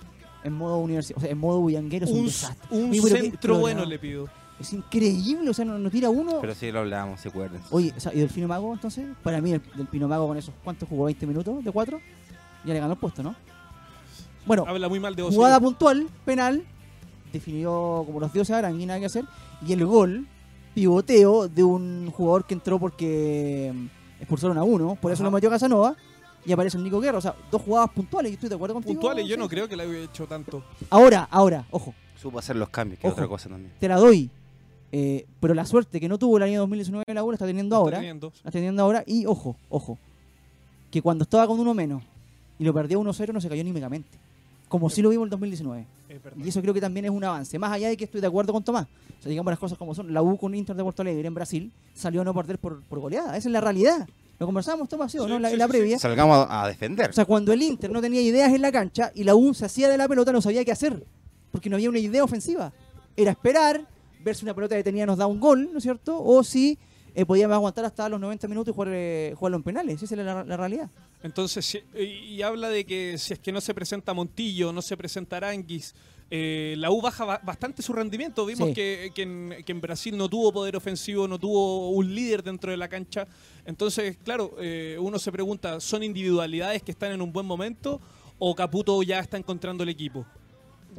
en 0.45 0.53
modo 0.55 0.79
universidad, 0.79 1.19
o 1.19 1.21
sea, 1.21 1.31
en 1.31 1.39
modo 1.39 1.61
bullanguero 1.61 2.07
es 2.07 2.13
un, 2.13 2.21
un 2.21 2.27
desastre. 2.27 2.69
un 2.79 2.91
Oye, 2.91 3.01
pero 3.03 3.15
qué- 3.17 3.21
centro 3.23 3.59
bueno 3.59 3.81
no, 3.81 3.87
le 3.87 3.99
pido. 3.99 4.29
Es 4.61 4.73
increíble, 4.75 5.49
o 5.49 5.55
sea, 5.55 5.65
no, 5.65 5.79
no 5.79 5.91
tira 5.91 6.11
uno. 6.11 6.39
Pero 6.41 6.55
sí 6.55 6.71
lo 6.71 6.81
hablábamos, 6.81 7.21
se 7.21 7.29
acuerdan. 7.29 7.63
Oye, 7.71 7.95
o 7.97 8.01
sea, 8.01 8.13
¿y 8.13 8.19
Delfino 8.19 8.47
Mago 8.47 8.73
entonces? 8.75 9.07
Para 9.23 9.41
mí, 9.41 9.53
el 9.53 9.63
Delfino 9.75 10.07
Mago 10.07 10.29
con 10.29 10.37
esos, 10.37 10.55
¿cuántos 10.63 10.89
jugó? 10.89 11.09
¿20 11.09 11.27
minutos 11.27 11.65
de 11.65 11.73
4? 11.73 12.01
Ya 12.67 12.75
le 12.75 12.81
ganó 12.81 12.93
el 12.93 12.99
puesto, 12.99 13.23
¿no? 13.23 13.35
Bueno, 14.45 14.65
Habla 14.67 14.89
muy 14.89 15.01
mal 15.01 15.15
de 15.17 15.23
Osorno. 15.23 15.37
jugada 15.37 15.61
puntual, 15.61 16.07
penal, 16.25 16.63
definió 17.33 18.03
como 18.05 18.21
los 18.21 18.33
dioses 18.33 18.55
Arangui, 18.55 18.85
nada 18.85 19.01
que 19.01 19.07
hacer. 19.07 19.25
Y 19.67 19.73
el 19.73 19.87
gol, 19.87 20.27
pivoteo 20.75 21.49
de 21.49 21.63
un 21.63 22.11
jugador 22.11 22.45
que 22.45 22.55
entró 22.55 22.79
porque 22.79 23.73
mm, 23.75 23.87
expulsaron 24.21 24.59
a 24.59 24.63
uno, 24.63 24.97
por 25.01 25.11
eso 25.11 25.23
Ajá. 25.23 25.31
lo 25.31 25.35
metió 25.35 25.49
Casanova. 25.49 25.97
Y 26.45 26.53
aparece 26.53 26.79
el 26.79 26.85
Nico 26.85 27.01
Guerra, 27.01 27.19
o 27.19 27.21
sea, 27.21 27.35
dos 27.51 27.61
jugadas 27.61 27.91
puntuales, 27.91 28.31
y 28.33 28.35
estoy 28.35 28.49
de 28.49 28.55
acuerdo 28.55 28.73
contigo. 28.75 28.95
Puntuales, 28.95 29.27
yo 29.27 29.37
no 29.37 29.47
creo 29.47 29.69
que 29.69 29.77
la 29.77 29.87
hubiera 29.87 30.05
hecho 30.05 30.27
tanto. 30.27 30.65
Ahora, 30.89 31.29
ahora, 31.31 31.67
ojo, 31.71 31.95
Supo 32.21 32.39
hacer 32.39 32.57
los 32.57 32.69
cambios, 32.71 32.99
que 33.01 33.07
es 33.07 33.13
otra 33.13 33.27
cosa 33.29 33.49
también. 33.49 33.73
te 33.79 33.89
la 33.89 33.97
doy. 33.97 34.31
Eh, 34.93 35.27
pero 35.39 35.55
la 35.55 35.65
suerte 35.65 36.01
que 36.01 36.09
no 36.09 36.19
tuvo 36.19 36.37
el 36.37 36.43
año 36.43 36.61
2019 36.61 37.05
la 37.15 37.23
U 37.23 37.31
la 37.31 37.37
está 37.37 37.47
teniendo 37.47 37.77
Está 37.77 37.83
ahora. 37.83 37.97
teniendo. 37.99 38.29
La 38.29 38.49
está 38.49 38.51
teniendo 38.53 38.83
ahora. 38.83 39.05
Y 39.07 39.27
ojo, 39.27 39.57
ojo. 39.69 39.99
Que 40.91 41.01
cuando 41.01 41.23
estaba 41.23 41.47
con 41.47 41.61
uno 41.61 41.75
menos 41.75 42.03
y 42.59 42.65
lo 42.65 42.75
perdió 42.75 43.01
1-0 43.01 43.33
no 43.33 43.41
se 43.41 43.49
cayó 43.49 43.61
anímicamente. 43.61 44.19
Como 44.69 44.91
si 44.91 45.03
lo 45.03 45.09
vimos 45.11 45.23
en 45.25 45.27
el 45.27 45.31
2019. 45.31 45.87
Es. 46.09 46.21
Y 46.45 46.49
eso 46.49 46.61
creo 46.61 46.75
que 46.75 46.81
también 46.81 47.05
es 47.07 47.11
un 47.11 47.23
avance. 47.25 47.59
Más 47.59 47.73
allá 47.73 47.89
de 47.89 47.97
que 47.97 48.05
estoy 48.05 48.21
de 48.21 48.27
acuerdo 48.27 48.53
con 48.53 48.63
Tomás. 48.63 48.87
O 49.19 49.23
sea, 49.23 49.31
digamos 49.31 49.51
las 49.51 49.59
cosas 49.59 49.79
como 49.79 49.95
son. 49.95 50.13
La 50.13 50.23
U 50.23 50.37
con 50.37 50.55
Inter 50.55 50.77
de 50.77 50.83
Porto 50.83 51.03
Alegre 51.03 51.27
en 51.27 51.35
Brasil 51.35 51.73
salió 51.95 52.21
a 52.21 52.25
no 52.25 52.35
perder 52.35 52.59
por, 52.59 52.83
por 52.83 52.99
goleada. 53.01 53.37
Esa 53.37 53.49
es 53.49 53.53
la 53.53 53.61
realidad. 53.61 54.09
Lo 54.39 54.47
conversábamos, 54.47 54.89
Tomás, 54.89 55.13
¿sí 55.13 55.19
no? 55.19 55.25
En 55.37 55.43
la, 55.43 55.51
la 55.51 55.65
sí, 55.67 55.71
previa. 55.71 55.99
Salgamos 55.99 56.47
a 56.49 56.67
defender. 56.67 57.11
O 57.11 57.13
sea, 57.13 57.27
cuando 57.27 57.53
el 57.53 57.61
Inter 57.63 57.91
no 57.93 58.01
tenía 58.01 58.23
ideas 58.23 58.53
en 58.53 58.63
la 58.63 58.73
cancha 58.73 59.13
y 59.15 59.25
la 59.25 59.35
U 59.35 59.53
se 59.53 59.67
hacía 59.67 59.89
de 59.89 59.99
la 59.99 60.09
pelota, 60.09 60.33
no 60.33 60.41
sabía 60.41 60.65
qué 60.65 60.73
hacer. 60.73 61.05
Porque 61.53 61.69
no 61.69 61.77
había 61.77 61.91
una 61.91 61.99
idea 61.99 62.25
ofensiva. 62.25 62.73
Era 63.17 63.33
esperar, 63.33 63.87
ver 64.23 64.35
si 64.37 64.45
una 64.45 64.55
pelota 64.55 64.75
detenida 64.75 65.07
nos 65.07 65.19
da 65.19 65.27
un 65.27 65.41
gol, 65.41 65.69
¿no 65.73 65.79
es 65.79 65.83
cierto? 65.83 66.23
O 66.23 66.43
si 66.45 66.79
eh, 67.15 67.25
podíamos 67.27 67.55
aguantar 67.57 67.85
hasta 67.85 68.09
los 68.09 68.21
90 68.21 68.47
minutos 68.49 68.73
y 68.73 68.75
jugar, 68.75 68.89
eh, 68.93 69.35
jugarlo 69.37 69.57
en 69.57 69.63
penales. 69.65 70.03
Esa 70.03 70.15
es 70.15 70.25
la, 70.25 70.45
la 70.45 70.57
realidad. 70.57 70.91
Entonces, 71.23 71.65
si- 71.67 71.83
y, 72.01 72.41
habla 72.43 72.69
de 72.69 72.85
que 72.87 73.19
si 73.19 73.33
es 73.35 73.39
que 73.41 73.53
no 73.53 73.61
se 73.61 73.75
presenta 73.75 74.15
Montillo, 74.15 74.73
no 74.73 74.81
se 74.81 74.97
presenta 74.97 75.37
Aranguis, 75.39 75.95
eh, 76.31 76.75
la 76.79 76.91
U 76.93 77.01
baja 77.03 77.25
ba- 77.25 77.41
bastante 77.45 77.83
su 77.83 77.93
rendimiento. 77.93 78.47
Vimos 78.47 78.69
Sí. 78.69 78.75
que, 78.75 79.11
que 79.15 79.23
en, 79.23 79.57
que 79.67 79.73
en 79.73 79.81
Brasil 79.81 80.17
no 80.17 80.29
tuvo 80.29 80.53
poder 80.53 80.77
ofensivo, 80.77 81.27
no 81.27 81.39
tuvo 81.39 81.91
un 81.91 82.15
líder 82.15 82.43
dentro 82.45 82.71
de 82.71 82.77
la 82.77 82.89
cancha. 82.89 83.27
Entonces, 83.67 84.17
claro, 84.23 84.55
eh, 84.61 84.97
uno 85.01 85.19
se 85.19 85.33
pregunta, 85.33 85.81
¿son 85.81 86.03
individualidades 86.05 86.83
que 86.83 86.93
están 86.93 87.11
en 87.13 87.21
un 87.21 87.33
buen 87.33 87.45
momento 87.47 88.01
o 88.39 88.55
Caputo 88.55 89.03
ya 89.03 89.19
está 89.19 89.37
encontrando 89.37 89.83
el 89.83 89.89
equipo? 89.91 90.25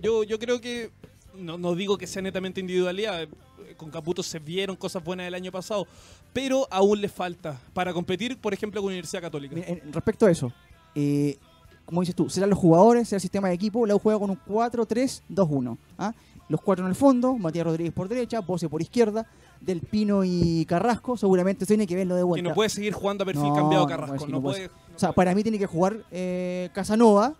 Yo, 0.02 0.24
yo 0.24 0.38
creo 0.38 0.60
que, 0.62 0.92
no, 1.38 1.58
no 1.58 1.76
digo 1.76 1.98
que 1.98 2.08
sea 2.08 2.22
netamente 2.22 2.60
individualidad, 2.60 3.24
eh, 3.24 3.30
con 3.78 3.90
Caputo 3.90 4.22
se 4.24 4.40
vieron 4.40 4.76
cosas 4.76 5.04
buenas 5.04 5.28
el 5.28 5.34
año 5.34 5.52
pasado, 5.52 5.88
pero 6.34 6.68
aún 6.72 7.02
le 7.02 7.10
falta 7.10 7.60
para 7.74 7.94
competir, 7.94 8.38
por 8.38 8.54
ejemplo, 8.54 8.82
con 8.82 8.90
Universidad 8.90 9.22
Católica. 9.22 9.56
Mira, 9.56 9.68
en- 9.68 9.94
respecto 9.94 10.26
a 10.26 10.32
eso, 10.32 10.52
eh, 10.96 11.38
como 11.86 12.02
dices 12.02 12.16
tú, 12.16 12.30
serán 12.30 12.50
los 12.50 12.60
jugadores, 12.60 13.08
será 13.10 13.18
el 13.18 13.22
sistema 13.22 13.48
de 13.50 13.56
equipo. 13.56 13.86
La 13.86 13.96
U 13.96 14.00
juega 14.00 14.20
con 14.20 14.30
un 14.30 14.40
4-3-2-1. 14.48 15.78
¿ah? 15.98 16.14
Los 16.48 16.62
cuatro 16.62 16.86
en 16.86 16.90
el 16.90 16.96
fondo, 16.96 17.36
Matías 17.38 17.66
Rodríguez 17.66 17.94
por 17.94 18.08
derecha, 18.10 18.42
Pose 18.42 18.68
por 18.70 18.82
izquierda, 18.82 19.26
Del 19.62 19.80
Pino 19.82 20.24
y 20.24 20.66
Carrasco. 20.66 21.16
Seguramente 21.18 21.66
tiene 21.66 21.86
que 21.88 21.96
verlo 21.96 22.16
de 22.16 22.22
Que 22.22 22.26
vuelta. 22.26 22.50
no 22.50 22.56
puede 22.56 22.70
seguir 22.70 22.94
jugando 22.94 23.24
a 23.24 23.26
perfil 23.26 23.44
No, 23.50 23.56
cambiado 23.56 23.84
no 23.86 23.90
Carrasco. 23.90 24.16
puede, 24.18 24.32
No 24.32 24.38
no 24.38 24.42
puede, 24.44 24.70
puede. 24.70 24.96
O 24.96 25.00
sea, 25.00 25.12
para 25.14 25.34
mí 25.36 25.44
tiene 25.44 25.58
que 25.60 25.66
jugar 25.66 25.98
eh, 26.12 26.70
Casanova. 26.74 27.36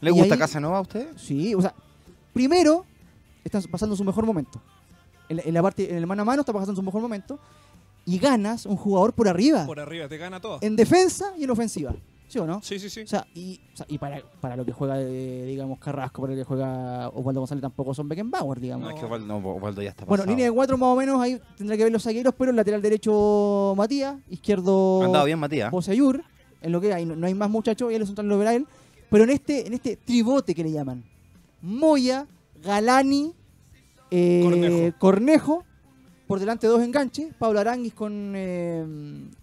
¿Le 0.00 0.10
gusta 0.10 0.34
ahí- 0.34 0.40
Casanova 0.40 0.78
a 0.78 0.80
usted? 0.80 1.08
Sí, 1.16 1.54
o 1.54 1.60
sea, 1.60 1.74
primero 2.32 2.86
está 3.44 3.60
pasando 3.70 3.96
su 3.96 4.04
mejor 4.04 4.26
momento. 4.26 4.60
En 5.28 5.36
la, 5.36 5.42
en 5.44 5.54
la 5.54 5.62
parte, 5.62 5.90
en 5.90 5.96
el 5.96 6.06
mano 6.06 6.22
a 6.22 6.24
mano 6.24 6.40
está 6.42 6.52
pasando 6.52 6.74
su 6.76 6.82
mejor 6.82 7.00
momento. 7.02 7.38
Y 8.06 8.18
ganas 8.18 8.64
un 8.66 8.76
jugador 8.76 9.12
por 9.12 9.28
arriba. 9.28 9.66
por 9.66 9.78
arriba, 9.78 10.08
te 10.08 10.16
gana 10.16 10.40
todo. 10.40 10.58
En 10.62 10.74
defensa 10.74 11.32
y 11.36 11.44
en 11.44 11.50
ofensiva. 11.50 11.94
¿Sí 12.28 12.38
o 12.38 12.46
no? 12.46 12.62
Sí, 12.62 12.78
sí, 12.78 12.88
sí. 12.88 13.00
O 13.02 13.06
sea, 13.08 13.26
y, 13.34 13.60
o 13.74 13.76
sea, 13.76 13.86
y 13.88 13.98
para, 13.98 14.22
para 14.40 14.54
lo 14.56 14.64
que 14.64 14.72
juega, 14.72 15.00
eh, 15.00 15.44
digamos, 15.46 15.80
Carrasco, 15.80 16.22
para 16.22 16.32
lo 16.34 16.38
que 16.38 16.44
juega 16.44 17.08
Osvaldo 17.08 17.40
González, 17.40 17.60
tampoco 17.60 17.92
son 17.92 18.08
Beckenbauer, 18.08 18.60
digamos. 18.60 18.84
No, 18.88 18.90
es 18.94 19.00
que 19.00 19.04
Osvaldo, 19.04 19.26
no, 19.26 19.36
Osvaldo 19.48 19.82
ya 19.82 19.90
está 19.90 20.04
Bueno, 20.04 20.22
pasado. 20.22 20.30
línea 20.30 20.46
de 20.46 20.52
cuatro 20.52 20.78
más 20.78 20.88
o 20.90 20.96
menos, 20.96 21.20
ahí 21.20 21.40
tendrá 21.58 21.76
que 21.76 21.82
ver 21.82 21.92
los 21.92 22.04
zagueros, 22.04 22.32
pero 22.38 22.50
el 22.52 22.56
lateral 22.56 22.80
derecho 22.80 23.74
Matías, 23.76 24.16
izquierdo 24.28 25.02
andado 25.02 25.24
bien, 25.24 25.40
Matías. 25.40 25.72
Bosayur, 25.72 26.22
en 26.62 26.70
lo 26.72 26.80
que 26.80 26.94
hay, 26.94 27.04
no, 27.04 27.16
no 27.16 27.26
hay 27.26 27.34
más 27.34 27.50
muchachos, 27.50 27.90
y 27.90 27.96
el 27.96 28.06
central 28.06 28.28
lo 28.28 28.38
verá 28.38 28.54
él. 28.54 28.64
Pero 29.10 29.24
en 29.24 29.30
este, 29.30 29.66
en 29.66 29.74
este 29.74 29.96
tribote 29.96 30.54
que 30.54 30.62
le 30.62 30.70
llaman, 30.70 31.02
Moya, 31.60 32.26
Galani, 32.62 33.34
eh, 34.10 34.40
Cornejo. 34.42 34.98
Cornejo, 34.98 35.64
por 36.26 36.38
delante 36.40 36.66
dos 36.66 36.82
enganches, 36.82 37.32
Pablo 37.38 37.60
Aranguis 37.60 37.94
con, 37.94 38.32
eh, 38.36 38.84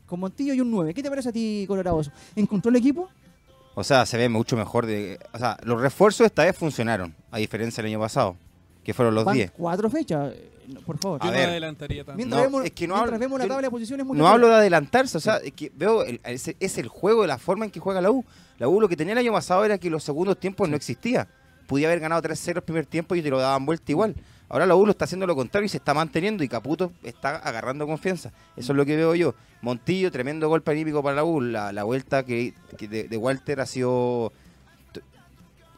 con 0.06 0.20
Montillo 0.20 0.54
y 0.54 0.62
un 0.62 0.72
9. 0.72 0.94
¿Qué 0.94 1.04
te 1.04 1.10
parece 1.10 1.30
a 1.30 1.32
ti, 1.32 1.66
Colorado? 1.68 2.02
¿Encontró 2.36 2.70
el 2.70 2.76
equipo? 2.78 3.10
O 3.76 3.84
sea, 3.84 4.06
se 4.06 4.18
ve 4.18 4.30
mucho 4.30 4.56
mejor. 4.58 4.86
De, 4.86 5.20
o 5.34 5.38
sea, 5.38 5.58
los 5.64 5.80
refuerzos 5.82 6.26
esta 6.26 6.44
vez 6.44 6.56
funcionaron, 6.56 7.14
a 7.32 7.38
diferencia 7.38 7.84
del 7.84 7.92
año 7.92 8.00
pasado, 8.00 8.36
que 8.84 8.94
fueron 8.94 9.14
los 9.16 9.26
Van 9.26 9.36
10. 9.36 9.52
cuatro 9.52 9.90
fechas, 9.90 10.34
eh, 10.34 10.50
por 10.86 10.98
favor. 10.98 11.20
Yo 11.22 11.28
A 11.28 11.32
no 11.32 11.38
ver. 11.38 11.50
adelantaría 11.50 12.04
tanto. 12.04 12.18
Mientras, 12.18 12.40
No, 12.42 12.46
vemos, 12.46 12.66
es 12.66 12.72
que 12.72 12.88
no 12.88 12.96
mientras 12.96 13.14
hablo- 13.16 13.20
vemos 13.20 13.40
la 13.40 13.48
tabla 13.48 13.68
de 13.68 13.72
posiciones 13.72 14.06
muy 14.06 14.18
No 14.18 14.24
natural. 14.24 14.34
hablo 14.44 14.48
de 14.56 14.60
adelantarse, 14.62 15.18
o 15.18 15.22
sea, 15.22 15.38
es 15.38 15.52
que 15.54 15.72
veo, 15.76 16.04
el- 16.04 16.20
es, 16.24 16.56
es 16.60 16.78
el 16.78 16.88
juego 16.88 17.22
de 17.24 17.28
la 17.28 17.38
forma 17.38 17.66
en 17.66 17.72
que 17.72 17.80
juega 17.80 18.02
la 18.02 18.10
U. 18.12 18.24
La 18.58 18.68
U 18.68 18.82
lo 18.82 18.88
que 18.90 18.96
tenía 18.98 19.12
el 19.14 19.20
año 19.20 19.32
pasado 19.34 19.64
era 19.64 19.78
que 19.78 19.90
los 19.92 20.04
segundos 20.04 20.40
tiempos 20.40 20.68
no 20.68 20.76
existía. 20.76 21.28
Podía 21.68 21.88
haber 21.88 22.00
ganado 22.00 22.22
3-0 22.22 22.56
el 22.56 22.62
primer 22.62 22.86
tiempo 22.86 23.16
y 23.16 23.22
te 23.22 23.30
lo 23.30 23.40
daban 23.40 23.66
vuelta 23.66 23.92
igual. 23.92 24.16
Ahora 24.50 24.66
la 24.66 24.76
U 24.76 24.86
lo 24.86 24.92
está 24.92 25.06
haciendo 25.06 25.28
lo 25.28 25.36
contrario 25.36 25.66
y 25.66 25.70
se 25.70 25.78
está 25.78 25.94
manteniendo 25.94 26.44
y 26.44 26.48
Caputo 26.48 26.94
está 27.04 27.36
agarrando 27.36 27.86
confianza. 27.86 28.32
Eso 28.56 28.72
es 28.72 28.78
lo 28.78 28.86
que 28.86 28.96
veo 28.96 29.14
yo. 29.14 29.36
Montillo, 29.62 30.12
tremendo 30.12 30.48
golpe 30.48 30.72
anímico 30.72 31.04
para 31.04 31.18
la 31.18 31.24
U. 31.26 31.42
La, 31.42 31.74
la 31.74 31.84
vuelta 31.84 32.24
que, 32.24 32.54
de, 32.80 33.18
Walter 33.18 33.60
ha 33.60 33.66
sido 33.66 34.32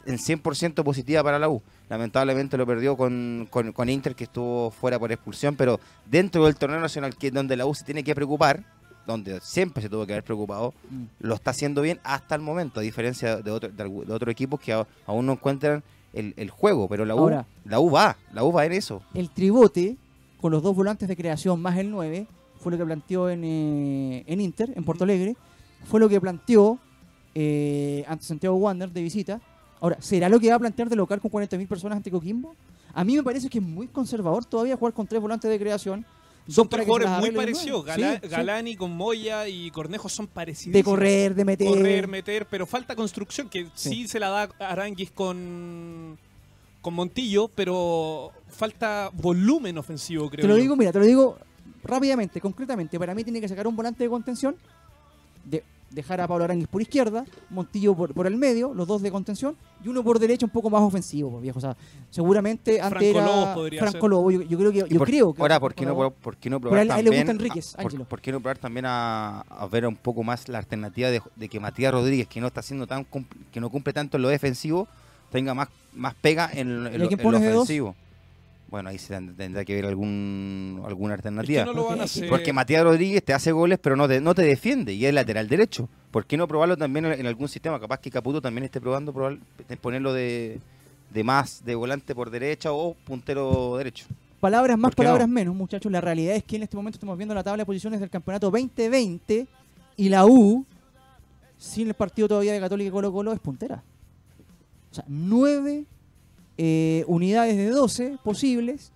en 0.06 0.18
100% 0.18 0.84
positiva 0.84 1.24
para 1.24 1.40
la 1.40 1.50
U. 1.50 1.64
Lamentablemente 1.90 2.58
lo 2.58 2.68
perdió 2.68 2.96
con, 2.96 3.48
con, 3.50 3.72
con 3.74 3.90
Inter, 3.90 4.14
que 4.14 4.26
estuvo 4.26 4.70
fuera 4.70 5.00
por 5.00 5.12
expulsión, 5.12 5.56
pero 5.56 5.80
dentro 6.06 6.46
del 6.46 6.56
torneo 6.56 6.80
nacional, 6.80 7.16
que 7.16 7.32
donde 7.32 7.58
la 7.58 7.66
U 7.66 7.74
se 7.74 7.84
tiene 7.84 8.04
que 8.04 8.14
preocupar, 8.14 8.64
donde 9.14 9.40
siempre 9.42 9.82
se 9.84 9.90
tuvo 9.90 10.06
que 10.06 10.14
haber 10.14 10.24
preocupado, 10.24 10.74
Mm. 10.90 11.04
lo 11.20 11.36
está 11.36 11.52
haciendo 11.52 11.82
bien 11.82 12.00
hasta 12.04 12.36
el 12.36 12.42
momento, 12.42 12.80
a 12.80 12.84
diferencia 12.84 13.38
de, 13.38 13.52
otro- 13.52 13.70
de, 13.70 13.84
de 13.84 14.14
otros 14.14 14.32
equipos 14.32 14.60
que 14.60 14.72
aún 15.06 15.26
no 15.26 15.34
encuentran 15.34 15.84
el, 16.14 16.34
el 16.38 16.50
juego, 16.50 16.88
pero 16.88 17.06
la 17.06 17.16
U, 17.16 17.20
Ahora. 17.20 17.46
la 17.66 17.80
U 17.80 17.92
va, 17.92 18.18
la 18.34 18.44
U 18.44 18.52
va 18.52 18.66
en 18.66 18.74
eso. 18.74 19.02
El 19.14 19.30
tribote, 19.30 19.98
con 20.42 20.52
los 20.52 20.64
dos 20.64 20.76
volantes 20.76 21.08
de 21.08 21.16
creación 21.16 21.62
más 21.62 21.78
el 21.78 21.92
9, 21.92 22.26
fue 22.60 22.72
lo 22.72 22.78
que 22.78 22.86
planteó 22.86 23.30
en, 23.30 23.44
eh, 23.44 24.24
en 24.28 24.42
Inter, 24.42 24.72
en 24.76 24.84
Porto 24.84 25.04
Alegre. 25.04 25.36
Fue 25.86 26.00
lo 26.00 26.10
que 26.10 26.20
planteó 26.20 26.78
eh, 27.36 28.04
ante 28.08 28.26
Santiago 28.26 28.56
Wander 28.58 28.90
de 28.92 29.02
visita. 29.02 29.40
Ahora, 29.82 29.98
¿será 30.02 30.28
lo 30.30 30.40
que 30.40 30.50
va 30.50 30.56
a 30.56 30.60
plantear 30.60 30.90
de 30.90 30.96
local 30.96 31.22
con 31.22 31.32
40.000 31.32 31.68
personas 31.68 31.98
ante 31.98 32.12
Coquimbo? 32.12 32.54
A 32.94 33.04
mí 33.04 33.16
me 33.16 33.24
parece 33.24 33.50
que 33.50 33.60
es 33.60 33.64
muy 33.64 33.88
conservador 33.88 34.44
todavía 34.46 34.76
jugar 34.76 34.94
con 34.94 35.08
tres 35.08 35.22
volantes 35.22 35.50
de 35.50 35.58
creación 35.60 36.06
Son 36.50 36.68
tres 36.68 36.86
jugadores 36.86 37.20
muy 37.20 37.32
parecidos. 37.32 37.86
Gala- 37.86 38.14
Sí, 38.16 38.20
sí. 38.24 38.28
Galani 38.30 38.76
con 38.76 38.92
Moya 38.92 39.48
y 39.48 39.70
Cornejo 39.72 40.10
son 40.10 40.28
parecidos. 40.28 40.74
De 40.74 40.84
correr, 40.84 41.36
de 41.36 41.46
meter. 41.46 41.68
Correr, 41.68 42.08
meter, 42.08 42.46
pero 42.48 42.66
falta 42.66 42.96
construcción, 42.96 43.50
que 43.50 43.66
sí, 43.76 43.90
Sí. 43.90 44.08
se 44.08 44.20
la 44.20 44.30
da 44.30 44.50
Aranguis 44.60 45.12
con, 45.12 46.18
con 46.82 46.94
Montillo, 46.94 47.50
pero 47.50 48.32
falta 48.48 49.10
volumen 49.14 49.78
ofensivo, 49.78 50.30
creo 50.30 50.42
Te 50.42 50.48
lo 50.48 50.56
yo. 50.58 50.62
digo, 50.62 50.76
mira, 50.76 50.92
te 50.92 51.00
lo 51.00 51.06
digo 51.06 51.38
rápidamente, 51.84 52.42
concretamente. 52.42 52.98
Para 53.00 53.14
mí 53.14 53.24
tiene 53.24 53.40
que 53.42 53.48
sacar 53.48 53.68
un 53.68 53.76
volante 53.76 54.04
de 54.04 54.10
contención, 54.10 54.56
de, 55.46 55.64
dejar 55.92 56.22
a 56.22 56.28
Pablo 56.28 56.44
Aranguis 56.46 56.68
por 56.68 56.82
izquierda, 56.82 57.26
Montillo 57.50 57.96
por, 57.96 58.14
por 58.14 58.28
el 58.28 58.36
medio, 58.38 58.74
los 58.74 58.88
dos 58.88 59.02
de 59.02 59.12
contención, 59.12 59.56
y 59.84 59.88
uno 59.88 60.04
por 60.04 60.20
derecha 60.20 60.46
un 60.46 60.52
poco 60.52 60.70
más 60.70 60.82
ofensivo, 60.82 61.32
pues, 61.32 61.42
viejo. 61.42 61.58
O 61.58 61.62
sea, 61.62 61.76
seguramente 62.10 62.80
antes 62.82 62.90
Franco 63.00 63.20
era 63.20 63.26
Lobos 63.26 63.50
podría 63.56 63.80
Franco 63.82 64.00
ser. 64.02 64.10
Lobo. 64.10 64.32
Yo, 64.32 64.42
yo 64.44 64.58
creo 64.58 64.72
que, 64.72 64.78
yo 64.90 64.98
por- 65.00 65.08
creo 65.08 65.34
que 65.34 65.42
ahora, 65.42 65.60
¿por 65.60 65.74
qué, 65.74 65.86
no, 65.86 66.12
por 66.12 66.38
qué 66.38 66.50
no 66.50 66.60
probar 66.60 66.80
a 66.80 66.82
él- 66.84 66.92
a 66.92 67.00
él 67.00 67.06
le 67.06 67.12
también... 67.12 67.28
gusta 67.28 67.32
Enríquez, 67.44 67.74
a- 67.74 67.78
por, 67.78 67.86
Ángelo. 67.86 68.06
por 68.06 68.22
qué 68.22 68.32
no 68.32 68.40
probar 68.40 68.58
también 68.58 68.86
a, 68.88 69.42
a 69.42 69.68
ver 69.68 69.86
un 69.88 69.96
poco 69.96 70.24
más 70.24 70.48
la 70.48 70.58
alternativa 70.60 71.10
de, 71.10 71.22
de 71.36 71.50
que 71.50 71.60
Matías 71.60 71.92
Rodríguez, 71.94 72.28
que 72.28 72.40
no 72.42 72.48
está 72.48 72.60
haciendo 72.60 72.88
tan 72.88 73.06
que 73.52 73.60
no 73.60 73.70
cumple 73.70 73.94
tanto 73.94 74.18
en 74.18 74.24
lo 74.24 74.30
defensivo, 74.30 74.88
tenga 75.32 75.54
más, 75.54 75.70
más 75.94 76.14
pega 76.16 76.50
en, 76.54 76.70
en 76.70 76.94
¿Y 76.94 76.96
a 76.96 77.00
lo, 77.00 77.10
en 77.12 77.32
lo 77.32 77.40
de 77.40 77.52
dos? 77.52 77.68
Bueno, 78.70 78.90
ahí 78.90 78.98
se 79.00 79.16
tend- 79.16 79.36
tendrá 79.36 79.66
que 79.66 79.74
ver 79.76 79.86
algún, 79.86 80.82
alguna 80.86 81.16
Es 81.16 81.22
que 81.22 81.28
alternativa. 81.28 81.66
no 81.66 81.74
lo 81.74 81.84
van 81.86 81.86
a 81.86 81.96
Porque- 81.96 82.04
hacer. 82.04 82.30
Porque 82.30 82.54
Matías 82.54 82.84
Rodríguez 82.84 83.24
te 83.24 83.34
hace 83.34 83.52
goles, 83.52 83.80
pero 83.82 83.96
no 83.96 84.08
te, 84.08 84.22
no 84.22 84.36
te 84.36 84.44
defiende 84.44 84.94
y 84.94 85.06
es 85.06 85.14
lateral 85.14 85.48
derecho. 85.48 85.90
¿Por 86.12 86.26
qué 86.26 86.38
no 86.38 86.48
probarlo 86.48 86.78
también 86.78 87.06
en, 87.06 87.20
en 87.20 87.26
algún 87.26 87.48
sistema? 87.48 87.80
Capaz 87.80 88.00
que 88.00 88.12
Caputo 88.12 88.42
también 88.42 88.66
esté 88.66 88.80
probando 88.80 89.14
probar- 89.14 89.40
de 89.68 89.78
ponerlo 89.78 90.14
de, 90.14 90.60
de 91.12 91.24
más 91.24 91.64
de 91.66 91.74
volante 91.76 92.14
por 92.14 92.30
derecha 92.30 92.72
o 92.72 92.94
puntero 93.06 93.78
derecho. 93.78 94.06
Palabras 94.40 94.78
más, 94.78 94.94
palabras 94.96 95.28
menos, 95.28 95.54
muchachos. 95.56 95.92
La 95.92 96.00
realidad 96.02 96.36
es 96.36 96.44
que 96.44 96.56
en 96.56 96.64
este 96.64 96.78
momento 96.78 96.98
estamos 96.98 97.18
viendo 97.18 97.34
la 97.36 97.44
tabla 97.44 97.62
de 97.62 97.66
posiciones 97.66 98.00
del 98.00 98.10
campeonato 98.10 98.50
2020 98.52 99.48
y 99.98 100.10
la 100.10 100.26
U, 100.26 100.66
sin 101.58 101.88
el 101.90 101.94
partido 101.94 102.28
todavía 102.28 102.54
de 102.54 102.60
Católica 102.60 102.88
y 102.88 102.92
Colo 102.92 103.12
Colo, 103.12 103.34
es 103.34 103.40
puntera. 103.40 103.84
O 104.92 104.96
sea, 104.96 105.04
nueve 105.08 105.84
eh, 106.62 107.06
unidades 107.08 107.56
de 107.56 107.70
12 107.70 108.18
posibles. 108.22 108.92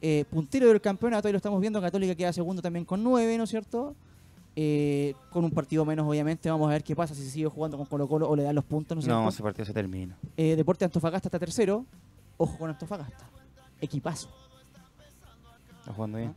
Eh, 0.00 0.24
puntero 0.30 0.68
del 0.68 0.80
campeonato, 0.80 1.26
ahí 1.26 1.32
lo 1.32 1.36
estamos 1.38 1.60
viendo. 1.60 1.80
Católica 1.80 2.14
queda 2.14 2.32
segundo 2.32 2.62
también 2.62 2.84
con 2.84 3.02
nueve, 3.02 3.36
¿no 3.36 3.44
es 3.44 3.50
cierto? 3.50 3.94
Eh, 4.54 5.14
con 5.30 5.44
un 5.44 5.50
partido 5.50 5.84
menos, 5.84 6.06
obviamente. 6.08 6.48
Vamos 6.48 6.68
a 6.68 6.72
ver 6.72 6.84
qué 6.84 6.94
pasa 6.94 7.12
si 7.14 7.22
se 7.24 7.30
sigue 7.30 7.48
jugando 7.48 7.76
con 7.76 7.86
Colo 7.86 8.06
Colo 8.08 8.28
o 8.30 8.36
le 8.36 8.42
dan 8.44 8.54
los 8.54 8.64
puntos, 8.64 8.94
¿no 8.96 9.00
es 9.00 9.06
No, 9.08 9.14
cierto? 9.16 9.28
ese 9.30 9.42
partido 9.42 9.64
se 9.66 9.72
termina. 9.72 10.16
Eh, 10.36 10.54
Deporte 10.56 10.84
Antofagasta 10.84 11.26
está 11.28 11.38
tercero. 11.38 11.84
Ojo 12.36 12.56
con 12.58 12.70
Antofagasta. 12.70 13.28
Equipazo. 13.80 14.28
Está 15.80 15.92
jugando 15.92 16.18
bien. 16.18 16.34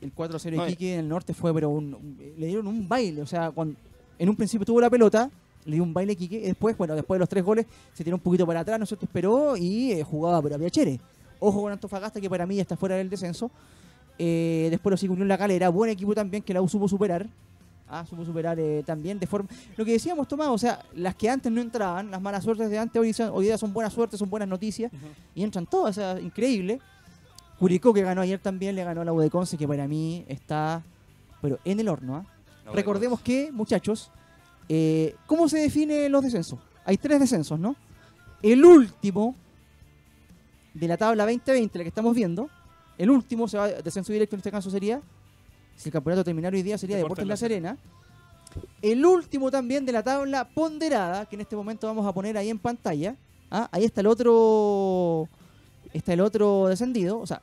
El 0.00 0.12
4-0 0.12 0.50
de 0.50 0.56
No, 0.56 0.66
Iquique 0.66 0.94
en 0.94 1.00
el 1.00 1.08
norte 1.08 1.32
fue, 1.34 1.54
pero 1.54 1.70
un- 1.70 1.94
un- 1.94 2.16
le 2.36 2.46
dieron 2.46 2.66
un 2.66 2.88
baile. 2.88 3.22
O 3.22 3.26
sea, 3.26 3.50
cuando 3.52 3.76
en 4.18 4.28
un 4.28 4.34
principio 4.36 4.64
tuvo 4.66 4.80
la 4.80 4.90
pelota, 4.90 5.30
le 5.64 5.74
dio 5.74 5.82
un 5.82 5.92
baile. 5.94 6.16
Y 6.18 6.28
después, 6.28 6.76
bueno, 6.76 6.94
después 6.94 7.16
de 7.16 7.20
los 7.20 7.28
tres 7.28 7.44
goles, 7.44 7.66
se 7.92 8.04
tiró 8.04 8.16
un 8.16 8.22
poquito 8.22 8.46
para 8.46 8.60
atrás, 8.60 8.78
¿no 8.78 8.84
es 8.84 8.88
cierto? 8.88 9.06
Esperó 9.06 9.56
y 9.56 9.92
eh, 9.92 10.02
jugaba 10.02 10.40
por 10.42 10.56
Piachere. 10.58 11.00
Ojo 11.40 11.62
con 11.62 11.72
Antofagasta, 11.72 12.20
que 12.20 12.30
para 12.30 12.46
mí 12.46 12.56
ya 12.56 12.62
está 12.62 12.76
fuera 12.76 12.96
del 12.96 13.08
descenso. 13.10 13.50
Eh, 14.18 14.68
después 14.70 14.90
lo 14.92 14.96
siguió 14.96 15.16
en 15.16 15.28
la 15.28 15.38
calera. 15.38 15.68
Buen 15.70 15.90
equipo 15.90 16.14
también 16.14 16.42
que 16.42 16.54
la 16.54 16.62
U 16.62 16.68
supo 16.68 16.88
superar. 16.88 17.26
Ah, 17.88 18.06
supo 18.08 18.24
superar 18.24 18.58
eh, 18.58 18.82
también 18.86 19.18
de 19.18 19.26
forma. 19.26 19.48
Lo 19.76 19.84
que 19.84 19.92
decíamos, 19.92 20.26
Tomás, 20.26 20.48
o 20.48 20.56
sea, 20.56 20.80
las 20.94 21.14
que 21.14 21.28
antes 21.28 21.50
no 21.52 21.60
entraban, 21.60 22.10
las 22.10 22.22
malas 22.22 22.42
suertes 22.44 22.70
de 22.70 22.78
antes, 22.78 22.98
hoy, 23.00 23.12
son- 23.12 23.30
hoy 23.34 23.44
día 23.46 23.58
son 23.58 23.72
buenas 23.72 23.92
suertes, 23.92 24.18
son 24.18 24.30
buenas 24.30 24.48
noticias 24.48 24.90
y 25.34 25.42
entran 25.42 25.66
todas, 25.66 25.98
o 25.98 26.00
sea, 26.00 26.20
increíble. 26.20 26.80
Curicó 27.58 27.92
que 27.92 28.02
ganó 28.02 28.22
ayer 28.22 28.38
también, 28.40 28.74
le 28.76 28.82
ganó 28.84 29.02
a 29.02 29.04
la 29.04 29.12
U 29.12 29.20
de 29.20 29.28
Conce, 29.30 29.56
que 29.58 29.68
para 29.68 29.86
mí 29.86 30.24
está, 30.26 30.82
pero 31.42 31.58
en 31.64 31.80
el 31.80 31.88
horno. 31.88 32.16
¿ah? 32.16 32.24
No, 32.64 32.72
Recordemos 32.72 33.20
que, 33.20 33.52
muchachos, 33.52 34.10
eh, 34.74 35.16
¿cómo 35.26 35.50
se 35.50 35.58
definen 35.58 36.10
los 36.10 36.24
descensos? 36.24 36.58
Hay 36.86 36.96
tres 36.96 37.20
descensos, 37.20 37.60
¿no? 37.60 37.76
El 38.40 38.64
último 38.64 39.36
de 40.72 40.88
la 40.88 40.96
tabla 40.96 41.26
2020, 41.26 41.76
la 41.76 41.84
que 41.84 41.88
estamos 41.88 42.16
viendo, 42.16 42.48
el 42.96 43.10
último 43.10 43.46
se 43.48 43.58
va 43.58 43.68
descenso 43.68 44.14
directo 44.14 44.34
en 44.34 44.38
este 44.38 44.50
caso 44.50 44.70
sería, 44.70 45.02
si 45.76 45.90
el 45.90 45.92
campeonato 45.92 46.24
terminara 46.24 46.56
hoy 46.56 46.62
día, 46.62 46.78
sería 46.78 46.96
Deportes 46.96 47.26
Deportes 47.26 47.28
La 47.28 47.36
Serena. 47.36 47.76
El 48.80 49.04
último 49.04 49.50
también 49.50 49.84
de 49.84 49.92
la 49.92 50.02
tabla 50.02 50.48
ponderada, 50.48 51.26
que 51.26 51.36
en 51.36 51.42
este 51.42 51.54
momento 51.54 51.86
vamos 51.86 52.06
a 52.06 52.12
poner 52.14 52.38
ahí 52.38 52.48
en 52.48 52.58
pantalla. 52.58 53.14
¿ah? 53.50 53.68
Ahí 53.72 53.84
está 53.84 54.00
el 54.00 54.06
otro. 54.06 55.28
Está 55.92 56.14
el 56.14 56.22
otro 56.22 56.68
descendido. 56.68 57.18
O 57.18 57.26
sea, 57.26 57.42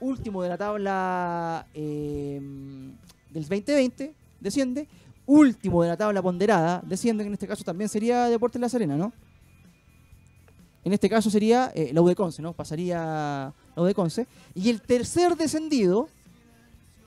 último 0.00 0.42
de 0.42 0.50
la 0.50 0.58
tabla 0.58 1.66
eh, 1.72 2.40
del 3.30 3.42
2020, 3.42 4.12
desciende. 4.38 4.86
Último 5.28 5.82
de 5.82 5.90
la 5.90 5.96
tabla 5.98 6.22
ponderada, 6.22 6.82
desciende, 6.86 7.22
que 7.22 7.28
en 7.28 7.34
este 7.34 7.46
caso 7.46 7.62
también 7.62 7.90
sería 7.90 8.24
Deportes 8.28 8.58
La 8.58 8.68
Serena, 8.70 8.96
¿no? 8.96 9.12
En 10.84 10.94
este 10.94 11.10
caso 11.10 11.28
sería 11.28 11.70
eh, 11.74 11.90
la 11.92 12.00
U 12.00 12.08
de 12.08 12.16
Conce, 12.16 12.40
¿no? 12.40 12.54
Pasaría 12.54 12.96
la 12.96 13.82
U 13.82 13.84
de 13.84 13.92
Conce. 13.94 14.26
Y 14.54 14.70
el 14.70 14.80
tercer 14.80 15.36
descendido 15.36 16.08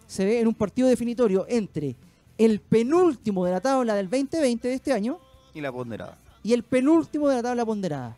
se 0.05 0.23
ve 0.23 0.39
en 0.39 0.45
un 0.47 0.53
partido 0.53 0.87
definitorio 0.87 1.47
entre 1.49 1.95
el 2.37 2.59
penúltimo 2.59 3.43
de 3.43 3.53
la 3.53 3.59
tabla 3.59 3.95
del 3.95 4.07
2020 4.07 4.67
de 4.67 4.73
este 4.75 4.93
año 4.93 5.17
Y 5.55 5.61
la 5.61 5.71
ponderada. 5.71 6.15
y 6.43 6.53
el 6.53 6.61
penúltimo 6.61 7.27
de 7.27 7.37
la 7.37 7.41
tabla 7.41 7.65
ponderada. 7.65 8.15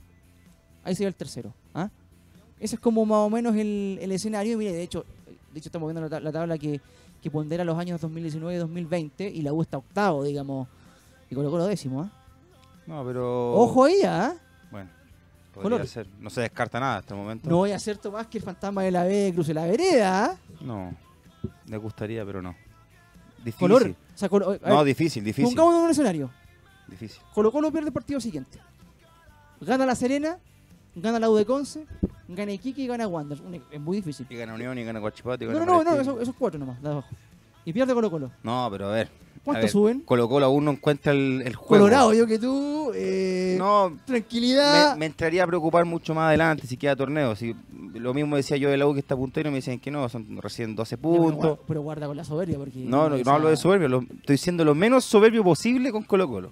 Ahí 0.84 0.96
sería 0.96 1.08
el 1.08 1.16
tercero. 1.16 1.54
¿ah? 1.74 1.90
Ese 2.60 2.76
es 2.76 2.82
como 2.82 3.06
más 3.06 3.20
o 3.20 3.30
menos 3.30 3.56
el, 3.56 4.00
el 4.02 4.12
escenario. 4.12 4.52
Y 4.54 4.58
mire, 4.58 4.74
de 4.74 4.84
hecho, 4.84 5.06
de 5.54 5.60
hecho 5.60 5.70
estamos 5.70 5.94
viendo 5.94 6.20
la 6.20 6.32
tabla 6.34 6.58
que, 6.58 6.82
que 7.24 7.32
pondera 7.32 7.64
los 7.64 7.78
años 7.80 8.00
2019 8.02 8.56
y 8.56 8.60
2020 8.60 9.30
y 9.30 9.42
la 9.42 9.54
U 9.54 9.62
está 9.62 9.78
octavo, 9.78 10.24
digamos. 10.24 10.68
Y 11.30 11.36
colocó 11.36 11.58
lo 11.58 11.66
décimo. 11.66 12.02
¿ah? 12.02 12.12
No, 12.86 13.04
pero. 13.06 13.54
Ojo 13.54 13.86
ahí, 13.86 14.02
¿ah? 14.06 14.36
Bueno, 14.70 14.90
podría 15.54 15.86
ser. 15.86 16.06
No 16.20 16.30
se 16.30 16.42
descarta 16.42 16.80
nada 16.80 16.98
hasta 16.98 17.14
el 17.14 17.20
momento. 17.22 17.50
No 17.50 17.58
voy 17.58 17.72
a 17.72 17.78
hacer 17.78 17.98
más 18.12 18.28
que 18.28 18.38
el 18.40 18.44
fantasma 18.44 18.84
de 18.84 18.92
la 18.92 19.04
B 19.06 19.32
cruce 19.34 19.54
la 19.54 19.66
vereda. 19.66 20.26
¿ah? 20.26 20.36
No. 20.62 20.94
Me 21.66 21.78
gustaría, 21.78 22.26
pero 22.26 22.42
no. 22.42 22.54
Difícil. 23.38 23.60
Color. 23.60 23.90
O 23.90 24.18
sea, 24.18 24.30
colo- 24.30 24.60
a 24.62 24.70
No, 24.70 24.84
difícil, 24.84 25.24
difícil. 25.24 25.46
pongámonos 25.56 25.80
en 25.80 25.86
un 25.86 25.92
escenario. 25.92 26.30
Difícil. 26.88 27.22
Colo 27.34 27.52
Colo 27.52 27.72
pierde 27.72 27.88
el 27.88 27.94
partido 27.94 28.20
siguiente. 28.20 28.60
Gana 29.62 29.86
La 29.86 29.96
Serena, 29.96 30.38
gana 30.96 31.20
la 31.20 31.30
U 31.30 31.36
de 31.36 31.46
Conce, 31.46 31.86
gana 32.28 32.52
Iquique 32.52 32.82
y 32.84 32.88
gana 32.88 33.08
Wander. 33.08 33.40
Es 33.72 33.80
muy 33.82 33.98
difícil. 33.98 34.26
Y 34.30 34.36
gana 34.36 34.54
Unión 34.54 34.78
y 34.78 34.84
gana 34.84 35.00
Guachipato 35.00 35.44
y 35.44 35.48
No, 35.48 35.54
gana 35.54 35.66
no, 35.66 35.84
no, 35.84 35.96
esos, 36.02 36.22
esos 36.22 36.36
cuatro 36.38 36.60
nomás, 36.60 36.82
de 36.82 36.90
abajo. 36.90 37.08
Y 37.66 37.74
pierde 37.74 37.94
Colo 37.94 38.12
Colo. 38.12 38.32
No, 38.44 38.68
pero 38.72 38.88
a 38.90 38.92
ver. 38.92 39.10
¿Cuánto 39.44 39.58
a 39.60 39.62
ver, 39.62 39.70
suben? 39.70 40.00
Colo 40.02 40.30
Colo 40.30 40.46
aún 40.46 40.64
no 40.66 40.72
encuentra 40.72 41.12
el, 41.12 41.42
el 41.46 41.56
juego. 41.56 41.84
Colorado, 41.86 42.14
yo 42.14 42.26
que 42.28 42.40
tú. 42.40 42.92
Eh, 42.96 43.56
No, 43.58 43.98
Tranquilidad. 44.06 44.94
me, 44.94 45.00
me 45.00 45.06
entraría 45.08 45.44
a 45.44 45.48
preocupar 45.48 45.84
mucho 45.86 46.14
más 46.14 46.28
adelante 46.30 46.66
si 46.68 46.78
queda 46.78 46.96
torneo. 46.96 47.36
Si, 47.36 47.54
lo 47.94 48.14
mismo 48.14 48.36
decía 48.38 48.56
yo 48.58 48.70
de 48.70 48.78
la 48.78 48.88
U 48.88 48.94
que 48.94 49.00
está 49.02 49.16
puntero 49.16 49.50
y 49.50 49.52
me 49.52 49.58
decían 49.58 49.80
que 49.80 49.92
no, 49.92 50.08
son 50.08 50.42
recién 50.42 50.76
12 50.76 50.96
Ya, 50.96 51.02
pero 51.02 51.14
puntos. 51.24 51.60
Pero 51.68 51.82
guarda 51.82 52.08
con 52.08 52.16
la 52.18 52.24
soberbia 52.24 52.58
porque. 52.58 52.80
No, 52.80 53.10
no, 53.10 53.18
no 53.18 53.32
hablo 53.32 53.50
de 53.50 53.58
soberbio, 53.58 53.88
lo- 53.90 54.06
estoy 54.20 54.38
siendo 54.38 54.64
lo 54.64 54.76
menos 54.76 55.04
soberbio 55.04 55.44
posible 55.44 55.92
con 55.92 56.04
Colo 56.04 56.28
Colo. 56.28 56.52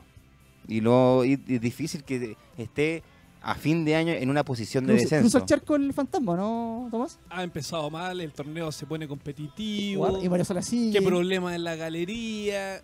Y, 0.68 0.80
lo, 0.82 1.24
y 1.26 1.34
es 1.48 1.62
difícil 1.62 2.04
que 2.04 2.36
esté 2.58 3.04
a 3.44 3.56
fin 3.56 3.84
de 3.86 3.96
año 3.96 4.14
en 4.14 4.30
una 4.30 4.44
posición 4.44 4.86
de 4.86 4.94
descenso. 4.94 5.38
el 5.40 5.46
charco 5.46 5.76
el 5.76 5.94
fantasma, 5.94 6.36
¿no, 6.36 6.88
Tomás? 6.92 7.18
Ha 7.30 7.44
empezado 7.44 7.90
mal, 7.90 8.22
el 8.22 8.32
torneo 8.32 8.72
se 8.72 8.86
pone 8.86 9.08
competitivo. 9.08 10.22
Y 10.22 10.30
Mario 10.30 10.46
Sola 10.46 10.62
sigue. 10.62 11.00
¿Qué 11.00 11.06
problema 11.06 11.56
en 11.56 11.64
la 11.64 11.76
galería? 11.76 12.82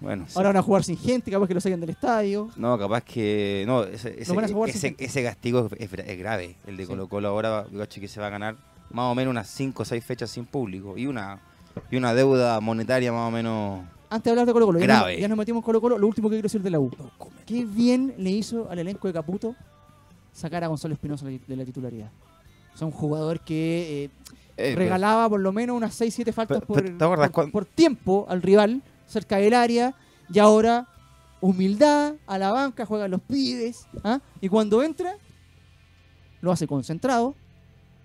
Bueno, 0.00 0.24
sí. 0.26 0.32
Ahora 0.36 0.48
van 0.50 0.56
a 0.56 0.62
jugar 0.62 0.82
sin 0.84 0.96
gente, 0.96 1.30
capaz 1.30 1.46
que 1.46 1.54
lo 1.54 1.60
saquen 1.60 1.80
del 1.80 1.90
estadio. 1.90 2.50
no, 2.56 2.78
capaz 2.78 3.02
que. 3.02 3.64
No, 3.66 3.84
ese, 3.84 4.20
ese, 4.20 4.32
van 4.32 4.44
a 4.46 4.48
jugar 4.48 4.70
ese- 4.70 4.94
castigo 5.22 5.68
es, 5.78 5.90
es 5.92 6.18
grave. 6.18 6.56
El 6.66 6.76
de 6.76 6.84
Sí. 6.84 6.88
Colo 6.88 7.08
Colo 7.08 7.28
ahora, 7.28 7.66
que 7.90 8.08
se 8.08 8.20
va 8.20 8.28
a 8.28 8.30
ganar 8.30 8.56
más 8.90 9.04
o 9.04 9.14
menos 9.14 9.30
unas 9.30 9.48
5 9.48 9.82
o 9.82 9.84
6 9.84 10.02
fechas 10.04 10.30
sin 10.30 10.46
público. 10.46 10.96
Y 10.96 11.06
una, 11.06 11.38
y 11.90 11.96
una 11.96 12.14
deuda 12.14 12.60
monetaria 12.60 13.12
más 13.12 13.28
o 13.28 13.30
menos. 13.30 13.80
Antes 14.10 14.24
de 14.24 14.30
hablar 14.30 14.46
de 14.46 14.52
Colo 14.52 14.66
Colo, 14.66 14.78
ya, 14.80 14.86
Grave. 14.86 15.12
nos- 15.14 15.20
ya 15.20 15.28
nos 15.28 15.38
metimos 15.38 15.60
en 15.60 15.64
Colo 15.64 15.80
Colo. 15.80 15.96
Lo 15.98 16.06
último 16.06 16.28
que 16.28 16.34
quiero 16.34 16.46
decir 16.46 16.62
de 16.62 16.70
la 16.70 16.80
U. 16.80 16.90
Qué 17.46 17.64
bien 17.64 18.14
le 18.18 18.30
hizo 18.30 18.68
al 18.68 18.78
elenco 18.80 19.06
de 19.08 19.14
Caputo 19.14 19.54
sacar 20.32 20.64
a 20.64 20.66
Gonzalo 20.66 20.94
Espinosa 20.94 21.26
de 21.26 21.56
la 21.56 21.64
titularidad. 21.64 22.10
O 22.74 22.76
sea, 22.76 22.86
un 22.86 22.92
jugador 22.92 23.40
que 23.40 24.04
eh, 24.04 24.10
eh, 24.56 24.74
regalaba 24.74 25.28
por 25.28 25.40
lo 25.40 25.52
menos 25.52 25.76
unas 25.76 25.94
6-7 26.00 26.32
faltas 26.32 26.58
Pero- 26.58 26.66
por, 26.66 26.82
pero, 26.84 26.98
¿te 26.98 27.04
acuerdas 27.04 27.28
por- 27.28 27.34
cuando- 27.34 27.52
por 27.52 27.64
tiempo 27.66 28.26
al 28.28 28.42
rival, 28.42 28.82
cerca 29.06 29.36
del 29.36 29.54
área, 29.54 29.94
y 30.32 30.38
ahora 30.38 30.86
humildad 31.40 32.14
a 32.26 32.38
la 32.38 32.52
banca, 32.52 32.84
juegan 32.86 33.10
los 33.10 33.20
pibes, 33.22 33.86
¿ah? 34.04 34.20
y 34.40 34.48
cuando 34.48 34.82
entra, 34.82 35.14
lo 36.40 36.52
hace 36.52 36.66
concentrado, 36.66 37.34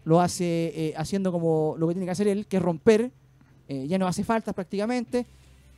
lo 0.04 0.22
hace 0.22 0.72
eh, 0.76 0.94
haciendo 0.98 1.32
como 1.32 1.76
lo 1.78 1.88
que 1.88 1.94
tiene 1.96 2.06
que 2.06 2.12
hacer 2.12 2.28
él, 2.28 2.46
que 2.48 2.58
es 2.58 2.64
romper, 2.64 3.12
ya 3.68 3.98
no 3.98 4.08
hace 4.08 4.24
faltas 4.24 4.54
prácticamente, 4.54 5.26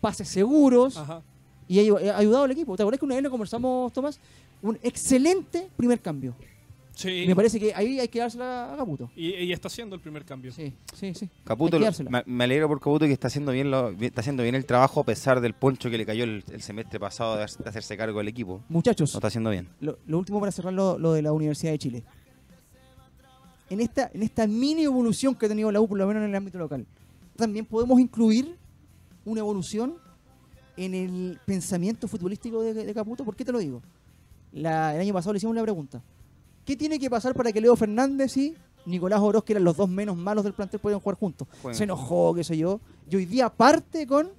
pases 0.01 0.27
seguros, 0.27 0.97
Ajá. 0.97 1.21
y 1.67 1.79
ha, 1.79 2.17
ayudado 2.17 2.43
al 2.45 2.51
equipo. 2.51 2.75
¿Te 2.75 2.83
acuerdas 2.83 2.99
que 2.99 3.05
una 3.05 3.15
vez 3.15 3.23
lo 3.23 3.29
conversamos, 3.31 3.91
Tomás? 3.93 4.19
Un 4.61 4.77
excelente 4.83 5.69
primer 5.75 5.99
cambio. 6.01 6.35
Sí. 6.95 7.25
Me 7.27 7.35
parece 7.35 7.59
que 7.59 7.75
ahí 7.75 7.99
hay 7.99 8.07
que 8.07 8.17
dársela 8.17 8.73
a 8.73 8.77
Caputo. 8.77 9.11
Y, 9.15 9.27
y 9.35 9.53
está 9.53 9.67
haciendo 9.67 9.95
el 9.95 10.01
primer 10.01 10.25
cambio. 10.25 10.51
Sí, 10.51 10.73
sí, 10.95 11.13
sí. 11.13 11.29
Caputo, 11.43 11.77
me, 11.79 12.23
me 12.25 12.43
alegro 12.45 12.67
por 12.67 12.79
Caputo 12.79 13.05
que 13.05 13.11
está 13.11 13.27
haciendo 13.27 13.51
bien 13.51 13.69
lo- 13.69 13.91
está 13.91 14.21
haciendo 14.21 14.41
bien 14.41 14.55
el 14.55 14.65
trabajo 14.65 15.01
a 15.01 15.03
pesar 15.03 15.39
del 15.39 15.53
poncho 15.53 15.91
que 15.91 15.97
le 15.99 16.07
cayó 16.07 16.23
el, 16.23 16.43
el 16.51 16.61
semestre 16.63 16.99
pasado 16.99 17.35
de, 17.37 17.45
de 17.45 17.69
hacerse 17.69 17.95
cargo 17.97 18.17
del 18.17 18.29
equipo. 18.29 18.63
Muchachos, 18.67 19.13
Lo 19.13 19.17
está 19.19 19.27
haciendo 19.27 19.51
bien. 19.51 19.69
lo, 19.79 19.99
lo 20.07 20.17
último 20.17 20.39
para 20.39 20.51
cerrar 20.51 20.73
lo, 20.73 20.97
lo 20.97 21.13
de 21.13 21.21
la 21.21 21.31
Universidad 21.33 21.71
de 21.73 21.77
Chile. 21.77 22.03
En 23.69 23.79
esta, 23.81 24.09
en 24.13 24.23
esta 24.23 24.47
mini 24.47 24.83
evolución 24.83 25.35
que 25.35 25.45
ha 25.45 25.49
tenido 25.49 25.71
la 25.71 25.81
U, 25.81 25.87
por 25.87 25.97
lo 25.99 26.07
menos 26.07 26.23
en 26.23 26.29
el 26.29 26.35
ámbito 26.35 26.57
local, 26.57 26.85
también 27.35 27.65
podemos 27.65 27.99
incluir 27.99 28.55
una 29.28 29.41
evolución 29.41 29.95
en 30.78 30.93
el 30.93 31.39
pensamiento 31.45 32.07
futbolístico 32.07 32.61
de, 32.61 32.73
de 32.73 32.93
Caputo. 32.93 33.23
¿Por 33.25 33.36
qué 33.36 33.43
te 33.43 33.51
lo 33.51 33.59
digo? 33.59 33.82
La- 34.51 34.93
el 34.95 35.01
año 35.01 35.13
pasado 35.13 35.34
le 35.34 35.38
hicimos 35.38 35.55
la 35.55 35.61
pregunta. 35.63 36.01
¿Qué 36.65 36.75
tiene 36.75 36.99
que 36.99 37.09
pasar 37.09 37.34
para 37.34 37.51
que 37.51 37.61
Leo 37.61 37.75
Fernández 37.75 38.36
y 38.38 38.55
Nicolás 38.86 39.19
Oroz, 39.19 39.43
que 39.43 39.53
eran 39.53 39.63
los 39.63 39.75
dos 39.78 39.89
menos 39.89 40.15
malos 40.17 40.43
del 40.43 40.53
plantel, 40.53 40.80
puedan 40.80 40.99
jugar 40.99 41.17
juntos? 41.17 41.47
Se 41.71 41.84
enojó, 41.84 42.34
qué 42.34 42.43
sé 42.43 42.57
yo. 42.57 42.80
Y 43.09 43.15
hoy 43.15 43.25
día 43.25 43.49
parte 43.49 44.05
con 44.07 44.30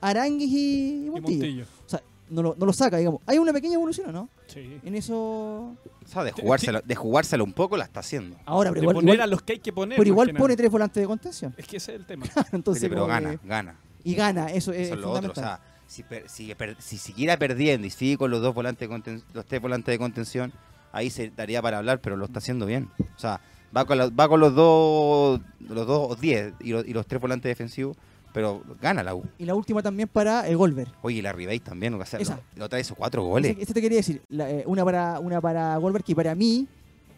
Aranguis 0.00 0.50
y, 0.50 0.56
y 0.56 1.06
Y 1.06 1.10
Montillo. 1.10 1.38
Montillo. 1.38 1.64
O 1.86 1.88
sea, 1.88 2.02
no 2.30 2.42
lo, 2.42 2.54
no 2.58 2.66
lo 2.66 2.72
saca, 2.72 2.98
digamos. 2.98 3.20
Hay 3.26 3.38
una 3.38 3.52
pequeña 3.52 3.74
evolución, 3.74 4.10
¿o 4.10 4.12
¿no? 4.12 4.28
Sí. 4.46 4.78
En 4.84 4.94
eso. 4.94 5.16
O 5.16 5.76
sea, 6.06 6.24
de 6.24 6.32
jugárselo, 6.32 6.80
de 6.82 6.94
jugárselo 6.94 7.42
un 7.44 7.52
poco 7.54 7.76
la 7.76 7.84
está 7.84 8.00
haciendo. 8.00 8.36
Ahora, 8.44 8.70
pero 8.70 8.80
De 8.80 8.84
igual, 8.84 8.94
poner 8.96 9.14
igual- 9.14 9.28
a 9.28 9.30
los 9.30 9.42
que 9.42 9.54
hay 9.54 9.58
que 9.58 9.72
poner. 9.72 9.98
pero 9.98 10.08
igual 10.08 10.28
nada. 10.28 10.38
pone 10.38 10.56
tres 10.56 10.70
volantes 10.70 11.00
de 11.02 11.06
contención. 11.06 11.54
Es 11.56 11.66
que 11.66 11.78
ese 11.78 11.94
es 11.94 12.00
el 12.00 12.06
tema. 12.06 12.26
Entonces, 12.52 12.86
pero 12.88 13.06
gana, 13.06 13.30
que- 13.36 13.48
gana. 13.48 13.76
Y 14.04 14.14
gana, 14.14 14.46
eso 14.46 14.72
es 14.72 14.86
Eso 14.86 14.94
es 14.94 15.00
lo 15.00 15.10
otro. 15.12 15.32
O 15.32 15.34
sea, 15.34 15.60
si, 15.86 16.02
per- 16.02 16.28
si, 16.28 16.54
per- 16.54 16.76
si 16.80 16.98
siguiera 16.98 17.36
perdiendo 17.36 17.86
y 17.86 17.90
sigue 17.90 18.16
con 18.18 18.30
los 18.30 18.40
dos 18.42 18.54
volantes 18.54 18.88
de 18.88 19.22
los 19.32 19.46
tres 19.46 19.60
volantes 19.60 19.92
de 19.92 19.98
contención, 19.98 20.52
ahí 20.92 21.10
se 21.10 21.30
daría 21.30 21.60
para 21.62 21.78
hablar, 21.78 22.00
pero 22.00 22.16
lo 22.16 22.24
está 22.26 22.38
haciendo 22.38 22.66
bien. 22.66 22.88
O 23.16 23.18
sea, 23.18 23.40
va 23.76 23.84
con, 23.84 23.98
la- 23.98 24.08
va 24.08 24.28
con 24.28 24.40
los 24.40 24.54
dos 24.54 25.40
los 25.60 25.86
dos 25.86 26.20
10 26.20 26.54
y, 26.60 26.70
los- 26.72 26.86
y 26.86 26.92
los 26.92 27.06
tres 27.06 27.20
volantes 27.20 27.50
defensivos, 27.50 27.96
pero 28.32 28.62
gana 28.80 29.02
la 29.02 29.14
U. 29.14 29.24
y 29.38 29.44
la 29.46 29.54
última 29.54 29.82
también 29.82 30.08
para 30.08 30.46
el 30.46 30.56
Golver. 30.56 30.88
Oye, 31.02 31.18
y 31.18 31.22
la 31.22 31.32
Ribey 31.32 31.58
también, 31.60 31.94
o 31.94 32.04
sea, 32.06 32.20
Esa. 32.20 32.36
lo, 32.36 32.42
lo 32.62 32.68
trae 32.68 32.82
esos 32.82 32.96
cuatro 32.96 33.22
goles. 33.24 33.56
Este 33.58 33.74
te 33.74 33.80
quería 33.80 33.96
decir, 33.98 34.22
la, 34.28 34.50
eh, 34.50 34.64
una 34.66 34.84
para 34.84 35.18
una 35.20 35.40
para 35.40 35.76
Golver 35.78 36.02
que 36.04 36.14
para 36.14 36.34
mí 36.34 36.66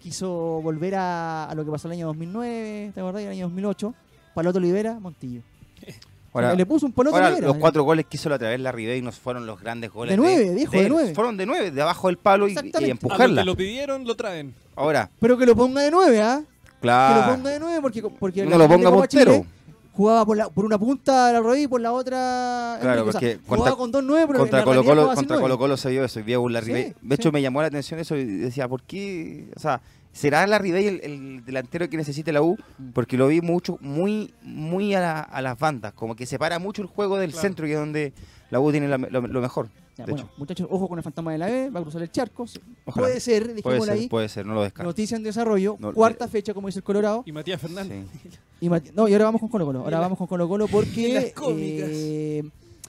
quiso 0.01 0.29
volver 0.63 0.95
a, 0.95 1.45
a 1.45 1.55
lo 1.55 1.65
que 1.65 1.71
pasó 1.71 1.89
el 1.89 1.93
año 1.93 2.07
2009, 2.07 2.93
¿te 2.95 3.01
acordás? 3.01 3.23
El 3.23 3.29
año 3.31 3.47
2008. 3.47 3.95
Paloto 4.35 4.59
Olivera, 4.59 4.99
Montillo. 5.01 5.43
Ahora, 6.33 6.55
le 6.55 6.65
puso 6.65 6.87
un 6.87 6.93
Paloto 6.93 7.17
ahora, 7.17 7.39
los 7.41 7.57
cuatro 7.57 7.83
goles 7.83 8.07
que 8.07 8.17
hizo 8.17 8.29
la 8.29 8.37
otra 8.37 8.51
vez 8.51 8.61
la 8.61 8.71
Ribey 8.71 9.03
no 9.03 9.11
fueron 9.11 9.47
los 9.47 9.61
grandes 9.61 9.91
goles. 9.91 10.13
De 10.13 10.17
nueve, 10.17 10.51
dijo, 10.55 10.73
de 10.73 10.89
nueve. 10.89 11.15
Fueron 11.15 11.37
de 11.37 11.45
nueve, 11.47 11.71
de 11.73 11.83
abajo 11.83 12.07
del 12.07 12.19
palo 12.19 12.47
y, 12.47 12.51
y 12.51 12.53
Exactamente. 12.53 12.79
A 12.79 12.81
los 12.95 13.03
empujarla. 13.03 13.43
que 13.43 13.47
lo 13.47 13.57
pidieron, 13.57 14.05
lo 14.05 14.15
traen. 14.15 14.55
Ahora, 14.77 15.11
Pero 15.19 15.37
que 15.37 15.45
lo 15.47 15.57
ponga 15.57 15.83
de 15.83 15.91
nueve, 15.91 16.23
¿ah? 16.23 16.41
Que 16.43 16.87
lo 16.87 16.93
claro. 16.93 17.33
ponga 17.35 17.51
de 17.51 17.59
nueve 17.61 17.79
porque, 17.83 18.03
porque 18.03 18.47
No 18.47 18.57
lo 18.59 18.69
ponga. 18.69 19.09
Chile 19.09 19.45
jugaba 19.93 20.25
por, 20.25 20.37
la, 20.37 20.49
por 20.49 20.65
una 20.65 20.79
punta 20.79 21.27
de 21.27 21.33
la 21.35 21.41
rodilla 21.41 21.65
y 21.65 21.69
por 21.69 21.81
la 21.81 21.93
otra. 21.93 22.79
Claro, 22.81 23.01
Enrique. 23.03 23.09
O 23.09 23.13
sea, 23.13 23.21
porque 23.21 23.39
jugaba 23.47 23.77
contra- 23.77 23.77
con 23.77 23.93
dos 23.93 24.05
nueve, 24.05 24.27
pero 24.29 24.39
contra 24.39 24.65
Colo 24.65 24.85
Colo, 24.85 24.95
jugaba 25.03 25.15
contra. 25.17 25.41
Colo 25.41 25.59
Colo 25.59 25.77
se 25.77 25.91
vio 25.91 26.05
eso, 26.05 26.21
y 26.21 26.23
vio 26.23 26.49
la 26.49 26.61
Sí, 26.61 26.67
Ribey. 26.67 26.83
De 26.85 27.17
sí. 27.17 27.21
hecho, 27.21 27.33
me 27.33 27.43
llamó 27.43 27.61
la 27.61 27.67
atención 27.69 27.99
eso 28.01 28.17
y 28.17 28.25
decía, 28.25 28.69
¿por 28.69 28.83
qué? 28.85 29.49
O 29.57 29.61
sea, 29.61 29.81
¿será 30.13 30.47
la 30.47 30.59
Ribey 30.59 30.87
el, 30.87 31.01
el 31.03 31.45
delantero 31.45 31.89
que 31.89 31.97
necesite 31.97 32.33
la 32.33 32.43
U? 32.43 32.57
Mm. 32.79 32.91
Porque 32.91 33.17
lo 33.17 33.29
vi 33.29 33.41
mucho, 33.41 33.79
muy, 33.81 34.33
muy 34.43 34.95
a, 34.95 35.01
la- 35.01 35.21
a 35.21 35.43
las 35.43 35.59
bandas, 35.59 35.93
como 35.95 36.15
que 36.17 36.27
separa 36.27 36.59
mucho 36.59 36.83
el 36.83 36.89
juego 36.89 37.17
del 37.19 37.31
Claro. 37.33 37.43
centro, 37.43 37.67
que 37.67 37.73
es 37.73 37.79
donde 37.79 38.13
la 38.51 38.61
U 38.61 38.71
tiene 38.71 38.89
la- 38.89 38.99
lo, 38.99 39.21
lo 39.27 39.41
mejor. 39.41 39.69
Ya, 39.97 40.07
bueno, 40.07 40.21
hecho. 40.23 40.31
muchachos, 40.39 40.67
ojo 40.71 40.89
con 40.89 40.99
el 40.99 41.03
fantasma 41.03 41.33
de 41.33 41.39
la 41.39 41.47
B, 41.47 41.69
va 41.71 41.81
a 41.81 41.83
cruzar 41.83 42.01
el 42.01 42.11
charco. 42.11 42.45
Ojalá. 42.87 43.07
Puede 43.07 43.21
ser, 43.21 43.43
Puede 43.43 43.55
dijimos 43.55 43.85
ser, 43.85 43.95
ahí. 43.95 44.09
puede 44.09 44.29
ser, 44.31 44.47
no 44.47 44.55
lo 44.55 44.63
descarto. 44.63 44.89
Noticia 44.89 45.17
en 45.17 45.23
desarrollo, 45.23 45.77
No, 45.79 45.93
cuarta 45.93 46.27
fecha, 46.27 46.55
como 46.55 46.69
dice 46.69 46.79
el 46.79 46.85
Colorado. 46.85 47.23
Y 47.27 47.33
Matías 47.33 47.61
Fernández. 47.61 48.07
Sí. 48.23 48.29
Y 48.63 48.69
no, 48.95 49.09
y 49.09 49.13
ahora 49.13 49.27
vamos 49.27 49.41
con 49.41 49.51
Colo 49.51 49.67
Colo. 49.67 49.81
Ahora 49.81 49.93
la- 49.99 50.01
vamos 50.01 50.17
con 50.17 50.27
Colo 50.27 50.49
Colo 50.49 50.69
porque. 50.69 51.13
las 51.15 51.33
cómicas. 51.33 51.89
eh, 51.93 52.43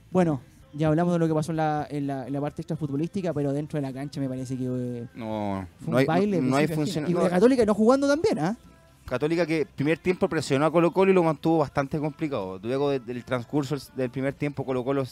bueno, 0.10 0.42
ya 0.74 0.88
hablamos 0.88 1.14
de 1.14 1.20
lo 1.20 1.28
que 1.28 1.34
pasó 1.34 1.52
en 1.52 1.58
la, 1.58 1.88
en 1.90 2.08
la, 2.08 2.28
en 2.28 2.34
la 2.34 2.42
parte 2.42 2.62
extra 2.62 2.78
futbolística, 2.78 3.34
pero 3.34 3.52
dentro 3.54 3.78
de 3.78 3.82
la 3.82 3.94
cancha 3.94 4.20
me 4.22 4.30
parece 4.30 4.56
que 4.58 4.66
eh, 4.66 5.08
No, 5.16 5.68
fue 5.80 5.88
no 5.88 5.92
un 5.92 5.98
hay, 6.00 6.06
baile. 6.06 6.42
no, 6.42 6.50
no 6.52 6.56
hay 6.58 6.68
fin. 6.68 6.76
función. 6.76 7.10
Y 7.10 7.14
no, 7.14 7.22
la 7.24 7.30
Católica 7.30 7.66
no 7.66 7.74
jugando 7.74 8.08
también, 8.08 8.40
¿ah? 8.40 8.58
Católica 9.06 9.46
que 9.46 9.66
primer 9.66 9.98
tiempo 9.98 10.30
presionó 10.30 10.66
a 10.66 10.72
Colo 10.72 10.92
Colo 10.92 11.12
y 11.12 11.14
lo 11.14 11.24
mantuvo 11.24 11.58
bastante 11.58 12.00
complicado. 12.00 12.60
Luego 12.64 12.92
de- 12.92 13.00
del 13.02 13.26
transcurso 13.26 13.76
del 13.96 14.10
primer 14.10 14.34
tiempo 14.34 14.64
Colo 14.66 14.86
Colo 14.86 15.04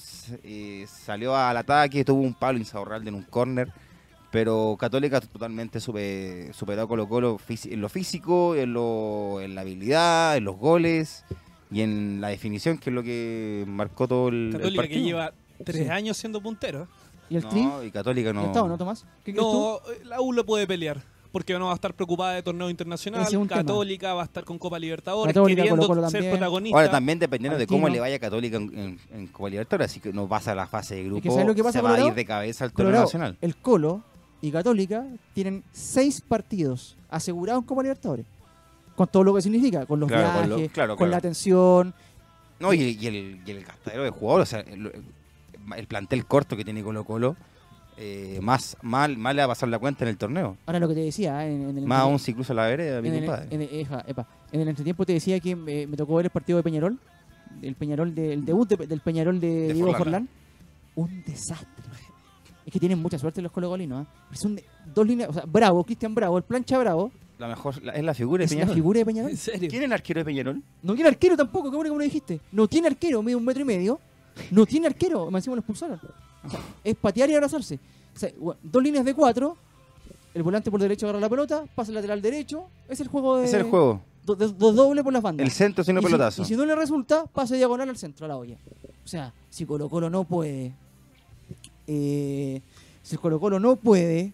eh, 0.43 0.85
salió 0.87 1.35
al 1.35 1.57
ataque, 1.57 2.05
tuvo 2.05 2.21
un 2.21 2.33
palo 2.33 2.57
Insaurralde 2.57 3.09
en 3.09 3.15
un 3.15 3.23
córner, 3.23 3.73
pero 4.31 4.77
Católica 4.79 5.19
totalmente 5.19 5.79
supe- 5.79 6.53
superó 6.53 6.83
a 6.83 6.87
Colo 6.87 7.09
Colo 7.09 7.39
en 7.65 7.81
lo 7.81 7.89
físico, 7.89 8.55
en, 8.55 8.71
lo, 8.73 9.41
en 9.41 9.55
la 9.55 9.61
habilidad, 9.61 10.37
en 10.37 10.45
los 10.45 10.55
goles 10.55 11.25
y 11.71 11.81
en 11.81 12.21
la 12.21 12.29
definición, 12.29 12.77
que 12.77 12.91
es 12.91 12.93
lo 12.93 13.03
que 13.03 13.65
marcó 13.67 14.07
todo 14.07 14.29
el, 14.29 14.45
el 14.47 14.51
Católica 14.53 14.87
que 14.87 15.01
lleva 15.01 15.33
tres 15.63 15.85
Sí. 15.85 15.89
años 15.91 16.17
siendo 16.17 16.41
puntero. 16.41 16.87
¿Y 17.29 17.35
el 17.37 17.47
Tri? 17.47 17.61
No, 17.63 17.83
y 17.83 17.91
Católica 17.91 18.29
¿Ya 18.29 18.33
no. 18.33 18.45
está 18.45 18.63
o 18.63 18.67
no, 18.67 18.77
Tomás? 18.77 19.05
¿Qué 19.23 19.33
crees 19.33 19.37
tú? 19.47 19.51
No, 19.53 19.79
la 20.09 20.19
U 20.21 20.33
lo 20.33 20.45
puede 20.45 20.65
pelear. 20.65 21.01
Porque 21.31 21.53
no 21.59 21.65
va 21.65 21.73
a 21.73 21.75
estar 21.75 21.93
preocupada 21.93 22.33
de 22.33 22.41
torneo 22.41 22.71
internacional. 22.71 23.21
Es 23.21 23.31
un 23.33 23.47
tema. 23.47 23.61
Católica 23.61 24.15
va 24.15 24.23
a 24.23 24.25
estar 24.25 24.43
con 24.43 24.57
Copa 24.57 24.79
Libertadores, 24.79 25.31
Católica, 25.31 25.57
queriendo 25.61 25.85
Colo-Colo 25.85 26.09
ser 26.09 26.21
también. 26.21 26.31
protagonista. 26.33 26.77
Ahora 26.79 26.89
también 26.91 27.19
dependiendo 27.19 27.59
de 27.59 27.67
cómo 27.67 27.87
le 27.87 27.99
vaya 27.99 28.17
Católica 28.17 28.57
en, 28.57 28.75
en, 28.75 28.99
en 29.13 29.27
Copa 29.27 29.47
Libertadores, 29.49 29.91
así 29.91 29.99
que 29.99 30.11
no 30.11 30.27
pasa 30.27 30.53
a 30.53 30.55
la 30.55 30.65
fase 30.65 30.95
de 30.95 31.03
grupo, 31.03 31.29
¿sabes 31.29 31.45
lo 31.45 31.53
que 31.53 31.61
pasa, 31.63 31.79
se 31.79 31.83
va 31.83 31.93
a 31.93 31.99
ir 32.07 32.15
de 32.15 32.25
cabeza 32.25 32.65
al 32.65 32.73
torneo 32.73 33.01
nacional. 33.01 33.37
el 33.41 33.55
Colo 33.57 34.01
y 34.41 34.49
Católica 34.49 35.05
tienen 35.35 35.63
seis 35.71 36.19
partidos 36.19 36.97
asegurados 37.11 37.61
en 37.61 37.67
Copa 37.67 37.83
Libertadores. 37.83 38.25
Con 38.95 39.07
todo 39.07 39.23
lo 39.23 39.35
que 39.35 39.43
significa, 39.43 39.85
con 39.85 39.99
los 39.99 40.09
Claro, 40.09 40.23
con 40.39 40.47
viajes, 40.47 40.67
lo- 40.67 40.73
claro, 40.73 40.89
con 40.93 40.97
claro. 40.97 41.11
la 41.11 41.17
atención. 41.17 41.93
No, 42.59 42.73
y, 42.73 42.97
y 42.99 43.05
el, 43.05 43.39
y 43.45 43.51
el 43.51 43.63
gastadero 43.63 44.03
de 44.03 44.09
jugadores, 44.09 44.47
o 44.47 44.49
sea, 44.49 44.59
el, 44.61 44.91
el 45.77 45.87
plantel 45.87 46.25
corto 46.25 46.55
que 46.57 46.63
tiene 46.65 46.83
Colo 46.83 47.03
Colo, 47.03 47.35
eh, 47.97 48.39
más 48.41 48.77
mal, 48.81 49.17
mal 49.17 49.35
le 49.35 49.41
va 49.41 49.45
a 49.45 49.49
pasar 49.49 49.67
la 49.69 49.77
cuenta 49.79 50.05
en 50.05 50.09
el 50.09 50.17
torneo. 50.17 50.55
Ahora 50.65 50.79
lo 50.79 50.87
que 50.87 50.93
te 50.95 51.01
decía, 51.01 51.45
¿eh? 51.45 51.53
en, 51.53 51.69
en 51.69 51.77
el 51.79 51.85
Más 51.85 51.99
aún 52.01 52.17
si 52.19 52.33
cruza 52.33 52.53
la 52.53 52.65
vereda, 52.67 53.01
mi 53.01 53.09
en 53.09 53.15
el, 53.15 53.25
compadre. 53.25 53.47
en 53.55 53.61
el- 53.61 53.69
eja, 53.73 54.03
epa. 54.07 54.27
En 54.51 54.61
el 54.61 54.67
entretiempo 54.69 55.05
te 55.05 55.13
decía 55.13 55.39
que 55.39 55.55
me, 55.55 55.85
me 55.85 55.97
tocó 55.97 56.15
ver 56.15 56.25
el 56.27 56.31
partido 56.31 56.57
de 56.57 56.63
Peñarol, 56.63 56.97
el 57.61 57.75
Peñarol 57.75 58.15
de- 58.15 58.33
el 58.33 58.45
debut 58.45 58.69
de- 58.69 58.87
del 58.87 59.01
Peñarol 59.01 59.39
de, 59.39 59.47
De 59.67 59.73
Diego 59.73 59.89
Forlán. 59.93 60.27
Forlán. 60.27 60.29
Un 60.95 61.23
desastre. 61.25 61.67
Es 62.65 62.71
que 62.73 62.79
tienen 62.79 62.99
mucha 62.99 63.17
suerte 63.17 63.41
los 63.41 63.51
colocolinos. 63.51 64.05
¿eh? 64.05 64.35
Son 64.35 64.55
de- 64.55 64.63
dos 64.93 65.05
líneas, 65.05 65.29
o 65.29 65.33
sea, 65.33 65.43
Bravo, 65.45 65.83
Cristian 65.83 66.13
Bravo, 66.15 66.37
el 66.37 66.43
plancha 66.43 66.77
Bravo, 66.77 67.11
La 67.37 67.47
mejor 67.47 67.81
la- 67.83 67.93
es 67.93 68.03
la 68.03 68.13
figura 68.13 68.39
de 68.39 68.45
es 68.45 68.51
la 68.51 68.55
Peñarol. 68.57 68.75
figura 68.75 68.99
de 68.99 69.05
Peñarol. 69.05 69.31
¿En 69.31 69.37
serio? 69.37 69.69
¿Quién 69.69 69.81
es 69.81 69.85
el 69.87 69.93
arquero 69.93 70.19
de 70.21 70.25
Peñarol? 70.25 70.61
No 70.83 70.93
tiene 70.93 71.09
arquero 71.09 71.35
tampoco, 71.35 71.69
qué 71.69 71.75
bueno 71.75 71.89
que 71.91 71.97
me 71.97 71.97
lo 71.99 72.03
dijiste. 72.05 72.39
No 72.51 72.67
tiene 72.67 72.87
arquero, 72.87 73.21
mide 73.23 73.35
un 73.35 73.43
metro 73.43 73.61
y 73.61 73.65
medio. 73.65 73.99
No 74.51 74.65
tiene 74.65 74.87
arquero, 74.87 75.29
más 75.31 75.41
encima 75.41 75.55
lo 75.55 75.59
expulsaron. 75.61 75.99
O 76.43 76.49
sea, 76.49 76.59
es 76.83 76.95
patear 76.95 77.29
y 77.29 77.35
abrazarse. 77.35 77.79
O 78.15 78.19
sea, 78.19 78.31
dos 78.63 78.83
líneas 78.83 79.05
de 79.05 79.13
cuatro. 79.13 79.57
El 80.33 80.43
volante 80.43 80.69
por 80.69 80.79
derecho 80.79 81.05
agarra 81.07 81.19
la 81.19 81.29
pelota, 81.29 81.65
pasa 81.75 81.89
el 81.91 81.95
lateral 81.95 82.21
derecho. 82.21 82.65
Es 82.87 82.99
el 82.99 83.07
juego 83.07 83.37
de. 83.37 83.45
Es 83.45 83.53
el 83.53 83.63
juego. 83.63 84.01
do- 84.25 84.35
Dos 84.35 84.75
dobles 84.75 85.03
por 85.03 85.11
las 85.11 85.21
bandas. 85.23 85.43
El 85.43 85.51
centro 85.51 85.83
sino 85.83 85.99
y, 85.99 86.03
si, 86.03 86.05
pelotazo. 86.07 86.41
y 86.43 86.45
si 86.45 86.55
no 86.55 86.65
le 86.65 86.75
resulta, 86.75 87.25
pase 87.25 87.55
diagonal 87.57 87.89
al 87.89 87.97
centro, 87.97 88.25
a 88.25 88.29
la 88.29 88.37
olla. 88.37 88.57
O 89.03 89.07
sea, 89.07 89.33
si 89.49 89.65
Colo 89.65 89.89
Colo 89.89 90.09
no 90.09 90.23
puede. 90.23 90.73
eh, 91.87 92.61
si 93.01 93.17
Colo 93.17 93.39
Colo 93.39 93.59
no 93.59 93.75
puede 93.75 94.33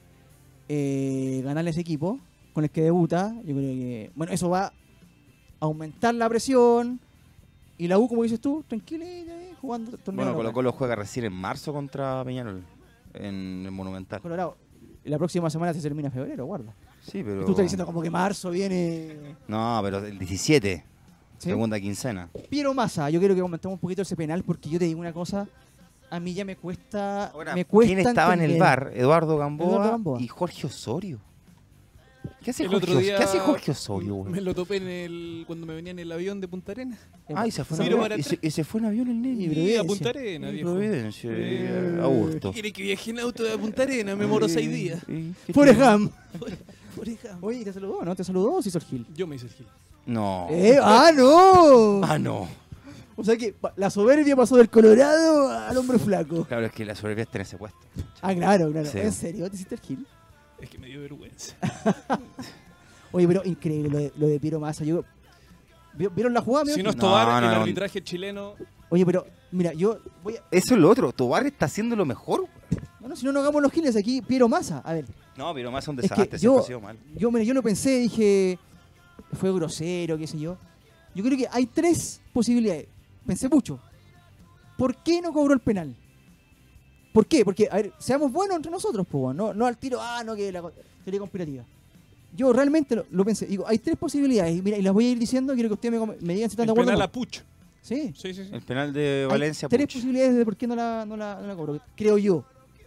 eh, 0.67 1.41
ganarle 1.43 1.69
ese 1.69 1.81
equipo 1.81 2.19
con 2.53 2.63
el 2.65 2.69
que 2.69 2.81
debuta, 2.81 3.33
yo 3.45 3.55
creo 3.55 3.55
que. 3.55 4.11
Bueno, 4.15 4.33
eso 4.33 4.49
va 4.49 4.65
a 4.65 4.73
aumentar 5.61 6.13
la 6.13 6.27
presión. 6.29 6.99
Y 7.77 7.87
la 7.87 7.97
U, 7.97 8.07
como 8.07 8.23
dices 8.23 8.39
tú, 8.39 8.63
tranquila, 8.67 9.05
eh, 9.05 9.53
jugando 9.59 9.97
torneo 9.97 10.25
Bueno, 10.25 10.37
Colo. 10.37 10.53
Colo 10.53 10.71
juega 10.71 10.95
recién 10.95 11.25
en 11.25 11.33
marzo 11.33 11.73
contra 11.73 12.23
Peñarol, 12.23 12.63
en 13.13 13.63
el 13.65 13.71
Monumental. 13.71 14.21
Colorado. 14.21 14.57
La 15.03 15.17
próxima 15.17 15.49
semana 15.49 15.73
se 15.73 15.81
termina 15.81 16.09
febrero, 16.09 16.45
guarda. 16.45 16.73
Sí, 17.01 17.21
pero... 17.23 17.45
Tú 17.45 17.51
estás 17.51 17.65
diciendo 17.65 17.85
como 17.85 18.01
que 18.01 18.09
marzo 18.09 18.49
viene. 18.49 19.35
No, 19.47 19.79
pero 19.83 19.99
el 19.99 20.17
17, 20.17 20.83
¿sí? 21.37 21.49
segunda 21.49 21.79
quincena. 21.79 22.29
Piero 22.49 22.73
Massa, 22.73 23.09
yo 23.09 23.19
quiero 23.19 23.35
que 23.35 23.41
comentemos 23.41 23.75
un 23.75 23.79
poquito 23.79 24.01
ese 24.01 24.15
penal 24.15 24.43
porque 24.43 24.69
yo 24.69 24.79
te 24.79 24.85
digo 24.85 24.99
una 24.99 25.13
cosa, 25.13 25.47
a 26.09 26.19
mí 26.19 26.33
ya 26.33 26.45
me 26.45 26.55
cuesta, 26.55 27.27
Ahora, 27.27 27.53
me 27.53 27.65
cuesta 27.65 27.93
¿quién 27.93 28.07
estaba 28.07 28.33
en 28.33 28.41
el 28.41 28.57
bar? 28.57 28.91
Eduardo 28.95 29.37
Gamboa, 29.37 29.67
Eduardo 29.67 29.91
Gamboa. 29.91 30.21
y 30.21 30.27
Jorge 30.27 30.65
Osorio. 30.67 31.19
¿Qué 32.45 32.51
hace, 32.51 32.61
El 32.61 32.69
Jorge, 32.69 32.85
otro 32.91 32.99
día 32.99 33.17
¿Qué 33.17 33.23
hace 33.23 33.39
Jorge 33.39 33.71
Osorio, 33.71 34.13
güey? 34.13 34.31
Me 34.31 34.39
lo 34.39 34.53
topé 34.53 34.75
en 34.77 34.87
el, 34.87 35.43
cuando 35.47 35.65
me 35.65 35.73
venía 35.73 35.89
en 35.89 35.97
el 35.97 36.11
avión 36.11 36.39
de 36.39 36.47
Punta 36.47 36.73
Arenas. 36.73 36.99
Ay, 37.33 37.49
se 37.49 37.63
fue, 37.63 37.75
en 37.83 37.93
avión, 37.93 38.19
y, 38.19 38.21
se, 38.21 38.37
y 38.39 38.51
se 38.51 38.63
fue 38.63 38.81
en 38.81 38.85
avión 38.85 39.07
el 39.09 39.25
Y. 39.25 39.71
Y 39.71 39.75
a. 39.77 39.83
Punta 39.83 40.09
Arenas, 40.09 40.49
En 40.51 40.55
viejo. 40.55 40.71
Providencia, 40.71 41.31
eh, 41.33 41.99
a 41.99 42.05
gusto. 42.05 42.53
Quiere 42.53 42.71
que 42.71 42.83
viaje 42.83 43.09
en 43.09 43.19
auto 43.19 43.43
de 43.43 43.57
Punta 43.57 43.81
Arenas, 43.81 44.15
me 44.15 44.27
moro 44.27 44.47
seis 44.47 44.69
días. 44.69 45.01
Y- 45.07 45.33
y- 45.47 45.53
Forrest 45.53 45.79
Gump. 45.81 46.13
Oreja. 46.97 47.37
Oye, 47.41 47.63
¿te 47.65 47.73
saludó 47.73 48.05
no? 48.05 48.15
¿Te 48.15 48.23
saludó 48.23 48.53
o 48.53 48.61
se 48.61 48.69
hizo 48.69 48.77
el 48.77 48.83
Gil? 48.83 49.07
Yo 49.15 49.25
me 49.25 49.37
hice 49.37 49.47
el 49.47 49.51
gil. 49.53 49.65
No. 50.05 50.47
Eh, 50.51 50.77
¡Ah, 50.79 51.11
no! 51.15 52.01
Ah, 52.07 52.19
no. 52.19 52.47
O 53.15 53.23
sea 53.23 53.35
que 53.37 53.55
la 53.75 53.89
soberbia 53.89 54.35
pasó 54.35 54.55
del 54.57 54.69
Colorado 54.69 55.49
al 55.49 55.75
hombre 55.77 55.97
flaco. 55.97 56.45
Claro, 56.45 56.67
es 56.67 56.71
que 56.73 56.85
la 56.85 56.93
soberbia 56.93 57.23
está 57.23 57.39
en 57.39 57.41
ese 57.41 57.57
puesto. 57.57 57.79
Ah, 58.21 58.35
claro, 58.35 58.71
claro. 58.71 58.87
Sí. 58.87 58.99
¿En 58.99 59.11
serio? 59.11 59.49
¿Te 59.49 59.55
hiciste 59.55 59.73
el 59.75 59.81
Gil? 59.81 60.05
Es 60.59 60.69
que 60.69 60.77
me 60.77 60.87
dio 60.87 61.01
vergüenza. 61.01 61.55
Oye, 63.11 63.27
pero 63.27 63.41
increíble 63.45 63.89
lo 63.89 63.97
de, 63.97 64.11
lo 64.17 64.27
de 64.27 64.39
Piero 64.39 64.59
Massa. 64.59 64.83
Yo, 64.83 65.03
¿vi- 65.93 66.07
¿Vieron 66.07 66.33
la 66.33 66.41
jugada? 66.41 66.65
Si 66.73 66.81
no 66.83 66.89
es 66.89 66.95
No, 66.95 67.01
Tobar, 67.01 67.41
no, 67.41 67.49
el 67.49 67.55
no. 67.55 67.61
arbitraje 67.61 68.03
chileno. 68.03 68.55
Oye, 68.89 69.05
pero 69.05 69.25
mira, 69.51 69.73
yo 69.73 69.99
voy 70.23 70.35
a... 70.35 70.43
Eso 70.51 70.75
es 70.75 70.79
lo 70.79 70.89
otro. 70.89 71.11
Tobar 71.11 71.45
está 71.45 71.65
haciendo 71.65 71.95
lo 71.95 72.05
mejor. 72.05 72.47
Bueno, 72.99 73.15
si 73.15 73.25
no 73.25 73.31
nos 73.31 73.43
hagamos 73.43 73.61
los 73.61 73.71
giles 73.71 73.95
aquí, 73.95 74.21
Piero 74.21 74.47
Massa. 74.49 74.79
A 74.79 74.93
ver, 74.93 75.05
No, 75.37 75.53
pero 75.53 75.71
más 75.71 75.87
un 75.87 75.95
Es 75.99 76.09
que 76.09 76.15
desastre. 76.15 76.39
yo- 76.39 76.61
siempre 76.61 76.63
ha 76.63 76.67
sido 76.67 76.81
mal. 76.81 76.97
yo, 77.15 77.31
mira, 77.31 77.43
yo 77.45 77.53
lo 77.53 77.63
pensé, 77.63 77.99
dije, 77.99 78.57
fue 79.33 79.53
grosero, 79.53 80.17
qué 80.17 80.27
sé 80.27 80.39
yo. 80.39 80.57
Yo 81.13 81.23
creo 81.23 81.37
que 81.37 81.47
hay 81.51 81.65
tres 81.67 82.21
posibilidades. 82.33 82.87
Pensé 83.25 83.47
mucho. 83.47 83.79
¿Por 84.77 84.95
qué 84.97 85.21
no 85.21 85.31
cobró 85.31 85.53
el 85.53 85.59
penal? 85.61 85.95
¿Por 87.15 87.25
qué? 87.27 87.45
Porque, 87.45 87.69
a 87.71 87.75
ver, 87.77 87.93
seamos 87.97 88.29
buenos 88.29 88.57
entre 88.57 88.69
nosotros, 88.69 89.07
pues, 89.09 89.33
no, 89.33 89.53
no 89.53 89.65
al 89.65 89.77
tiro, 89.77 89.99
ah, 90.01 90.21
no, 90.25 90.35
que 90.35 90.51
la 90.51 90.61
teoría 91.05 91.19
conspirativa. 91.21 91.63
Yo 92.35 92.51
realmente 92.51 92.93
lo, 92.97 93.05
lo 93.09 93.23
pensé. 93.23 93.45
Digo, 93.45 93.63
hay 93.65 93.77
tres 93.79 93.95
posibilidades. 93.95 94.53
Y 94.57 94.61
mira, 94.61 94.77
y 94.77 94.81
las 94.81 94.93
voy 94.93 95.05
a 95.05 95.11
ir 95.11 95.17
diciendo. 95.19 95.53
Quiero 95.53 95.69
que 95.69 95.75
ustedes 95.75 95.97
me, 95.97 96.05
me 96.19 96.33
digan 96.33 96.49
si 96.49 96.53
están 96.55 96.63
El 96.63 96.67
de 96.67 96.71
acuerdo. 96.73 96.81
o 96.81 96.85
penal 96.93 96.99
no. 96.99 97.03
a 97.05 97.11
Puch. 97.11 97.39
Sí. 97.81 98.11
Sí, 98.13 98.33
sí, 98.33 98.43
sí. 98.43 98.49
El 98.51 98.61
penal 98.63 98.91
de 98.91 99.21
Hay 99.23 99.27
Valencia. 99.31 99.69
tres 99.69 99.85
puch. 99.85 99.93
posibilidades 99.93 100.35
de 100.35 100.43
por 100.43 100.57
qué 100.57 100.67
no 100.67 100.75
la, 100.75 101.05
no 101.07 101.15
la, 101.15 101.39
no 101.39 101.47
la 101.47 101.55
cobro. 101.55 101.79
Creo 101.95 102.17
yo. 102.17 102.43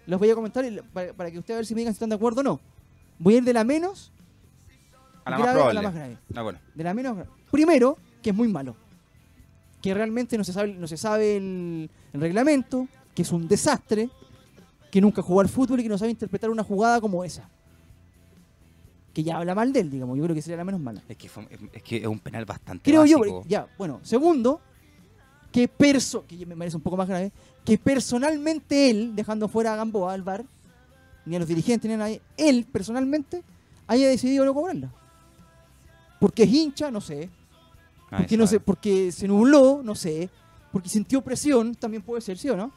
Las 0.06 0.20
voy 0.20 0.28
a 0.28 0.34
comentar 0.34 0.62
y 0.66 0.72
la- 0.72 0.82
para, 0.82 1.14
para 1.14 1.30
que 1.30 1.38
ustedes 1.38 1.54
a 1.56 1.58
ver 1.60 1.66
si 1.66 1.74
me 1.74 1.80
digan 1.80 1.94
si 1.94 1.96
están 1.96 2.10
de 2.10 2.16
acuerdo 2.16 2.42
o 2.42 2.44
no. 2.44 2.60
Voy 3.18 3.34
a 3.34 3.36
ir 3.38 3.44
de 3.44 3.54
la 3.54 3.64
menos 3.64 4.12
A 5.24 5.30
la 5.30 5.38
más 5.38 5.46
grave 5.46 5.50
a 5.50 5.54
probable. 5.62 5.74
la 5.74 5.82
más 5.88 5.94
grave. 5.94 6.18
Ah, 6.34 6.42
bueno. 6.42 6.58
De 6.74 6.84
la 6.84 6.92
menos 6.92 7.14
grave. 7.16 7.30
Primero, 7.50 7.96
que 8.22 8.28
es 8.30 8.36
muy 8.36 8.48
malo. 8.48 8.76
Que 9.80 9.94
realmente 9.94 10.36
no 10.36 10.44
se 10.44 10.52
sabe, 10.52 10.74
no 10.74 10.86
se 10.86 10.98
sabe 10.98 11.36
el, 11.38 11.88
el 12.12 12.20
reglamento, 12.20 12.86
que 13.18 13.22
es 13.22 13.32
un 13.32 13.48
desastre, 13.48 14.08
que 14.92 15.00
nunca 15.00 15.22
jugó 15.22 15.40
al 15.40 15.48
fútbol 15.48 15.80
y 15.80 15.82
que 15.82 15.88
no 15.88 15.98
sabe 15.98 16.12
interpretar 16.12 16.50
una 16.50 16.62
jugada 16.62 17.00
como 17.00 17.24
esa. 17.24 17.48
Que 19.12 19.24
ya 19.24 19.38
habla 19.38 19.56
mal 19.56 19.72
de 19.72 19.80
él, 19.80 19.90
digamos. 19.90 20.16
Yo 20.16 20.22
creo 20.22 20.36
que 20.36 20.40
sería 20.40 20.58
la 20.58 20.62
menos 20.62 20.80
mala. 20.80 21.02
Es 21.08 21.16
que, 21.16 21.28
fue- 21.28 21.48
es 21.72 21.82
que 21.82 21.96
es 21.96 22.06
un 22.06 22.20
penal 22.20 22.44
bastante 22.44 22.88
Creo 22.88 23.04
yo, 23.04 23.18
ya, 23.48 23.66
bueno, 23.76 23.98
segundo, 24.04 24.60
que 25.50 25.66
perso, 25.66 26.24
que 26.28 26.46
me 26.46 26.56
parece 26.56 26.76
un 26.76 26.82
poco 26.84 26.96
más 26.96 27.08
grave, 27.08 27.32
que 27.64 27.76
personalmente 27.76 28.88
él, 28.88 29.16
dejando 29.16 29.48
fuera 29.48 29.72
a 29.72 29.76
Gamboa 29.76 30.12
al 30.12 30.22
bar, 30.22 30.44
ni 31.26 31.34
a 31.34 31.40
los 31.40 31.48
dirigentes, 31.48 31.88
ni 31.88 31.94
a 31.94 31.98
nadie, 31.98 32.22
él 32.36 32.68
personalmente 32.70 33.42
haya 33.88 34.06
decidido 34.06 34.44
no 34.44 34.54
cobrarla. 34.54 34.92
Porque 36.20 36.44
es 36.44 36.50
hincha, 36.52 36.92
no 36.92 37.00
sé. 37.00 37.28
Porque 38.18 38.36
no 38.36 38.46
sé, 38.46 38.60
porque 38.60 39.10
se 39.10 39.26
nubló, 39.26 39.80
no 39.82 39.96
sé. 39.96 40.30
Porque 40.70 40.88
sintió 40.88 41.20
presión, 41.20 41.74
también 41.74 42.04
puede 42.04 42.20
ser, 42.20 42.38
¿sí 42.38 42.48
o 42.48 42.56
no? 42.56 42.70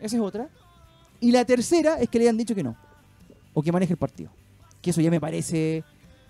Esa 0.00 0.16
es 0.16 0.22
otra. 0.22 0.48
Y 1.20 1.32
la 1.32 1.44
tercera 1.44 1.98
es 2.00 2.08
que 2.08 2.18
le 2.18 2.24
hayan 2.24 2.36
dicho 2.36 2.54
que 2.54 2.62
no. 2.62 2.76
O 3.54 3.62
que 3.62 3.72
maneje 3.72 3.92
el 3.94 3.98
partido. 3.98 4.30
Que 4.82 4.90
eso 4.90 5.00
ya 5.00 5.10
me 5.10 5.20
parece. 5.20 5.82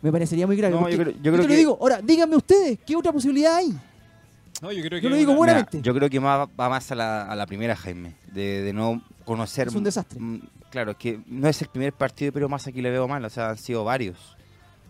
Me 0.02 0.12
parecería 0.12 0.46
muy 0.46 0.56
grave. 0.56 0.74
No, 0.74 0.88
yo 0.88 0.98
creo- 0.98 1.14
yo 1.22 1.32
te 1.32 1.38
lo 1.38 1.46
digo. 1.46 1.78
Ahora, 1.80 2.00
díganme 2.00 2.36
ustedes, 2.36 2.78
¿qué 2.86 2.94
otra 2.94 3.12
posibilidad 3.12 3.56
hay? 3.56 3.76
No, 4.62 4.70
yo 4.72 4.82
creo 4.84 5.00
que 5.00 5.02
Yo 5.02 5.10
lo 5.10 5.16
digo 5.16 5.32
una-. 5.32 5.40
Mira, 5.40 5.52
buenamente. 5.64 5.82
yo 5.82 5.92
creo 5.94 6.08
que 6.08 6.20
más, 6.20 6.48
va 6.58 6.68
más 6.68 6.90
a 6.92 6.94
la, 6.94 7.24
a 7.24 7.34
la 7.36 7.46
primera, 7.46 7.74
Jaime. 7.76 8.14
De, 8.32 8.62
de 8.62 8.72
no 8.72 9.02
conocer. 9.24 9.68
Es 9.68 9.74
un 9.74 9.84
desastre. 9.84 10.20
Claro, 10.70 10.92
es 10.92 10.96
que 10.96 11.20
no 11.26 11.48
es 11.48 11.60
el 11.62 11.68
primer 11.68 11.92
partido 11.92 12.28
de 12.28 12.32
Pero 12.32 12.48
Massa 12.48 12.70
que 12.72 12.80
le 12.80 12.90
veo 12.90 13.08
mal. 13.08 13.24
O 13.24 13.30
sea, 13.30 13.50
han 13.50 13.58
sido 13.58 13.82
varios. 13.84 14.36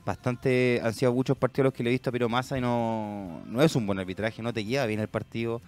Bastante. 0.04 0.80
Han 0.84 0.92
sido 0.94 1.12
muchos 1.12 1.36
partidos 1.36 1.64
los 1.64 1.74
que 1.74 1.82
le 1.82 1.90
he 1.90 1.92
visto 1.92 2.10
a 2.10 2.12
Pero 2.12 2.28
Massa 2.28 2.56
y 2.58 2.60
no, 2.60 3.42
no 3.46 3.62
es 3.62 3.74
un 3.74 3.86
buen 3.86 3.98
arbitraje. 3.98 4.42
No 4.42 4.52
te 4.52 4.64
lleva 4.64 4.86
bien 4.86 5.00
el 5.00 5.08
partido. 5.08 5.60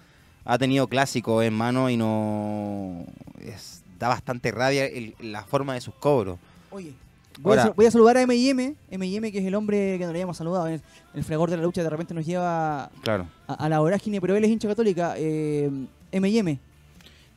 Ha 0.50 0.56
tenido 0.56 0.86
clásicos 0.88 1.44
en 1.44 1.52
mano 1.52 1.90
y 1.90 1.96
no. 1.98 3.04
Es, 3.38 3.82
da 3.98 4.08
bastante 4.08 4.50
rabia 4.50 4.86
el- 4.86 5.14
la 5.20 5.44
forma 5.44 5.74
de 5.74 5.82
sus 5.82 5.94
cobros. 5.94 6.38
Oye, 6.70 6.94
voy, 7.40 7.58
a, 7.58 7.68
voy 7.70 7.84
a 7.84 7.90
saludar 7.90 8.16
a 8.16 8.22
M&M. 8.22 8.74
M&M, 8.90 9.30
que 9.32 9.38
es 9.38 9.44
el 9.44 9.54
hombre 9.54 9.96
que 9.98 10.04
nos 10.04 10.10
habíamos 10.10 10.38
saludado. 10.38 10.66
El, 10.68 10.80
el 11.12 11.22
fregor 11.24 11.50
de 11.50 11.58
la 11.58 11.64
lucha 11.64 11.82
de 11.82 11.90
repente 11.90 12.14
nos 12.14 12.24
lleva 12.24 12.90
Claro. 13.02 13.26
a, 13.46 13.54
a 13.54 13.68
la 13.68 13.80
vorágine, 13.80 14.20
pero 14.22 14.36
él 14.36 14.44
es 14.44 14.50
hincha 14.50 14.68
católica. 14.68 15.14
Eh, 15.18 15.70
M&M, 16.12 16.58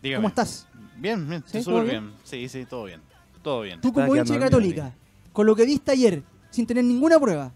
Dígame. 0.01 0.15
¿cómo 0.19 0.29
estás? 0.29 0.65
Bien, 0.97 1.27
bien, 1.27 1.41
¿Sí? 1.41 1.57
estoy 1.57 1.63
¿Todo 1.65 1.75
súper 1.79 1.89
bien? 1.91 2.03
bien? 2.07 2.17
Sí, 2.23 2.47
sí, 2.47 2.65
todo 2.65 2.85
bien. 2.85 3.01
Todo 3.43 3.61
bien. 3.63 3.81
Tú 3.81 3.91
como 3.91 4.15
hincha 4.15 4.39
católica, 4.39 4.93
con 5.33 5.45
lo 5.45 5.53
que 5.55 5.65
viste 5.65 5.91
ayer, 5.91 6.23
sin 6.49 6.65
tener 6.65 6.85
ninguna 6.85 7.19
prueba, 7.19 7.51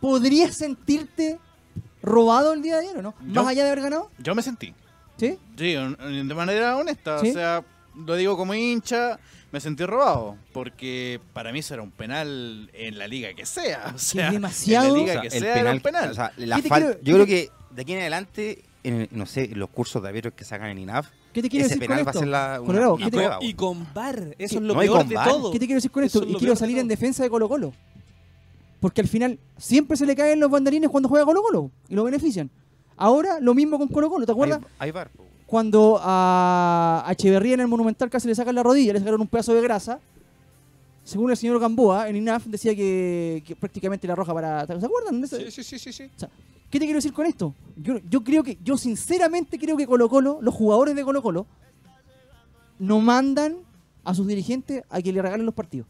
¿podrías 0.00 0.56
sentirte 0.56 1.38
robado 2.02 2.52
el 2.54 2.62
día 2.62 2.78
de 2.78 2.86
ayer 2.88 2.98
o 2.98 3.02
no? 3.02 3.14
Yo- 3.20 3.34
Más 3.42 3.46
allá 3.46 3.62
de 3.64 3.70
haber 3.70 3.82
ganado, 3.84 4.10
Yo 4.18 4.34
me 4.34 4.42
sentí. 4.42 4.74
¿Sí? 5.20 5.38
Sí, 5.56 5.72
de 5.74 6.34
manera 6.34 6.76
honesta. 6.76 7.18
¿Sí? 7.20 7.30
O 7.30 7.32
sea, 7.32 7.64
lo 7.94 8.16
digo 8.16 8.36
como 8.36 8.54
hincha, 8.54 9.18
me 9.52 9.60
sentí 9.60 9.84
robado. 9.84 10.36
Porque 10.52 11.20
para 11.32 11.52
mí 11.52 11.58
eso 11.60 11.74
era 11.74 11.82
un 11.82 11.90
penal 11.90 12.70
en 12.72 12.98
la 12.98 13.06
liga 13.06 13.32
que 13.34 13.46
sea. 13.46 13.92
O 13.94 13.98
sea, 13.98 14.30
demasiado- 14.32 14.86
En 14.86 14.92
la 14.92 14.98
O 14.98 15.00
liga 15.02 15.12
sea, 15.14 15.22
que 15.22 15.26
el 15.36 15.42
sea 15.42 15.60
era 15.60 15.72
un 15.72 15.80
penal. 15.80 16.10
o 16.10 16.14
sea, 16.14 16.32
la 16.36 16.56
¿Qué 16.56 16.62
te 16.62 16.68
fal- 16.68 16.78
quiero- 16.82 17.00
yo 17.02 17.14
creo 17.14 17.26
que 17.26 17.50
de 17.70 17.82
aquí 17.82 17.92
en 17.92 18.00
adelante, 18.00 18.64
en, 18.82 19.08
no 19.12 19.26
sé, 19.26 19.44
en 19.52 19.58
los 19.58 19.68
cursos 19.70 20.02
de 20.02 20.08
árbitros 20.08 20.34
que 20.34 20.44
sacan 20.44 20.70
en 20.70 20.78
INAF, 20.78 21.08
¿Qué 21.32 21.42
te 21.42 21.48
quiero 21.48 21.66
ese 21.66 21.74
decir 21.76 21.86
con 21.86 21.96
penal 21.96 22.06
va 22.06 22.10
a 22.10 22.12
esto? 22.12 22.18
ser 22.20 22.28
la, 22.28 22.60
una, 22.60 22.66
Colorado, 22.66 22.94
una 22.94 23.04
¿qué 23.04 23.10
te- 23.10 23.16
prueba. 23.16 23.38
Y 23.40 23.54
con 23.54 23.86
VAR, 23.94 24.34
eso 24.38 24.56
es 24.56 24.62
lo 24.62 24.74
No, 24.74 24.80
peor 24.80 25.06
de 25.06 25.14
todo. 25.14 25.52
¿Qué 25.52 25.58
te 25.60 25.66
quiero 25.66 25.76
decir 25.76 25.90
con 25.92 26.02
esto? 26.02 26.22
es 26.24 26.28
Y 26.30 26.34
quiero 26.34 26.54
de 26.54 26.58
salir 26.58 26.78
en 26.78 26.88
defensa 26.88 27.22
de 27.22 27.30
Colo 27.30 27.48
Colo. 27.48 27.72
Porque 28.80 29.00
al 29.02 29.08
final 29.08 29.38
siempre 29.58 29.96
se 29.96 30.06
le 30.06 30.16
caen 30.16 30.40
los 30.40 30.50
banderines 30.50 30.88
cuando 30.90 31.08
juega 31.08 31.24
Colo 31.26 31.42
Colo 31.42 31.70
y 31.88 31.94
lo 31.94 32.02
benefician. 32.04 32.50
Ahora 33.00 33.40
lo 33.40 33.54
mismo 33.54 33.78
con 33.78 33.88
Colo 33.88 34.10
Colo, 34.10 34.26
¿te 34.26 34.32
acuerdas? 34.32 34.60
Hay, 34.78 34.92
hay. 34.94 35.04
Cuando 35.46 35.98
a 36.02 37.02
a 37.04 37.12
Echeverría 37.12 37.54
en 37.54 37.60
el 37.60 37.66
Monumental 37.66 38.10
casi 38.10 38.28
le 38.28 38.34
sacan 38.34 38.54
la 38.54 38.62
rodilla, 38.62 38.92
le 38.92 38.98
sacaron 38.98 39.22
un 39.22 39.26
pedazo 39.26 39.54
de 39.54 39.62
grasa. 39.62 39.98
Según 41.02 41.30
el 41.30 41.36
señor 41.38 41.58
Gamboa, 41.58 42.10
en 42.10 42.16
INAF 42.16 42.44
decía 42.44 42.76
que, 42.76 43.42
que 43.46 43.56
prácticamente 43.56 44.06
la 44.06 44.14
roja 44.14 44.34
para... 44.34 44.66
¿Se 44.66 44.74
acuerdan? 44.74 45.18
de 45.18 45.26
eso? 45.26 45.36
Sí, 45.38 45.50
sí, 45.50 45.62
sí, 45.62 45.78
sí, 45.78 45.92
sí. 45.94 46.10
¿Qué 46.70 46.78
te 46.78 46.84
quiero 46.84 46.98
decir 46.98 47.14
con 47.14 47.24
esto? 47.24 47.54
Yo, 47.74 47.96
yo 48.08 48.22
creo 48.22 48.44
que, 48.44 48.58
yo 48.62 48.76
sinceramente 48.76 49.58
creo 49.58 49.78
que 49.78 49.86
Colo 49.86 50.10
Colo, 50.10 50.38
los 50.42 50.54
jugadores 50.54 50.94
de 50.94 51.02
Colo 51.02 51.22
Colo, 51.22 51.46
no 52.78 53.00
mandan 53.00 53.56
a 54.04 54.14
sus 54.14 54.26
dirigentes 54.26 54.84
a 54.90 55.00
que 55.00 55.10
le 55.10 55.22
regalen 55.22 55.46
los 55.46 55.54
partidos. 55.54 55.88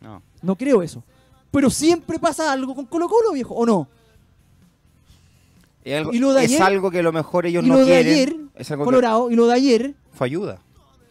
No. 0.00 0.22
No 0.40 0.56
creo 0.56 0.82
eso. 0.82 1.04
Pero 1.50 1.68
siempre 1.68 2.18
pasa 2.18 2.50
algo 2.50 2.74
con 2.74 2.86
Colo 2.86 3.06
Colo, 3.06 3.32
viejo, 3.32 3.54
¿o 3.54 3.66
no? 3.66 3.86
Es 5.84 5.96
algo, 5.98 6.12
Y 6.12 6.18
lo 6.18 6.32
de 6.32 6.44
es 6.44 6.50
ayer- 6.52 6.62
algo 6.62 6.90
que 6.90 6.98
a 7.00 7.02
lo 7.02 7.12
mejor 7.12 7.46
ellos 7.46 7.64
y 7.64 7.68
no 7.68 7.74
lo 7.74 7.80
de 7.80 7.86
quieren. 7.86 8.12
ayer, 8.12 8.36
es 8.54 8.70
algo 8.70 8.84
Colorado, 8.84 9.30
y 9.30 9.34
lo 9.34 9.46
de 9.46 9.54
ayer, 9.54 9.82
que 9.94 10.16
fue 10.16 10.26
ayuda. 10.28 10.60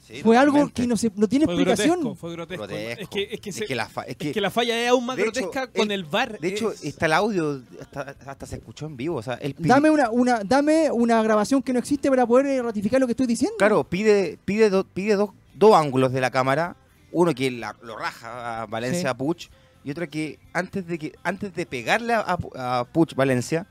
Sí, 0.07 0.22
fue 0.23 0.35
algo 0.38 0.69
que 0.73 0.88
no, 0.88 0.98
se, 0.98 1.10
no 1.15 1.27
tiene 1.30 1.45
Fue 1.45 1.53
explicación. 1.53 2.02
grotesco, 2.02 2.15
fue 2.15 2.31
grotesco. 2.34 2.64
Grotesco. 2.68 3.02
Es 3.02 3.07
que, 3.10 3.30
es 3.31 3.39
que, 3.39 3.49
Es 3.52 3.56
se- 3.56 3.65
que 3.65 3.76
la 3.76 3.88
fa- 3.88 4.02
es 4.03 4.10
es 4.10 4.18
que- 4.18 4.31
que 4.34 4.41
la 4.41 4.49
falla 4.49 4.77
es 4.84 4.89
aún 4.89 5.06
más 5.06 5.15
de 5.15 5.23
hecho, 5.23 5.31
grotesca 5.41 5.64
el- 5.64 5.69
con 5.72 5.91
el 5.91 6.03
VAR. 6.03 6.38
De 6.39 6.48
hecho, 6.49 6.72
Es- 6.72 6.84
está 6.84 7.06
el 7.06 7.14
audio, 7.14 7.61
hasta, 7.80 8.15
hasta 8.26 8.45
se 8.45 8.56
escuchó 8.57 8.88
en 8.88 8.98
vivo. 8.98 9.15
O 9.18 9.22
sea, 9.22 9.35
él 9.35 9.53
pide- 9.56 9.69
Dame 9.69 9.89
una, 9.89 10.10
una, 10.10 10.41
dame 10.43 10.91
una 10.91 11.23
grabación 11.23 11.61
que 11.61 11.72
no 11.72 11.80
existe 11.80 12.10
para 12.10 12.26
poder 12.26 12.45
eh, 12.48 12.61
ratificar 12.61 12.99
lo 12.99 13.07
que 13.07 13.11
estoy 13.14 13.27
diciendo. 13.27 13.56
Claro, 13.57 13.85
pide, 13.85 14.38
pide, 14.43 14.69
do- 14.69 14.84
pide 14.85 15.15
dos, 15.15 15.30
dos 15.53 15.76
ángulos 15.76 16.11
de 16.11 16.19
la 16.19 16.30
cámara. 16.31 16.76
Uno 17.14 17.34
que 17.34 17.49
la- 17.52 17.76
lo 17.81 17.98
raja 17.98 18.64
a 18.64 18.65
Valencia 18.65 19.02
Sí. 19.02 19.07
a 19.07 19.14
Puch 19.14 19.48
y 19.85 19.91
otro 19.91 20.10
que 20.10 20.39
antes 20.52 20.88
de 20.88 20.98
que 20.99 21.14
antes 21.23 21.53
de 21.56 21.65
pegarle 21.65 22.14
a, 22.15 22.38
a 22.56 22.85
Puch 22.91 23.15
Valencia 23.15 23.65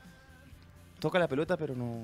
toca 1.01 1.19
la 1.19 1.27
pelota 1.27 1.57
pero 1.57 1.75
no 1.75 1.99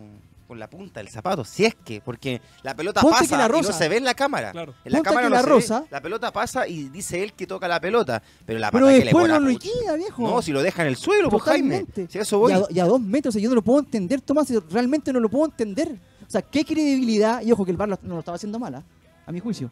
con 0.47 0.59
la 0.59 0.69
punta 0.69 0.99
del 1.01 1.09
zapato, 1.09 1.45
si 1.45 1.65
es 1.65 1.75
que, 1.75 2.01
porque 2.01 2.41
la 2.63 2.73
pelota 2.75 3.01
Ponte 3.01 3.19
pasa 3.19 3.37
la 3.37 3.57
y 3.57 3.61
no 3.61 3.71
se 3.71 3.87
ve 3.89 3.97
en 3.97 4.03
la 4.05 4.13
cámara. 4.13 4.51
Claro. 4.51 4.73
En 4.83 4.91
la 4.91 4.97
Ponte 4.99 5.09
cámara 5.09 5.27
que 5.27 5.29
no 5.29 5.35
la 5.35 5.61
se 5.61 5.73
ve, 5.73 5.85
la 5.91 6.01
pelota 6.01 6.31
pasa 6.33 6.67
y 6.67 6.89
dice 6.89 7.21
él 7.23 7.33
que 7.33 7.45
toca 7.47 7.67
la 7.67 7.79
pelota, 7.79 8.21
pero 8.45 8.57
la 8.59 8.71
pero 8.71 8.85
pata 8.85 8.93
que 8.93 8.99
le 8.99 9.05
después 9.05 9.23
pone 9.23 9.33
no 9.33 9.39
lo 9.41 9.47
liquida, 9.49 9.95
viejo. 9.95 10.21
No, 10.27 10.41
si 10.41 10.51
lo 10.51 10.61
deja 10.63 10.81
en 10.81 10.87
el 10.89 10.95
suelo, 10.95 11.29
pues 11.29 11.43
Jaime. 11.43 11.79
Totalmente. 11.81 12.11
Si 12.11 12.17
a 12.17 12.21
eso 12.23 12.39
voy. 12.39 12.51
Y 12.51 12.55
a, 12.55 12.59
do- 12.59 12.67
y 12.71 12.79
a 12.79 12.85
dos 12.85 12.99
metros, 13.01 13.31
o 13.31 13.33
sea, 13.33 13.41
yo 13.41 13.49
no 13.49 13.55
lo 13.55 13.61
puedo 13.61 13.79
entender, 13.79 14.19
Tomás, 14.21 14.47
yo 14.49 14.61
realmente 14.71 15.13
no 15.13 15.19
lo 15.19 15.29
puedo 15.29 15.45
entender. 15.45 15.97
O 16.25 16.29
sea, 16.31 16.41
¿qué 16.41 16.65
credibilidad? 16.65 17.41
Y 17.41 17.51
ojo 17.51 17.63
que 17.65 17.71
el 17.71 17.77
VAR 17.77 17.87
no 17.89 17.97
lo 18.01 18.19
estaba 18.19 18.35
haciendo 18.35 18.57
mala, 18.59 18.83
a 19.25 19.31
mi 19.31 19.39
juicio. 19.39 19.69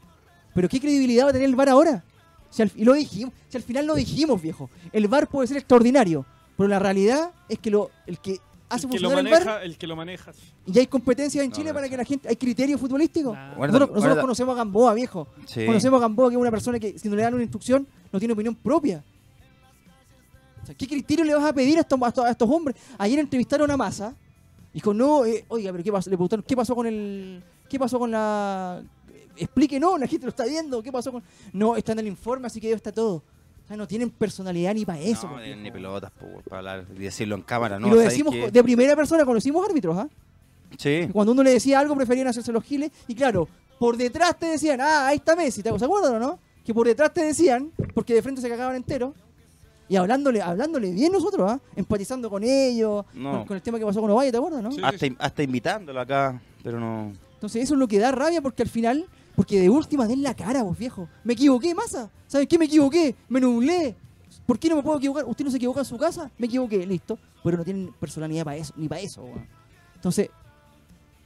Pero 0.54 0.70
¿qué 0.70 0.80
credibilidad 0.80 1.26
va 1.26 1.30
a 1.32 1.34
tener 1.34 1.48
el 1.50 1.56
VAR 1.56 1.70
ahora? 1.70 2.04
Si 2.50 2.62
al, 2.62 2.72
y 2.76 2.84
lo 2.86 2.94
dijimos, 2.94 3.34
si 3.50 3.58
al 3.58 3.64
final 3.64 3.86
lo 3.88 3.96
dijimos, 3.96 4.42
viejo. 4.42 4.70
El 4.94 5.08
VAR 5.08 5.28
puede 5.28 5.48
ser 5.48 5.58
extraordinario, 5.58 6.26
pero 6.58 6.70
la 6.70 6.80
realidad 6.80 7.32
es 7.50 7.60
que 7.60 7.72
lo, 7.72 7.92
el 8.08 8.20
que 8.20 8.40
hace 8.70 8.86
el 8.88 8.92
que 8.92 9.00
lo 9.00 9.10
funcionar 9.10 9.26
el 9.26 9.32
maneja, 9.32 9.52
VAR, 9.52 9.64
el 9.64 9.78
que 9.78 9.88
lo 9.88 9.96
maneja. 9.96 10.32
y 10.66 10.80
hay 10.80 10.88
competencias 10.88 11.44
en 11.44 11.50
No, 11.50 11.56
Chile 11.56 11.70
no, 11.70 11.76
para 11.76 11.90
que 11.90 11.98
la 11.98 12.06
gente, 12.06 12.28
hay 12.28 12.36
criterio 12.36 12.78
futbolístico. 12.78 13.34
Nah. 13.34 13.56
Nosotros, 13.68 14.20
conocemos 14.20 14.54
a 14.54 14.58
Gamboa, 14.58 14.94
viejo. 14.94 15.28
Sí. 15.46 15.66
Conocemos 15.66 16.00
a 16.00 16.02
Gamboa, 16.02 16.30
que 16.30 16.36
es 16.36 16.42
una 16.42 16.52
persona 16.52 16.80
que 16.80 16.98
si 16.98 17.10
no 17.10 17.16
le 17.16 17.24
dan 17.24 17.34
una 17.34 17.44
instrucción, 17.44 17.88
no 18.12 18.20
tiene 18.20 18.34
opinión 18.34 18.56
propia. 18.56 19.04
O 20.64 20.66
sea, 20.66 20.76
¿Qué 20.76 20.88
criterio 20.88 21.24
le 21.24 21.36
vas 21.36 21.46
a 21.46 21.54
pedir 21.54 21.78
a 21.78 21.82
estos, 21.82 22.00
a 22.02 22.32
estos, 22.32 22.50
hombres? 22.50 22.76
Ayer 22.98 23.20
entrevistaron 23.20 23.70
a 23.70 23.78
Massa. 23.78 24.16
Dijo, 24.74 24.94
no, 24.94 25.26
eh, 25.26 25.46
oiga, 25.48 25.72
pero 25.72 25.84
¿qué 25.84 25.92
pasó? 25.92 26.10
Le 26.10 26.18
preguntaron, 26.18 26.44
¿qué 26.48 26.56
pasó 26.56 26.76
con 26.76 26.88
el. 26.88 27.44
¿Qué 27.70 27.78
pasó 27.78 28.00
con 28.00 28.12
la. 28.12 28.84
Explique, 29.38 29.80
no, 29.80 29.98
la 29.98 30.08
gente 30.08 30.26
lo 30.26 30.30
está 30.30 30.46
viendo. 30.46 30.82
¿Qué 30.82 30.92
pasó 30.92 31.12
con.? 31.12 31.24
No, 31.54 31.76
está 31.76 31.92
en 31.92 32.00
el 32.00 32.08
informe, 32.08 32.48
así 32.48 32.60
que 32.60 32.72
está 32.72 32.92
todo. 32.92 33.24
O 33.66 33.68
sea, 33.68 33.78
no 33.78 33.88
tienen 33.88 34.12
personalidad 34.12 34.74
ni 34.76 34.86
para 34.86 35.00
eso. 35.00 35.28
no, 35.28 35.34
pues, 35.34 35.58
ni- 35.58 35.72
pelotas 35.72 36.12
po, 36.12 36.28
para 36.48 36.60
hablar 36.60 36.86
y 36.96 37.00
decirlo 37.00 37.36
en 37.36 37.42
cámara, 37.42 37.80
¿no? 37.80 37.88
y 37.88 37.90
lo 37.90 37.96
¿Sabes 37.98 38.12
decimos 38.12 38.36
de 38.54 38.64
primera 38.64 38.96
persona, 38.96 39.26
conocimos 39.26 39.68
árbitros, 39.68 39.98
¿ah? 39.98 40.08
Sí. 40.78 41.08
Cuando 41.12 41.32
uno 41.32 41.42
le 41.44 41.52
decía 41.52 41.80
algo, 41.80 41.96
preferían 41.96 42.28
hacerse 42.28 42.52
los 42.52 42.64
giles. 42.64 42.92
Y 43.08 43.16
claro, 43.16 43.48
por 43.80 43.98
detrás 43.98 44.38
te 44.38 44.46
decían, 44.48 44.82
ah, 44.82 45.08
ahí 45.08 45.18
está 45.18 45.36
Messi. 45.36 45.64
¿Te 45.64 45.78
se 45.80 45.86
acuerdan 45.86 46.16
o 46.16 46.20
no? 46.20 46.40
Que 46.64 46.74
por 46.74 46.86
detrás 46.86 47.14
te 47.14 47.22
decían 47.24 47.72
porque 47.94 48.14
de 48.14 48.22
frente 48.22 48.42
se 48.42 48.50
cagaban 48.50 48.76
entero. 48.76 49.14
Y 49.88 49.96
hablándole, 49.96 50.42
hablándole 50.42 50.92
bien 50.92 51.12
nosotros, 51.12 51.50
¿ah? 51.52 51.60
Empatizando 51.76 52.30
con 52.30 52.44
ellos, 52.44 53.06
No. 53.14 53.32
con, 53.32 53.46
con 53.46 53.56
el 53.58 53.62
tema 53.64 53.80
que 53.80 53.86
pasó 53.86 54.02
con 54.02 54.10
Ovalle, 54.12 54.32
¿te 54.32 54.38
acuerdas, 54.38 54.62
no? 54.64 54.72
Sí. 54.72 54.82
Hasta, 54.84 55.06
hasta 55.20 55.44
invitándolo 55.44 56.00
acá, 56.00 56.40
pero 56.64 56.80
no. 56.80 57.14
Entonces 57.36 57.64
eso 57.64 57.74
es 57.76 57.80
lo 57.80 57.88
que 57.88 58.00
da 58.00 58.12
rabia 58.12 58.42
porque 58.42 58.64
al 58.64 58.70
final, 58.70 59.06
porque 59.36 59.60
de 59.60 59.70
última 59.70 60.08
den 60.08 60.24
la 60.24 60.34
cara, 60.34 60.64
vos 60.64 60.78
viejo. 60.78 61.08
Me 61.24 61.34
equivoqué, 61.34 61.76
masa. 61.76 62.10
¿Sabes 62.28 62.48
qué? 62.48 62.58
Me 62.58 62.66
equivoqué. 62.66 63.16
Me 63.28 63.40
nublé. 63.42 63.96
¿Por 64.46 64.60
qué 64.60 64.70
no 64.70 64.78
me 64.78 64.84
puedo 64.84 64.98
equivocar? 64.98 65.26
¿Usted 65.26 65.46
no 65.46 65.52
se 65.52 65.58
equivoca 65.58 65.80
en 65.82 65.86
su 65.86 65.98
casa? 65.98 66.32
Me 66.38 66.48
equivoqué, 66.48 66.86
listo. 66.86 67.18
Pero 67.44 67.58
no 67.58 67.64
tienen 67.64 67.94
personalidad 68.00 68.46
para 68.46 68.58
eso, 68.58 68.74
ni 68.78 68.88
para 68.88 69.02
eso. 69.02 69.28
Entonces, 69.96 70.30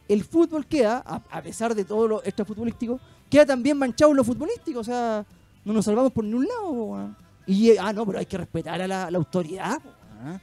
el 0.07 0.23
fútbol 0.23 0.65
queda, 0.65 1.03
a, 1.05 1.41
pesar 1.41 1.75
de 1.75 1.85
todo 1.85 2.07
lo 2.07 2.23
extra 2.23 2.45
futbolístico, 2.45 2.99
queda 3.29 3.45
también 3.45 3.77
manchado 3.77 4.11
en 4.11 4.17
lo 4.17 4.23
futbolístico. 4.23 4.79
O 4.79 4.83
sea, 4.83 5.25
no 5.65 5.73
nos 5.73 5.85
salvamos 5.85 6.11
por 6.11 6.23
ningún 6.23 6.47
lado, 6.47 6.71
weón. 6.71 7.17
Y, 7.45 7.71
eh, 7.71 7.77
ah, 7.79 7.93
no, 7.93 8.05
pero 8.05 8.19
hay 8.19 8.25
que 8.25 8.37
respetar 8.37 8.81
a 8.81 8.87
la, 8.87 9.07
autoridad, 9.07 9.79
weón. 10.23 10.41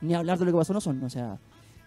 Ni 0.00 0.14
hablar 0.14 0.38
de 0.38 0.44
lo 0.44 0.52
que 0.52 0.58
pasó 0.58 0.72
no 0.72 0.80
son, 0.80 1.02
o 1.02 1.10
sea, 1.10 1.38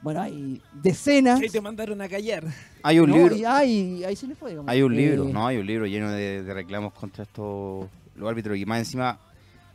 bueno, 0.01 0.21
hay 0.21 0.61
decenas. 0.81 1.39
Ahí 1.39 1.49
te 1.49 1.61
mandaron 1.61 2.01
a 2.01 2.07
callar. 2.09 2.43
Hay 2.83 2.99
un 2.99 3.09
No, 3.09 3.17
libro. 3.17 3.35
y 3.35 3.45
ahí, 3.45 4.03
ahí 4.03 4.15
se 4.15 4.27
le 4.27 4.35
fue. 4.35 4.51
digamos. 4.51 4.69
Hay 4.71 4.81
un 4.81 4.93
Eh, 4.93 4.97
libro, 4.97 5.25
no, 5.25 5.45
hay 5.47 5.57
un 5.57 5.65
libro 5.65 5.85
lleno 5.85 6.09
de, 6.11 6.43
de 6.43 6.53
reclamos 6.53 6.93
contra 6.93 7.23
estos 7.23 7.87
los 8.15 8.29
árbitros 8.29 8.57
y 8.57 8.65
más 8.65 8.79
encima, 8.79 9.17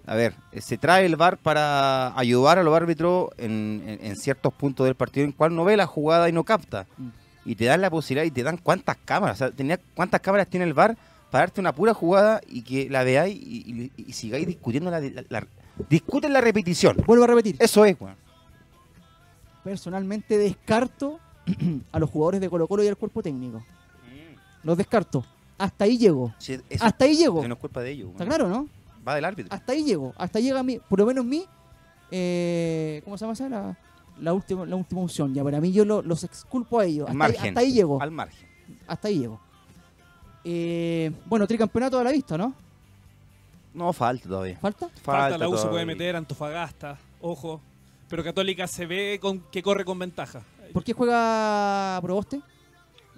a 0.07 0.15
ver, 0.15 0.35
eh, 0.53 0.61
se 0.61 0.77
trae 0.79 1.05
el 1.07 1.17
VAR 1.17 1.37
para 1.39 2.17
ayudar 2.19 2.59
a 2.59 2.63
los 2.63 2.75
árbitros 2.77 3.31
en, 3.39 3.83
en- 3.87 4.05
en 4.05 4.17
ciertos 4.17 4.53
puntos 4.55 4.87
del 4.87 4.95
partido 4.95 5.25
en 5.25 5.33
cual 5.33 5.55
no 5.55 5.65
ve 5.65 5.77
la 5.77 5.87
jugada 5.87 6.29
y 6.29 6.33
no 6.33 6.45
capta. 6.45 6.87
Mm. 6.97 7.09
Y 7.45 7.55
te 7.57 7.65
dan 7.65 7.81
la 7.81 7.91
posibilidad 7.91 8.25
y 8.27 8.31
te 8.31 8.43
dan 8.43 8.57
cuántas 8.59 8.97
cámaras, 9.05 9.37
o 9.37 9.39
sea, 9.39 9.51
tenía, 9.51 9.79
cuántas 9.95 10.21
cámaras 10.21 10.49
tiene 10.49 10.65
el 10.67 10.75
VAR 10.75 10.97
para 11.31 11.43
darte 11.43 11.61
una 11.61 11.73
pura 11.75 11.93
jugada 11.95 12.41
y 12.49 12.63
que 12.63 12.89
la 12.91 13.03
veáis 13.05 13.35
y, 13.37 13.91
y- 13.97 14.03
y 14.09 14.13
sigáis 14.13 14.47
discutiendo 14.47 14.91
la, 14.91 15.01
la- 15.01 15.25
la- 15.29 15.47
discuten 15.89 16.33
la 16.33 16.41
repetición. 16.41 16.97
Vuelvo 17.07 17.25
a 17.25 17.29
repetir. 17.29 17.57
Eso 17.59 17.85
es, 17.85 17.97
weón. 18.01 18.15
Personalmente 19.67 20.39
descarto 20.39 21.19
a 21.93 21.99
los 21.99 22.09
jugadores 22.09 22.41
de 22.41 22.49
Colo 22.49 22.69
Colo 22.69 22.85
y 22.85 22.87
al 22.87 22.97
cuerpo 22.97 23.21
técnico. 23.21 23.65
Los 24.63 24.77
descarto. 24.79 25.25
Hasta 25.59 25.87
ahí 25.87 25.99
llego. 25.99 26.33
Sí, 26.39 26.57
eso- 26.71 26.85
Hasta 26.85 27.05
ahí 27.05 27.17
llego. 27.17 27.41
que 27.43 27.49
no 27.49 27.55
es 27.55 27.61
culpa 27.61 27.81
de 27.81 27.91
ellos. 27.91 28.11
¿Está 28.13 28.25
claro, 28.27 28.49
no? 28.49 28.69
Va 29.07 29.17
del 29.17 29.25
árbitro. 29.25 29.53
Hasta 29.53 29.73
ahí 29.73 29.83
llego. 29.83 30.15
Hasta 30.19 30.39
llega 30.39 30.63
mi, 30.63 30.79
por 30.79 31.01
lo 31.01 31.07
menos 31.07 31.25
mi, 31.25 31.45
eh, 32.13 33.01
¿cómo 33.05 33.19
se 33.19 33.25
llama 33.25 33.33
esa? 33.33 33.49
La, 33.49 33.77
la 34.21 34.33
última, 34.33 34.65
la 34.67 34.77
última 34.77 35.01
unción. 35.01 35.35
Ya, 35.35 35.43
para 35.43 35.61
mí 35.61 35.73
yo 35.73 35.85
lo- 35.85 36.01
los 36.03 36.23
exculpo 36.23 36.79
a 36.79 36.85
ellos. 36.85 37.09
Al 37.11 37.15
Hasta 37.21 37.25
ahí, 37.27 37.33
margen. 37.33 37.49
hasta 37.49 37.61
ahí 37.63 37.73
llego. 37.73 38.01
Al 38.01 38.11
margen. 38.13 38.49
Hasta 38.87 39.09
ahí 39.09 39.19
llego. 39.19 39.41
Eh, 40.45 41.11
bueno, 41.27 41.45
tricampeonato 41.45 41.99
a 41.99 42.05
la 42.05 42.13
vista, 42.13 42.39
¿no? 42.39 42.55
No, 43.75 43.93
falta 43.93 44.29
todavía. 44.29 44.59
¿Falta? 44.61 44.89
Falta, 45.03 45.37
la 45.37 45.49
U 45.49 45.57
se 45.59 45.67
puede 45.67 45.85
meter, 45.85 46.15
Antofagasta, 46.15 46.99
ojo. 47.21 47.61
Pero 48.09 48.23
Católica 48.25 48.67
se 48.67 48.87
ve 48.87 49.19
con 49.21 49.41
que 49.51 49.63
corre 49.63 49.85
con 49.85 49.99
ventaja. 49.99 50.43
¿Por 50.73 50.85
qué 50.85 50.93
juega 50.93 51.99
Proboste? 52.03 52.41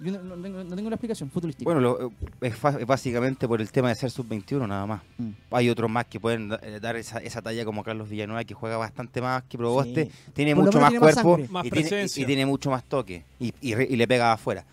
Yo 0.01 0.13
no, 0.13 0.23
no 0.23 0.41
tengo, 0.41 0.63
no 0.63 0.75
tengo 0.75 0.87
una 0.87 0.95
explicación 0.95 1.29
futbolística. 1.29 1.65
Bueno, 1.69 1.81
lo- 1.81 2.11
es, 2.39 2.55
fa- 2.55 2.77
es 2.79 2.85
básicamente 2.87 3.47
por 3.49 3.59
el 3.59 3.69
tema 3.69 3.89
de 3.89 3.95
ser 3.95 4.09
sub-21 4.09 4.65
nada 4.65 4.85
más. 4.85 5.01
Mm. 5.17 5.29
Hay 5.51 5.69
otros 5.69 5.91
más 5.91 6.05
que 6.05 6.21
pueden 6.21 6.53
eh, 6.61 6.79
dar 6.81 6.95
esa, 6.95 7.17
esa 7.19 7.41
talla 7.41 7.65
como 7.65 7.83
Carlos 7.83 8.07
Villanueva, 8.09 8.45
que 8.45 8.53
juega 8.53 8.77
bastante 8.77 9.21
más 9.21 9.43
que 9.43 9.57
Proboste, 9.57 10.05
Sí. 10.05 10.11
tiene 10.33 10.55
Por 10.55 10.65
mucho 10.65 10.79
más 10.79 10.91
tiene 10.91 11.01
cuerpo. 11.05 11.37
Más 11.51 11.65
y, 11.65 11.69
tiene, 11.69 11.85
y- 11.85 11.89
presencia. 11.89 12.23
y 12.23 12.25
tiene 12.25 12.45
mucho 12.45 12.69
más 12.71 12.83
toque 12.85 13.25
y, 13.41 13.53
y 13.59 13.75
re- 13.75 13.87
y 13.89 13.97
le 13.97 14.07
pega 14.07 14.31
afuera. 14.31 14.63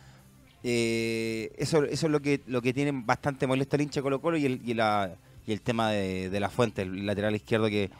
Eh, 0.62 1.52
eso, 1.58 1.84
eso 1.84 2.06
es 2.06 2.12
lo 2.12 2.20
que 2.20 2.40
lo 2.46 2.62
que 2.62 2.72
tiene 2.72 2.92
bastante 3.04 3.46
molesto 3.46 3.76
el 3.76 3.82
hincha 3.82 4.02
Colo 4.02 4.20
Colo 4.20 4.36
y 4.36 4.46
el, 4.46 4.60
y 4.64 4.74
la- 4.74 5.12
y 5.46 5.52
el 5.52 5.60
tema 5.60 5.90
de, 5.90 6.30
de 6.30 6.40
la 6.40 6.50
fuente, 6.50 6.82
el 6.82 7.04
lateral 7.06 7.34
izquierdo 7.34 7.66
que 7.68 7.90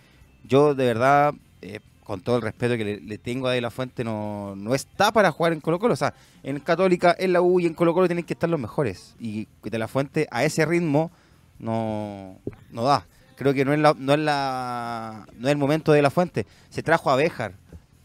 yo 0.45 0.75
de 0.75 0.85
verdad, 0.87 1.35
eh, 1.63 1.81
con 2.07 2.21
todo 2.21 2.37
el 2.37 2.43
respeto 2.43 2.77
que 2.77 2.85
le, 2.85 3.01
le 3.01 3.19
tengo 3.19 3.49
a 3.49 3.53
De 3.53 3.61
La 3.61 3.71
Fuente, 3.71 4.05
no, 4.05 4.55
no 4.57 4.75
está 4.77 5.11
para 5.11 5.33
jugar 5.33 5.53
en 5.53 5.61
Colo 5.61 5.79
Colo. 5.81 5.95
O 5.95 5.97
sea, 5.97 6.15
en 6.45 6.61
Católica, 6.61 7.17
en 7.19 7.33
la 7.33 7.41
U 7.43 7.59
y 7.59 7.67
en 7.67 7.75
Colo 7.75 7.93
Colo 7.95 8.07
tienen 8.07 8.25
que 8.25 8.35
estar 8.35 8.49
los 8.49 8.61
mejores. 8.61 9.17
Y 9.19 9.49
De 9.65 9.79
La 9.79 9.89
Fuente 9.89 10.29
a 10.31 10.45
ese 10.45 10.65
ritmo 10.65 11.11
no, 11.59 12.39
no 12.71 12.83
da. 12.85 13.07
Creo 13.37 13.53
que 13.53 13.65
no 13.65 13.73
es, 13.75 13.79
la, 13.81 13.95
no, 13.99 14.15
es 14.15 14.19
la, 14.21 15.27
no 15.39 15.49
es 15.49 15.53
el 15.53 15.59
momento 15.59 15.93
de 15.93 15.97
De 15.97 16.03
La 16.03 16.11
Fuente. 16.11 16.47
Se 16.71 16.83
trajo 16.83 17.11
a 17.11 17.17
Béjar. 17.17 17.55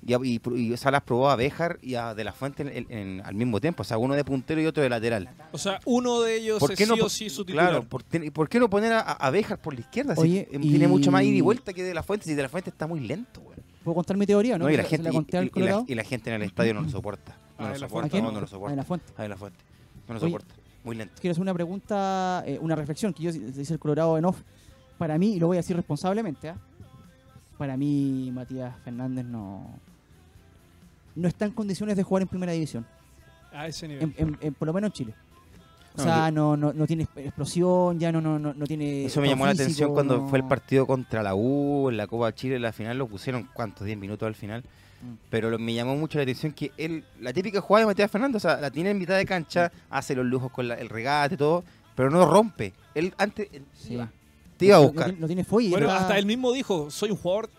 Y, 0.04 0.16
y, 0.16 0.42
y 0.56 0.76
Salas 0.78 1.04
probó 1.04 1.30
a 1.30 1.36
Béjar 1.36 1.78
y 1.84 1.94
a 1.94 2.16
De 2.16 2.24
La 2.24 2.34
Fuente 2.34 2.64
en- 2.64 2.70
en- 2.70 2.88
en- 2.92 3.22
al 3.26 3.36
mismo 3.36 3.62
tiempo. 3.62 3.82
O 3.82 3.86
sea, 3.86 3.98
uno 4.00 4.16
de 4.16 4.24
puntero 4.26 4.60
y 4.60 4.66
otro 4.66 4.82
de 4.82 4.90
lateral. 4.90 5.30
O 5.52 5.58
sea, 5.60 5.80
uno 5.86 6.22
de 6.22 6.38
ellos 6.38 6.60
¿Por 6.60 6.72
es 6.72 6.78
qué 6.80 6.88
no, 6.88 6.96
sí 6.96 7.02
o 7.02 7.10
sí 7.10 7.30
su 7.30 7.46
titular. 7.46 7.68
claro, 7.70 7.84
¿por, 7.84 8.04
qué- 8.04 8.32
por 8.32 8.50
qué 8.50 8.60
no 8.60 8.68
poner 8.70 8.94
a, 8.94 9.00
a 9.02 9.30
Béjar 9.30 9.60
por 9.62 9.76
la 9.76 9.82
izquierda? 9.82 10.16
Si 10.16 10.22
Oye, 10.22 10.48
tiene 10.60 10.86
y- 10.86 10.88
mucho 10.88 11.12
más 11.12 11.22
ida 11.24 11.36
y 11.38 11.42
vuelta 11.42 11.72
que 11.72 11.84
De 11.84 11.94
La 11.94 12.02
Fuente. 12.04 12.26
Si 12.26 12.34
De 12.34 12.42
La 12.42 12.50
Fuente 12.50 12.72
está 12.72 12.88
muy 12.88 13.00
lento, 13.02 13.42
güey. 13.42 13.60
¿Puedo 13.84 13.96
contar 13.96 14.16
mi 14.18 14.26
teoría, 14.26 14.58
no? 14.58 14.66
No, 14.66 14.70
y, 14.72 14.78
la 14.78 14.84
gente, 14.84 15.04
la 15.04 15.14
y- 15.14 15.18
al 15.18 15.24
y- 15.24 15.28
y 15.38 15.44
la, 15.46 15.52
Colorado. 15.52 15.86
y 15.88 15.96
la 15.96 16.04
gente 16.04 16.30
en 16.30 16.36
el 16.42 16.48
estadio 16.48 16.74
no 16.74 16.82
lo 16.82 16.90
soporta. 16.90 17.36
No 17.62 17.68
Ah, 17.68 17.70
lo 17.70 17.74
La 17.74 17.80
soporta, 17.80 18.22
no, 18.22 18.32
no 18.32 18.42
lo 18.42 18.48
soporta. 18.48 18.76
la 18.76 18.84
Fuente. 18.84 19.14
A 19.18 19.22
De 19.22 19.30
La 19.30 19.38
Fuente. 19.38 19.60
No 20.08 20.14
lo 20.16 20.20
Oye, 20.20 20.30
soporta. 20.32 20.56
Muy 20.84 20.96
lento. 20.96 21.14
Quiero 21.22 21.32
hacer 21.34 21.42
una 21.44 21.54
pregunta, 21.54 22.44
eh, 22.48 22.58
una 22.60 22.76
reflexión 22.76 23.14
que 23.14 23.22
yo 23.24 23.30
hice 23.30 23.74
el 23.74 23.80
Colorado 23.80 24.18
en 24.18 24.26
off. 24.26 24.42
Para 24.98 25.18
mí, 25.20 25.34
y 25.36 25.40
lo 25.40 25.46
voy 25.48 25.58
a 25.58 25.60
decir 25.60 25.76
responsablemente, 25.76 26.50
¿ah? 26.50 26.58
para 27.60 27.78
mí 27.78 28.32
Matías 28.34 28.74
Fernández 28.84 29.26
no, 29.26 29.80
no 31.16 31.28
está 31.28 31.46
en 31.46 31.52
condiciones 31.52 31.96
de 31.98 32.02
jugar 32.04 32.24
en 32.24 32.28
primera 32.30 32.52
división, 32.52 32.86
A 33.52 33.68
ese 33.68 33.88
nivel. 33.88 34.14
en- 34.18 34.28
en- 34.30 34.38
en- 34.42 34.54
por 34.56 34.66
lo 34.68 34.74
menos 34.74 34.88
en 34.90 34.94
Chile. 34.94 35.14
O 36.02 36.06
No, 36.06 36.14
sea, 36.14 36.32
no, 36.32 36.58
no, 36.58 36.74
no 36.74 36.88
tiene 36.88 37.08
explosión, 37.16 38.00
ya 38.00 38.12
no, 38.12 38.22
no, 38.22 38.38
no, 38.40 38.54
no 38.54 38.66
tiene... 38.68 39.06
Eso 39.06 39.22
me 39.22 39.28
llamó 39.30 39.46
la 39.46 39.52
atención 39.52 39.94
cuando 39.94 40.18
no- 40.18 40.28
fue 40.28 40.40
el 40.40 40.46
partido 40.46 40.86
contra 40.86 41.22
la 41.24 41.36
U 41.36 41.90
en 41.90 41.98
la 41.98 42.08
Copa 42.08 42.34
Chile, 42.34 42.56
en 42.56 42.62
la 42.64 42.72
final 42.72 42.98
lo 42.98 43.08
pusieron, 43.08 43.48
¿cuántos? 43.54 43.86
10 43.86 43.98
minutos 43.98 44.26
al 44.28 44.36
final. 44.36 44.62
Mm. 44.62 45.14
Pero 45.30 45.50
lo- 45.50 45.60
me 45.60 45.74
llamó 45.74 45.96
mucho 45.96 46.18
la 46.18 46.24
atención 46.24 46.54
que 46.54 46.72
él, 46.78 47.04
la 47.20 47.34
típica 47.34 47.62
jugada 47.62 47.86
de 47.86 47.92
Matías 47.92 48.12
Fernández, 48.12 48.38
o 48.38 48.48
sea, 48.48 48.60
la 48.62 48.70
tiene 48.72 48.92
en 48.92 48.98
mitad 49.00 49.18
de 49.18 49.26
cancha, 49.26 49.72
hace 49.90 50.16
los 50.16 50.26
lujos 50.26 50.52
con 50.52 50.68
la- 50.68 50.76
el 50.76 50.90
regate, 50.90 51.38
todo, 51.38 51.64
pero 51.96 52.10
no 52.10 52.26
rompe. 52.26 52.74
Él 52.96 53.14
antes 53.18 53.48
Sí. 53.74 53.94
iba, 53.94 54.10
te 54.58 54.66
iba 54.68 54.78
a 54.78 54.80
buscar. 54.80 55.08
No, 55.08 55.28
tiene- 55.28 55.44
no 55.44 55.46
tiene. 55.48 55.70
Bueno, 55.72 55.92
hasta 55.92 56.18
él 56.18 56.26
mismo 56.26 56.52
dijo, 56.54 56.90
soy 56.92 57.12
un 57.12 57.18
jugador, 57.18 57.50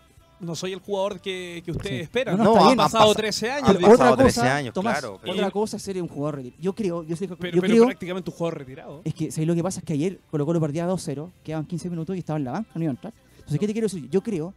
no 0.43 0.55
soy 0.55 0.73
el 0.73 0.79
jugador 0.79 1.19
que, 1.21 1.61
que 1.65 1.71
ustedes 1.71 1.97
Sí. 1.97 2.01
esperan. 2.03 2.37
No, 2.37 2.43
No, 2.55 2.69
han 2.69 2.75
pasado 2.77 3.09
Han 3.09 3.15
13 3.15 3.51
han 3.51 3.57
años. 3.65 3.67
pasado 3.67 3.79
dijo. 3.79 3.91
otra 3.93 4.15
13 4.23 4.39
cosa, 4.41 4.55
años, 4.55 4.73
Tomás, 4.73 4.99
claro. 4.99 5.15
otra 5.15 5.47
Y- 5.47 5.51
cosa 5.51 5.77
es 5.77 5.83
ser 5.83 6.01
un 6.01 6.07
jugador 6.07 6.35
retirado. 6.35 6.61
Yo 6.61 6.73
creo, 6.73 7.03
yo, 7.03 7.15
sé- 7.15 7.27
pero, 7.27 7.55
yo 7.55 7.61
pero 7.61 7.73
creo 7.73 7.85
prácticamente 7.85 8.29
un 8.29 8.35
jugador 8.37 8.57
retirado. 8.59 9.01
Es 9.03 9.13
que 9.13 9.31
¿sabes 9.31 9.47
lo 9.47 9.55
que 9.55 9.63
pasa? 9.63 9.79
Es 9.79 9.85
que 9.85 9.93
ayer 9.93 10.19
Colo 10.31 10.45
Colo 10.45 10.59
perdía 10.61 10.85
2-0, 10.87 11.31
quedaban 11.43 11.65
15 11.65 11.89
minutos 11.89 12.15
y 12.15 12.19
estaba 12.19 12.37
en 12.37 12.45
la 12.45 12.51
banca, 12.51 12.69
no 12.75 12.81
iba 12.81 12.91
a 12.91 12.95
entrar. 12.95 13.13
Entonces, 13.35 13.59
¿qué 13.59 13.67
te 13.67 13.73
quiero 13.73 13.85
decir? 13.87 14.09
Yo 14.09 14.21
creo 14.21 14.53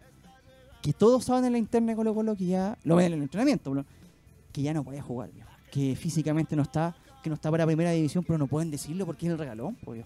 que 0.83 0.93
todos 0.93 1.25
saben 1.25 1.45
en 1.47 1.53
la 1.53 1.59
interna 1.59 1.93
de 1.93 1.97
Colo 1.97 2.15
Colo 2.15 2.37
que 2.37 2.47
ya, 2.47 2.77
lo 2.85 2.97
ven 2.97 3.07
en 3.07 3.13
el 3.15 3.23
entrenamiento, 3.23 3.71
bro, 3.71 3.85
que 4.53 4.63
ya 4.63 4.73
no 4.73 4.85
puede 4.85 5.01
jugar, 5.01 5.31
viejo. 5.33 5.51
que 5.71 5.95
físicamente 5.97 6.55
no 6.57 6.63
está, 6.63 6.95
que 7.23 7.29
no 7.29 7.35
está 7.35 7.51
para 7.51 7.67
primera 7.67 7.91
división, 7.91 8.25
pero 8.25 8.39
no 8.39 8.47
pueden 8.47 8.71
decirlo 8.71 9.05
porque 9.05 9.27
es 9.27 9.33
el 9.33 9.39
regalón, 9.39 9.77
pues, 9.85 10.05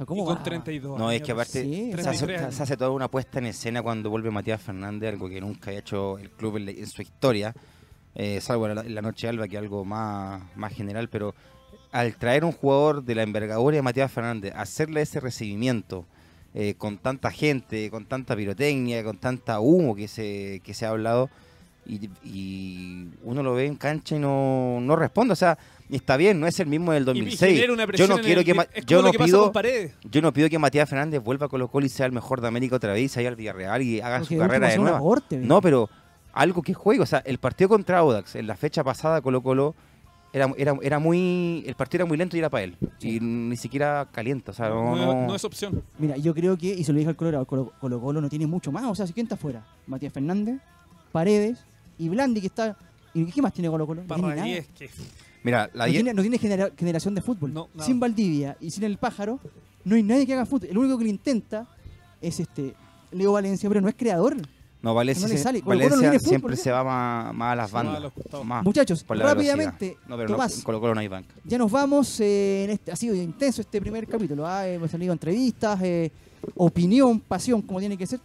sea, 0.00 0.06
¿cómo 0.06 0.22
y 0.22 0.26
con 0.26 0.36
va? 0.36 0.42
32 0.42 0.98
No, 0.98 1.10
es 1.10 1.22
que 1.22 1.32
aparte 1.32 1.62
Sí, 1.62 1.90
se, 1.92 1.96
33 1.96 2.06
hace, 2.06 2.36
años. 2.36 2.54
se 2.54 2.62
hace 2.62 2.76
toda 2.76 2.90
una 2.90 3.08
puesta 3.08 3.38
en 3.38 3.46
escena 3.46 3.82
cuando 3.82 4.10
vuelve 4.10 4.30
Matías 4.30 4.60
Fernández, 4.60 5.12
algo 5.12 5.28
que 5.28 5.40
nunca 5.40 5.70
ha 5.70 5.74
hecho 5.74 6.18
el 6.18 6.30
club 6.30 6.56
en, 6.56 6.64
la- 6.66 6.70
en 6.72 6.86
su 6.86 7.02
historia, 7.02 7.54
eh, 8.14 8.40
salvo 8.40 8.66
en 8.68 8.74
la, 8.74 8.80
en 8.82 8.94
la 8.94 9.02
noche 9.02 9.28
alba, 9.28 9.46
que 9.48 9.56
es 9.56 9.62
algo 9.62 9.84
más, 9.84 10.42
más 10.56 10.72
general, 10.72 11.08
pero 11.08 11.34
al 11.92 12.16
traer 12.16 12.44
un 12.44 12.52
jugador 12.52 13.02
de 13.04 13.14
la 13.14 13.22
envergadura 13.22 13.76
de 13.76 13.82
Matías 13.82 14.10
Fernández, 14.12 14.52
hacerle 14.56 15.02
ese 15.02 15.20
recibimiento 15.20 16.04
eh, 16.54 16.74
con 16.76 16.98
tanta 16.98 17.30
gente, 17.30 17.90
con 17.90 18.06
tanta 18.06 18.34
pirotecnia, 18.36 19.04
con 19.04 19.18
tanta 19.18 19.60
humo 19.60 19.94
que 19.94 20.08
se, 20.08 20.60
que 20.64 20.74
se 20.74 20.86
ha 20.86 20.90
hablado, 20.90 21.30
y, 21.86 22.08
y 22.24 23.08
uno 23.22 23.42
lo 23.42 23.54
ve 23.54 23.66
en 23.66 23.76
cancha 23.76 24.14
y 24.16 24.18
no, 24.18 24.78
no 24.80 24.96
responde, 24.96 25.32
o 25.32 25.36
sea, 25.36 25.58
está 25.96 26.16
bien, 26.16 26.38
no 26.40 26.46
es 26.46 26.58
el 26.60 26.66
mismo 26.66 26.92
del 26.92 27.02
Y- 27.02 27.04
y 27.04 27.06
2006. 27.20 27.52
genera 27.54 27.72
una 27.72 27.86
Yo 27.92 28.06
no 28.08 28.18
quiero 28.18 28.40
el- 28.40 28.44
que 28.46 28.52
es 28.74 28.86
yo 28.86 29.02
no 29.02 29.10
que 29.12 29.18
pido 29.18 29.52
yo 30.10 30.22
no 30.22 30.32
pido 30.32 30.48
que 30.48 30.58
Matías 30.58 30.88
Fernández 30.88 31.22
vuelva 31.22 31.46
a 31.46 31.48
Colo 31.48 31.68
Colo 31.68 31.86
y 31.86 31.88
sea 31.88 32.06
el 32.06 32.12
mejor 32.12 32.40
de 32.40 32.48
América 32.48 32.76
otra 32.76 32.92
vez, 32.92 33.12
y 33.14 33.18
vaya 33.18 33.28
al 33.28 33.36
Villarreal 33.36 33.82
y 33.82 34.00
haga 34.00 34.18
Porque 34.20 34.34
su 34.34 34.40
carrera 34.40 34.68
de 34.68 34.78
nuevo. 34.78 35.16
viejo. 35.30 35.46
No, 35.46 35.60
pero 35.60 35.88
algo 36.32 36.62
que 36.62 36.74
juegue. 36.74 37.00
O 37.02 37.06
sea, 37.06 37.18
el 37.26 37.38
partido 37.38 37.68
contra 37.68 37.98
Audax, 37.98 38.36
en 38.36 38.46
la 38.46 38.56
fecha 38.56 38.84
pasada 38.84 39.20
Colo 39.20 39.42
Colo, 39.42 39.74
era, 40.32 40.48
era, 40.56 40.76
era 40.80 40.98
muy... 41.00 41.64
El 41.66 41.74
partido 41.74 42.02
era 42.02 42.08
muy 42.08 42.16
lento 42.16 42.36
y 42.36 42.38
era 42.38 42.48
para 42.48 42.62
él. 42.62 42.76
Y 43.00 43.18
ni 43.18 43.56
siquiera 43.56 44.06
caliente. 44.12 44.52
O 44.52 44.54
sea, 44.54 44.68
no... 44.68 44.94
No, 44.94 45.06
no- 45.14 45.26
no 45.26 45.34
es 45.34 45.44
opción. 45.44 45.82
Mira, 45.98 46.16
yo 46.18 46.32
creo 46.34 46.56
que, 46.56 46.68
y 46.68 46.84
se 46.84 46.92
lo 46.92 46.98
dije 46.98 47.10
al 47.10 47.16
Colorado, 47.16 47.44
Colo 47.46 47.72
Colo, 47.80 48.00
Colo 48.00 48.20
no 48.20 48.28
tiene 48.28 48.46
mucho 48.46 48.70
más. 48.70 48.84
O 48.84 48.94
sea, 48.94 49.06
¿quién 49.06 49.24
está 49.26 49.34
afuera? 49.34 49.64
Matías 49.88 50.12
Fernández, 50.12 50.60
Paredes 51.10 51.64
y 51.98 52.08
Blandi, 52.08 52.40
que 52.40 52.46
está. 52.46 52.76
¿Y 53.12 53.24
qué 53.24 53.42
más 53.42 53.52
tiene 53.52 53.68
Colo 53.68 53.88
Colo? 53.88 54.02
No 54.06 54.14
tiene 54.14 54.22
nada. 54.28 54.36
Parragués, 54.36 54.68
que 54.78 54.88
Mira, 55.42 55.70
la 55.74 55.86
no, 55.86 55.92
tiene, 55.92 56.14
no 56.14 56.22
tiene 56.22 56.38
genera- 56.38 56.70
generación 56.76 57.14
de 57.14 57.22
fútbol. 57.22 57.52
No, 57.52 57.68
sin 57.80 57.98
Valdivia 58.00 58.56
y 58.60 58.70
sin 58.70 58.84
el 58.84 58.98
pájaro, 58.98 59.38
no 59.84 59.94
hay 59.96 60.02
nadie 60.02 60.26
que 60.26 60.34
haga 60.34 60.46
fútbol. 60.46 60.68
El 60.70 60.78
único 60.78 60.98
que 60.98 61.04
lo 61.04 61.10
intenta 61.10 61.66
es 62.20 62.40
este 62.40 62.74
Leo 63.12 63.32
Valencia, 63.32 63.68
pero 63.68 63.80
no 63.80 63.88
es 63.88 63.94
creador. 63.94 64.36
No, 64.82 64.94
Valencia, 64.94 65.28
No 65.28 65.36
sale. 65.36 65.60
Valencia 65.62 65.96
fútbol, 66.12 66.20
siempre 66.20 66.56
se 66.56 66.70
va 66.70 66.82
más, 66.82 67.34
más 67.34 67.52
a 67.52 67.56
las 67.56 67.70
a 67.70 67.82
bandas. 67.82 68.12
más 68.44 68.64
Muchachos, 68.64 69.04
rápidamente, 69.06 69.96
No, 70.08 70.16
pero 70.16 70.30
Tomás, 70.30 70.52
no, 70.52 70.58
en 70.58 70.62
Colo 70.64 70.80
Colo 70.80 70.94
no 70.94 71.00
hay 71.00 71.08
banca. 71.08 71.34
ya 71.44 71.58
nos 71.58 71.70
vamos. 71.70 72.18
eh, 72.20 72.64
en 72.64 72.70
este, 72.70 72.92
ha 72.92 72.96
sido 72.96 73.14
intenso 73.14 73.60
este 73.60 73.78
primer 73.80 74.06
capítulo. 74.06 74.46
¿ah? 74.46 74.66
Hemos 74.66 74.90
tenido 74.90 75.12
entrevistas, 75.12 75.78
eh, 75.82 76.10
opinión, 76.56 77.20
pasión, 77.20 77.60
como 77.62 77.78
tiene 77.80 77.96
que 77.98 78.06
ser. 78.06 78.20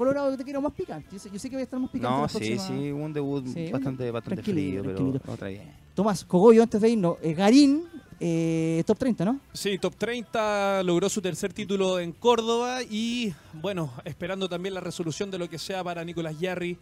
Colorado, 0.00 0.34
te 0.34 0.44
quiero 0.44 0.62
más 0.62 0.72
picante. 0.72 1.08
Yo 1.12 1.18
sé, 1.18 1.30
yo 1.30 1.38
sé 1.38 1.50
que 1.50 1.56
voy 1.56 1.60
a 1.60 1.64
estar 1.64 1.78
más 1.78 1.90
picante. 1.90 2.16
No, 2.16 2.22
la 2.22 2.28
sí, 2.30 2.38
próxima- 2.38 2.66
sí, 2.68 2.90
un 2.90 3.12
debut 3.12 3.46
Sí, 3.48 3.70
bastante, 3.70 4.10
bastante 4.10 4.42
frío, 4.42 4.82
pero 4.82 5.12
otra 5.28 5.48
vez. 5.48 5.60
Tomás, 5.94 6.24
Cogollo, 6.24 6.62
antes 6.62 6.80
de 6.80 6.88
irnos. 6.88 7.18
eh, 7.20 7.34
Garín, 7.34 7.84
eh, 8.18 8.82
top 8.86 8.96
30, 8.96 9.26
¿no? 9.26 9.38
Sí, 9.52 9.76
top 9.78 9.94
30, 9.96 10.82
logró 10.84 11.06
su 11.10 11.20
tercer 11.20 11.52
título 11.52 12.00
en 12.00 12.12
Córdoba 12.12 12.78
y, 12.82 13.34
bueno, 13.52 13.92
esperando 14.06 14.48
también 14.48 14.72
la 14.74 14.80
resolución 14.80 15.30
de 15.30 15.36
lo 15.36 15.50
que 15.50 15.58
sea 15.58 15.84
para 15.84 16.02
Nicolás 16.02 16.38
Yarri 16.40 16.78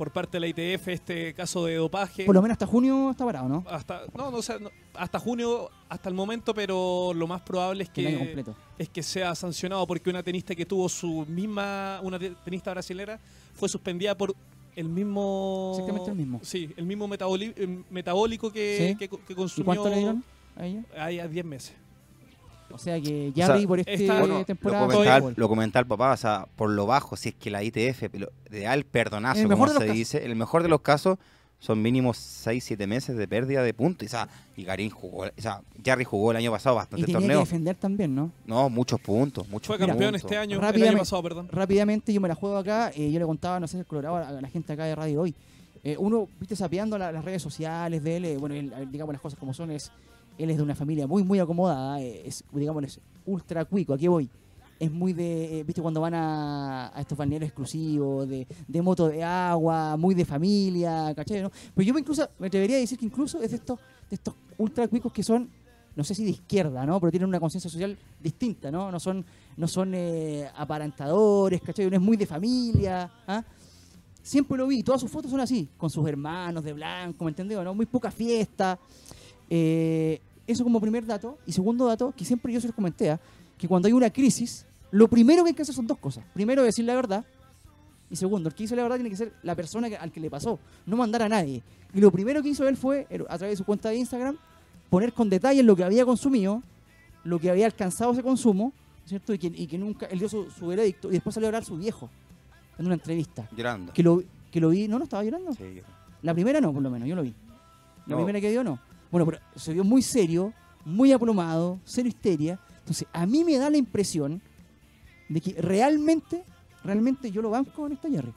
por 0.00 0.10
parte 0.12 0.38
de 0.38 0.40
la 0.40 0.46
ITF, 0.46 0.88
este 0.88 1.34
caso 1.34 1.66
de 1.66 1.74
dopaje. 1.74 2.24
Por 2.24 2.34
lo 2.34 2.40
menos 2.40 2.54
hasta 2.54 2.64
junio 2.64 3.10
está 3.10 3.26
parado, 3.26 3.50
¿no? 3.50 3.64
Hasta, 3.68 4.04
no, 4.16 4.30
no, 4.30 4.38
hasta 4.94 5.18
junio, 5.18 5.68
hasta 5.90 6.08
el 6.08 6.14
momento, 6.14 6.54
pero 6.54 7.12
lo 7.14 7.26
más 7.26 7.42
probable 7.42 7.84
es 7.84 7.90
que, 7.90 8.42
es 8.78 8.88
que 8.88 9.02
sea 9.02 9.34
sancionado 9.34 9.86
porque 9.86 10.08
una 10.08 10.22
tenista 10.22 10.54
que 10.54 10.64
tuvo 10.64 10.88
su 10.88 11.26
misma, 11.28 12.00
una 12.02 12.18
te- 12.18 12.30
tenista 12.42 12.70
brasilera, 12.70 13.20
fue 13.52 13.68
suspendida 13.68 14.16
por 14.16 14.34
el 14.74 14.88
mismo... 14.88 15.72
Exactamente 15.74 16.10
el 16.12 16.16
mismo. 16.16 16.40
Sí, 16.42 16.70
el 16.78 16.86
mismo 16.86 17.06
metabólico 17.90 18.50
que, 18.50 18.88
Sí. 18.92 18.96
que, 18.96 19.08
que 19.10 19.32
¿Y 19.34 19.36
consumió 19.36 19.66
cuánto 19.66 19.90
le 19.90 19.96
dieron 19.96 20.24
a 20.56 20.66
ella? 20.66 20.82
ahí 20.96 21.20
a 21.20 21.28
10 21.28 21.44
meses. 21.44 21.74
O 22.72 22.78
sea 22.78 23.00
que 23.00 23.32
Jarry 23.36 23.60
sea, 23.60 23.68
por 23.68 23.80
este 23.80 23.94
está- 23.94 24.18
Bueno, 24.20 24.38
lo 24.38 24.44
temporada. 24.44 24.86
comentaba, 24.86 25.32
lo 25.36 25.48
comentaba 25.48 25.80
el 25.82 25.86
papá, 25.88 26.12
o 26.12 26.16
sea, 26.16 26.46
por 26.56 26.70
lo 26.70 26.86
bajo, 26.86 27.16
si 27.16 27.30
es 27.30 27.34
que 27.34 27.50
la 27.50 27.62
ITF 27.62 28.08
lo- 28.18 28.30
le 28.50 28.60
da 28.60 28.74
el 28.74 28.84
perdonazo, 28.84 29.40
el 29.42 29.48
como 29.48 29.66
se 29.68 29.84
dice, 29.90 30.24
en 30.24 30.30
el 30.30 30.36
mejor 30.36 30.62
de 30.62 30.68
los 30.68 30.80
casos 30.80 31.18
son 31.58 31.82
mínimo 31.82 32.14
6, 32.14 32.64
7 32.64 32.86
meses 32.86 33.16
de 33.18 33.28
pérdida 33.28 33.62
de 33.62 33.74
puntos. 33.74 34.06
O 34.06 34.10
sea, 34.10 34.28
y 34.56 34.64
Garín 34.64 34.88
jugó, 34.90 35.24
o 35.24 35.30
sea, 35.36 35.60
Jerry 35.84 36.04
jugó 36.04 36.30
el 36.30 36.38
año 36.38 36.50
pasado 36.50 36.76
Y 36.76 36.78
bastante 36.78 37.04
tenía 37.04 37.18
que 37.18 37.22
torneo. 37.24 37.40
defender 37.40 37.76
también, 37.76 38.14
¿no? 38.14 38.32
No, 38.46 38.70
muchos 38.70 38.98
puntos, 39.00 39.46
muchos 39.48 39.66
Fue 39.66 39.76
campeón 39.78 40.12
puntos. 40.12 40.22
este 40.22 40.38
año, 40.38 40.56
el 40.56 40.62
rápidamente- 40.62 40.88
año 40.88 40.98
pasado, 41.00 41.22
perdón. 41.22 41.48
Rápidamente 41.52 42.12
yo 42.14 42.20
me 42.22 42.28
la 42.28 42.34
juego 42.34 42.56
acá. 42.56 42.90
eh, 42.96 43.10
yo 43.12 43.18
le 43.18 43.26
contaba, 43.26 43.60
no 43.60 43.66
sé, 43.68 43.78
el 43.78 43.84
Colorado 43.86 44.16
a 44.16 44.32
la 44.40 44.48
gente 44.48 44.72
acá 44.72 44.84
de 44.84 44.94
Radio 44.94 45.20
Hoy. 45.20 45.34
Eh, 45.84 45.96
uno, 45.98 46.28
viste, 46.38 46.56
sapeando 46.56 46.96
la- 46.98 47.12
las 47.12 47.24
redes 47.24 47.42
sociales 47.42 48.02
de 48.04 48.16
él. 48.16 48.24
eh, 48.24 48.36
bueno, 48.38 48.54
él, 48.54 48.72
digamos 48.90 49.12
las 49.14 49.20
cosas 49.20 49.38
como 49.38 49.52
son. 49.52 49.70
Es, 49.70 49.90
él 50.42 50.50
es 50.50 50.56
de 50.56 50.62
una 50.62 50.74
familia 50.74 51.06
muy, 51.06 51.22
muy 51.22 51.38
acomodada. 51.38 52.00
eh, 52.00 52.22
es, 52.26 52.44
digamos, 52.52 52.84
es 52.84 53.00
ultra 53.26 53.64
cuico. 53.64 53.94
Aquí 53.94 54.08
voy. 54.08 54.28
Es 54.78 54.90
muy 54.90 55.12
de, 55.12 55.60
eh, 55.60 55.64
viste, 55.64 55.82
cuando 55.82 56.00
van 56.00 56.14
a, 56.14 56.92
estos 56.98 57.16
balnearios 57.16 57.48
exclusivos, 57.48 58.26
de, 58.26 58.46
de 58.66 58.82
moto 58.82 59.08
de 59.08 59.22
agua, 59.22 59.96
muy 59.98 60.14
de 60.14 60.24
familia, 60.24 61.12
¿cachai? 61.14 61.42
¿no? 61.42 61.50
Pero 61.74 61.86
yo 61.86 61.92
me 61.92 62.00
incluso, 62.00 62.26
me 62.38 62.46
atrevería 62.46 62.76
a 62.76 62.80
decir 62.80 62.98
que 62.98 63.04
incluso 63.04 63.42
es 63.42 63.50
de 63.50 63.56
estos, 63.56 63.78
de 64.08 64.14
estos 64.14 64.34
ultra 64.56 64.88
cuicos 64.88 65.12
que 65.12 65.22
son, 65.22 65.50
no 65.94 66.02
sé 66.02 66.14
si 66.14 66.24
de 66.24 66.30
izquierda, 66.30 66.86
¿no? 66.86 66.98
Pero 66.98 67.10
tienen 67.10 67.28
una 67.28 67.38
conciencia 67.38 67.70
social 67.70 67.98
distinta, 68.22 68.70
¿no? 68.70 68.90
No 68.90 68.98
son, 68.98 69.22
no 69.58 69.68
son 69.68 69.92
eh, 69.94 70.48
aparentadores, 70.56 71.60
¿cachai? 71.60 71.90
No 71.90 71.96
es 71.96 72.02
muy 72.02 72.16
de 72.16 72.24
familia, 72.24 73.10
¿ah? 73.26 73.44
Siempre 74.22 74.58
lo 74.58 74.66
vi, 74.66 74.82
todas 74.82 75.00
sus 75.00 75.10
fotos 75.10 75.30
son 75.30 75.40
así, 75.40 75.68
con 75.76 75.88
sus 75.88 76.06
hermanos 76.06 76.62
de 76.62 76.72
blanco, 76.72 77.24
¿me 77.24 77.30
entendió? 77.30 77.64
¿no? 77.64 77.74
Muy 77.74 77.86
poca 77.86 78.10
fiesta. 78.10 78.78
Eso 80.50 80.64
como 80.64 80.80
primer 80.80 81.06
dato. 81.06 81.38
Y 81.46 81.52
segundo 81.52 81.86
dato, 81.86 82.12
que 82.16 82.24
siempre 82.24 82.52
yo 82.52 82.60
se 82.60 82.66
los 82.68 82.74
comenté, 82.76 83.10
¿ah? 83.10 83.20
que 83.58 83.68
cuando 83.68 83.86
hay 83.86 83.92
una 83.92 84.10
crisis, 84.10 84.66
lo 84.90 85.08
primero 85.08 85.42
que 85.44 85.50
hay 85.50 85.54
que 85.54 85.62
hacer 85.62 85.74
son 85.74 85.86
dos 85.86 85.98
cosas. 85.98 86.24
Primero, 86.34 86.62
decir 86.62 86.84
la 86.84 86.94
verdad. 86.94 87.24
Y 88.10 88.16
segundo, 88.16 88.48
el 88.48 88.54
que 88.54 88.64
hizo 88.64 88.74
la 88.74 88.82
verdad 88.82 88.96
tiene 88.96 89.10
que 89.10 89.16
ser 89.16 89.32
la 89.42 89.54
persona 89.54 89.88
al 90.00 90.10
que 90.10 90.18
le 90.20 90.28
pasó, 90.30 90.58
no 90.86 90.96
mandar 90.96 91.22
a 91.22 91.28
nadie. 91.28 91.62
Y 91.94 92.00
lo 92.00 92.10
primero 92.10 92.42
que 92.42 92.48
hizo 92.48 92.66
él 92.68 92.76
fue, 92.76 93.06
er, 93.08 93.22
a 93.28 93.38
través 93.38 93.52
de 93.52 93.56
su 93.58 93.64
cuenta 93.64 93.88
de 93.90 93.96
Instagram, 93.96 94.36
poner 94.88 95.12
con 95.12 95.30
detalle 95.30 95.62
lo 95.62 95.76
que 95.76 95.84
había 95.84 96.04
consumido, 96.04 96.62
lo 97.22 97.38
que 97.38 97.50
había 97.50 97.66
alcanzado 97.66 98.12
ese 98.12 98.22
consumo, 98.24 98.72
¿cierto? 99.04 99.32
Y 99.32 99.38
que, 99.38 99.46
y 99.54 99.66
que 99.68 99.78
nunca, 99.78 100.06
él 100.06 100.18
dio 100.18 100.28
su, 100.28 100.50
su 100.50 100.66
veredicto, 100.66 101.08
y 101.08 101.12
después 101.12 101.34
salió 101.34 101.46
a 101.46 101.50
hablar 101.50 101.64
su 101.64 101.76
viejo 101.76 102.10
en 102.78 102.86
una 102.86 102.94
entrevista. 102.94 103.48
Llorando. 103.56 103.92
Que 103.92 104.02
lo, 104.02 104.22
que 104.50 104.58
lo 104.60 104.70
vi, 104.70 104.88
no, 104.88 104.98
no 104.98 105.04
estaba 105.04 105.22
llorando. 105.22 105.52
Sí, 105.52 105.80
La 106.22 106.34
primera 106.34 106.60
no, 106.60 106.72
por 106.72 106.82
lo 106.82 106.90
menos, 106.90 107.08
yo 107.08 107.14
lo 107.14 107.22
vi. 107.22 107.32
La 108.06 108.16
No. 108.16 108.16
primera 108.16 108.40
que 108.40 108.50
dio 108.50 108.64
no. 108.64 108.80
Bueno, 109.10 109.26
pero 109.26 109.38
se 109.56 109.72
vio 109.72 109.84
muy 109.84 110.02
serio, 110.02 110.52
muy 110.84 111.12
aplomado, 111.12 111.78
cero 111.84 112.08
histeria. 112.08 112.58
Entonces, 112.80 113.06
a 113.12 113.26
mí 113.26 113.44
me 113.44 113.56
da 113.58 113.70
la 113.70 113.76
impresión 113.76 114.40
de 115.28 115.40
que 115.40 115.52
realmente, 115.60 116.42
realmente 116.84 117.30
yo 117.30 117.42
lo 117.42 117.50
banco 117.50 117.86
en 117.86 117.92
esta 117.92 118.08
Jerry. 118.08 118.32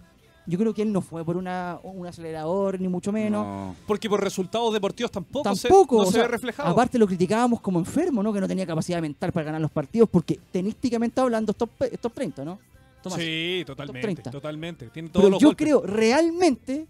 Yo 0.45 0.59
creo 0.59 0.73
que 0.73 0.81
él 0.81 0.91
no 0.91 0.99
fue 0.99 1.23
por 1.23 1.37
una, 1.37 1.79
un 1.83 2.05
acelerador, 2.05 2.79
ni 2.81 2.89
mucho 2.89 3.13
menos. 3.13 3.45
no. 3.45 3.75
Porque 3.87 4.09
por 4.09 4.21
resultados 4.21 4.73
deportivos 4.73 5.09
tampoco, 5.09 5.43
Tampoco. 5.43 5.95
se, 5.95 6.01
no 6.01 6.03
o 6.03 6.05
se 6.07 6.11
sea, 6.11 6.21
ve 6.23 6.27
reflejado. 6.27 6.69
Aparte 6.69 6.99
lo 6.99 7.07
criticábamos 7.07 7.61
como 7.61 7.79
enfermo, 7.79 8.21
¿no? 8.21 8.33
Que 8.33 8.41
no 8.41 8.47
tenía 8.47 8.65
capacidad 8.67 9.01
mental 9.01 9.31
para 9.31 9.45
ganar 9.45 9.61
los 9.61 9.71
partidos, 9.71 10.09
porque 10.09 10.37
tenísticamente 10.51 11.21
hablando, 11.21 11.51
estos 11.53 11.69
top 12.01 12.13
30, 12.13 12.43
¿no? 12.43 12.59
Tomás. 13.01 13.19
sí, 13.19 13.63
totalmente, 13.65 14.01
30. 14.01 14.31
totalmente. 14.31 14.87
Tiene 14.89 15.09
todos 15.09 15.23
Pero 15.23 15.29
los 15.31 15.41
yo 15.41 15.47
golpes. 15.49 15.65
creo 15.65 15.81
realmente 15.81 16.87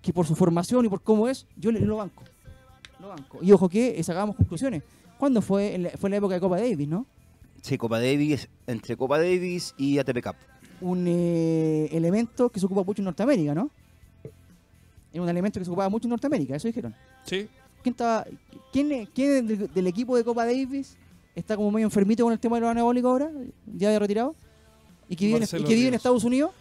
que 0.00 0.12
por 0.12 0.26
su 0.26 0.34
formación 0.34 0.84
y 0.84 0.88
por 0.88 1.02
cómo 1.02 1.28
es, 1.28 1.46
yo 1.56 1.70
le, 1.70 1.78
lo 1.80 1.96
banco. 1.98 2.24
Lo 3.02 3.08
banco. 3.08 3.38
Y 3.42 3.50
ojo 3.50 3.68
que 3.68 4.02
sacábamos 4.02 4.36
conclusiones. 4.36 4.82
¿Cuándo 5.18 5.42
fue? 5.42 5.74
En 5.74 5.82
la, 5.82 5.90
fue 5.90 6.08
en 6.08 6.12
la 6.12 6.16
época 6.18 6.34
de 6.34 6.40
Copa 6.40 6.58
Davis, 6.58 6.88
¿no? 6.88 7.04
Sí, 7.60 7.76
Copa 7.76 7.98
Davis, 7.98 8.48
entre 8.66 8.96
Copa 8.96 9.18
Davis 9.18 9.74
y 9.76 9.98
ATP 9.98 10.22
Cup. 10.22 10.36
Un 10.80 11.06
eh, 11.08 11.88
elemento 11.92 12.48
que 12.48 12.60
se 12.60 12.66
ocupa 12.66 12.82
mucho 12.82 13.02
en 13.02 13.06
Norteamérica, 13.06 13.54
¿no? 13.54 13.70
Es 15.12 15.20
un 15.20 15.28
elemento 15.28 15.58
que 15.60 15.64
se 15.64 15.70
ocupaba 15.70 15.88
mucho 15.88 16.06
en 16.06 16.10
Norteamérica, 16.10 16.56
eso 16.56 16.68
dijeron. 16.68 16.94
Sí. 17.24 17.48
¿Quién 17.82 17.92
estaba, 17.92 18.24
quién, 18.72 19.08
quién 19.14 19.46
del, 19.46 19.72
del 19.72 19.86
equipo 19.88 20.16
de 20.16 20.24
Copa 20.24 20.46
Davis 20.46 20.96
está 21.34 21.56
como 21.56 21.70
medio 21.70 21.86
enfermito 21.86 22.24
con 22.24 22.32
el 22.32 22.38
tema 22.38 22.56
de 22.56 22.60
los 22.60 22.70
anabólicos 22.70 23.10
ahora, 23.10 23.30
ya 23.66 23.90
de 23.90 23.98
retirado? 23.98 24.34
¿Y 25.08 25.16
que 25.16 25.26
vive, 25.26 25.44
y 25.44 25.64
que 25.64 25.74
vive 25.74 25.88
en. 25.88 25.94
Estados 25.94 26.24
Unidos? 26.24 26.52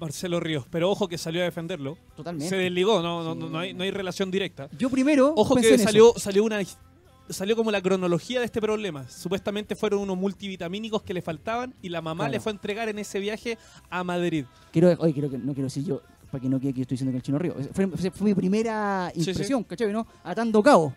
Marcelo 0.00 0.40
Ríos. 0.40 0.64
Pero 0.70 0.90
ojo 0.90 1.08
que 1.08 1.18
salió 1.18 1.42
a 1.42 1.44
defenderlo. 1.44 1.96
Totalmente. 2.16 2.48
Se 2.48 2.56
desligó, 2.56 3.02
no, 3.02 3.22
no, 3.24 3.34
no, 3.34 3.48
no 3.48 3.58
hay, 3.58 3.74
no 3.74 3.82
hay 3.82 3.90
relación 3.90 4.30
directa. 4.30 4.68
Yo 4.78 4.90
primero 4.90 5.32
Ojo 5.36 5.54
pensé 5.54 5.68
que 5.70 5.74
en 5.74 5.80
eso. 5.80 5.88
salió, 5.88 6.12
salió 6.16 6.44
una 6.44 6.58
salió 7.28 7.56
como 7.56 7.72
la 7.72 7.80
cronología 7.82 8.38
de 8.38 8.46
este 8.46 8.60
problema. 8.60 9.08
Supuestamente 9.08 9.74
fueron 9.74 10.00
unos 10.00 10.16
multivitamínicos 10.16 11.02
que 11.02 11.12
le 11.12 11.22
faltaban 11.22 11.74
y 11.82 11.88
la 11.88 12.00
mamá 12.00 12.24
Claro. 12.24 12.32
le 12.32 12.40
fue 12.40 12.52
a 12.52 12.54
entregar 12.54 12.88
en 12.88 12.98
ese 13.00 13.18
viaje 13.18 13.58
a 13.90 14.04
Madrid. 14.04 14.44
Quiero, 14.72 14.94
oye, 14.98 15.12
quiero 15.12 15.28
que, 15.28 15.36
no 15.38 15.52
quiero 15.52 15.64
decir 15.66 15.84
yo, 15.84 16.00
para 16.30 16.40
que 16.40 16.48
no 16.48 16.60
quede 16.60 16.72
que 16.72 16.78
yo 16.78 16.82
estoy 16.82 16.94
diciendo 16.94 17.10
que 17.10 17.16
el 17.16 17.22
chino 17.22 17.38
río. 17.38 17.54
Fue, 17.72 17.88
fue- 17.88 18.10
fue 18.12 18.24
mi 18.28 18.34
primera 18.34 19.10
Sí, 19.14 19.24
sí. 19.24 19.30
impresión, 19.30 19.64
¿cachai? 19.64 19.92
¿no? 19.92 20.06
Atando 20.22 20.62
cabo. 20.62 20.94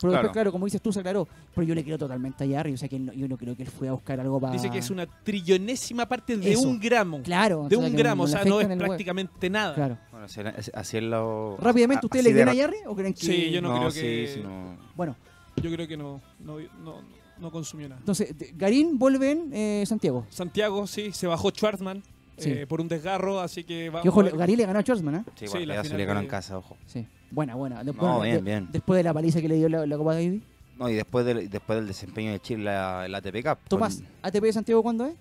Pero 0.00 0.12
Claro. 0.12 0.22
después, 0.22 0.32
claro, 0.32 0.52
como 0.52 0.64
dices 0.64 0.80
tú, 0.80 0.92
se 0.92 1.00
aclaró. 1.00 1.28
Pero 1.54 1.66
yo 1.66 1.74
le 1.74 1.84
creo 1.84 1.98
totalmente 1.98 2.44
a 2.44 2.48
Jarry. 2.56 2.72
O 2.74 2.76
sea, 2.76 2.88
que 2.88 2.98
no- 2.98 3.12
yo 3.12 3.28
no 3.28 3.36
creo 3.36 3.56
que 3.56 3.62
él 3.64 3.68
fue 3.70 3.88
a 3.88 3.92
buscar 3.92 4.18
algo 4.20 4.40
para. 4.40 4.52
Dice 4.52 4.70
que 4.70 4.78
es 4.78 4.90
una 4.90 5.06
trillonésima 5.06 6.06
parte 6.06 6.36
de 6.36 6.52
Eso. 6.52 6.62
un 6.68 6.78
gramo. 6.80 7.22
Claro. 7.22 7.66
De 7.68 7.76
o 7.76 7.80
sea, 7.80 7.88
un 7.88 7.96
gramo, 7.96 8.22
o 8.24 8.26
sea, 8.26 8.44
no 8.44 8.60
es 8.60 8.66
prácticamente 8.68 9.48
nada. 9.50 9.74
Claro. 9.74 9.98
Bueno, 10.10 10.26
así, 10.74 11.00
lo... 11.00 11.56
Rápidamente, 11.58 12.06
¿ustedes 12.06 12.24
le 12.24 12.32
de 12.32 12.42
creen 12.42 12.58
a 12.58 12.62
Jarry 12.62 12.76
o 12.86 12.94
creen 12.94 13.14
que.? 13.14 13.20
Sí, 13.26 13.50
yo 13.50 13.60
no 13.62 13.76
creo 13.76 13.90
sí, 13.90 14.00
que- 14.00 14.30
sí, 14.34 14.40
no. 14.42 14.76
Bueno, 14.96 15.16
Yo 15.62 15.70
creo 15.70 15.86
que 15.86 15.96
no, 15.96 16.20
no, 16.38 16.58
no, 16.82 17.02
no 17.38 17.50
consumió 17.50 17.88
nada. 17.88 17.98
entonces, 18.00 18.34
Garín 18.56 18.98
vuelve 18.98 19.32
en 19.32 19.50
eh, 19.52 19.84
Santiago. 19.86 20.24
Santiago, 20.30 20.86
sí, 20.86 21.12
se 21.12 21.26
bajó 21.26 21.50
Schwartzman 21.50 22.02
Sí. 22.38 22.50
eh, 22.52 22.66
por 22.66 22.80
un 22.80 22.88
desgarro, 22.88 23.40
así 23.40 23.64
que 23.64 23.90
va 23.90 24.00
ojo, 24.02 24.22
Garín 24.22 24.56
le 24.56 24.64
ganó 24.64 24.78
a 24.78 24.82
Schwarzman, 24.82 25.14
¿eh? 25.16 25.24
Sí, 25.34 25.46
Sí, 25.48 25.66
la 25.66 25.74
se 25.76 25.82
final 25.84 25.98
le 25.98 26.04
ganó 26.06 26.20
en 26.20 26.26
casa, 26.26 26.56
ojo. 26.56 26.78
Sí. 26.86 27.06
Buena, 27.30 27.54
buena. 27.54 27.84
De- 27.84 27.92
No, 27.92 27.98
bueno, 27.98 28.20
bien, 28.20 28.36
de- 28.36 28.42
bien. 28.42 28.68
Después 28.72 28.96
de 28.98 29.04
la 29.04 29.14
paliza 29.14 29.40
que 29.40 29.48
le 29.48 29.54
dio 29.56 29.68
la, 29.68 29.86
la 29.86 29.96
Copa 29.96 30.14
Davis. 30.14 30.42
No, 30.78 30.88
y 30.88 30.94
después 30.94 31.24
del, 31.26 31.48
después 31.50 31.78
del 31.78 31.86
desempeño 31.86 32.32
de 32.32 32.40
Chile 32.40 32.60
en 32.60 32.64
la, 32.64 33.06
la 33.08 33.18
ATP 33.18 33.42
Cup. 33.44 33.58
Tomás, 33.68 33.96
con- 33.96 34.06
ATP 34.22 34.42
de 34.44 34.52
Santiago, 34.52 34.82
¿cuándo 34.82 35.06
es? 35.06 35.14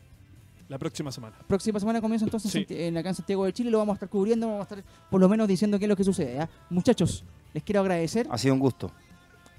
la 0.69 0.77
próxima 0.77 1.11
semana. 1.11 1.35
próxima 1.47 1.79
semana 1.79 1.99
comienza 1.99 2.25
entonces 2.25 2.51
Sí. 2.51 2.63
en, 2.69 2.95
acá 2.95 3.09
en 3.09 3.15
Santiago 3.15 3.43
de 3.43 3.51
Chile, 3.51 3.71
lo 3.71 3.79
vamos 3.79 3.93
a 3.93 3.95
estar 3.95 4.07
cubriendo, 4.07 4.45
vamos 4.45 4.59
a 4.59 4.75
estar 4.75 4.83
por 5.09 5.19
lo 5.19 5.27
menos 5.27 5.47
diciendo 5.47 5.79
qué 5.79 5.85
es 5.85 5.89
lo 5.89 5.95
que 5.95 6.03
sucede. 6.03 6.35
¿ya? 6.35 6.49
Muchachos, 6.69 7.23
les 7.55 7.63
quiero 7.63 7.81
agradecer. 7.81 8.27
Ha 8.29 8.37
sido 8.37 8.53
un 8.53 8.59
gusto. 8.59 8.91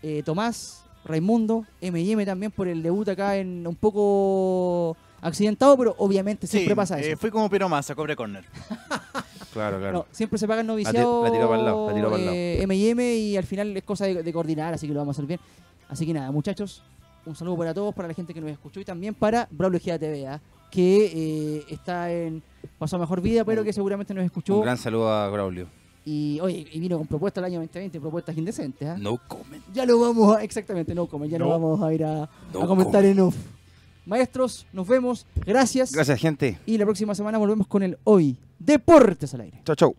Eh, 0.05 0.23
Tomás, 0.25 0.85
Raimundo, 1.05 1.67
M&M 1.81 2.25
también 2.25 2.53
por 2.53 2.69
el 2.69 2.81
debut 2.81 3.09
acá 3.09 3.37
en 3.37 3.67
un 3.67 3.75
poco 3.75 4.97
accidentado, 5.21 5.77
pero 5.77 5.97
obviamente 5.99 6.47
siempre 6.47 6.75
Sí, 6.75 6.77
pasa 6.77 7.01
eso. 7.01 7.09
eh, 7.11 7.17
fui 7.17 7.31
como 7.31 7.51
Pero 7.51 7.69
Massa, 7.69 7.95
cobre 7.97 8.15
corner. 8.15 8.45
Claro, 9.53 9.79
claro. 9.79 9.93
No, 9.99 10.07
siempre 10.13 10.39
se 10.39 10.47
paga 10.47 10.61
el 10.61 10.67
La 10.67 10.73
ti- 10.75 10.83
noviciado 10.85 11.25
la 11.25 11.33
tiró 11.33 11.49
para 11.49 11.59
el 11.61 11.65
lado, 11.67 11.89
la 11.89 11.95
tiró 11.95 12.11
para 12.11 12.21
el 12.21 12.27
lado. 12.27 12.37
eh, 12.37 12.63
M&M 12.63 13.15
y 13.17 13.37
al 13.37 13.45
final 13.45 13.77
es 13.77 13.83
cosa 13.85 14.07
de, 14.07 14.23
de 14.23 14.33
coordinar, 14.33 14.75
así 14.75 14.87
que 14.87 14.93
lo 14.95 15.01
vamos 15.01 15.17
a 15.17 15.19
hacer 15.19 15.27
bien. 15.27 15.41
Así 15.89 16.07
que 16.07 16.13
nada, 16.13 16.31
muchachos, 16.31 16.83
un 17.27 17.35
saludo 17.35 17.57
para 17.59 17.75
todos, 17.75 17.95
para 17.95 18.09
la 18.09 18.15
gente 18.15 18.33
que 18.33 18.41
nos 18.41 18.51
escuchó 18.51 18.81
y 18.81 18.85
también 18.85 19.15
para 19.15 19.49
Braulio 19.51 19.81
TV, 19.81 20.27
¿ah? 20.29 20.41
que 20.71 21.57
eh, 21.59 21.65
está 21.69 22.13
en 22.13 22.43
Pasó 22.79 22.97
a 22.97 22.99
Mejor 23.01 23.21
Vida, 23.21 23.45
pero 23.45 23.65
que 23.65 23.73
seguramente 23.73 24.15
nos 24.15 24.25
escuchó. 24.25 24.57
Un 24.57 24.63
gran 24.63 24.77
saludo 24.79 25.11
a 25.13 25.29
Braulio. 25.29 25.67
Y 26.05 26.39
oye, 26.41 26.67
y 26.73 26.81
vino 26.81 26.97
con 26.97 27.07
propuestas 27.07 27.43
el 27.43 27.47
año 27.47 27.59
2020, 27.61 28.01
propuestas 28.01 28.37
indecentes. 28.39 28.89
¿ah? 28.89 28.97
No 28.99 29.19
comment. 29.29 29.63
Ya 29.75 29.85
lo 29.85 29.99
vamos 30.01 30.37
a, 30.37 30.43
exactamente, 30.45 30.95
no 30.95 31.07
como, 31.07 31.27
ya 31.27 31.39
no, 31.39 31.47
No. 31.47 31.51
vamos 31.51 31.83
a 31.83 31.93
ir 31.93 32.05
a, 32.05 32.29
No 32.55 32.63
a 32.63 32.67
comentar 32.67 33.05
en 33.05 33.21
off. 33.21 33.37
Maestros, 34.07 34.67
nos 34.73 34.89
vemos, 34.89 35.27
gracias. 35.45 35.93
Gracias, 35.93 36.19
gente. 36.19 36.59
Y 36.67 36.79
la 36.79 36.85
próxima 36.85 37.15
semana 37.15 37.37
volvemos 37.39 37.67
con 37.67 37.83
el 37.83 37.99
hoy 38.05 38.37
Deportes 38.61 39.33
al 39.35 39.41
aire. 39.41 39.63
Chau, 39.65 39.75
chau. 39.75 39.97